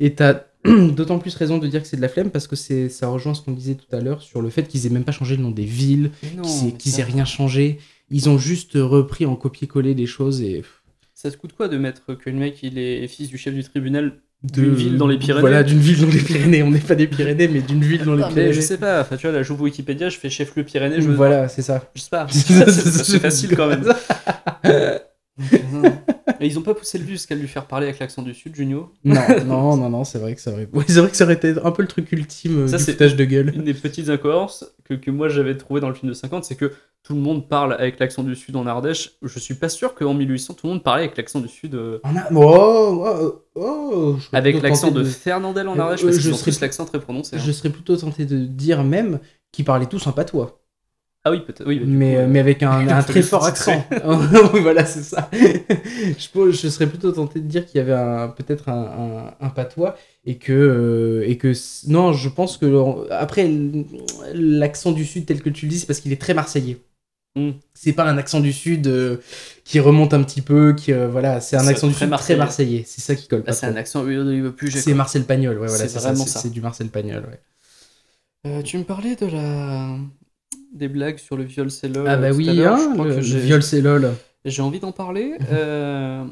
Et 0.00 0.14
t'as 0.14 0.42
d'autant 0.64 1.18
plus 1.18 1.34
raison 1.34 1.58
de 1.58 1.66
dire 1.66 1.80
que 1.82 1.88
c'est 1.88 1.96
de 1.96 2.02
la 2.02 2.08
flemme 2.08 2.30
parce 2.30 2.46
que 2.46 2.56
c'est 2.56 2.88
ça 2.90 3.08
rejoint 3.08 3.34
ce 3.34 3.40
qu'on 3.42 3.52
disait 3.52 3.74
tout 3.74 3.96
à 3.96 4.00
l'heure 4.00 4.22
sur 4.22 4.42
le 4.42 4.50
fait 4.50 4.68
qu'ils 4.68 4.86
aient 4.86 4.90
même 4.90 5.04
pas 5.04 5.12
changé 5.12 5.36
le 5.36 5.42
nom 5.42 5.50
des 5.50 5.64
villes, 5.64 6.10
qu'ils 6.78 6.92
ça- 6.92 7.00
aient 7.00 7.04
rien 7.04 7.24
changé. 7.24 7.78
Ils 8.10 8.28
ont 8.28 8.36
juste 8.38 8.72
repris 8.74 9.24
en 9.26 9.34
copier-coller 9.34 9.94
des 9.94 10.06
choses 10.06 10.42
et 10.42 10.62
Ça 11.14 11.30
te 11.30 11.36
coûte 11.38 11.54
quoi 11.54 11.68
de 11.68 11.78
mettre 11.78 12.14
que 12.14 12.28
le 12.28 12.36
mec 12.36 12.62
il 12.62 12.76
est 12.78 13.08
fils 13.08 13.28
du 13.28 13.38
chef 13.38 13.54
du 13.54 13.64
tribunal 13.64 14.20
D'une 14.44 14.74
ville 14.74 14.98
dans 14.98 15.06
les 15.06 15.16
Pyrénées. 15.16 15.40
Voilà, 15.40 15.62
d'une 15.62 15.78
ville 15.78 16.00
dans 16.02 16.12
les 16.12 16.18
Pyrénées. 16.18 16.62
On 16.62 16.70
n'est 16.70 16.78
pas 16.78 16.94
des 16.94 17.06
Pyrénées, 17.06 17.48
mais 17.48 17.60
d'une 17.60 17.82
ville 17.82 18.04
dans 18.04 18.14
les 18.14 18.24
Pyrénées. 18.24 18.52
je 18.52 18.60
sais 18.60 18.76
pas, 18.76 19.00
enfin 19.00 19.16
tu 19.16 19.26
vois, 19.26 19.34
là 19.34 19.42
j'ouvre 19.42 19.62
Wikipédia, 19.62 20.10
je 20.10 20.18
fais 20.18 20.28
chef-lieu 20.28 20.64
Pyrénées, 20.64 21.00
je 21.00 21.08
me 21.08 21.14
Voilà, 21.14 21.48
c'est 21.48 21.62
ça. 21.62 21.82
Je 21.94 22.02
sais 22.02 22.10
pas, 22.10 22.26
c'est 22.30 23.20
facile 23.20 23.56
quand 23.56 23.68
même. 23.68 23.84
Et 26.40 26.46
ils 26.46 26.58
ont 26.58 26.62
pas 26.62 26.74
poussé 26.74 26.98
le 26.98 27.04
but 27.04 27.12
jusqu'à 27.12 27.34
lui 27.34 27.48
faire 27.48 27.66
parler 27.66 27.86
avec 27.86 27.98
l'accent 27.98 28.22
du 28.22 28.34
sud, 28.34 28.54
Junio. 28.54 28.90
Non, 29.04 29.20
non, 29.46 29.76
non, 29.76 29.90
non, 29.90 30.04
c'est 30.04 30.18
vrai 30.18 30.34
que 30.34 30.40
ça 30.40 30.52
aurait. 30.52 30.68
C'est 30.88 31.00
vrai 31.00 31.10
que 31.10 31.16
ça 31.16 31.24
aurait 31.24 31.34
été 31.34 31.54
un 31.62 31.70
peu 31.70 31.82
le 31.82 31.88
truc 31.88 32.10
ultime 32.12 32.62
euh, 32.62 32.66
Ça, 32.68 32.76
du 32.78 32.84
foutage 32.84 33.16
de 33.16 33.24
gueule. 33.24 33.52
Une 33.54 33.64
des 33.64 33.74
petites 33.74 34.08
incohérences 34.08 34.64
que, 34.84 34.94
que 34.94 35.10
moi 35.10 35.28
j'avais 35.28 35.56
trouvé 35.56 35.80
dans 35.80 35.88
le 35.88 35.94
film 35.94 36.08
de 36.10 36.14
50, 36.14 36.44
c'est 36.44 36.54
que 36.56 36.72
tout 37.02 37.14
le 37.14 37.20
monde 37.20 37.48
parle 37.48 37.74
avec 37.74 37.98
l'accent 37.98 38.22
du 38.22 38.34
sud 38.34 38.56
en 38.56 38.66
Ardèche. 38.66 39.12
Je 39.22 39.38
suis 39.38 39.54
pas 39.54 39.68
sûr 39.68 39.94
qu'en 39.94 40.14
1800 40.14 40.54
tout 40.54 40.66
le 40.66 40.72
monde 40.74 40.82
parlait 40.82 41.02
avec 41.04 41.16
l'accent 41.16 41.40
du 41.40 41.48
sud. 41.48 41.74
euh, 41.74 41.98
On 42.04 42.16
a... 42.16 42.28
Oh, 42.32 43.04
oh, 43.06 43.42
oh, 43.54 44.16
je 44.18 44.24
serais 44.26 44.36
avec 44.38 44.62
l'accent 44.62 44.90
de 44.90 45.04
Fernandel 45.04 45.68
en 45.68 45.76
Euh, 45.78 45.82
Ardèche, 45.82 46.02
euh, 46.02 46.06
parce 46.06 46.16
je 46.16 46.22
qu'ils 46.22 46.32
ont 46.34 46.36
serais- 46.36 46.56
l'accent 46.62 46.84
très 46.86 47.00
prononcé. 47.00 47.36
hein. 47.36 47.42
Je 47.44 47.52
serais 47.52 47.70
plutôt 47.70 47.96
tenté 47.96 48.24
de 48.24 48.38
dire 48.38 48.82
même 48.84 49.20
qu'ils 49.52 49.64
parlaient 49.64 49.86
tous 49.86 50.06
en 50.06 50.12
patois. 50.12 50.60
Ah 51.26 51.30
oui, 51.30 51.40
peut-être. 51.40 51.66
Oui, 51.66 51.78
du 51.78 51.86
mais, 51.86 52.14
coup, 52.16 52.20
euh, 52.20 52.26
mais 52.28 52.38
avec 52.38 52.62
un, 52.62 53.02
très 53.02 53.22
fort 53.22 53.46
accent. 53.46 53.86
oui, 54.54 54.60
voilà, 54.60 54.84
c'est 54.84 55.02
ça. 55.02 55.30
je, 55.32 56.50
je 56.52 56.68
serais 56.68 56.86
plutôt 56.86 57.12
tenté 57.12 57.40
de 57.40 57.46
dire 57.46 57.64
qu'il 57.64 57.78
y 57.78 57.80
avait 57.80 57.92
un- 57.94 58.28
peut-être 58.28 58.68
un, 58.68 58.82
un- 59.40 59.46
un 59.46 59.48
patois 59.48 59.96
et 60.26 60.36
que, 60.36 60.52
euh, 60.52 61.26
et 61.28 61.38
que 61.38 61.52
non, 61.88 62.12
je 62.12 62.28
pense 62.28 62.58
que 62.58 63.10
après 63.10 63.50
l'accent 64.34 64.92
du 64.92 65.04
sud 65.06 65.24
tel 65.26 65.40
que 65.42 65.48
tu 65.50 65.64
le 65.66 65.70
dis, 65.70 65.78
c'est 65.78 65.86
parce 65.86 66.00
qu'il 66.00 66.12
est 66.12 66.20
très 66.20 66.34
marseillais. 66.34 66.78
Mm. 67.36 67.50
C'est 67.74 67.94
pas 67.94 68.04
un 68.04 68.18
accent 68.18 68.40
du 68.40 68.52
sud 68.52 68.86
euh, 68.86 69.16
qui 69.64 69.80
remonte 69.80 70.14
un 70.14 70.22
petit 70.22 70.42
peu, 70.42 70.74
qui 70.74 70.92
euh, 70.92 71.08
voilà, 71.08 71.40
c'est 71.40 71.56
un 71.56 71.66
accent 71.66 71.88
du 71.88 71.94
très 71.94 72.00
sud 72.04 72.10
marseillais. 72.10 72.36
très 72.36 72.44
marseillais. 72.46 72.84
C'est 72.86 73.00
ça 73.00 73.14
qui 73.14 73.28
colle 73.28 73.44
c'est 73.50 73.66
un 73.66 73.76
accent. 73.76 74.04
Plus. 74.04 74.70
C'est. 74.70 74.94
Marcel 74.94 75.24
Pagnol, 75.24 75.58
ouais, 75.58 75.66
voilà, 75.68 75.88
C'est 75.88 75.98
vraiment 75.98 76.26
ça. 76.26 76.40
C'est 76.40 76.50
du 76.50 76.60
Marcel 76.60 76.88
Pagnol, 76.90 77.24
ouais. 77.24 77.40
Euh, 78.46 78.62
tu 78.62 78.78
me 78.78 78.84
parlais 78.84 79.16
de 79.16 79.26
la 79.26 79.96
des 80.74 80.88
blagues 80.88 81.18
sur 81.18 81.36
le 81.36 81.44
viol 81.44 81.70
c'est 81.70 81.88
lol. 81.88 82.06
Ah 82.08 82.16
bah 82.16 82.26
euh, 82.28 82.34
oui, 82.34 82.48
hein, 82.62 82.76
Je 82.76 82.92
crois 82.94 83.04
le, 83.06 83.10
que 83.12 83.16
le 83.16 83.22
j'ai- 83.22 83.40
viol 83.40 83.62
c'est 83.62 83.80
lol. 83.80 84.12
J'ai 84.44 84.60
envie 84.62 84.80
d'en 84.80 84.92
parler. 84.92 85.36
Euh, 85.50 86.24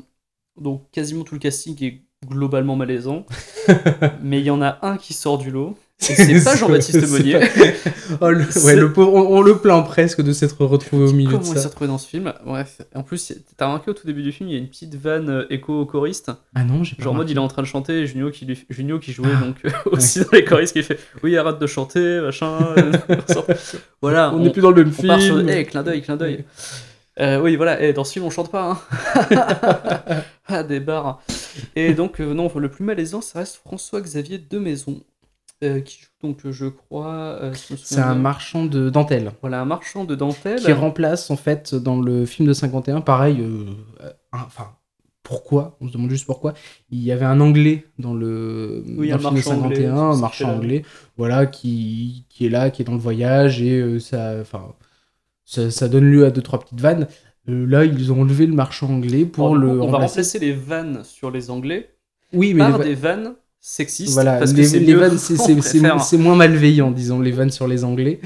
donc 0.60 0.90
quasiment 0.90 1.24
tout 1.24 1.34
le 1.34 1.40
casting 1.40 1.82
est 1.82 2.02
globalement 2.26 2.76
malaisant, 2.76 3.24
mais 4.22 4.40
il 4.40 4.44
y 4.46 4.50
en 4.50 4.60
a 4.62 4.78
un 4.82 4.96
qui 4.98 5.12
sort 5.14 5.38
du 5.38 5.50
lot. 5.50 5.76
Et 6.10 6.14
c'est 6.14 6.44
pas 6.44 6.56
Jean-Baptiste 6.56 7.08
Monnier. 7.10 7.38
Oh, 8.20 8.30
le, 8.30 8.44
ouais, 8.64 8.76
le 8.76 8.92
pauvre, 8.92 9.14
on, 9.14 9.38
on 9.38 9.40
le 9.42 9.56
plaint 9.58 9.84
presque 9.86 10.20
de 10.22 10.32
s'être 10.32 10.64
retrouvé 10.64 11.06
au 11.08 11.12
milieu 11.12 11.30
Comment 11.30 11.52
il 11.52 11.58
s'est 11.58 11.66
retrouvé 11.66 11.86
dans 11.88 11.98
ce 11.98 12.08
film? 12.08 12.32
Bref, 12.44 12.82
en 12.94 13.02
plus, 13.02 13.32
t'as 13.56 13.66
remarqué 13.66 13.90
au 13.90 13.94
tout 13.94 14.06
début 14.06 14.22
du 14.22 14.32
film, 14.32 14.48
il 14.48 14.52
y 14.52 14.56
a 14.56 14.58
une 14.58 14.68
petite 14.68 14.94
vanne 14.96 15.28
euh, 15.30 15.46
écho 15.50 15.84
choriste. 15.86 16.30
Ah 16.54 16.64
non, 16.64 16.82
j'ai 16.84 16.96
pas 16.96 17.04
Genre 17.04 17.12
en 17.12 17.16
mode, 17.16 17.30
il 17.30 17.36
est 17.36 17.40
en 17.40 17.48
train 17.48 17.62
de 17.62 17.66
chanter, 17.66 18.00
et 18.00 18.06
Junio 18.06 18.30
qui, 18.30 18.44
lui- 18.44 18.64
Junio 18.70 18.98
qui 18.98 19.12
jouait 19.12 19.28
Ah, 19.36 19.44
donc 19.44 19.56
euh, 19.64 19.70
aussi 19.92 20.20
dans 20.20 20.26
les 20.32 20.44
choristes, 20.44 20.72
qui 20.74 20.82
fait 20.82 20.98
Oui, 21.22 21.36
arrête 21.36 21.58
de 21.58 21.66
chanter, 21.66 22.20
machin. 22.20 22.58
euh, 22.76 22.92
voilà, 24.02 24.32
On 24.34 24.40
n'est 24.40 24.50
plus 24.50 24.62
dans 24.62 24.70
le 24.70 24.82
même 24.84 24.92
On 24.92 25.00
film. 25.00 25.08
part 25.08 25.20
sur 25.20 25.36
le. 25.36 25.48
Eh, 25.48 25.64
clin 25.64 25.82
d'œil, 25.82 26.02
clin 26.02 26.16
d'œil. 26.16 26.44
Euh, 27.20 27.40
oui, 27.40 27.56
voilà, 27.56 27.82
eh, 27.82 27.92
dans 27.92 28.04
ce 28.04 28.12
film, 28.14 28.24
on 28.24 28.30
chante 28.30 28.50
pas. 28.50 28.70
Hein. 28.70 30.22
ah, 30.48 30.62
des 30.62 30.80
barres. 30.80 31.20
Et 31.76 31.92
donc, 31.94 32.20
euh, 32.20 32.32
non, 32.34 32.50
le 32.56 32.68
plus 32.70 32.84
malaisant, 32.84 33.20
ça 33.20 33.38
reste 33.40 33.56
François-Xavier 33.56 34.38
de 34.38 34.58
Maison, 34.58 35.00
euh, 35.62 35.80
qui 35.80 36.00
joue 36.00 36.06
donc, 36.22 36.44
euh, 36.46 36.52
je 36.52 36.66
crois. 36.66 37.14
euh, 37.42 37.54
si 37.54 37.76
C'est 37.76 37.98
un 38.00 38.14
marchand 38.14 38.64
de 38.64 38.90
dentelle 38.90 39.32
Voilà, 39.40 39.60
un 39.60 39.64
marchand 39.64 40.04
de 40.04 40.14
dentelle. 40.14 40.60
qui 40.60 40.72
remplace 40.72 41.30
en 41.30 41.36
fait 41.36 41.74
dans 41.74 42.00
le 42.00 42.26
film 42.26 42.46
de 42.48 42.52
51, 42.52 43.00
pareil, 43.00 43.40
euh, 43.40 43.66
enfin. 44.32 44.76
Pourquoi? 45.24 45.76
On 45.80 45.86
se 45.86 45.92
demande 45.92 46.10
juste 46.10 46.26
pourquoi. 46.26 46.52
Il 46.90 46.98
y 47.00 47.12
avait 47.12 47.24
un 47.24 47.40
anglais 47.40 47.86
dans 47.96 48.12
le, 48.12 48.82
Oui, 48.98 49.10
dans 49.10 49.28
un 49.28 49.30
le 49.30 49.40
film 49.40 49.54
de 49.54 49.60
marchand 49.60 49.64
anglais, 49.64 49.76
51, 49.76 50.12
c'est 50.12 50.18
un 50.18 50.20
marchand 50.20 50.52
anglais, 50.56 50.84
voilà, 51.16 51.46
qui, 51.46 52.26
qui 52.28 52.46
est 52.46 52.48
là, 52.48 52.70
qui 52.70 52.82
est 52.82 52.84
dans 52.84 52.92
le 52.92 52.98
voyage 52.98 53.62
et 53.62 54.00
ça, 54.00 54.34
enfin, 54.40 54.74
ça, 55.44 55.70
ça 55.70 55.88
donne 55.88 56.10
lieu 56.10 56.24
à 56.26 56.30
deux 56.32 56.42
trois 56.42 56.58
petites 56.58 56.80
vannes. 56.80 57.06
Là, 57.46 57.84
ils 57.84 58.12
ont 58.12 58.20
enlevé 58.22 58.46
le 58.46 58.52
marchand 58.54 58.88
anglais 58.90 59.24
pour 59.24 59.46
Alors, 59.46 59.56
le 59.56 59.80
on 59.80 59.90
va 59.90 59.98
remplacer. 59.98 60.38
les 60.40 60.52
vannes 60.52 61.02
sur 61.04 61.30
les 61.30 61.50
Anglais 61.50 61.94
Oui, 62.32 62.52
mais 62.52 62.60
par 62.68 62.78
les 62.78 62.84
des 62.84 62.94
vannes 62.94 63.34
sexistes. 63.64 64.12
Voilà, 64.12 64.34
parce 64.38 64.52
que 64.52 64.60
les, 64.60 64.80
mieux. 64.80 64.96
vannes, 64.98 65.16
c'est- 65.18 66.16
moins 66.18 66.34
malveillant, 66.34 66.90
disons, 66.90 67.20
les 67.20 67.30
vannes 67.30 67.50
sur 67.52 67.68
les 67.68 67.84
Anglais. 67.84 68.20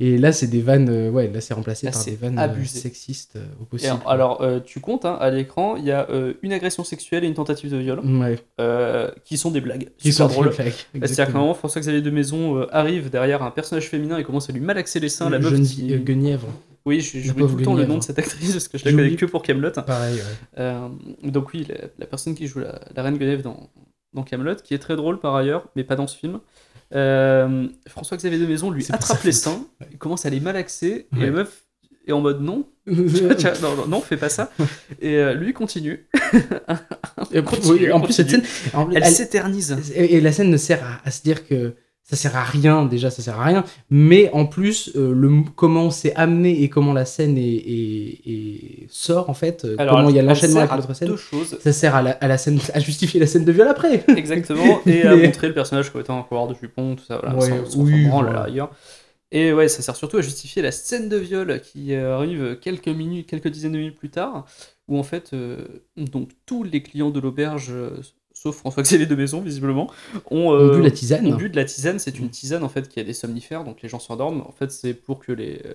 Et 0.00 0.16
là, 0.18 0.32
c'est 0.32 0.46
des 0.46 0.62
vannes, 0.62 0.88
euh, 0.88 1.10
ouais, 1.10 1.30
là, 1.32 1.40
c'est 1.42 1.52
remplacé 1.54 1.86
Là, 1.86 1.92
par 1.92 2.04
des 2.04 2.16
vannes 2.16 2.38
euh, 2.38 2.42
abusé. 2.42 2.80
sexistes 2.80 3.36
euh, 3.36 3.44
au 3.60 3.64
Et 3.64 3.66
possible. 3.66 3.96
alors, 4.06 4.40
euh, 4.40 4.58
tu 4.64 4.80
comptes, 4.80 5.04
hein, 5.04 5.16
à 5.20 5.30
l'écran, 5.30 5.76
il 5.76 5.84
y 5.84 5.90
a 5.92 6.08
une 6.42 6.52
agression 6.52 6.84
sexuelle 6.84 7.22
et 7.22 7.28
une 7.28 7.34
tentative 7.34 7.70
de 7.70 7.76
viol, 7.76 8.00
ouais, 8.00 8.38
euh, 8.60 9.10
qui 9.24 9.36
sont 9.38 9.50
des 9.50 9.60
blagues. 9.60 9.90
qui 9.98 10.12
sont 10.12 10.26
drôles. 10.26 10.52
C'est-à-dire 10.54 11.26
qu'à 11.32 11.38
un 11.38 11.40
moment, 11.40 11.54
François-Xavier 11.54 12.00
de 12.02 12.10
Maison 12.10 12.66
arrive 12.72 13.10
derrière 13.10 13.42
un 13.42 13.50
personnage 13.50 13.88
féminin 13.88 14.18
et 14.18 14.24
commence 14.24 14.48
à 14.50 14.52
lui 14.52 14.60
malaxer 14.60 14.98
les 15.00 15.08
seins. 15.10 15.30
La 15.30 15.38
meuf 15.38 15.52
qui- 15.62 15.86
Guenièvre, 15.98 16.48
Oui, 16.86 17.00
je- 17.00 17.32
pauvre 17.32 17.52
tout 17.52 17.58
le 17.58 17.64
temps 17.64 17.74
le 17.74 17.84
nom 17.84 17.98
de 17.98 18.02
cette 18.02 18.18
actrice 18.18 18.52
parce 18.52 18.68
que 18.68 18.78
je 18.78 18.86
la 18.86 18.90
connais 18.92 19.14
que 19.14 19.26
pour 19.26 19.42
Camelot. 19.42 19.70
pareil, 19.86 20.18
ouais. 20.58 21.30
Donc 21.30 21.52
oui, 21.52 21.66
la, 21.68 21.74
la 21.98 22.06
personne 22.06 22.34
qui 22.34 22.46
joue 22.46 22.60
la, 22.60 22.80
la 22.96 23.02
reine 23.02 23.18
Guenièvre 23.18 23.42
dans, 23.42 23.68
dans 24.14 24.22
Camelot, 24.22 24.56
qui 24.56 24.74
est 24.74 24.78
très 24.78 24.96
drôle 24.96 25.20
par 25.20 25.34
ailleurs, 25.36 25.68
mais 25.76 25.84
pas 25.84 25.96
dans 25.96 26.06
ce 26.06 26.16
film. 26.16 26.40
Euh, 26.94 27.68
François-Xavier 27.86 28.38
de 28.38 28.46
Maison 28.46 28.70
lui 28.70 28.84
attrape 28.90 29.22
les 29.22 29.32
seins, 29.32 29.64
il 29.92 29.98
commence 29.98 30.26
à 30.26 30.30
les 30.30 30.40
malaxer 30.40 31.06
et 31.16 31.20
la 31.20 31.30
meuf 31.30 31.62
est 32.06 32.12
en 32.12 32.20
mode 32.20 32.40
non, 32.42 32.66
non, 32.86 33.76
non, 33.76 33.86
non, 33.86 34.00
fais 34.00 34.16
pas 34.16 34.28
ça. 34.28 34.50
Et 35.00 35.14
euh, 35.16 35.34
lui 35.34 35.52
continue. 35.52 36.08
En 37.92 38.00
plus, 38.00 38.12
cette 38.12 38.30
scène, 38.30 38.42
Elle 38.92 39.02
elle- 39.04 39.06
s'éternise. 39.12 39.76
et, 39.94 40.16
et 40.16 40.20
la 40.20 40.32
scène 40.32 40.50
ne 40.50 40.56
sert 40.56 40.82
à, 40.84 41.00
à 41.06 41.10
se 41.10 41.22
dire 41.22 41.46
que 41.46 41.74
ça 42.02 42.16
sert 42.16 42.36
à 42.36 42.42
rien 42.42 42.86
déjà 42.86 43.08
ça 43.10 43.22
sert 43.22 43.38
à 43.38 43.44
rien 43.44 43.64
mais 43.88 44.30
en 44.32 44.44
plus 44.46 44.90
euh, 44.96 45.12
le 45.14 45.30
comment 45.54 45.90
c'est 45.90 46.12
amené 46.16 46.62
et 46.62 46.68
comment 46.68 46.92
la 46.92 47.04
scène 47.04 47.38
est, 47.38 47.42
est- 47.42 48.20
est- 48.28 48.86
sort 48.90 49.30
en 49.30 49.34
fait 49.34 49.64
euh, 49.64 49.76
Alors, 49.78 49.96
comment 49.96 50.10
il 50.10 50.16
y 50.16 50.18
a 50.18 50.22
l'enchaînement 50.22 50.60
avec 50.60 50.72
l'autre 50.72 50.94
scène 50.94 51.08
Deux 51.08 51.16
choses. 51.16 51.56
ça 51.60 51.72
sert 51.72 51.94
à 51.94 52.02
la, 52.02 52.10
à 52.12 52.26
la 52.26 52.36
scène 52.38 52.58
à 52.74 52.80
justifier 52.80 53.20
la 53.20 53.26
scène 53.28 53.44
de 53.44 53.52
viol 53.52 53.68
après 53.68 54.04
Exactement, 54.16 54.80
et 54.86 55.02
à 55.02 55.14
montrer 55.14 55.48
le 55.48 55.54
personnage 55.54 55.90
comme 55.90 56.00
étant 56.00 56.18
un 56.18 56.22
coureur 56.22 56.48
de 56.48 56.54
jupon, 56.54 56.96
tout 56.96 57.04
ça, 57.04 57.18
voilà, 57.22 57.36
Ouais, 57.36 57.48
sans, 57.64 57.70
sans 57.70 57.80
oui, 57.82 58.06
branle, 58.08 58.30
voilà. 58.30 58.70
Et 59.32 59.52
ouais, 59.52 59.68
ça 59.68 59.80
sert 59.82 59.94
surtout 59.94 60.16
à 60.16 60.22
justifier 60.22 60.60
la 60.60 60.72
scène 60.72 61.08
de 61.08 61.16
viol 61.16 61.60
qui 61.60 61.94
euh, 61.94 62.16
arrive 62.16 62.58
quelques 62.60 62.88
minutes, 62.88 63.28
quelques 63.28 63.46
dizaines 63.46 63.70
de 63.72 63.78
minutes 63.78 63.96
plus 63.96 64.10
tard, 64.10 64.44
où 64.88 64.98
en 64.98 65.04
fait, 65.04 65.30
euh, 65.34 65.64
donc 65.96 66.30
tous 66.46 66.64
les 66.64 66.82
clients 66.82 67.10
de 67.10 67.20
l'auberge, 67.20 67.70
sauf 68.40 68.56
François-Xavier 68.56 69.04
de 69.04 69.14
Maison, 69.14 69.40
visiblement, 69.42 69.90
ont, 70.30 70.52
on 70.52 70.54
euh, 70.54 70.76
bu 70.76 70.82
la 70.82 70.90
tisane 70.90 71.26
ont 71.26 71.36
bu 71.36 71.50
de 71.50 71.56
la 71.56 71.64
tisane. 71.66 71.98
C'est 71.98 72.18
une 72.18 72.30
tisane 72.30 72.64
en 72.64 72.70
fait 72.70 72.88
qui 72.88 72.98
a 72.98 73.04
des 73.04 73.12
somnifères, 73.12 73.64
donc 73.64 73.82
les 73.82 73.88
gens 73.88 73.98
s'endorment. 73.98 74.40
En 74.40 74.52
fait, 74.52 74.72
c'est 74.72 74.94
pour 74.94 75.18
que 75.18 75.32
les, 75.32 75.60
euh, 75.66 75.74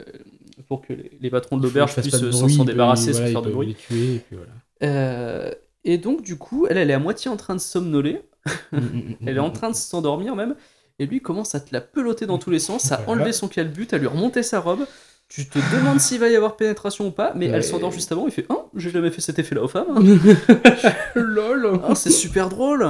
pour 0.68 0.82
que 0.82 0.94
les, 0.94 1.12
les 1.22 1.30
patrons 1.30 1.58
de 1.58 1.64
l'auberge 1.64 1.96
puissent 1.96 2.32
s'en 2.32 2.66
débarrasser 2.66 3.14
sans 3.14 3.28
faire 3.28 3.42
de 3.44 3.52
bruit. 3.52 3.68
les 3.68 3.74
tuer 3.76 4.16
et 4.16 4.20
puis 4.20 4.38
voilà 4.38 4.52
Euh, 4.84 5.52
et 5.84 6.00
donc, 6.00 6.24
du 6.24 6.38
coup, 6.38 6.66
elle, 6.68 6.78
elle 6.78 6.90
est 6.90 6.96
à 6.96 7.00
moitié 7.00 7.30
en 7.30 7.38
train 7.38 7.54
de 7.54 7.62
somnoler. 7.62 8.22
Mm, 8.72 8.78
mm, 8.78 8.80
mm, 8.82 9.16
Elle 9.28 9.38
est 9.38 9.40
en 9.40 9.50
mm. 9.50 9.54
train 9.54 9.70
de 9.70 9.76
s'endormir 9.76 10.36
même. 10.36 10.56
Et 10.98 11.06
lui 11.06 11.22
commence 11.22 11.54
à 11.54 11.60
te 11.60 11.72
la 11.72 11.82
peloter 11.82 12.26
dans 12.26 12.40
tous 12.40 12.50
les 12.50 12.60
sens, 12.60 12.92
à 12.92 12.98
Voilà. 12.98 13.12
enlever 13.12 13.34
son 13.34 13.48
calbut, 13.48 13.88
à 13.92 13.98
lui 14.00 14.08
remonter 14.08 14.42
sa 14.42 14.60
robe. 14.60 14.86
Tu 15.28 15.46
te 15.48 15.58
demandes 15.76 16.00
s'il 16.00 16.20
va 16.20 16.30
y 16.30 16.36
avoir 16.36 16.56
pénétration 16.56 17.08
ou 17.08 17.12
pas, 17.12 17.34
mais 17.36 17.48
Ouais. 17.50 17.56
elle 17.58 17.64
s'endort 17.64 17.92
juste 17.92 18.12
avant. 18.12 18.26
Il 18.28 18.32
fait 18.32 18.46
Hein, 18.50 18.60
j'ai 18.76 18.90
jamais 18.92 19.10
fait 19.12 19.22
cet 19.22 19.40
effet-là 19.40 19.64
aux 19.64 19.68
femmes. 19.68 19.98
lol 21.16 21.80
Ah, 21.84 21.96
c'est 21.96 22.12
super 22.12 22.48
drôle. 22.50 22.86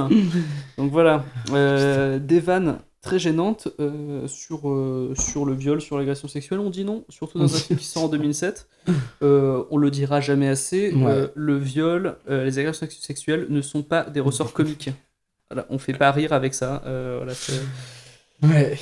Donc 0.78 0.92
voilà, 0.92 1.24
euh, 1.52 2.18
des 2.18 2.40
vannes 2.40 2.78
très 3.00 3.18
gênantes 3.18 3.68
euh, 3.80 4.26
sur, 4.26 4.68
euh, 4.68 5.14
sur 5.18 5.44
le 5.44 5.54
viol, 5.54 5.80
sur 5.80 5.96
l'agression 5.96 6.28
sexuelle. 6.28 6.58
On 6.60 6.70
dit 6.70 6.84
non, 6.84 7.04
surtout 7.08 7.38
dans 7.38 7.44
un 7.54 7.58
film 7.58 7.78
qui 7.78 7.84
sort 7.86 8.04
en 8.04 8.08
2007. 8.08 8.68
Euh, 9.22 9.62
on 9.70 9.78
le 9.78 9.90
dira 9.90 10.20
jamais 10.20 10.48
assez. 10.48 10.92
Ouais. 10.92 11.30
le 11.34 11.56
viol, 11.56 12.16
les 12.28 12.58
agressions 12.58 12.86
sexuelles 13.00 13.46
ne 13.48 13.62
sont 13.62 13.82
pas 13.82 14.02
des 14.02 14.20
ressorts 14.20 14.52
comiques. 14.52 14.90
Voilà, 15.50 15.66
on 15.70 15.78
fait 15.78 15.94
pas 15.94 16.10
rire 16.12 16.32
avec 16.32 16.52
ça. 16.54 16.82
voilà, 16.84 17.32
ouais 18.42 18.76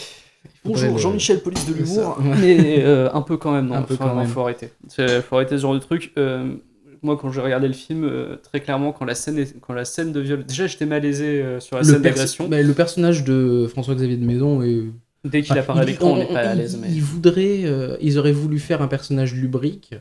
Bonjour, 0.64 0.98
Jean-Michel 0.98 1.40
Police 1.42 1.66
de 1.66 1.74
l'humour, 1.74 2.18
mais 2.40 2.82
euh, 2.84 3.10
un 3.12 3.22
peu 3.22 3.36
quand 3.36 3.52
même, 3.52 3.66
non, 3.66 3.74
Un 3.76 3.82
peu 3.82 3.96
faut, 3.96 4.04
quand 4.04 4.14
même. 4.14 4.26
faut 4.26 4.40
arrêter. 4.40 4.70
Faut 4.88 5.36
arrêter 5.36 5.56
ce 5.56 5.62
genre 5.62 5.74
de 5.74 5.78
truc. 5.78 6.12
Euh, 6.16 6.54
moi, 7.02 7.18
quand 7.20 7.30
j'ai 7.30 7.40
regardé 7.42 7.68
le 7.68 7.74
film, 7.74 8.04
euh, 8.04 8.36
très 8.36 8.60
clairement, 8.60 8.92
quand 8.92 9.04
la 9.04 9.14
scène, 9.14 9.38
est- 9.38 9.60
quand 9.60 9.74
la 9.74 9.84
scène 9.84 10.12
de 10.12 10.20
viol, 10.20 10.42
déjà 10.44 10.66
j'étais 10.66 10.86
malaisé 10.86 11.42
euh, 11.42 11.60
sur 11.60 11.76
la 11.76 11.82
le, 11.82 11.88
scène 11.88 12.00
d'agression. 12.02 12.48
bah, 12.48 12.62
le 12.62 12.72
personnage 12.72 13.24
de 13.24 13.66
François-Xavier 13.68 14.16
de 14.16 14.24
Maison 14.24 14.62
est 14.62 14.82
Dès 15.24 15.42
qu'il 15.42 15.52
Enfin, 15.52 15.60
apparaît 15.60 15.80
à 15.80 15.84
l'écran, 15.84 16.12
on 16.12 16.16
n'est 16.18 16.26
pas 16.26 16.40
à 16.40 16.54
l'aise. 16.54 16.78
Mais... 16.80 16.88
Ils 16.90 17.02
voudraient, 17.02 17.64
euh, 17.64 17.96
ils 18.00 18.18
auraient 18.18 18.32
voulu 18.32 18.58
faire 18.58 18.80
un 18.82 18.88
personnage 18.88 19.34
lubrique, 19.34 19.94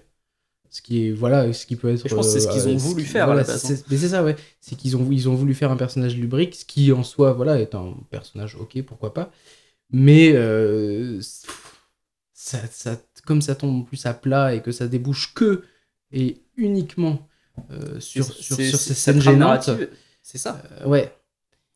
ce 0.70 0.82
qui 0.82 1.08
est 1.08 1.12
voilà, 1.12 1.52
ce 1.54 1.66
qui 1.66 1.76
peut 1.76 1.90
être. 1.90 2.08
je 2.08 2.14
pense 2.16 2.28
que 2.28 2.34
c'est 2.34 2.40
ce 2.42 2.48
qu'ils 2.50 2.68
ont 2.70 2.78
voulu 2.78 3.04
faire 3.04 3.24
à 3.24 3.26
voilà, 3.28 3.42
la 3.42 3.48
base, 3.48 3.62
c'est- 3.62 3.90
Mais 3.90 3.98
c'est 3.98 4.10
ça, 4.10 4.24
ouais. 4.24 4.36
C'est 4.62 4.76
qu'ils 4.78 4.96
ont, 4.98 5.08
ils 5.12 5.28
ont 5.30 5.36
voulu 5.36 5.54
faire 5.54 5.72
un 5.72 5.78
personnage 5.78 6.16
lubrique, 6.18 6.56
ce 6.56 6.66
qui 6.66 6.92
en 6.94 7.04
soi, 7.04 7.34
voilà, 7.34 7.60
est 7.60 7.76
un 7.76 7.94
personnage 8.12 8.56
ok, 8.56 8.82
pourquoi 8.84 9.14
pas. 9.14 9.32
Mais 9.94 10.34
euh, 10.34 11.20
ça, 12.34 12.58
ça, 12.72 12.98
comme 13.26 13.42
ça 13.42 13.56
tombe 13.56 13.86
plus 13.88 14.06
à 14.06 14.14
plat 14.14 14.54
et 14.56 14.62
que 14.62 14.72
ça 14.72 14.88
débouche 14.88 15.34
que 15.34 15.64
et 16.12 16.42
uniquement 16.58 17.28
euh, 17.72 18.00
sur, 18.00 18.26
sur, 18.26 18.56
sur 18.58 18.78
ces 18.80 18.94
scènes 18.94 19.22
gênantes. 19.22 19.70
C'est 20.22 20.38
ça. 20.38 20.62
euh, 20.82 20.88
ouais. 20.88 21.16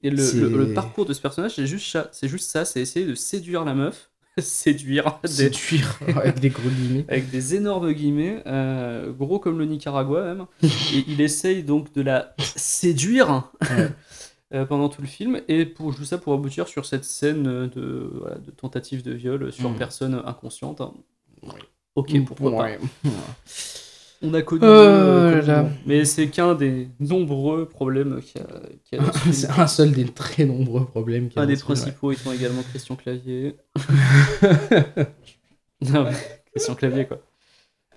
Et 0.01 0.09
le, 0.09 0.17
c'est- 0.23 0.37
le- 0.37 0.49
le 0.49 0.73
parcours 0.73 1.05
de 1.05 1.13
ce 1.13 1.21
personnage, 1.21 1.55
c'est 1.55 1.67
juste 1.67 1.91
ça. 1.91 2.09
C'est 2.11 2.27
juste 2.27 2.49
ça. 2.49 2.65
C'est 2.65 2.81
essayer 2.81 3.05
de 3.05 3.15
séduire 3.15 3.65
la 3.65 3.73
meuf, 3.73 4.09
séduire 4.39 5.19
des- 5.23 5.27
Séduire 5.29 5.99
avec 6.15 6.39
des 6.39 6.49
gros 6.49 6.69
guillemets. 6.69 7.05
avec 7.07 7.29
des 7.29 7.55
énormes 7.55 7.91
guillemets, 7.93 8.43
gros 9.17 9.39
comme 9.39 9.57
le 9.59 9.65
Nicaragua 9.65 10.23
même. 10.23 10.45
et 10.63 11.03
il 11.07 11.21
essaye 11.21 11.63
donc 11.63 11.93
de 11.93 12.01
la 12.01 12.33
séduire 12.55 13.51
Ouais. 13.61 13.89
Euh, 14.53 14.65
pendant 14.65 14.89
tout 14.89 15.01
le 15.01 15.07
film. 15.07 15.41
Et 15.47 15.65
pour 15.65 15.93
ça 15.93 16.17
pour 16.17 16.33
aboutir 16.33 16.67
sur 16.67 16.85
cette 16.85 17.03
scène 17.03 17.67
de, 17.67 18.11
voilà, 18.19 18.37
de 18.37 18.51
tentative 18.51 19.03
de 19.03 19.11
viol 19.13 19.51
sur 19.51 19.69
Mm. 19.69 19.75
personne 19.77 20.21
inconsciente. 20.25 20.81
hein. 20.81 20.93
Ouais. 21.43 21.49
Ok, 21.95 22.23
pourquoi 22.25 22.51
pas. 22.51 22.57
Ouais. 22.63 22.79
On 24.23 24.33
a 24.33 24.41
connu. 24.41 24.61
Oh 24.63 24.65
euh, 24.65 25.31
là 25.35 25.39
comme 25.39 25.47
là. 25.47 25.63
bon. 25.63 25.71
Mais 25.85 26.03
c'est 26.05 26.27
qu'un 26.29 26.55
des 26.55 26.87
nombreux 26.99 27.67
problèmes 27.67 28.19
qu'il 28.21 28.41
y 28.41 28.95
a. 28.99 29.11
C'est 29.31 29.49
un 29.59 29.67
seul 29.67 29.91
des 29.91 30.05
très 30.05 30.45
nombreux 30.45 30.85
problèmes 30.85 31.29
qu'il 31.29 31.37
y 31.37 31.39
a 31.39 31.43
Un 31.43 31.45
des 31.45 31.53
ouais. 31.53 31.59
principaux 31.59 32.11
étant 32.11 32.31
également 32.31 32.63
Christian 32.63 32.95
Clavier. 32.95 33.55
non, 35.81 36.03
mais 36.05 36.13
Christian 36.51 36.75
Clavier, 36.75 37.05
quoi. 37.07 37.19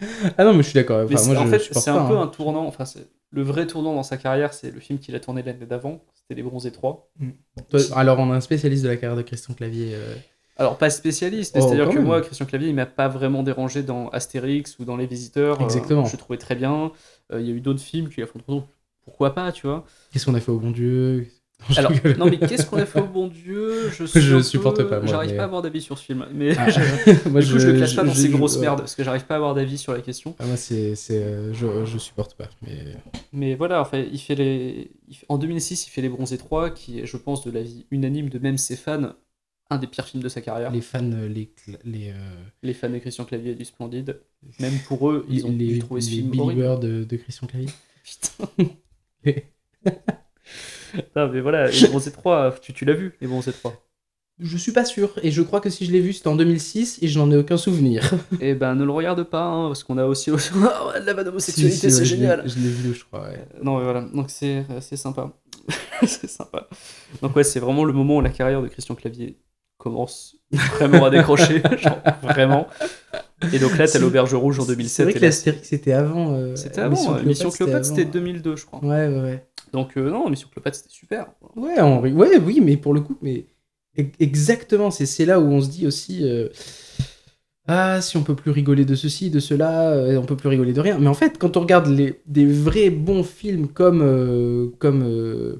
Ah 0.38 0.44
non, 0.44 0.52
mais 0.54 0.62
je 0.62 0.68
suis 0.68 0.74
d'accord. 0.74 1.04
Enfin, 1.04 1.32
moi, 1.32 1.42
en 1.42 1.46
je 1.46 1.50
fait, 1.50 1.74
c'est 1.74 1.90
un 1.90 2.06
peu 2.06 2.16
hein. 2.16 2.22
un 2.22 2.26
tournant. 2.26 2.66
Enfin, 2.66 2.84
le 3.30 3.42
vrai 3.42 3.66
tournant 3.66 3.94
dans 3.94 4.02
sa 4.02 4.16
carrière, 4.16 4.52
c'est 4.54 4.70
le 4.70 4.80
film 4.80 4.98
qu'il 4.98 5.14
a 5.14 5.20
tourné 5.20 5.42
l'année 5.42 5.66
d'avant. 5.66 6.00
C'était 6.14 6.34
Les 6.34 6.42
Bronzés 6.42 6.72
3. 6.72 7.10
Toi, 7.68 7.80
alors, 7.94 8.18
on 8.18 8.30
a 8.32 8.36
un 8.36 8.40
spécialiste 8.40 8.82
de 8.84 8.88
la 8.88 8.96
carrière 8.96 9.16
de 9.16 9.22
Christian 9.22 9.54
Clavier. 9.54 9.92
euh, 9.94 10.14
Alors, 10.56 10.78
pas 10.78 10.90
spécialiste, 10.90 11.54
mais 11.54 11.62
Oh, 11.62 11.66
c'est-à-dire 11.68 11.88
que 11.90 11.94
même. 11.96 12.04
moi, 12.04 12.20
Christian 12.22 12.46
Clavier, 12.46 12.68
il 12.68 12.74
m'a 12.74 12.86
pas 12.86 13.08
vraiment 13.08 13.42
dérangé 13.42 13.82
dans 13.82 14.08
Astérix 14.08 14.78
ou 14.78 14.84
dans 14.84 14.96
Les 14.96 15.06
Visiteurs. 15.06 15.60
Euh, 15.60 15.64
Exactement. 15.64 16.04
je 16.04 16.12
le 16.12 16.18
trouvais 16.18 16.38
très 16.38 16.54
bien. 16.56 16.92
Euh, 17.32 17.40
Il 17.40 17.46
y 17.46 17.50
a 17.50 17.54
eu 17.54 17.60
d'autres 17.60 17.80
films 17.82 18.08
qui 18.08 18.22
a 18.22 18.26
fait 18.26 18.38
pourquoi 19.04 19.34
pas, 19.34 19.52
tu 19.52 19.66
vois. 19.66 19.84
Qu'est-ce 20.12 20.26
qu'on 20.26 20.34
a 20.34 20.40
fait 20.40 20.50
au 20.52 20.58
bon 20.58 20.70
Dieu? 20.70 21.24
Je 21.24 21.28
Alors, 21.76 21.92
non, 22.18 22.26
mais 22.30 22.38
qu'est-ce 22.38 22.66
qu'on 22.66 22.78
a 22.78 22.86
fait 22.86 23.00
au 23.00 23.06
bon 23.06 23.28
Dieu? 23.28 23.90
Je, 23.90 24.04
peu- 24.04 24.42
supporte 24.42 24.82
pas, 24.84 25.04
J'arrive 25.06 25.30
mais- 25.30 25.36
pas 25.36 25.42
à 25.42 25.46
avoir 25.46 25.62
d'avis 25.62 25.80
sur 25.80 25.96
ce 25.98 26.04
film. 26.04 26.26
Mais 26.32 26.56
Ah. 26.56 26.68
je- 26.70 27.28
Moi, 27.30 27.40
du 27.40 27.52
coup, 27.52 27.58
je, 27.58 27.68
le 27.68 27.76
classe 27.76 27.94
pas 27.94 28.02
dans 28.04 28.14
ces 28.14 28.28
grosses 28.28 28.54
ouais. 28.56 28.62
merdes 28.62 28.78
parce 28.80 28.94
que 28.94 29.04
j'arrive 29.04 29.24
pas 29.26 29.34
à 29.34 29.36
avoir 29.36 29.54
d'avis 29.54 29.78
sur 29.78 29.92
la 29.92 30.00
question. 30.00 30.34
Ah, 30.38 30.46
moi, 30.46 30.56
c'est, 30.56 30.94
c'est, 30.96 31.22
euh, 31.22 31.52
je, 31.54 31.84
je 31.84 31.98
supporte 31.98 32.34
pas. 32.34 32.48
Mais 32.62 32.78
Mais 33.32 33.54
voilà, 33.54 33.80
enfin, 33.80 33.98
il 33.98 34.18
fait 34.18 34.34
les... 34.34 34.90
en 35.28 35.38
2006, 35.38 35.86
il 35.86 35.90
fait 35.90 36.00
Les 36.02 36.08
Bronzés 36.08 36.38
3, 36.38 36.70
qui 36.70 37.00
est, 37.00 37.06
je 37.06 37.16
pense, 37.16 37.44
de 37.44 37.50
l'avis 37.50 37.86
unanime 37.90 38.28
de 38.28 38.38
même 38.38 38.58
ses 38.58 38.76
fans, 38.76 39.12
un 39.70 39.78
des 39.78 39.86
pires 39.86 40.06
films 40.06 40.22
de 40.22 40.28
sa 40.28 40.40
carrière. 40.40 40.70
Les, 40.70 40.78
les 40.78 40.82
fans, 40.82 41.12
euh, 41.12 41.28
les, 41.28 41.52
les, 41.84 42.12
euh, 42.64 42.72
fans 42.74 42.90
de 42.90 42.98
Christian 42.98 43.24
Clavier 43.24 43.52
et 43.52 43.54
du 43.54 43.64
Splendide, 43.64 44.20
même 44.58 44.74
pour 44.88 45.10
eux, 45.10 45.24
ils 45.30 45.46
ont 45.46 45.50
les, 45.50 45.66
dû 45.74 45.78
trouver 45.78 46.00
ce 46.00 46.10
les 46.10 46.16
film 46.16 46.40
horrible. 46.40 46.80
De, 46.80 47.04
de 47.04 47.16
Christian 47.16 47.46
Clavier. 47.46 47.68
Putain. 49.24 49.34
non, 51.16 51.28
mais 51.28 51.40
voilà, 51.40 51.68
Les 51.70 51.88
Bronzés 51.88 52.12
3, 52.12 52.56
tu, 52.60 52.72
tu 52.72 52.84
l'as 52.84 52.94
vu, 52.94 53.16
Les 53.20 53.26
Bronzés 53.26 53.52
3 53.52 53.72
Je 54.38 54.56
suis 54.56 54.72
pas 54.72 54.84
sûr, 54.84 55.12
et 55.22 55.30
je 55.30 55.42
crois 55.42 55.60
que 55.60 55.70
si 55.70 55.84
je 55.84 55.92
l'ai 55.92 56.00
vu, 56.00 56.12
c'était 56.12 56.28
en 56.28 56.36
2006, 56.36 56.98
et 57.02 57.08
je 57.08 57.18
n'en 57.18 57.30
ai 57.30 57.36
aucun 57.36 57.56
souvenir. 57.56 58.10
Eh 58.40 58.54
ben, 58.54 58.74
ne 58.74 58.84
le 58.84 58.90
regarde 58.90 59.22
pas, 59.24 59.44
hein, 59.44 59.68
parce 59.68 59.84
qu'on 59.84 59.98
a 59.98 60.06
aussi 60.06 60.30
Ah 60.30 60.86
ouais, 60.88 61.00
la 61.04 61.14
vanne 61.14 61.28
homosexualité, 61.28 61.76
Si, 61.76 61.80
si, 61.80 61.90
c'est 61.90 61.98
ouais, 62.00 62.04
génial. 62.04 62.48
Je 62.48 62.58
l'ai 62.58 62.68
vu, 62.68 62.94
je 62.94 63.04
crois, 63.04 63.28
ouais. 63.28 63.44
Non, 63.62 63.78
mais 63.78 63.84
voilà, 63.84 64.02
donc 64.02 64.30
c'est 64.30 64.64
c'est 64.80 64.96
sympa. 64.96 65.32
c'est 66.06 66.28
sympa. 66.30 66.68
Donc, 67.22 67.36
ouais, 67.36 67.44
c'est 67.44 67.60
vraiment 67.60 67.84
le 67.84 67.92
moment 67.92 68.16
où 68.16 68.20
la 68.20 68.30
carrière 68.30 68.62
de 68.62 68.68
Christian 68.68 68.94
Clavier 68.94 69.36
commence 69.78 70.36
vraiment 70.52 71.04
à 71.04 71.10
décrocher. 71.10 71.62
genre, 71.78 71.98
vraiment. 72.22 72.66
Et 73.52 73.58
donc 73.58 73.70
là, 73.72 73.78
t'as 73.78 73.86
C'est- 73.86 73.98
l'Auberge 73.98 74.34
Rouge 74.34 74.58
en 74.60 74.62
C'est 74.62 74.72
2007. 74.72 75.04
vrai 75.06 75.12
et 75.12 75.18
que 75.18 75.24
l'Astérix, 75.24 75.68
c'était 75.68 75.92
avant. 75.92 76.34
euh, 76.34 76.56
C'était 76.56 76.80
avant. 76.80 77.14
euh, 77.16 77.22
Mission 77.22 77.50
Cléopâtre, 77.50 77.86
c'était 77.86 78.04
2002, 78.04 78.56
je 78.56 78.66
crois. 78.66 78.80
Ouais, 78.84 79.08
ouais, 79.08 79.20
ouais. 79.20 79.44
Donc, 79.72 79.96
euh, 79.96 80.10
non, 80.10 80.28
Mission 80.28 80.48
Cléopâtre, 80.52 80.76
c'était 80.76 80.90
super. 80.90 81.26
Ouais, 81.56 81.80
on 81.80 82.00
ouais, 82.00 82.38
oui, 82.38 82.60
mais 82.62 82.76
pour 82.76 82.92
le 82.94 83.00
coup, 83.00 83.16
mais 83.22 83.46
e- 83.98 84.02
exactement, 84.18 84.90
c'est 84.90 85.06
c'est 85.06 85.24
là 85.24 85.40
où 85.40 85.44
on 85.44 85.60
se 85.60 85.68
dit 85.68 85.86
aussi, 85.86 86.20
euh, 86.28 86.48
ah, 87.68 88.00
si 88.00 88.16
on 88.16 88.22
peut 88.24 88.34
plus 88.34 88.50
rigoler 88.50 88.84
de 88.84 88.94
ceci, 88.96 89.30
de 89.30 89.38
cela, 89.38 89.94
on 90.18 90.24
peut 90.24 90.36
plus 90.36 90.48
rigoler 90.48 90.72
de 90.72 90.80
rien. 90.80 90.98
Mais 90.98 91.06
en 91.08 91.14
fait, 91.14 91.38
quand 91.38 91.56
on 91.56 91.60
regarde 91.60 91.86
les, 91.86 92.20
des 92.26 92.44
vrais 92.46 92.90
bons 92.90 93.22
films 93.22 93.68
comme 93.68 94.72
comme 94.80 95.56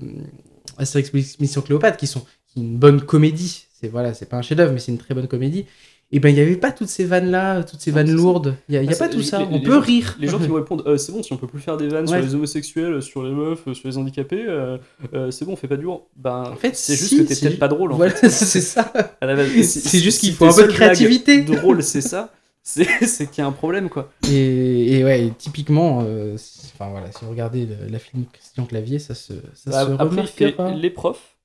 Astérix 0.77 1.13
Mission 1.39 1.63
Cléopâtre, 1.63 1.97
qui 1.97 2.07
sont 2.09 2.25
une 2.57 2.77
bonne 2.77 3.01
comédie, 3.01 3.67
c'est 3.81 3.89
voilà, 3.89 4.15
c'est 4.15 4.27
pas 4.29 4.37
un 4.37 4.43
chef-d'œuvre, 4.43 4.73
mais 4.73 4.79
c'est 4.81 4.93
une 4.93 4.99
très 4.99 5.15
bonne 5.15 5.29
comédie. 5.29 5.67
Et 6.13 6.19
ben, 6.19 6.29
il 6.31 6.37
y 6.37 6.41
avait 6.41 6.57
pas 6.57 6.73
toutes 6.73 6.89
ces 6.89 7.05
vannes 7.05 7.31
là, 7.31 7.63
toutes 7.63 7.81
ces 7.81 7.93
vannes 7.93 8.11
lourdes. 8.11 8.57
Il 8.69 8.75
y 8.75 8.79
a, 8.79 8.83
y 8.83 8.89
a 8.89 8.91
Ah, 8.93 8.99
pas 8.99 9.09
tout 9.09 9.19
les- 9.19 9.23
ça. 9.25 9.39
les- 9.39 9.45
on 9.45 9.53
les 9.59 9.61
peut 9.63 9.75
gens- 9.75 9.81
rire. 9.81 10.17
Les 10.19 10.27
gens 10.27 10.41
qui 10.41 10.47
vont 10.49 10.57
répondre 10.57 10.83
euh, 10.89 10.97
c'est 10.97 11.13
bon, 11.13 11.23
si 11.23 11.33
on 11.33 11.37
peut 11.37 11.47
plus 11.47 11.61
faire 11.61 11.77
des 11.77 11.87
vannes 11.87 12.09
sur 12.09 12.17
les 12.19 12.35
homosexuels, 12.35 13.01
sur 13.01 13.23
les 13.23 13.31
meufs, 13.31 13.73
sur 13.75 13.89
les 13.89 13.97
handicapés, 13.97 14.45
euh, 14.49 14.77
euh, 15.15 15.31
c'est 15.31 15.45
bon, 15.45 15.53
on 15.53 15.57
fait 15.57 15.69
pas 15.69 15.77
du. 15.77 15.87
Ben, 16.17 16.43
En 16.53 16.57
fait, 16.57 16.75
c'est 16.75 16.97
juste 16.97 17.11
si, 17.11 17.19
que 17.19 17.23
t'es 17.23 17.37
peut-être 17.37 17.61
pas 17.61 17.69
drôle. 17.69 17.93
En 17.93 17.97
Voilà, 17.97 18.13
fait. 18.13 18.29
c'est 18.29 18.61
ça. 18.61 18.93
C'est 19.63 19.99
juste 20.01 20.21
qu'il 20.21 20.33
faut 20.35 20.47
un 20.47 20.53
peu 20.53 20.67
de 20.67 20.73
créativité. 20.73 21.43
Drôle, 21.43 21.83
c'est 21.83 22.01
ça. 22.01 22.33
C'est 22.63 22.85
qu'il 23.31 23.39
y 23.39 23.41
a 23.41 23.47
un 23.47 23.53
problème, 23.53 23.89
quoi. 23.89 24.11
Et, 24.31 24.99
et 24.99 25.05
ouais, 25.05 25.33
typiquement, 25.39 26.03
euh, 26.05 26.35
si- 26.37 26.73
enfin 26.75 26.91
voilà, 26.91 27.11
si 27.13 27.25
vous 27.25 27.31
regardez 27.31 27.67
le- 27.67 27.91
la 27.91 27.99
film 27.99 28.25
Christian 28.33 28.67
Clavier, 28.67 28.99
ça 28.99 29.15
se, 29.15 29.33
ça 29.55 29.71
se 29.71 29.89
Bah, 29.89 29.97
Après, 29.99 30.23
il 30.23 30.27
fait 30.27 30.45
remarquera. 30.51 30.75
Les 30.77 30.91
Profs. 30.91 31.37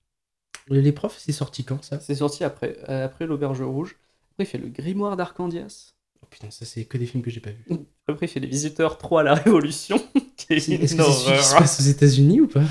Les 0.69 0.91
profs, 0.91 1.17
c'est 1.19 1.31
sorti 1.31 1.63
quand 1.63 1.83
ça? 1.83 1.99
C'est 1.99 2.15
sorti 2.15 2.43
après, 2.43 2.77
euh, 2.89 3.05
après 3.05 3.25
l'Auberge 3.25 3.61
Rouge. 3.61 3.97
Après, 4.31 4.43
il 4.43 4.47
fait 4.47 4.57
le 4.57 4.69
Grimoire 4.69 5.15
d'Arcandias. 5.15 5.93
oh, 6.21 6.27
Putain, 6.29 6.51
ça 6.51 6.65
c'est 6.65 6.85
que 6.85 6.97
des 6.97 7.05
films 7.05 7.23
que 7.23 7.29
j'ai 7.29 7.39
pas 7.39 7.51
vus. 7.51 7.65
Après, 8.07 8.27
il 8.27 8.29
fait 8.29 8.39
Les 8.39 8.47
Visiteurs 8.47 8.97
3 8.97 9.21
à 9.21 9.23
la 9.23 9.33
Révolution. 9.35 9.99
est 10.49 10.53
Est-ce 10.55 10.71
une 10.71 10.77
que 10.79 10.87
c'est 10.87 10.97
celui 10.97 11.37
qui 11.37 11.43
se 11.43 11.55
passe 11.55 11.79
aux 11.79 11.83
États-Unis 11.83 12.41
ou 12.41 12.47
pas? 12.47 12.63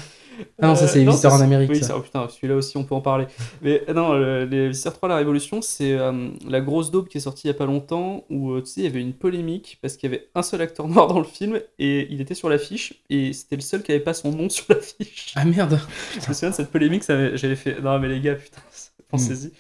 Ah 0.61 0.69
non, 0.69 0.75
ça, 0.77 0.87
c'est 0.89 1.01
les 1.01 1.05
non, 1.05 1.13
visiteurs 1.13 1.33
ça, 1.33 1.35
en 1.35 1.41
Amérique, 1.41 1.71
Oui, 1.71 1.83
ça. 1.85 1.97
oh, 1.97 2.01
putain, 2.01 2.29
celui-là 2.29 2.55
aussi, 2.57 2.77
on 2.77 2.85
peut 2.85 2.95
en 2.95 3.01
parler. 3.01 3.27
Mais 3.61 3.83
euh, 3.89 3.93
non, 3.93 4.15
le- 4.15 4.45
les 4.45 4.69
visiteurs 4.69 4.93
3, 4.95 5.09
la 5.09 5.17
Révolution, 5.17 5.61
c'est 5.63 5.93
euh, 5.93 6.31
la 6.49 6.61
grosse 6.61 6.91
daube 6.91 7.09
qui 7.09 7.19
est 7.19 7.21
sortie 7.21 7.49
il 7.49 7.51
y 7.51 7.55
a 7.55 7.55
pas 7.55 7.67
longtemps 7.67 8.25
où 8.31 8.53
euh, 8.53 8.61
tu 8.61 8.67
sais, 8.67 8.81
il 8.81 8.85
y 8.85 8.87
avait 8.87 9.01
une 9.01 9.13
polémique 9.15 9.79
parce 9.83 9.97
qu'il 9.97 10.11
y 10.11 10.15
avait 10.15 10.29
un 10.35 10.43
seul 10.43 10.61
acteur 10.63 10.87
noir 10.89 11.07
dans 11.09 11.19
le 11.19 11.25
film 11.25 11.61
et 11.79 12.07
il 12.13 12.21
était 12.21 12.35
sur 12.35 12.49
l'affiche 12.49 12.95
et 13.11 13.33
c'était 13.33 13.57
le 13.57 13.63
seul 13.63 13.83
qui 13.83 13.93
avait 13.93 14.01
pas 14.01 14.15
son 14.15 14.31
nom 14.33 14.49
sur 14.51 14.65
l'affiche. 14.69 15.35
Ah 15.35 15.45
merde. 15.45 15.81
Je 16.21 16.29
me 16.29 16.35
souviens 16.35 16.51
de 16.51 16.55
cette 16.55 16.71
polémique, 16.71 17.03
j'avais 17.07 17.57
fait. 17.57 17.81
Non, 17.81 17.99
mais 17.99 18.09
les 18.09 18.21
gars, 18.21 18.35
putain, 18.37 18.61
pensez-y. 19.09 19.53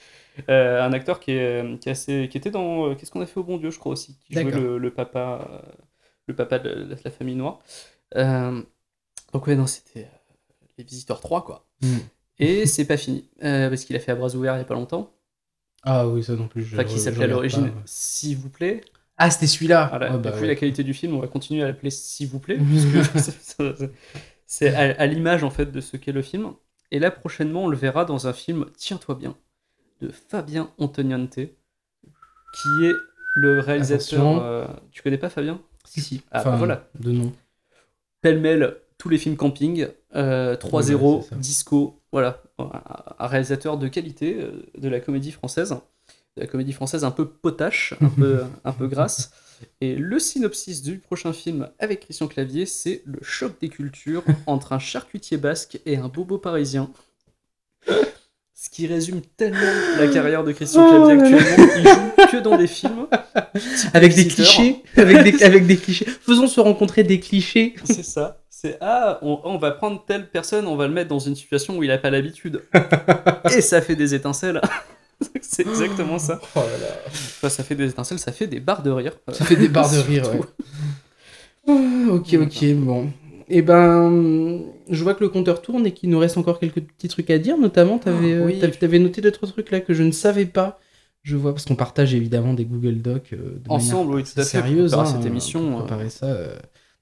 Euh, 0.50 0.82
un 0.82 0.92
acteur 0.92 1.20
qui, 1.20 1.32
est, 1.32 1.78
qui, 1.80 1.88
est 1.88 1.92
assez, 1.92 2.28
qui 2.30 2.38
était 2.38 2.50
dans. 2.50 2.90
euh, 2.90 2.94
Qu'est-ce 2.94 3.10
qu'on 3.10 3.20
a 3.20 3.26
fait 3.26 3.38
au 3.40 3.44
bon 3.44 3.58
Dieu, 3.58 3.70
je 3.70 3.78
crois 3.78 3.92
aussi, 3.92 4.16
qui 4.26 4.34
jouait 4.34 4.52
le, 4.52 4.78
le 4.78 4.92
papa, 4.94 5.48
euh, 5.50 5.72
le 6.28 6.34
papa 6.36 6.58
de 6.58 6.68
la, 6.70 6.74
de 6.96 6.96
la 7.04 7.10
famille 7.10 7.36
noire. 7.36 7.60
Euh, 8.16 8.62
donc, 9.32 9.46
ouais, 9.46 9.56
non, 9.56 9.66
c'était 9.66 10.04
euh, 10.06 10.23
Les 10.78 10.84
Visiteurs 10.84 11.20
3, 11.20 11.44
quoi. 11.44 11.66
Hmm. 11.82 11.98
Et 12.38 12.66
c'est 12.66 12.84
pas 12.84 12.96
fini, 12.96 13.28
euh, 13.44 13.68
parce 13.68 13.84
qu'il 13.84 13.94
a 13.94 14.00
fait 14.00 14.10
à 14.12 14.16
bras 14.16 14.34
ouverts 14.34 14.54
il 14.56 14.58
y 14.58 14.62
a 14.62 14.64
pas 14.64 14.74
longtemps. 14.74 15.12
Ah 15.84 16.08
oui, 16.08 16.22
ça 16.24 16.34
non 16.34 16.48
plus. 16.48 16.64
je- 16.64 16.74
Enfin, 16.74 16.84
qui 16.84 16.98
s'appelait 16.98 17.24
à 17.24 17.28
l'origine. 17.28 17.70
S'il 17.84 18.36
vous 18.38 18.48
plaît. 18.48 18.80
Ah, 19.16 19.30
c'était 19.30 19.46
celui-là. 19.46 19.86
Voilà. 19.90 20.12
Ah, 20.14 20.18
bah, 20.18 20.30
Et 20.30 20.32
puis 20.32 20.42
ouais. 20.42 20.46
la 20.48 20.54
qualité 20.56 20.82
du 20.82 20.94
film, 20.94 21.14
on 21.14 21.20
va 21.20 21.28
continuer 21.28 21.62
à 21.62 21.66
l'appeler 21.66 21.90
S'il 21.90 22.26
vous 22.28 22.40
plaît, 22.40 22.58
c'est- 24.46 24.74
à, 24.74 25.00
à 25.00 25.06
l'image 25.06 25.44
en 25.44 25.50
fait 25.50 25.66
de 25.70 25.80
ce 25.80 25.96
qu'est 25.96 26.12
le 26.12 26.22
film. 26.22 26.52
Et 26.90 26.98
là 26.98 27.10
prochainement, 27.10 27.64
on 27.64 27.68
le 27.68 27.76
verra 27.76 28.04
dans 28.04 28.26
un 28.26 28.32
film, 28.32 28.66
tiens-toi 28.76 29.14
bien, 29.14 29.36
de 30.00 30.08
Fabien 30.08 30.70
Antoniante, 30.78 31.34
qui 31.36 32.84
est 32.84 32.94
le 33.36 33.60
réalisateur. 33.60 34.42
Euh, 34.42 34.66
tu 34.90 35.02
connais 35.02 35.18
pas 35.18 35.28
Fabien? 35.30 35.60
Si, 35.84 36.00
si. 36.00 36.22
Ah, 36.30 36.40
Enfin, 36.40 36.50
bah, 36.52 36.56
voilà. 36.56 36.88
De 36.98 37.10
nom. 37.12 37.32
Pêle-mêle, 38.22 38.76
tous 38.98 39.08
les 39.08 39.18
films 39.18 39.36
camping, 39.36 39.86
euh, 40.14 40.56
3-0, 40.56 41.16
Ouais, 41.16 41.22
c'est 41.22 41.28
ça. 41.30 41.36
disco, 41.36 42.00
voilà. 42.12 42.42
Un, 42.58 42.70
un 43.18 43.26
réalisateur 43.26 43.76
de 43.78 43.88
qualité 43.88 44.36
euh, 44.40 44.62
de 44.78 44.88
la 44.88 45.00
comédie 45.00 45.32
française. 45.32 45.76
De 46.36 46.42
la 46.42 46.46
comédie 46.46 46.72
française 46.72 47.04
un 47.04 47.10
peu 47.10 47.28
potache, 47.28 47.94
un 48.00 48.08
peu, 48.08 48.44
un 48.64 48.72
peu 48.72 48.86
grasse. 48.88 49.30
Et 49.80 49.94
le 49.94 50.18
synopsis 50.18 50.82
du 50.82 50.98
prochain 50.98 51.32
film 51.32 51.70
avec 51.78 52.00
Christian 52.00 52.26
Clavier, 52.26 52.66
c'est 52.66 53.02
le 53.04 53.18
choc 53.22 53.52
des 53.60 53.68
cultures 53.68 54.24
entre 54.46 54.72
un 54.72 54.78
charcutier 54.80 55.36
basque 55.36 55.80
et 55.86 55.96
un 55.96 56.08
bobo 56.08 56.38
parisien. 56.38 56.90
Ce 58.64 58.70
qui 58.70 58.86
résume 58.86 59.20
tellement 59.36 59.58
la 59.98 60.08
carrière 60.12 60.42
de 60.42 60.52
Christian 60.52 60.86
Oh 60.86 61.04
Clavier 61.04 61.36
actuellement. 61.36 61.74
Il 61.76 61.82
joue 61.82 62.26
que 62.32 62.42
dans 62.42 62.56
des 62.56 62.66
films. 62.66 63.06
Avec 63.92 64.14
des 64.14 64.26
clichés. 64.26 64.82
Avec 64.96 65.22
des, 65.22 65.42
avec 65.44 65.66
des 65.66 65.76
clichés. 65.76 66.06
Faisons 66.06 66.46
se 66.46 66.60
rencontrer 66.60 67.04
des 67.04 67.20
clichés. 67.20 67.74
C'est 67.84 68.02
ça. 68.02 68.40
C'est 68.48 68.78
ah, 68.80 69.18
on, 69.20 69.38
on 69.44 69.58
va 69.58 69.72
prendre 69.72 70.02
telle 70.06 70.30
personne, 70.30 70.66
on 70.66 70.76
va 70.76 70.86
le 70.86 70.94
mettre 70.94 71.10
dans 71.10 71.18
une 71.18 71.36
situation 71.36 71.76
où 71.76 71.82
il 71.82 71.90
a 71.90 71.98
pas 71.98 72.08
l'habitude. 72.08 72.62
Et 73.54 73.60
ça 73.60 73.82
fait 73.82 73.96
des 73.96 74.14
étincelles. 74.14 74.62
c'est 75.42 75.66
exactement 75.66 76.18
ça. 76.18 76.40
Oh 76.56 76.60
là 76.60 76.86
là. 76.86 76.94
Enfin, 77.06 77.50
ça 77.50 77.64
fait 77.64 77.74
des 77.74 77.90
étincelles, 77.90 78.18
ça 78.18 78.32
fait 78.32 78.46
des 78.46 78.60
barres 78.60 78.82
de 78.82 78.90
rire. 78.90 79.12
Ça 79.30 79.44
fait 79.44 79.56
des 79.56 79.68
barres 79.68 79.92
de 79.92 79.98
rire, 79.98 80.24
ouais. 80.32 80.40
Ah, 81.68 82.12
ok, 82.12 82.34
ok, 82.40 82.74
bon. 82.76 83.12
Et 83.48 83.62
ben, 83.62 84.62
je 84.88 85.02
vois 85.02 85.14
que 85.14 85.22
le 85.22 85.28
compteur 85.28 85.60
tourne 85.62 85.86
et 85.86 85.92
qu'il 85.92 86.10
nous 86.10 86.18
reste 86.18 86.38
encore 86.38 86.58
quelques 86.58 86.80
petits 86.82 87.08
trucs 87.08 87.30
à 87.30 87.38
dire. 87.38 87.58
Notamment, 87.58 87.98
t'avais 87.98 88.32
Ah, 88.32 88.36
euh, 88.36 88.46
oui. 88.46 88.58
noté 88.98 89.20
d'autres 89.20 89.46
trucs 89.46 89.70
là 89.70 89.80
que 89.80 89.92
je 89.94 90.02
ne 90.02 90.12
savais 90.12 90.46
pas. 90.46 90.78
Je 91.22 91.36
vois, 91.36 91.52
parce 91.52 91.64
qu'on 91.64 91.76
partage 91.76 92.14
évidemment 92.14 92.52
des 92.54 92.64
Google 92.66 93.00
Docs 93.00 93.32
euh, 93.32 93.58
de 93.58 93.70
Ensemble, 93.70 94.10
manière 94.10 94.24
oui, 94.26 94.30
tout 94.34 94.40
à 94.40 94.44
fait, 94.44 94.58
pour 94.58 94.66
sérieuse. 94.66 94.90
préparer 94.92 95.08
hein, 95.08 95.12
cette 95.16 95.26
émission, 95.26 95.78
ça. 96.10 96.26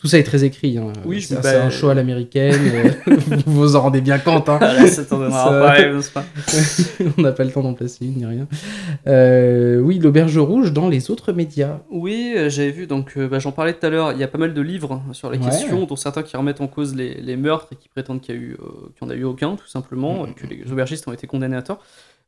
Tout 0.03 0.09
ça 0.09 0.19
est 0.19 0.25
très 0.25 0.43
écrit. 0.43 0.77
Hein. 0.79 0.93
Oui, 1.05 1.23
c'est 1.23 1.41
bah, 1.41 1.65
un 1.65 1.71
show 1.71 1.89
à 1.89 1.95
l'américaine. 1.95 2.61
euh, 3.09 3.17
vous 3.47 3.53
vous 3.61 3.77
en 3.77 3.83
rendez 3.83 4.01
bien 4.01 4.19
compte. 4.19 4.49
Hein. 4.49 4.59
Ah, 4.61 4.75
là, 4.75 4.87
ça 4.89 5.05
t'en 5.05 5.19
donnera 5.19 5.45
Ça- 5.45 5.61
pareil, 5.61 5.95
n'est-ce 5.95 6.11
pas 6.11 6.25
On 7.19 7.23
n'a 7.23 7.31
pas 7.31 7.45
le 7.45 7.53
temps 7.53 7.63
d'en 7.63 7.73
placer 7.73 8.05
une 8.07 8.15
ni 8.17 8.27
rien. 8.27 8.49
Euh, 9.07 9.79
oui, 9.79 10.01
l'auberge 10.01 10.37
rouge 10.39 10.73
dans 10.73 10.89
les 10.89 11.11
autres 11.13 11.33
médias. 11.33 11.79
Oui, 11.91 12.35
euh, 12.37 12.51
j'avais 12.51 12.73
vu, 12.73 12.89
donc 12.89 13.17
bah, 13.17 13.39
j'en 13.39 13.53
parlais 13.53 13.73
tout 13.75 13.87
à 13.87 13.91
l'heure, 13.91 14.11
il 14.13 14.19
y 14.19 14.25
a 14.25 14.29
pas 14.29 14.39
mal 14.39 14.55
de 14.55 14.61
livres 14.61 15.01
sur 15.13 15.31
la 15.31 15.39
Ouais. 15.39 15.45
question, 15.45 15.85
dont 15.85 15.97
certains 15.97 16.23
qui 16.25 16.37
remettent 16.37 16.61
en 16.61 16.67
cause 16.67 16.97
les, 16.97 17.15
les 17.15 17.37
meurtres 17.37 17.69
et 17.73 17.77
qui 17.77 17.89
prétendent 17.89 18.21
qu'il 18.21 18.35
y, 18.35 18.39
a 18.39 18.41
eu, 18.41 18.57
euh, 18.61 19.05
en 19.05 19.09
a 19.09 19.15
eu 19.15 19.23
aucun, 19.25 19.55
tout 19.55 19.69
simplement, 19.69 20.25
Mhm. 20.25 20.31
et 20.31 20.35
que 20.35 20.47
les 20.67 20.73
aubergistes 20.73 21.07
ont 21.07 21.13
été 21.13 21.29
condamnés 21.29 21.57
à 21.57 21.63
tort. 21.63 21.79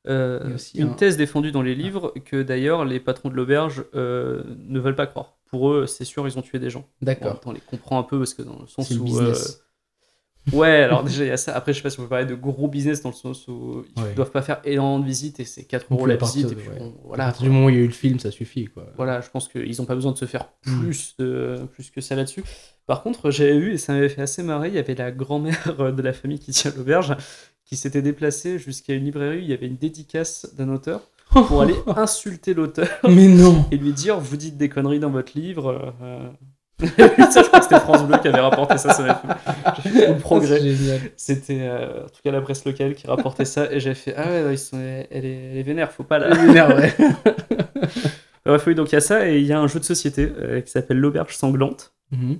Euh, 0.06 0.54
aussi 0.54 0.76
une 0.78 0.88
un- 0.90 0.92
thèse 0.92 1.16
défendue 1.16 1.50
dans 1.50 1.62
les 1.62 1.74
livres 1.74 2.12
que 2.26 2.42
d'ailleurs 2.42 2.84
les 2.84 3.00
patrons 3.00 3.30
de 3.30 3.34
l'auberge 3.34 3.84
ne 3.94 4.78
veulent 4.78 4.94
pas 4.94 5.06
croire. 5.06 5.32
Pour 5.54 5.70
eux, 5.70 5.86
c'est 5.86 6.04
sûr, 6.04 6.26
ils 6.26 6.36
ont 6.36 6.42
tué 6.42 6.58
des 6.58 6.68
gens. 6.70 6.84
D'accord. 7.00 7.40
on 7.46 7.52
les 7.52 7.60
comprend 7.60 7.98
un 8.00 8.02
peu 8.02 8.18
parce 8.18 8.34
que 8.34 8.42
dans 8.42 8.58
le 8.60 8.66
sens 8.66 8.90
le 8.90 8.98
où. 9.00 9.18
euh, 9.20 9.34
Ouais, 10.52 10.82
alors 10.82 11.04
déjà 11.04 11.24
il 11.24 11.28
y 11.28 11.30
a 11.30 11.36
ça. 11.38 11.56
Après, 11.56 11.72
je 11.72 11.78
sais 11.78 11.82
pas 11.82 11.88
si 11.90 11.98
on 12.00 12.02
peut 12.02 12.08
parler 12.10 12.26
de 12.26 12.34
gros 12.34 12.68
business 12.68 13.00
dans 13.02 13.08
le 13.10 13.14
sens 13.14 13.48
où 13.48 13.84
ils 13.96 14.02
Ouais. 14.02 14.12
doivent 14.14 14.30
pas 14.30 14.42
faire 14.42 14.60
énormément 14.64 14.98
de 14.98 15.06
visites 15.06 15.40
et 15.40 15.44
c'est 15.46 15.64
4 15.64 15.88
Donc, 15.88 16.00
euros 16.00 16.06
la 16.06 16.16
visite. 16.16 16.48
de- 16.48 16.52
et 16.52 16.54
puis 16.56 16.68
ouais. 16.68 16.78
bon, 16.80 16.88
À 16.88 17.06
voilà. 17.06 17.24
partir 17.26 17.44
du 17.44 17.50
moment 17.50 17.66
où 17.66 17.68
il 17.70 17.76
y 17.76 17.78
a 17.78 17.82
eu 17.82 17.86
le 17.86 17.92
film, 17.92 18.18
ça 18.18 18.30
suffit. 18.30 18.66
Quoi. 18.66 18.86
Voilà, 18.96 19.22
je 19.22 19.30
pense 19.30 19.48
qu'ils 19.48 19.74
n'ont 19.78 19.86
pas 19.86 19.94
besoin 19.94 20.12
de 20.12 20.18
se 20.18 20.26
faire 20.26 20.50
Mm. 20.66 20.80
plus, 20.82 21.14
de, 21.18 21.60
plus 21.72 21.90
que 21.90 22.00
ça 22.02 22.14
là-dessus. 22.14 22.44
Par 22.86 23.02
contre, 23.02 23.30
j'avais 23.30 23.58
vu, 23.58 23.72
et 23.72 23.78
ça 23.78 23.94
m'avait 23.94 24.10
fait 24.10 24.20
assez 24.20 24.42
marrer, 24.42 24.68
il 24.68 24.74
y 24.74 24.78
avait 24.78 24.94
la 24.94 25.12
grand-mère 25.12 25.76
de 25.94 26.02
la 26.02 26.12
famille 26.12 26.38
qui 26.40 26.50
tient 26.52 26.72
l'auberge 26.76 27.16
qui 27.64 27.76
s'était 27.76 28.02
déplacée 28.02 28.58
jusqu'à 28.58 28.92
une 28.92 29.04
librairie, 29.04 29.38
il 29.38 29.48
y 29.48 29.54
avait 29.54 29.66
une 29.66 29.76
dédicace 29.78 30.54
d'un 30.58 30.68
auteur 30.68 31.00
pour 31.42 31.62
aller 31.62 31.74
insulter 31.96 32.54
l'auteur 32.54 32.88
Mais 33.08 33.28
non 33.28 33.64
et 33.70 33.76
lui 33.76 33.92
dire 33.92 34.18
Vous 34.18 34.36
dites 34.36 34.56
des 34.56 34.68
conneries 34.68 35.00
dans 35.00 35.10
votre 35.10 35.32
livre. 35.38 35.92
euh. 36.02 36.28
ça, 37.30 37.42
je 37.42 37.46
crois 37.46 37.60
que 37.60 37.64
c'était 37.64 37.78
France 37.80 38.04
Bleu 38.04 38.18
qui 38.20 38.26
avait 38.28 38.40
rapporté 38.40 38.78
ça, 38.78 38.92
ça 38.92 39.22
J'ai 39.84 39.90
fait 39.90 40.08
le 40.08 40.18
progrès. 40.18 40.60
C'était 41.16 41.60
euh, 41.62 42.04
en 42.04 42.08
tout 42.08 42.20
cas 42.24 42.32
la 42.32 42.40
presse 42.40 42.64
locale 42.64 42.94
qui 42.94 43.06
rapportait 43.06 43.44
ça, 43.44 43.72
et 43.72 43.78
j'ai 43.78 43.94
fait 43.94 44.12
Ah 44.16 44.26
ouais, 44.26 44.54
ils 44.54 44.58
sont, 44.58 44.78
elle, 44.78 45.24
est, 45.24 45.50
elle 45.52 45.56
est 45.58 45.62
vénère, 45.62 45.92
faut 45.92 46.02
pas 46.02 46.18
la. 46.18 46.34
C'est 46.34 46.40
génial, 46.46 46.76
ouais. 46.76 46.92
Bref, 48.44 48.64
oui, 48.66 48.74
donc 48.74 48.90
il 48.90 48.96
y 48.96 48.98
a 48.98 49.00
ça, 49.00 49.28
et 49.28 49.38
il 49.38 49.46
y 49.46 49.52
a 49.52 49.60
un 49.60 49.66
jeu 49.68 49.78
de 49.78 49.84
société 49.84 50.30
euh, 50.38 50.60
qui 50.60 50.70
s'appelle 50.70 50.98
L'Auberge 50.98 51.36
Sanglante. 51.36 51.92
Mhm. 52.10 52.38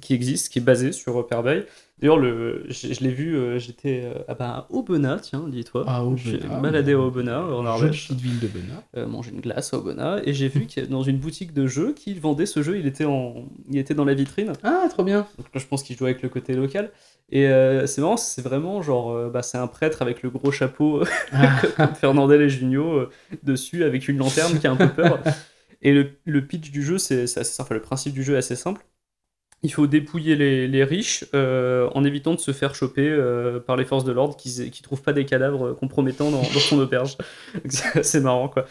qui 0.00 0.12
existe, 0.14 0.52
qui 0.52 0.58
est 0.58 0.62
basé 0.62 0.92
sur 0.92 1.18
euh, 1.18 1.26
Perbeil. 1.26 1.64
D'ailleurs, 1.98 2.18
le, 2.18 2.64
je, 2.68 2.92
je 2.92 3.00
l'ai 3.00 3.10
vu, 3.10 3.34
euh, 3.36 3.58
j'étais 3.58 4.02
euh, 4.04 4.18
ah 4.28 4.34
bah, 4.34 4.48
à 4.50 4.66
Aubenas, 4.70 5.20
tiens, 5.20 5.44
dis-toi. 5.48 5.84
Ah, 5.86 6.04
Aubenas, 6.04 6.20
J'ai 6.24 6.38
baladé 6.60 6.92
à 6.92 6.98
Aubenas, 6.98 7.40
en 7.40 7.62
Norvège, 7.62 8.08
petite 8.08 8.20
ville 8.20 8.38
de 8.38 8.48
Bena. 8.48 8.82
euh, 8.98 9.06
manger 9.06 9.30
une 9.30 9.40
glace 9.40 9.72
à 9.72 9.78
Aubenas, 9.78 10.20
et 10.24 10.34
j'ai 10.34 10.48
vu 10.48 10.66
qu'il 10.66 10.82
y 10.82 10.86
a- 10.86 10.88
dans 10.90 11.02
une 11.02 11.16
boutique 11.16 11.54
de 11.54 11.66
jeux 11.66 11.94
qu'ils 11.94 12.20
vendaient 12.20 12.44
ce 12.44 12.62
jeu, 12.62 12.78
il 12.78 12.86
était, 12.86 13.06
en, 13.06 13.46
il 13.70 13.78
était 13.78 13.94
dans 13.94 14.04
la 14.04 14.12
vitrine. 14.12 14.52
Ah, 14.62 14.86
trop 14.90 15.04
bien. 15.04 15.26
Donc 15.38 15.46
là, 15.54 15.58
je 15.60 15.66
pense 15.66 15.82
qu'il 15.82 15.96
jouait 15.96 16.10
avec 16.10 16.22
le 16.22 16.28
côté 16.28 16.52
local. 16.54 16.90
Et 17.30 17.48
euh, 17.48 17.86
c'est 17.86 18.02
marrant, 18.02 18.18
c'est 18.18 18.42
vraiment 18.42 18.82
genre, 18.82 19.10
euh, 19.12 19.30
bah, 19.30 19.42
c'est 19.42 19.56
un 19.58 19.66
prêtre 19.66 20.02
avec 20.02 20.22
le 20.22 20.28
gros 20.28 20.52
chapeau, 20.52 21.02
Ah, 21.32 21.60
comme 21.78 21.94
Fernandel 21.94 22.42
et 22.42 22.50
Junio, 22.50 22.92
euh, 22.92 23.10
dessus, 23.42 23.84
avec 23.84 24.06
une 24.08 24.18
lanterne 24.18 24.58
qui 24.58 24.66
a 24.66 24.70
un 24.70 24.76
peu 24.76 24.88
peur. 24.90 25.18
Et 25.82 25.92
le, 25.92 26.10
le 26.24 26.44
pitch 26.46 26.70
du 26.70 26.82
jeu, 26.82 26.96
c'est 26.98 27.26
c'est 27.26 27.40
assez 27.40 27.52
simple. 27.52 27.66
Enfin, 27.68 27.74
le 27.74 27.82
principe 27.82 28.14
du 28.14 28.22
jeu 28.22 28.34
est 28.34 28.38
assez 28.38 28.56
simple. 28.56 28.84
Il 29.66 29.72
faut 29.72 29.86
dépouiller 29.88 30.36
les, 30.36 30.68
les 30.68 30.84
riches 30.84 31.24
euh, 31.34 31.88
en 31.94 32.04
évitant 32.04 32.34
de 32.34 32.38
se 32.40 32.52
faire 32.52 32.74
choper 32.76 33.08
euh, 33.08 33.58
par 33.58 33.76
les 33.76 33.84
forces 33.84 34.04
de 34.04 34.12
l'ordre 34.12 34.36
qui 34.36 34.48
ne 34.60 34.82
trouvent 34.82 35.02
pas 35.02 35.12
des 35.12 35.24
cadavres 35.24 35.72
compromettants 35.72 36.30
dans, 36.30 36.42
dans 36.42 36.60
son 36.60 36.78
auberge. 36.78 37.16
C'est 38.02 38.20
marrant, 38.20 38.48
quoi. 38.48 38.66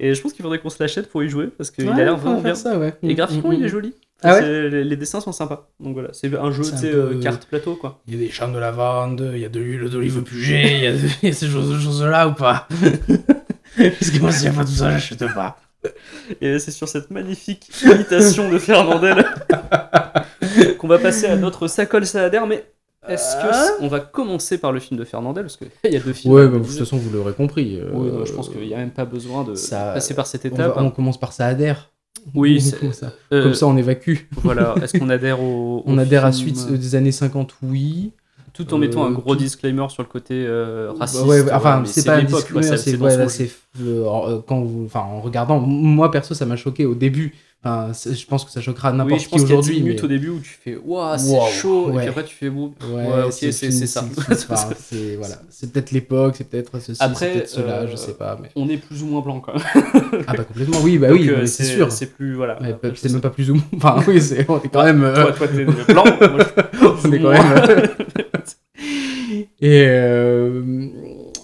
Et 0.00 0.12
je 0.14 0.20
pense 0.20 0.32
qu'il 0.32 0.42
faudrait 0.42 0.58
qu'on 0.58 0.68
se 0.70 0.82
l'achète 0.82 1.08
pour 1.08 1.22
y 1.22 1.28
jouer 1.28 1.46
parce 1.46 1.70
qu'il 1.70 1.86
ouais, 1.88 1.92
a 1.92 2.04
l'air 2.04 2.16
vraiment 2.16 2.40
bien. 2.40 2.56
ça, 2.56 2.76
ouais. 2.78 2.94
Et 3.04 3.14
graphiquement, 3.14 3.50
Mm, 3.50 3.54
il 3.54 3.60
mm, 3.60 3.62
est 3.62 3.66
mm. 3.66 3.70
joli. 3.70 3.94
Ah 4.22 4.34
ouais 4.34 4.68
les, 4.70 4.84
les 4.84 4.96
dessins 4.96 5.20
sont 5.20 5.32
sympas. 5.32 5.70
Donc 5.80 5.94
voilà, 5.94 6.08
c'est 6.12 6.34
un 6.36 6.50
jeu, 6.50 6.62
tu 6.64 6.70
peu- 6.72 6.86
euh, 7.16 7.20
carte 7.22 7.46
plateau, 7.46 7.76
quoi. 7.76 8.00
Il 8.08 8.14
y 8.14 8.16
a 8.16 8.20
des 8.20 8.30
champs 8.30 8.50
de 8.52 8.58
lavande, 8.58 9.30
il 9.34 9.40
y 9.40 9.44
a 9.46 9.48
de 9.48 9.60
l'huile 9.60 9.88
d'olive 9.88 10.22
pugée, 10.22 10.74
il 10.76 10.82
y 10.82 10.86
a, 10.88 10.92
de- 10.92 10.98
ces 11.32 11.46
choses- 11.48 11.82
choses-là 11.82 12.28
ou 12.28 12.34
pas? 12.34 12.66
Parce 13.76 14.10
que 14.10 14.18
moi, 14.20 14.32
s'il 14.32 14.50
n'y 14.50 14.56
a 14.56 14.58
pas 14.58 14.64
tout 14.66 14.72
ça, 14.72 14.90
j'achète 14.90 15.24
pas. 15.32 15.56
Et 16.40 16.58
c'est 16.58 16.70
sur 16.70 16.88
cette 16.88 17.10
magnifique 17.10 17.68
imitation 17.82 18.50
de 18.50 18.58
Fernandel 18.58 19.24
qu'on 20.78 20.88
va 20.88 20.98
passer 20.98 21.26
à 21.26 21.36
notre 21.36 21.68
Sacol 21.68 22.06
Saader. 22.06 22.40
Mais 22.48 22.64
est-ce 23.08 23.36
que 23.36 23.48
Ah. 23.52 23.68
on 23.80 23.88
va 23.88 24.00
commencer 24.00 24.58
par 24.58 24.72
le 24.72 24.80
film 24.80 24.98
de 24.98 25.04
Fernandel 25.04 25.44
Parce 25.44 25.56
qu'il 25.56 25.68
y 25.92 25.96
a 25.96 26.00
deux 26.00 26.12
films. 26.12 26.34
Ouais, 26.34 26.46
bah, 26.48 26.58
de 26.58 26.64
toute 26.64 26.78
façon, 26.78 26.96
vous 26.96 27.10
l'aurez 27.10 27.32
compris. 27.32 27.78
euh, 27.80 27.90
non, 27.92 28.24
je 28.24 28.32
pense 28.32 28.48
qu'il 28.48 28.60
n'y 28.60 28.74
a 28.74 28.78
même 28.78 28.90
pas 28.90 29.04
besoin 29.04 29.44
de 29.44 29.54
ça- 29.54 29.92
passer 29.94 30.14
par 30.14 30.26
cette 30.26 30.44
on, 30.44 30.48
étape. 30.48 30.74
va- 30.76 30.82
on 30.82 30.90
commence 30.90 31.18
par 31.18 31.32
ça 31.32 31.46
adhère. 31.46 31.90
Oui, 32.34 32.60
c'est- 32.60 32.78
comme 32.78 32.92
ça. 32.92 33.12
Euh, 33.32 33.42
Comme 33.44 33.54
ça, 33.54 33.66
on 33.66 33.76
évacue. 33.78 34.16
Voilà. 34.42 34.74
Est-ce 34.82 34.98
qu'on 34.98 35.08
adhère 35.08 35.42
au. 35.42 35.82
On 35.86 35.96
adhère 35.96 36.26
à 36.26 36.32
suite 36.32 36.58
euh, 36.70 36.76
des 36.76 36.94
années 36.94 37.12
50, 37.12 37.54
oui. 37.62 38.12
Tout 38.64 38.74
en 38.74 38.78
mettant 38.78 39.04
un 39.04 39.10
euh, 39.10 39.14
gros 39.14 39.34
tout- 39.34 39.40
disclaimer 39.42 39.86
sur 39.88 40.02
le 40.02 40.08
côté 40.08 40.44
euh, 40.46 40.92
raciste. 40.98 41.20
Bah 41.22 41.26
ouais, 41.28 41.40
ouais, 41.42 41.52
enfin, 41.52 41.80
mais 41.80 41.86
c'est 41.88 42.04
pas 42.04 42.16
un 42.16 42.22
disclaimer, 42.24 42.76
c'est 42.76 43.50
euh, 43.80 44.04
euh, 44.06 44.38
quand 44.46 44.60
vous, 44.62 44.84
enfin, 44.86 45.00
en 45.00 45.20
regardant, 45.20 45.60
moi 45.60 46.10
perso, 46.10 46.34
ça 46.34 46.46
m'a 46.46 46.56
choqué 46.56 46.86
au 46.86 46.94
début. 46.94 47.34
Enfin, 47.62 47.92
je 47.92 48.24
pense 48.24 48.46
que 48.46 48.50
ça 48.50 48.62
choquera 48.62 48.90
Oui, 48.90 48.96
n'importe 48.96 49.20
je 49.20 49.24
qui 49.26 49.30
pense 49.32 49.40
qu'il 49.42 49.50
y 49.50 49.52
a 49.52 49.56
10 49.56 49.58
aujourd'hui. 49.60 49.82
minutes 49.82 49.98
mais- 49.98 50.04
au 50.04 50.08
début 50.08 50.28
où 50.30 50.40
tu 50.40 50.58
fais 50.64 50.78
Waouh, 50.82 51.18
c'est 51.18 51.30
Wow, 51.36 51.46
chaud. 51.50 51.90
Et 51.92 51.98
puis 51.98 52.08
après, 52.08 52.24
tu 52.24 52.34
fais 52.34 52.48
Ouh. 52.48 52.72
Ouais, 52.90 52.94
Ouais, 53.06 53.22
ok, 53.26 53.32
c'est 53.32 53.52
ça. 53.52 53.70
c'est- 53.70 53.98
enfin, 53.98 54.70
voilà, 55.18 55.36
c'est 55.50 55.70
peut-être 55.70 55.90
l'époque, 55.90 56.36
c'est 56.38 56.48
peut-être 56.48 56.80
ceci, 56.80 56.96
Après, 57.02 57.26
c'est 57.26 57.32
peut-être 57.34 57.48
cela, 57.50 57.80
euh, 57.80 57.86
je 57.90 57.96
sais 57.96 58.14
pas. 58.14 58.38
Mais... 58.40 58.48
On 58.56 58.66
est 58.70 58.78
plus 58.78 59.02
ou 59.02 59.08
moins 59.08 59.20
blanc 59.20 59.40
quand 59.40 59.52
même. 59.74 60.22
Ah 60.26 60.32
bah 60.38 60.44
complètement, 60.44 60.78
oui, 60.82 60.96
bah 60.96 61.08
oui, 61.12 61.28
euh, 61.28 61.44
c'est 61.44 61.64
sûr. 61.64 61.92
C'est 61.92 62.06
plus. 62.06 62.32
Voilà. 62.34 62.58
Je 62.82 62.88
c'est 62.94 63.12
même 63.12 63.20
pas 63.20 63.28
plus 63.28 63.50
ou 63.50 63.56
moins. 63.56 63.64
Enfin, 63.76 63.96
oui, 64.08 64.22
c'est 64.22 64.46
on 64.48 64.58
est 64.58 64.68
quand 64.72 64.82
même. 64.84 65.02
euh, 65.04 65.24
Toi, 65.24 65.32
toi, 65.32 65.48
t'es 65.48 65.64
blanc. 65.92 66.04
moi, 66.04 66.38
je 66.40 67.00
suis 67.00 67.08
on 67.08 67.12
est 67.12 67.20
quand 67.20 67.30
même. 67.30 67.88
Et, 69.60 69.84
euh, 69.88 70.88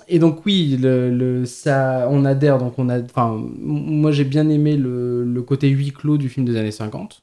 et 0.08 0.18
donc 0.18 0.44
oui, 0.46 0.76
le, 0.80 1.10
le- 1.10 1.44
ça, 1.46 2.08
on 2.10 2.24
adhère. 2.24 2.58
Donc 2.58 2.78
on 2.78 2.88
a, 2.88 3.00
enfin, 3.02 3.34
m- 3.36 3.54
moi 3.58 4.12
j'ai 4.12 4.24
bien 4.24 4.48
aimé 4.48 4.76
le, 4.76 5.24
le 5.24 5.42
côté 5.42 5.68
huis 5.68 5.92
clos 5.92 6.16
du 6.18 6.28
film 6.28 6.46
des 6.46 6.56
années 6.56 6.72
50. 6.72 7.22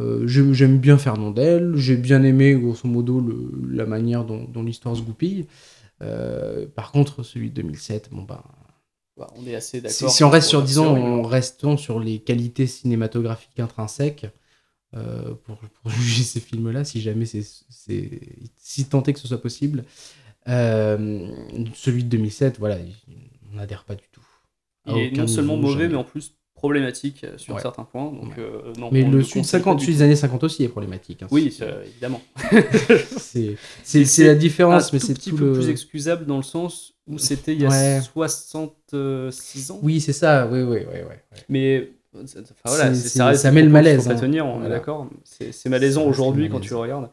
Euh, 0.00 0.26
j'aime 0.26 0.78
bien 0.78 0.98
Fernandel. 0.98 1.74
J'ai 1.76 1.96
bien 1.96 2.22
aimé 2.24 2.54
grosso 2.54 2.88
modo 2.88 3.22
la 3.70 3.86
manière 3.86 4.24
dont, 4.24 4.44
dont 4.44 4.62
l'histoire 4.62 4.96
se 4.96 5.02
goupille. 5.02 5.46
Euh, 6.02 6.66
par 6.74 6.92
contre, 6.92 7.22
celui 7.24 7.50
de 7.50 7.56
2007, 7.56 8.10
bon 8.12 8.22
ben, 8.22 8.42
Bah, 9.16 9.26
on 9.36 9.46
est 9.46 9.54
assez 9.54 9.80
d'accord. 9.80 9.96
si, 9.96 10.10
si 10.10 10.24
on 10.24 10.30
reste 10.30 10.48
sur, 10.48 10.62
disons, 10.62 10.94
on 10.94 11.22
restons 11.22 11.76
sur 11.76 11.98
les 12.00 12.20
qualités 12.20 12.66
cinématographiques 12.66 13.58
intrinsèques 13.60 14.26
euh, 14.96 15.34
pour, 15.44 15.56
pour 15.58 15.90
juger 15.90 16.22
ces 16.22 16.40
films-là, 16.40 16.84
si 16.84 17.00
jamais 17.00 17.26
c'est, 17.26 17.42
si 18.56 18.84
tenté 18.86 19.12
que 19.12 19.18
ce 19.20 19.28
soit 19.28 19.40
possible. 19.42 19.84
Euh, 20.48 21.28
celui 21.74 22.04
de 22.04 22.08
2007, 22.08 22.58
voilà, 22.58 22.78
on 23.52 23.56
n'adhère 23.56 23.84
pas 23.84 23.94
du 23.94 24.04
tout. 24.12 24.22
Il 24.86 24.96
est 24.96 25.10
non 25.10 25.26
seulement 25.26 25.56
mauvais, 25.58 25.82
jamais. 25.82 25.88
mais 25.90 25.96
en 25.96 26.04
plus 26.04 26.32
problématique 26.54 27.24
sur 27.36 27.54
Ouais. 27.54 27.60
certains 27.60 27.84
points. 27.84 28.10
Donc, 28.10 28.30
Ouais. 28.30 28.34
euh, 28.38 28.72
non, 28.78 28.88
Mais 28.90 29.02
le 29.02 29.18
ne 29.18 29.22
sud 29.22 29.34
conseille 29.42 29.60
50, 29.60 29.74
pas 29.76 29.78
du 29.78 29.84
celui 29.84 29.96
des 29.98 30.02
années 30.02 30.16
50 30.16 30.42
aussi 30.44 30.64
est 30.64 30.68
problématique. 30.68 31.22
hein. 31.22 31.28
Oui, 31.30 31.54
euh, 31.60 31.84
évidemment. 31.84 32.20
c'est, 33.18 34.24
la 34.24 34.34
différence, 34.34 34.88
un 34.88 34.90
mais 34.94 34.98
tout 34.98 35.06
c'est 35.06 35.14
petit 35.14 35.30
tout 35.30 35.36
peu 35.36 35.44
le. 35.46 35.52
plus 35.52 35.68
excusable 35.68 36.24
dans 36.26 36.38
le 36.38 36.42
sens 36.42 36.94
où 37.06 37.18
c'était 37.18 37.54
il 37.54 37.60
y 37.62 37.66
a 37.66 37.68
Ouais. 37.68 38.00
66 38.02 39.70
ans. 39.70 39.78
Oui, 39.82 40.00
c'est 40.00 40.12
ça, 40.12 40.48
oui, 40.50 40.62
oui, 40.62 40.78
oui. 40.80 40.86
oui, 40.92 41.00
oui. 41.08 41.38
Mais 41.48 41.90
enfin, 42.14 42.42
voilà, 42.64 42.94
ça, 42.94 43.50
met 43.50 43.62
le 43.62 43.68
malaise, 43.68 44.02
Faut 44.02 44.08
pas 44.08 44.14
hein. 44.14 44.20
tenir, 44.20 44.46
on 44.46 44.64
est 44.64 44.68
d'accord. 44.68 45.08
C'est 45.24 45.68
malaisant 45.68 46.04
aujourd'hui 46.04 46.48
quand 46.48 46.60
tu 46.60 46.70
le 46.70 46.76
regardes. 46.76 47.10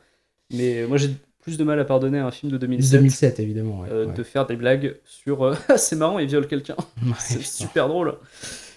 Mais 0.53 0.85
moi 0.87 0.97
j'ai 0.97 1.09
plus 1.45 1.57
de 1.59 1.63
mal 1.63 1.79
à 1.79 1.85
pardonner 1.85 2.17
à 2.17 2.25
un 2.25 2.31
film 2.31 2.51
de 2.51 2.57
2007, 2.57 2.91
2007, 2.93 3.39
évidemment. 3.39 3.81
ouais, 3.81 3.87
euh, 3.91 4.07
ouais. 4.07 4.13
de 4.13 4.23
faire 4.23 4.47
des 4.47 4.55
blagues 4.55 4.95
sur 5.05 5.43
euh, 5.43 5.53
c'est 5.77 5.95
marrant, 5.95 6.17
il 6.17 6.27
viole 6.27 6.47
quelqu'un. 6.47 6.75
Ouais, 7.05 7.13
c'est 7.19 7.43
super 7.43 7.87
drôle. 7.87 8.15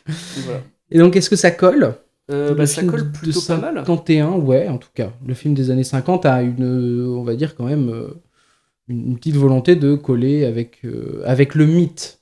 Voilà. 0.07 0.61
Et 0.91 0.99
donc, 0.99 1.17
est-ce 1.17 1.31
que 1.31 1.37
ça 1.37 1.51
colle 1.51 1.95
Euh, 2.31 2.55
bah, 2.55 2.67
ça 2.67 2.83
colle 2.85 3.11
de 3.11 3.17
plutôt 3.17 3.41
pas 3.41 3.57
mal. 3.57 3.77
51, 3.77 4.33
ouais, 4.33 4.69
en 4.69 4.77
tout 4.77 4.91
cas. 4.95 5.13
Le 5.27 5.33
film 5.33 5.55
des 5.55 5.71
années 5.71 5.83
50 5.83 6.27
a 6.27 6.43
une, 6.43 7.07
on 7.09 7.23
va 7.23 7.37
dire 7.37 7.57
quand 7.57 7.65
même, 7.65 8.13
une, 8.89 9.17
petite 9.17 9.37
volonté 9.37 9.75
de 9.75 9.95
coller 9.95 10.45
avec, 10.45 10.83
avec 11.25 11.55
le 11.55 11.65
mythe, 11.65 12.21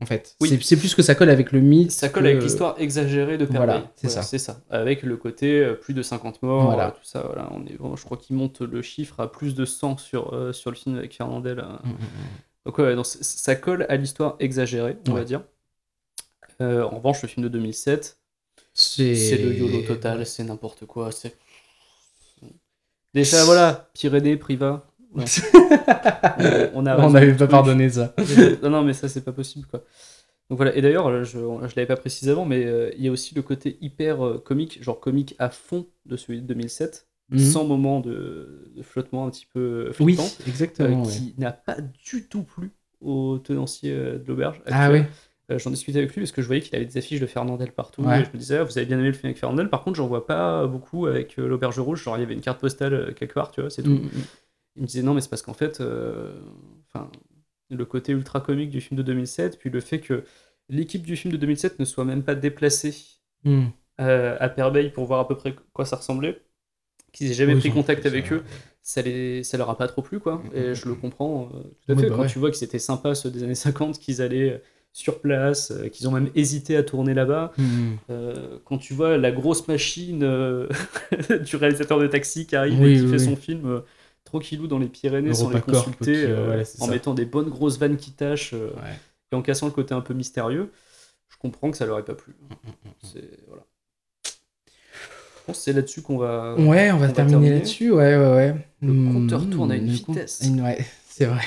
en 0.00 0.06
fait. 0.06 0.36
Oui. 0.40 0.48
C'est- 0.48 0.62
C'est 0.62 0.76
plus 0.76 0.94
que 0.94 1.02
ça 1.02 1.14
colle 1.14 1.30
avec 1.30 1.52
le 1.52 1.60
mythe. 1.60 1.90
Ça 1.90 2.08
colle 2.08 2.24
que- 2.24 2.28
avec 2.28 2.42
l'histoire 2.42 2.74
exagérée 2.78 3.38
de 3.38 3.44
Voilà, 3.46 3.78
Bay. 3.78 3.84
c'est 3.96 4.08
ça. 4.08 4.22
C'est 4.22 4.38
ça. 4.38 4.60
Avec 4.70 5.02
le 5.02 5.16
côté 5.16 5.60
euh, 5.60 5.74
plus 5.74 5.94
de 5.94 6.02
50 6.02 6.42
morts, 6.42 6.64
Voilà. 6.66 6.88
euh, 6.88 6.90
tout 6.90 7.04
ça. 7.04 7.22
Voilà. 7.22 7.48
On 7.52 7.64
est, 7.66 7.76
je 7.96 8.04
crois 8.04 8.16
qu'il 8.16 8.36
monte 8.36 8.60
le 8.60 8.82
chiffre 8.82 9.20
à 9.20 9.30
plus 9.30 9.54
de 9.54 9.64
100 9.64 9.96
sur, 9.98 10.34
euh, 10.34 10.52
sur 10.52 10.70
le 10.70 10.76
film 10.76 10.96
avec 10.98 11.14
Fernandel. 11.14 11.56
Mm, 11.58 11.88
mm, 11.88 11.92
mm. 11.92 11.98
Donc 12.66 12.78
ouais, 12.78 12.94
donc 12.96 13.06
ça 13.06 13.54
colle 13.56 13.86
à 13.88 13.96
l'histoire 13.96 14.36
exagérée, 14.40 14.96
on 15.08 15.12
va 15.14 15.24
dire. 15.24 15.42
Euh, 16.60 16.82
en 16.82 16.96
revanche, 16.96 17.22
le 17.22 17.28
film 17.28 17.44
de 17.44 17.48
2007, 17.48 18.18
C'est 18.74 19.14
c'est 19.14 19.38
le 19.38 19.54
YOLO 19.54 19.82
total, 19.86 20.26
c'est 20.26 20.42
n'importe 20.44 20.84
quoi. 20.84 21.10
c'est- 21.12 21.36
Déjà, 23.14 23.44
voilà, 23.44 23.88
Pyrénées, 23.94 24.36
Priva. 24.36 24.86
on, 26.74 26.86
a 26.86 27.08
n'avait 27.08 27.34
pas 27.34 27.46
pardonné 27.46 27.88
ça. 27.90 28.14
non, 28.62 28.70
non, 28.70 28.82
mais 28.84 28.92
ça, 28.92 29.08
c'est 29.08 29.24
pas 29.24 29.32
possible, 29.32 29.66
quoi. 29.66 29.82
Donc 30.50 30.58
voilà, 30.58 30.76
et 30.76 30.80
d'ailleurs, 30.82 31.08
euh, 31.08 31.24
je, 31.24 31.38
je 31.38 31.74
l'avais 31.76 31.86
pas 31.86 31.96
précisé 31.96 32.30
avant, 32.30 32.44
mais 32.44 32.64
euh, 32.66 32.90
il 32.96 33.04
y 33.04 33.08
a 33.08 33.10
aussi 33.10 33.34
le 33.34 33.42
côté 33.42 33.78
hyper 33.80 34.24
euh, 34.24 34.38
comique, 34.38 34.82
genre 34.82 35.00
comique 35.00 35.34
à 35.38 35.48
fond 35.50 35.86
de 36.04 36.16
celui 36.16 36.40
de 36.40 36.46
2007, 36.46 37.06
Mhm. 37.30 37.38
sans 37.40 37.64
moment 37.64 37.98
de, 37.98 38.70
de 38.76 38.82
flottement 38.82 39.26
un 39.26 39.30
petit 39.30 39.46
peu 39.52 39.90
Oui, 39.98 40.14
flippant, 40.14 40.28
euh, 40.28 40.44
exactement. 40.48 41.02
ouais. 41.02 41.10
qui 41.10 41.34
n'a 41.38 41.50
pas 41.50 41.78
du 41.80 42.28
tout 42.28 42.44
plu 42.44 42.70
au 43.00 43.38
tenancier 43.38 43.92
euh, 43.92 44.18
de 44.18 44.24
l'auberge. 44.28 44.62
Ah. 44.70 44.88
Euh, 45.50 45.58
J'en 45.58 45.70
discutais 45.70 45.98
avec 45.98 46.12
lui 46.14 46.22
parce 46.22 46.32
que 46.32 46.42
je 46.42 46.46
voyais 46.46 46.62
qu'il 46.62 46.74
avait 46.76 46.84
des 46.84 46.98
affiches 46.98 47.20
de 47.20 47.26
Fernandel 47.26 47.72
partout. 47.72 48.02
Ouais. 48.02 48.20
Et 48.20 48.24
je 48.24 48.30
me 48.32 48.38
disais, 48.38 48.58
ah, 48.58 48.64
vous 48.64 48.78
avez 48.78 48.86
bien 48.86 48.98
aimé 48.98 49.08
le 49.08 49.12
film 49.12 49.26
avec 49.26 49.38
Fernandel. 49.38 49.68
Par 49.70 49.82
contre, 49.82 49.96
j'en 49.96 50.06
vois 50.06 50.24
pas 50.26 50.66
beaucoup 50.68 51.06
avec 51.06 51.36
euh, 51.38 51.48
l'auberge 51.48 51.78
rouge. 51.80 52.02
Genre, 52.02 52.16
il 52.16 52.20
y 52.20 52.22
avait 52.22 52.34
une 52.34 52.40
carte 52.40 52.60
postale 52.60 52.94
euh, 52.94 53.12
quelque 53.12 53.34
part, 53.34 53.50
tu 53.50 53.60
vois, 53.60 53.70
c'est 53.70 53.82
tout. 53.82 53.90
Mm, 53.90 54.02
mm, 54.02 54.06
mm. 54.06 54.22
Il 54.76 54.82
me 54.82 54.86
disait, 54.86 55.02
non, 55.02 55.14
mais 55.14 55.20
c'est 55.20 55.28
parce 55.30 55.42
qu'en 55.42 55.54
fait, 55.54 55.80
euh, 55.80 56.32
enfin, 56.92 57.10
le 57.70 57.84
côté 57.84 58.12
ultra 58.12 58.40
comique 58.40 58.70
du 58.70 58.80
film 58.80 58.98
de 58.98 59.02
2007, 59.02 59.58
puis 59.58 59.70
le 59.70 59.80
fait 59.80 60.00
que 60.00 60.24
l'équipe 60.68 61.02
du 61.02 61.16
film 61.16 61.32
de 61.32 61.38
2007 61.38 61.78
ne 61.78 61.84
soit 61.84 62.04
même 62.04 62.22
pas 62.22 62.34
déplacée 62.34 62.94
Mm. 63.44 63.66
euh, 64.00 64.36
à 64.40 64.48
Perbeil 64.48 64.90
pour 64.90 65.04
voir 65.04 65.20
à 65.20 65.28
peu 65.28 65.36
près 65.36 65.54
quoi 65.72 65.84
ça 65.84 65.96
ressemblait, 65.96 66.42
qu'ils 67.12 67.30
aient 67.30 67.34
jamais 67.34 67.54
Oui, 67.54 67.60
pris 67.60 67.70
contact 67.70 68.02
ça- 68.02 68.08
avec 68.08 68.32
eux, 68.32 68.42
ça, 68.82 69.02
les, 69.02 69.44
ça 69.44 69.56
leur 69.58 69.70
a 69.70 69.76
pas 69.78 69.88
trop 69.88 70.02
plu, 70.02 70.20
quoi. 70.20 70.42
Et 70.54 70.74
je 70.74 70.88
le 70.88 70.94
comprends 70.94 71.50
euh, 71.54 71.62
tout 71.86 71.92
à 71.92 71.94
Oui, 71.94 72.02
fait. 72.02 72.08
bah 72.10 72.16
quand 72.16 72.22
ouais. 72.22 72.28
tu 72.28 72.38
vois 72.38 72.50
que 72.50 72.56
c'était 72.56 72.78
sympa 72.78 73.14
ceux 73.14 73.30
des 73.30 73.42
années 73.44 73.54
50, 73.54 73.98
qu'ils 73.98 74.22
allaient 74.22 74.62
sur 74.92 75.20
place, 75.20 75.70
euh, 75.72 75.88
qu'ils 75.88 76.08
ont 76.08 76.12
même 76.12 76.30
hésité 76.34 76.76
à 76.76 76.82
tourner 76.82 77.14
là-bas. 77.14 77.52
Mm, 77.58 77.62
mm. 77.64 77.96
Euh, 78.10 78.58
quand 78.64 78.78
tu 78.78 78.94
vois 78.94 79.18
la 79.18 79.30
grosse 79.32 79.68
machine 79.68 80.20
du 81.44 81.56
réalisateur 81.56 81.98
de 82.00 82.06
Taxi 82.06 82.46
qui 82.46 82.56
arrive 82.56 82.80
Oui, 82.80 82.98
et 82.98 83.02
qui 83.02 83.08
fait 83.08 83.18
son 83.18 83.36
film 83.36 83.82
tranquillou 84.38 84.66
dans 84.66 84.78
les 84.78 84.88
Pyrénées 84.88 85.34
sans 85.34 85.50
les 85.50 85.60
consulter, 85.60 86.12
qui, 86.12 86.24
euh, 86.26 86.44
voilà, 86.46 86.64
c'est 86.64 86.80
en 86.82 86.86
ça. 86.86 86.92
mettant 86.92 87.14
des 87.14 87.24
bonnes 87.24 87.48
grosses 87.48 87.78
vannes 87.78 87.96
qui 87.96 88.12
tâchent 88.12 88.52
euh, 88.54 88.68
Ouais. 88.76 88.96
et 89.32 89.34
en 89.36 89.42
cassant 89.42 89.66
le 89.66 89.72
côté 89.72 89.94
un 89.94 90.00
peu 90.00 90.14
mystérieux, 90.14 90.70
je 91.28 91.36
comprends 91.38 91.70
que 91.70 91.76
ça 91.76 91.86
leur 91.86 91.98
ait 91.98 92.04
pas 92.04 92.14
plu. 92.14 92.34
Mm, 92.40 92.88
C'est 93.02 93.30
voilà. 93.48 93.62
Je 94.24 95.52
pense 95.52 95.58
que 95.58 95.62
c'est 95.64 95.72
là-dessus 95.72 96.02
qu'on 96.02 96.18
va. 96.18 96.54
Ouais, 96.56 96.90
on 96.90 96.98
va 96.98 97.08
on 97.08 97.12
terminer 97.12 97.30
terminer. 97.32 97.50
là-dessus, 97.58 97.90
ouais, 97.92 98.16
ouais, 98.16 98.34
ouais. 98.34 98.54
Le 98.82 98.92
Mm, 98.92 99.12
compteur 99.12 99.48
tourne 99.50 99.70
à 99.72 99.76
une 99.76 99.86
vitesse. 99.86 100.40
une- 100.44 100.60
Ouais, 100.60 100.84
c'est 101.08 101.26
vrai. 101.26 101.42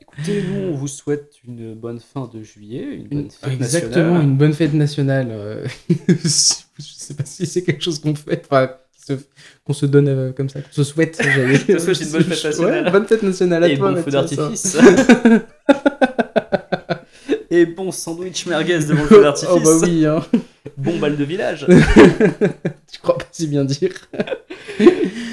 Écoutez, 0.00 0.42
nous, 0.42 0.54
on 0.72 0.74
vous 0.76 0.88
souhaite 0.88 1.36
une 1.46 1.74
bonne 1.74 1.98
fin 2.00 2.28
de 2.28 2.42
juillet, 2.42 2.94
une 2.94 3.08
bonne 3.08 3.30
fête 3.30 3.52
Exactement, 3.54 4.04
nationale. 4.04 4.22
une 4.24 4.36
bonne 4.36 4.52
fête 4.52 4.74
nationale. 4.74 5.28
euh, 5.30 5.66
je 5.88 6.28
sais 6.28 7.14
pas 7.14 7.24
si 7.24 7.46
c'est 7.46 7.62
quelque 7.62 7.82
chose 7.82 7.98
qu'on 7.98 8.14
fait, 8.14 8.42
enfin, 8.44 8.70
se- 9.06 9.12
qu'on 9.64 9.72
se 9.72 9.86
donne 9.86 10.08
euh, 10.08 10.32
comme 10.32 10.48
ça, 10.48 10.60
qu'on 10.60 10.72
se 10.72 10.84
souhaite. 10.84 11.18
Qu'on 11.18 11.78
se 11.78 11.94
souhaite 11.94 12.00
une 12.00 12.12
bonne 12.12 12.24
fête 12.32 12.44
nationale. 12.44 12.84
Ouais, 12.84 12.90
bonne 12.90 13.06
fête 13.06 13.22
nationale 13.22 13.64
à 13.64 13.68
Et 13.68 13.78
toi. 13.78 13.92
bon 13.92 14.02
feu 14.02 14.10
d'artifice. 14.10 14.76
Et 17.50 17.66
bon 17.66 17.90
sandwich 17.92 18.46
merguez 18.46 18.78
devant 18.78 19.02
le 19.02 19.08
feu 19.08 19.22
d'artifice. 19.22 19.52
Oh 19.54 19.60
bah 19.62 19.76
oui, 19.82 20.06
hein. 20.06 20.20
Bon 20.78 20.98
bal 20.98 21.16
de 21.18 21.24
village. 21.24 21.66
tu 22.90 22.98
crois 23.00 23.18
pas 23.18 23.24
si 23.30 23.46
bien 23.46 23.64
dire. 23.66 23.92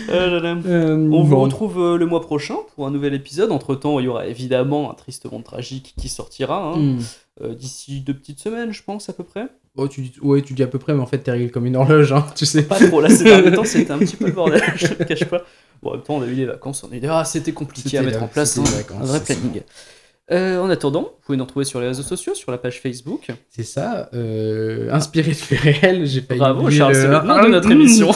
Là 0.10 0.28
là. 0.40 0.58
Euh, 0.66 0.96
On 0.98 1.24
vous 1.24 1.40
retrouve 1.40 1.80
euh, 1.80 1.98
le 1.98 2.06
mois 2.06 2.20
prochain 2.20 2.56
pour 2.76 2.86
un 2.88 2.92
nouvel 2.92 3.14
épisode. 3.14 3.52
Entre 3.54 3.74
temps, 3.76 4.00
il 4.00 4.06
y 4.06 4.08
aura 4.10 4.28
évidemment 4.28 4.92
un 4.92 4.96
triste 4.96 5.32
monde 5.32 5.46
tragique 5.46 5.94
qui 5.98 6.10
sortira 6.10 6.74
hein, 6.74 6.78
Hmm. 6.78 7.00
Euh, 7.42 7.54
d'ici 7.54 8.02
deux 8.02 8.14
petites 8.14 8.40
semaines, 8.40 8.72
je 8.72 8.84
pense 8.84 9.10
à 9.10 9.14
peu 9.14 9.24
près. 9.24 9.48
Oh, 9.76 9.88
tu 9.88 10.02
dis... 10.02 10.14
Ouais, 10.22 10.42
tu 10.42 10.54
dis 10.54 10.64
à 10.64 10.68
peu 10.68 10.80
près, 10.80 10.94
mais 10.94 11.02
en 11.02 11.06
fait, 11.06 11.20
t'es 11.20 11.32
réglé 11.32 11.50
comme 11.50 11.66
une 11.66 11.76
horloge, 11.76 12.12
hein, 12.12 12.26
tu 12.36 12.46
sais. 12.46 12.64
Pas 12.64 12.76
trop. 12.80 13.00
Là, 13.02 13.10
ces 13.10 13.24
derniers 13.24 13.52
temps, 13.54 13.64
c'était 13.66 13.92
un 13.92 14.00
petit 14.00 14.16
peu 14.18 14.26
le 14.26 14.32
bordel. 14.34 14.62
je 14.76 14.88
te 14.88 15.00
le 15.00 15.06
cache 15.06 15.26
pas. 15.26 15.44
Bon, 15.82 15.92
en 15.92 15.94
même 15.94 16.02
temps, 16.04 16.16
on 16.18 16.22
a 16.22 16.26
eu 16.28 16.34
les 16.34 16.46
vacances. 16.46 16.84
On 16.84 16.92
a 16.92 16.96
eu 16.98 17.02
ah, 17.10 17.24
c'était 17.24 17.54
compliqué 17.54 17.98
à 17.98 18.02
mettre 18.02 18.22
en 18.24 18.28
place. 18.28 18.58
hein, 18.58 18.64
vacances, 18.64 19.02
un 19.02 19.06
vrai 19.06 19.20
planning. 19.22 19.62
Euh, 20.32 20.60
en 20.62 20.70
attendant, 20.70 21.02
vous 21.02 21.10
pouvez 21.26 21.38
nous 21.40 21.44
retrouver 21.44 21.66
sur 21.66 21.80
les 21.82 21.88
réseaux 21.88 22.04
sociaux, 22.04 22.36
sur 22.36 22.52
la 22.52 22.60
page 22.60 22.82
Facebook. 22.82 23.30
C'est 23.50 23.64
ça, 23.64 24.10
euh, 24.14 24.92
inspiré 24.92 25.32
de 25.32 25.36
faits 25.36 25.60
réels, 25.60 26.06
j'ai 26.06 26.22
failli 26.22 26.40
Bravo, 26.40 26.70
Charles, 26.70 26.94
le- 26.94 27.00
c'est 27.02 27.08
le 27.08 27.20
nom 27.24 27.42
de 27.44 27.48
notre 27.50 27.72
émission. 27.72 28.12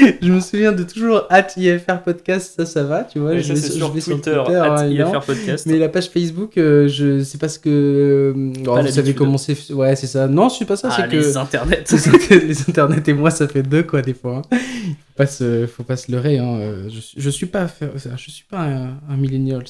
je 0.22 0.32
me 0.32 0.40
souviens 0.40 0.72
de 0.72 0.82
toujours 0.82 1.22
at 1.30 1.46
IFR 1.56 1.98
podcast, 2.04 2.54
ça 2.56 2.66
ça 2.66 2.82
va, 2.84 3.04
tu 3.04 3.18
vois. 3.18 3.34
Et 3.34 3.42
je 3.42 3.48
ça, 3.48 3.54
vais 3.54 3.60
sur- 3.60 3.72
sur 3.74 3.88
je 3.88 3.92
vais 3.92 4.00
Twitter, 4.00 4.40
Twitter, 4.44 4.58
at. 4.58 4.86
IFR 4.88 5.20
Podcast. 5.24 5.66
Mais 5.66 5.78
la 5.78 5.88
page 5.88 6.08
Facebook, 6.10 6.56
euh, 6.58 6.88
je 6.88 7.22
sais 7.22 7.38
pas 7.38 7.48
ce 7.48 7.58
que. 7.58 7.68
euh, 7.68 8.52
oh, 8.66 8.80
vous 8.80 8.88
savez 8.88 9.14
comment 9.14 9.38
c'est. 9.38 9.72
Ouais, 9.72 9.96
c'est 9.96 10.06
ça. 10.06 10.26
Non, 10.28 10.48
c'est 10.48 10.64
pas 10.64 10.76
ça, 10.76 10.88
ah, 10.90 10.96
c'est 10.96 11.08
que. 11.08 11.16
les 11.16 11.36
internets. 11.36 11.84
que 11.84 12.34
les 12.34 12.60
internets 12.68 13.02
et 13.08 13.12
moi, 13.12 13.30
ça 13.30 13.46
fait 13.48 13.62
deux, 13.62 13.82
quoi, 13.82 14.02
des 14.02 14.14
fois. 14.14 14.42
hein. 14.50 14.56
Faut 14.56 15.16
pas 15.16 15.26
se, 15.26 15.66
faut 15.66 15.84
pas 15.84 15.96
se 15.96 16.10
leurrer. 16.10 16.38
Hein. 16.38 16.56
euh, 16.60 16.88
Je, 16.92 17.00
suis- 17.00 17.20
je 17.20 17.30
suis 17.30 17.46
pas, 17.46 17.68
je 18.16 18.30
suis 18.30 18.44
pas 18.50 18.60
un, 18.62 18.86
un 19.08 19.16
millennials. 19.16 19.64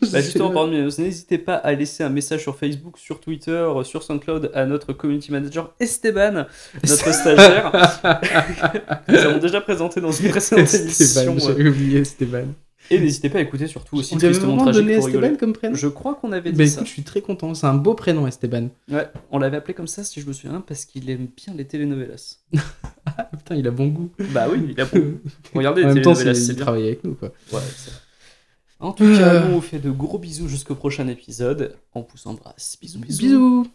Bah 0.12 0.20
justement, 0.20 0.50
pardon, 0.50 0.72
n'hésitez 0.72 1.38
pas 1.38 1.54
à 1.54 1.72
laisser 1.72 2.02
un 2.04 2.08
message 2.08 2.42
sur 2.42 2.56
Facebook, 2.56 2.98
sur 2.98 3.20
Twitter, 3.20 3.66
sur 3.84 4.02
SoundCloud 4.02 4.50
à 4.54 4.66
notre 4.66 4.92
community 4.92 5.32
manager 5.32 5.72
Esteban, 5.80 6.46
notre 6.86 7.12
stagiaire. 7.14 7.72
Nous 9.08 9.16
avons 9.16 9.38
déjà 9.38 9.60
présenté 9.60 10.00
dans 10.00 10.12
une 10.12 10.30
précédente 10.30 10.72
émission. 10.74 11.04
Esteban, 11.04 11.36
euh, 11.48 11.70
oublié 11.70 12.00
Esteban. 12.00 12.46
Et 12.90 13.00
n'hésitez 13.00 13.30
pas 13.30 13.38
à 13.38 13.40
écouter 13.40 13.66
surtout 13.66 13.96
aussi 13.96 14.14
On 14.14 14.18
avait 14.18 14.30
vraiment 14.30 14.64
donné 14.66 14.96
rigoler. 14.96 15.14
Esteban 15.16 15.36
comme 15.36 15.52
prénom 15.52 15.74
Je 15.74 15.88
crois 15.88 16.14
qu'on 16.14 16.30
avait 16.30 16.52
dit 16.52 16.58
Bah 16.58 16.66
ça. 16.66 16.74
écoute, 16.74 16.86
je 16.86 16.92
suis 16.92 17.02
très 17.02 17.20
content. 17.20 17.52
C'est 17.54 17.66
un 17.66 17.74
beau 17.74 17.94
prénom, 17.94 18.26
Esteban. 18.26 18.68
Ouais, 18.90 19.08
on 19.32 19.38
l'avait 19.38 19.56
appelé 19.56 19.74
comme 19.74 19.88
ça, 19.88 20.04
si 20.04 20.20
je 20.20 20.26
me 20.26 20.32
souviens, 20.32 20.60
parce 20.60 20.84
qu'il 20.84 21.10
aime 21.10 21.26
bien 21.36 21.54
les 21.56 21.64
telenovelas. 21.64 22.38
Ah, 23.06 23.24
putain, 23.36 23.56
il 23.56 23.66
a 23.66 23.70
bon 23.70 23.88
goût. 23.88 24.10
Bah 24.30 24.46
oui, 24.50 24.68
il 24.70 24.80
a 24.80 24.84
bon. 24.84 25.14
Regardez 25.54 25.82
en 25.84 25.88
les 25.88 25.94
même 25.94 26.02
temps, 26.02 26.14
c'est 26.14 26.32
bien. 26.32 26.54
travaille 26.54 26.86
avec 26.86 27.02
nous, 27.02 27.14
quoi. 27.14 27.32
Ouais, 27.52 27.60
c'est 27.76 27.90
vrai. 27.90 28.00
En 28.78 28.92
tout 28.92 29.04
cas, 29.04 29.34
Euh. 29.34 29.40
nous 29.48 29.52
on 29.52 29.54
vous 29.56 29.60
fait 29.62 29.78
de 29.78 29.90
gros 29.90 30.18
bisous 30.18 30.48
jusqu'au 30.48 30.74
prochain 30.74 31.08
épisode. 31.08 31.76
On 31.94 32.02
vous 32.02 32.28
embrasse. 32.30 32.76
Bisous, 32.80 32.98
bisous. 33.00 33.22
Bisous. 33.22 33.66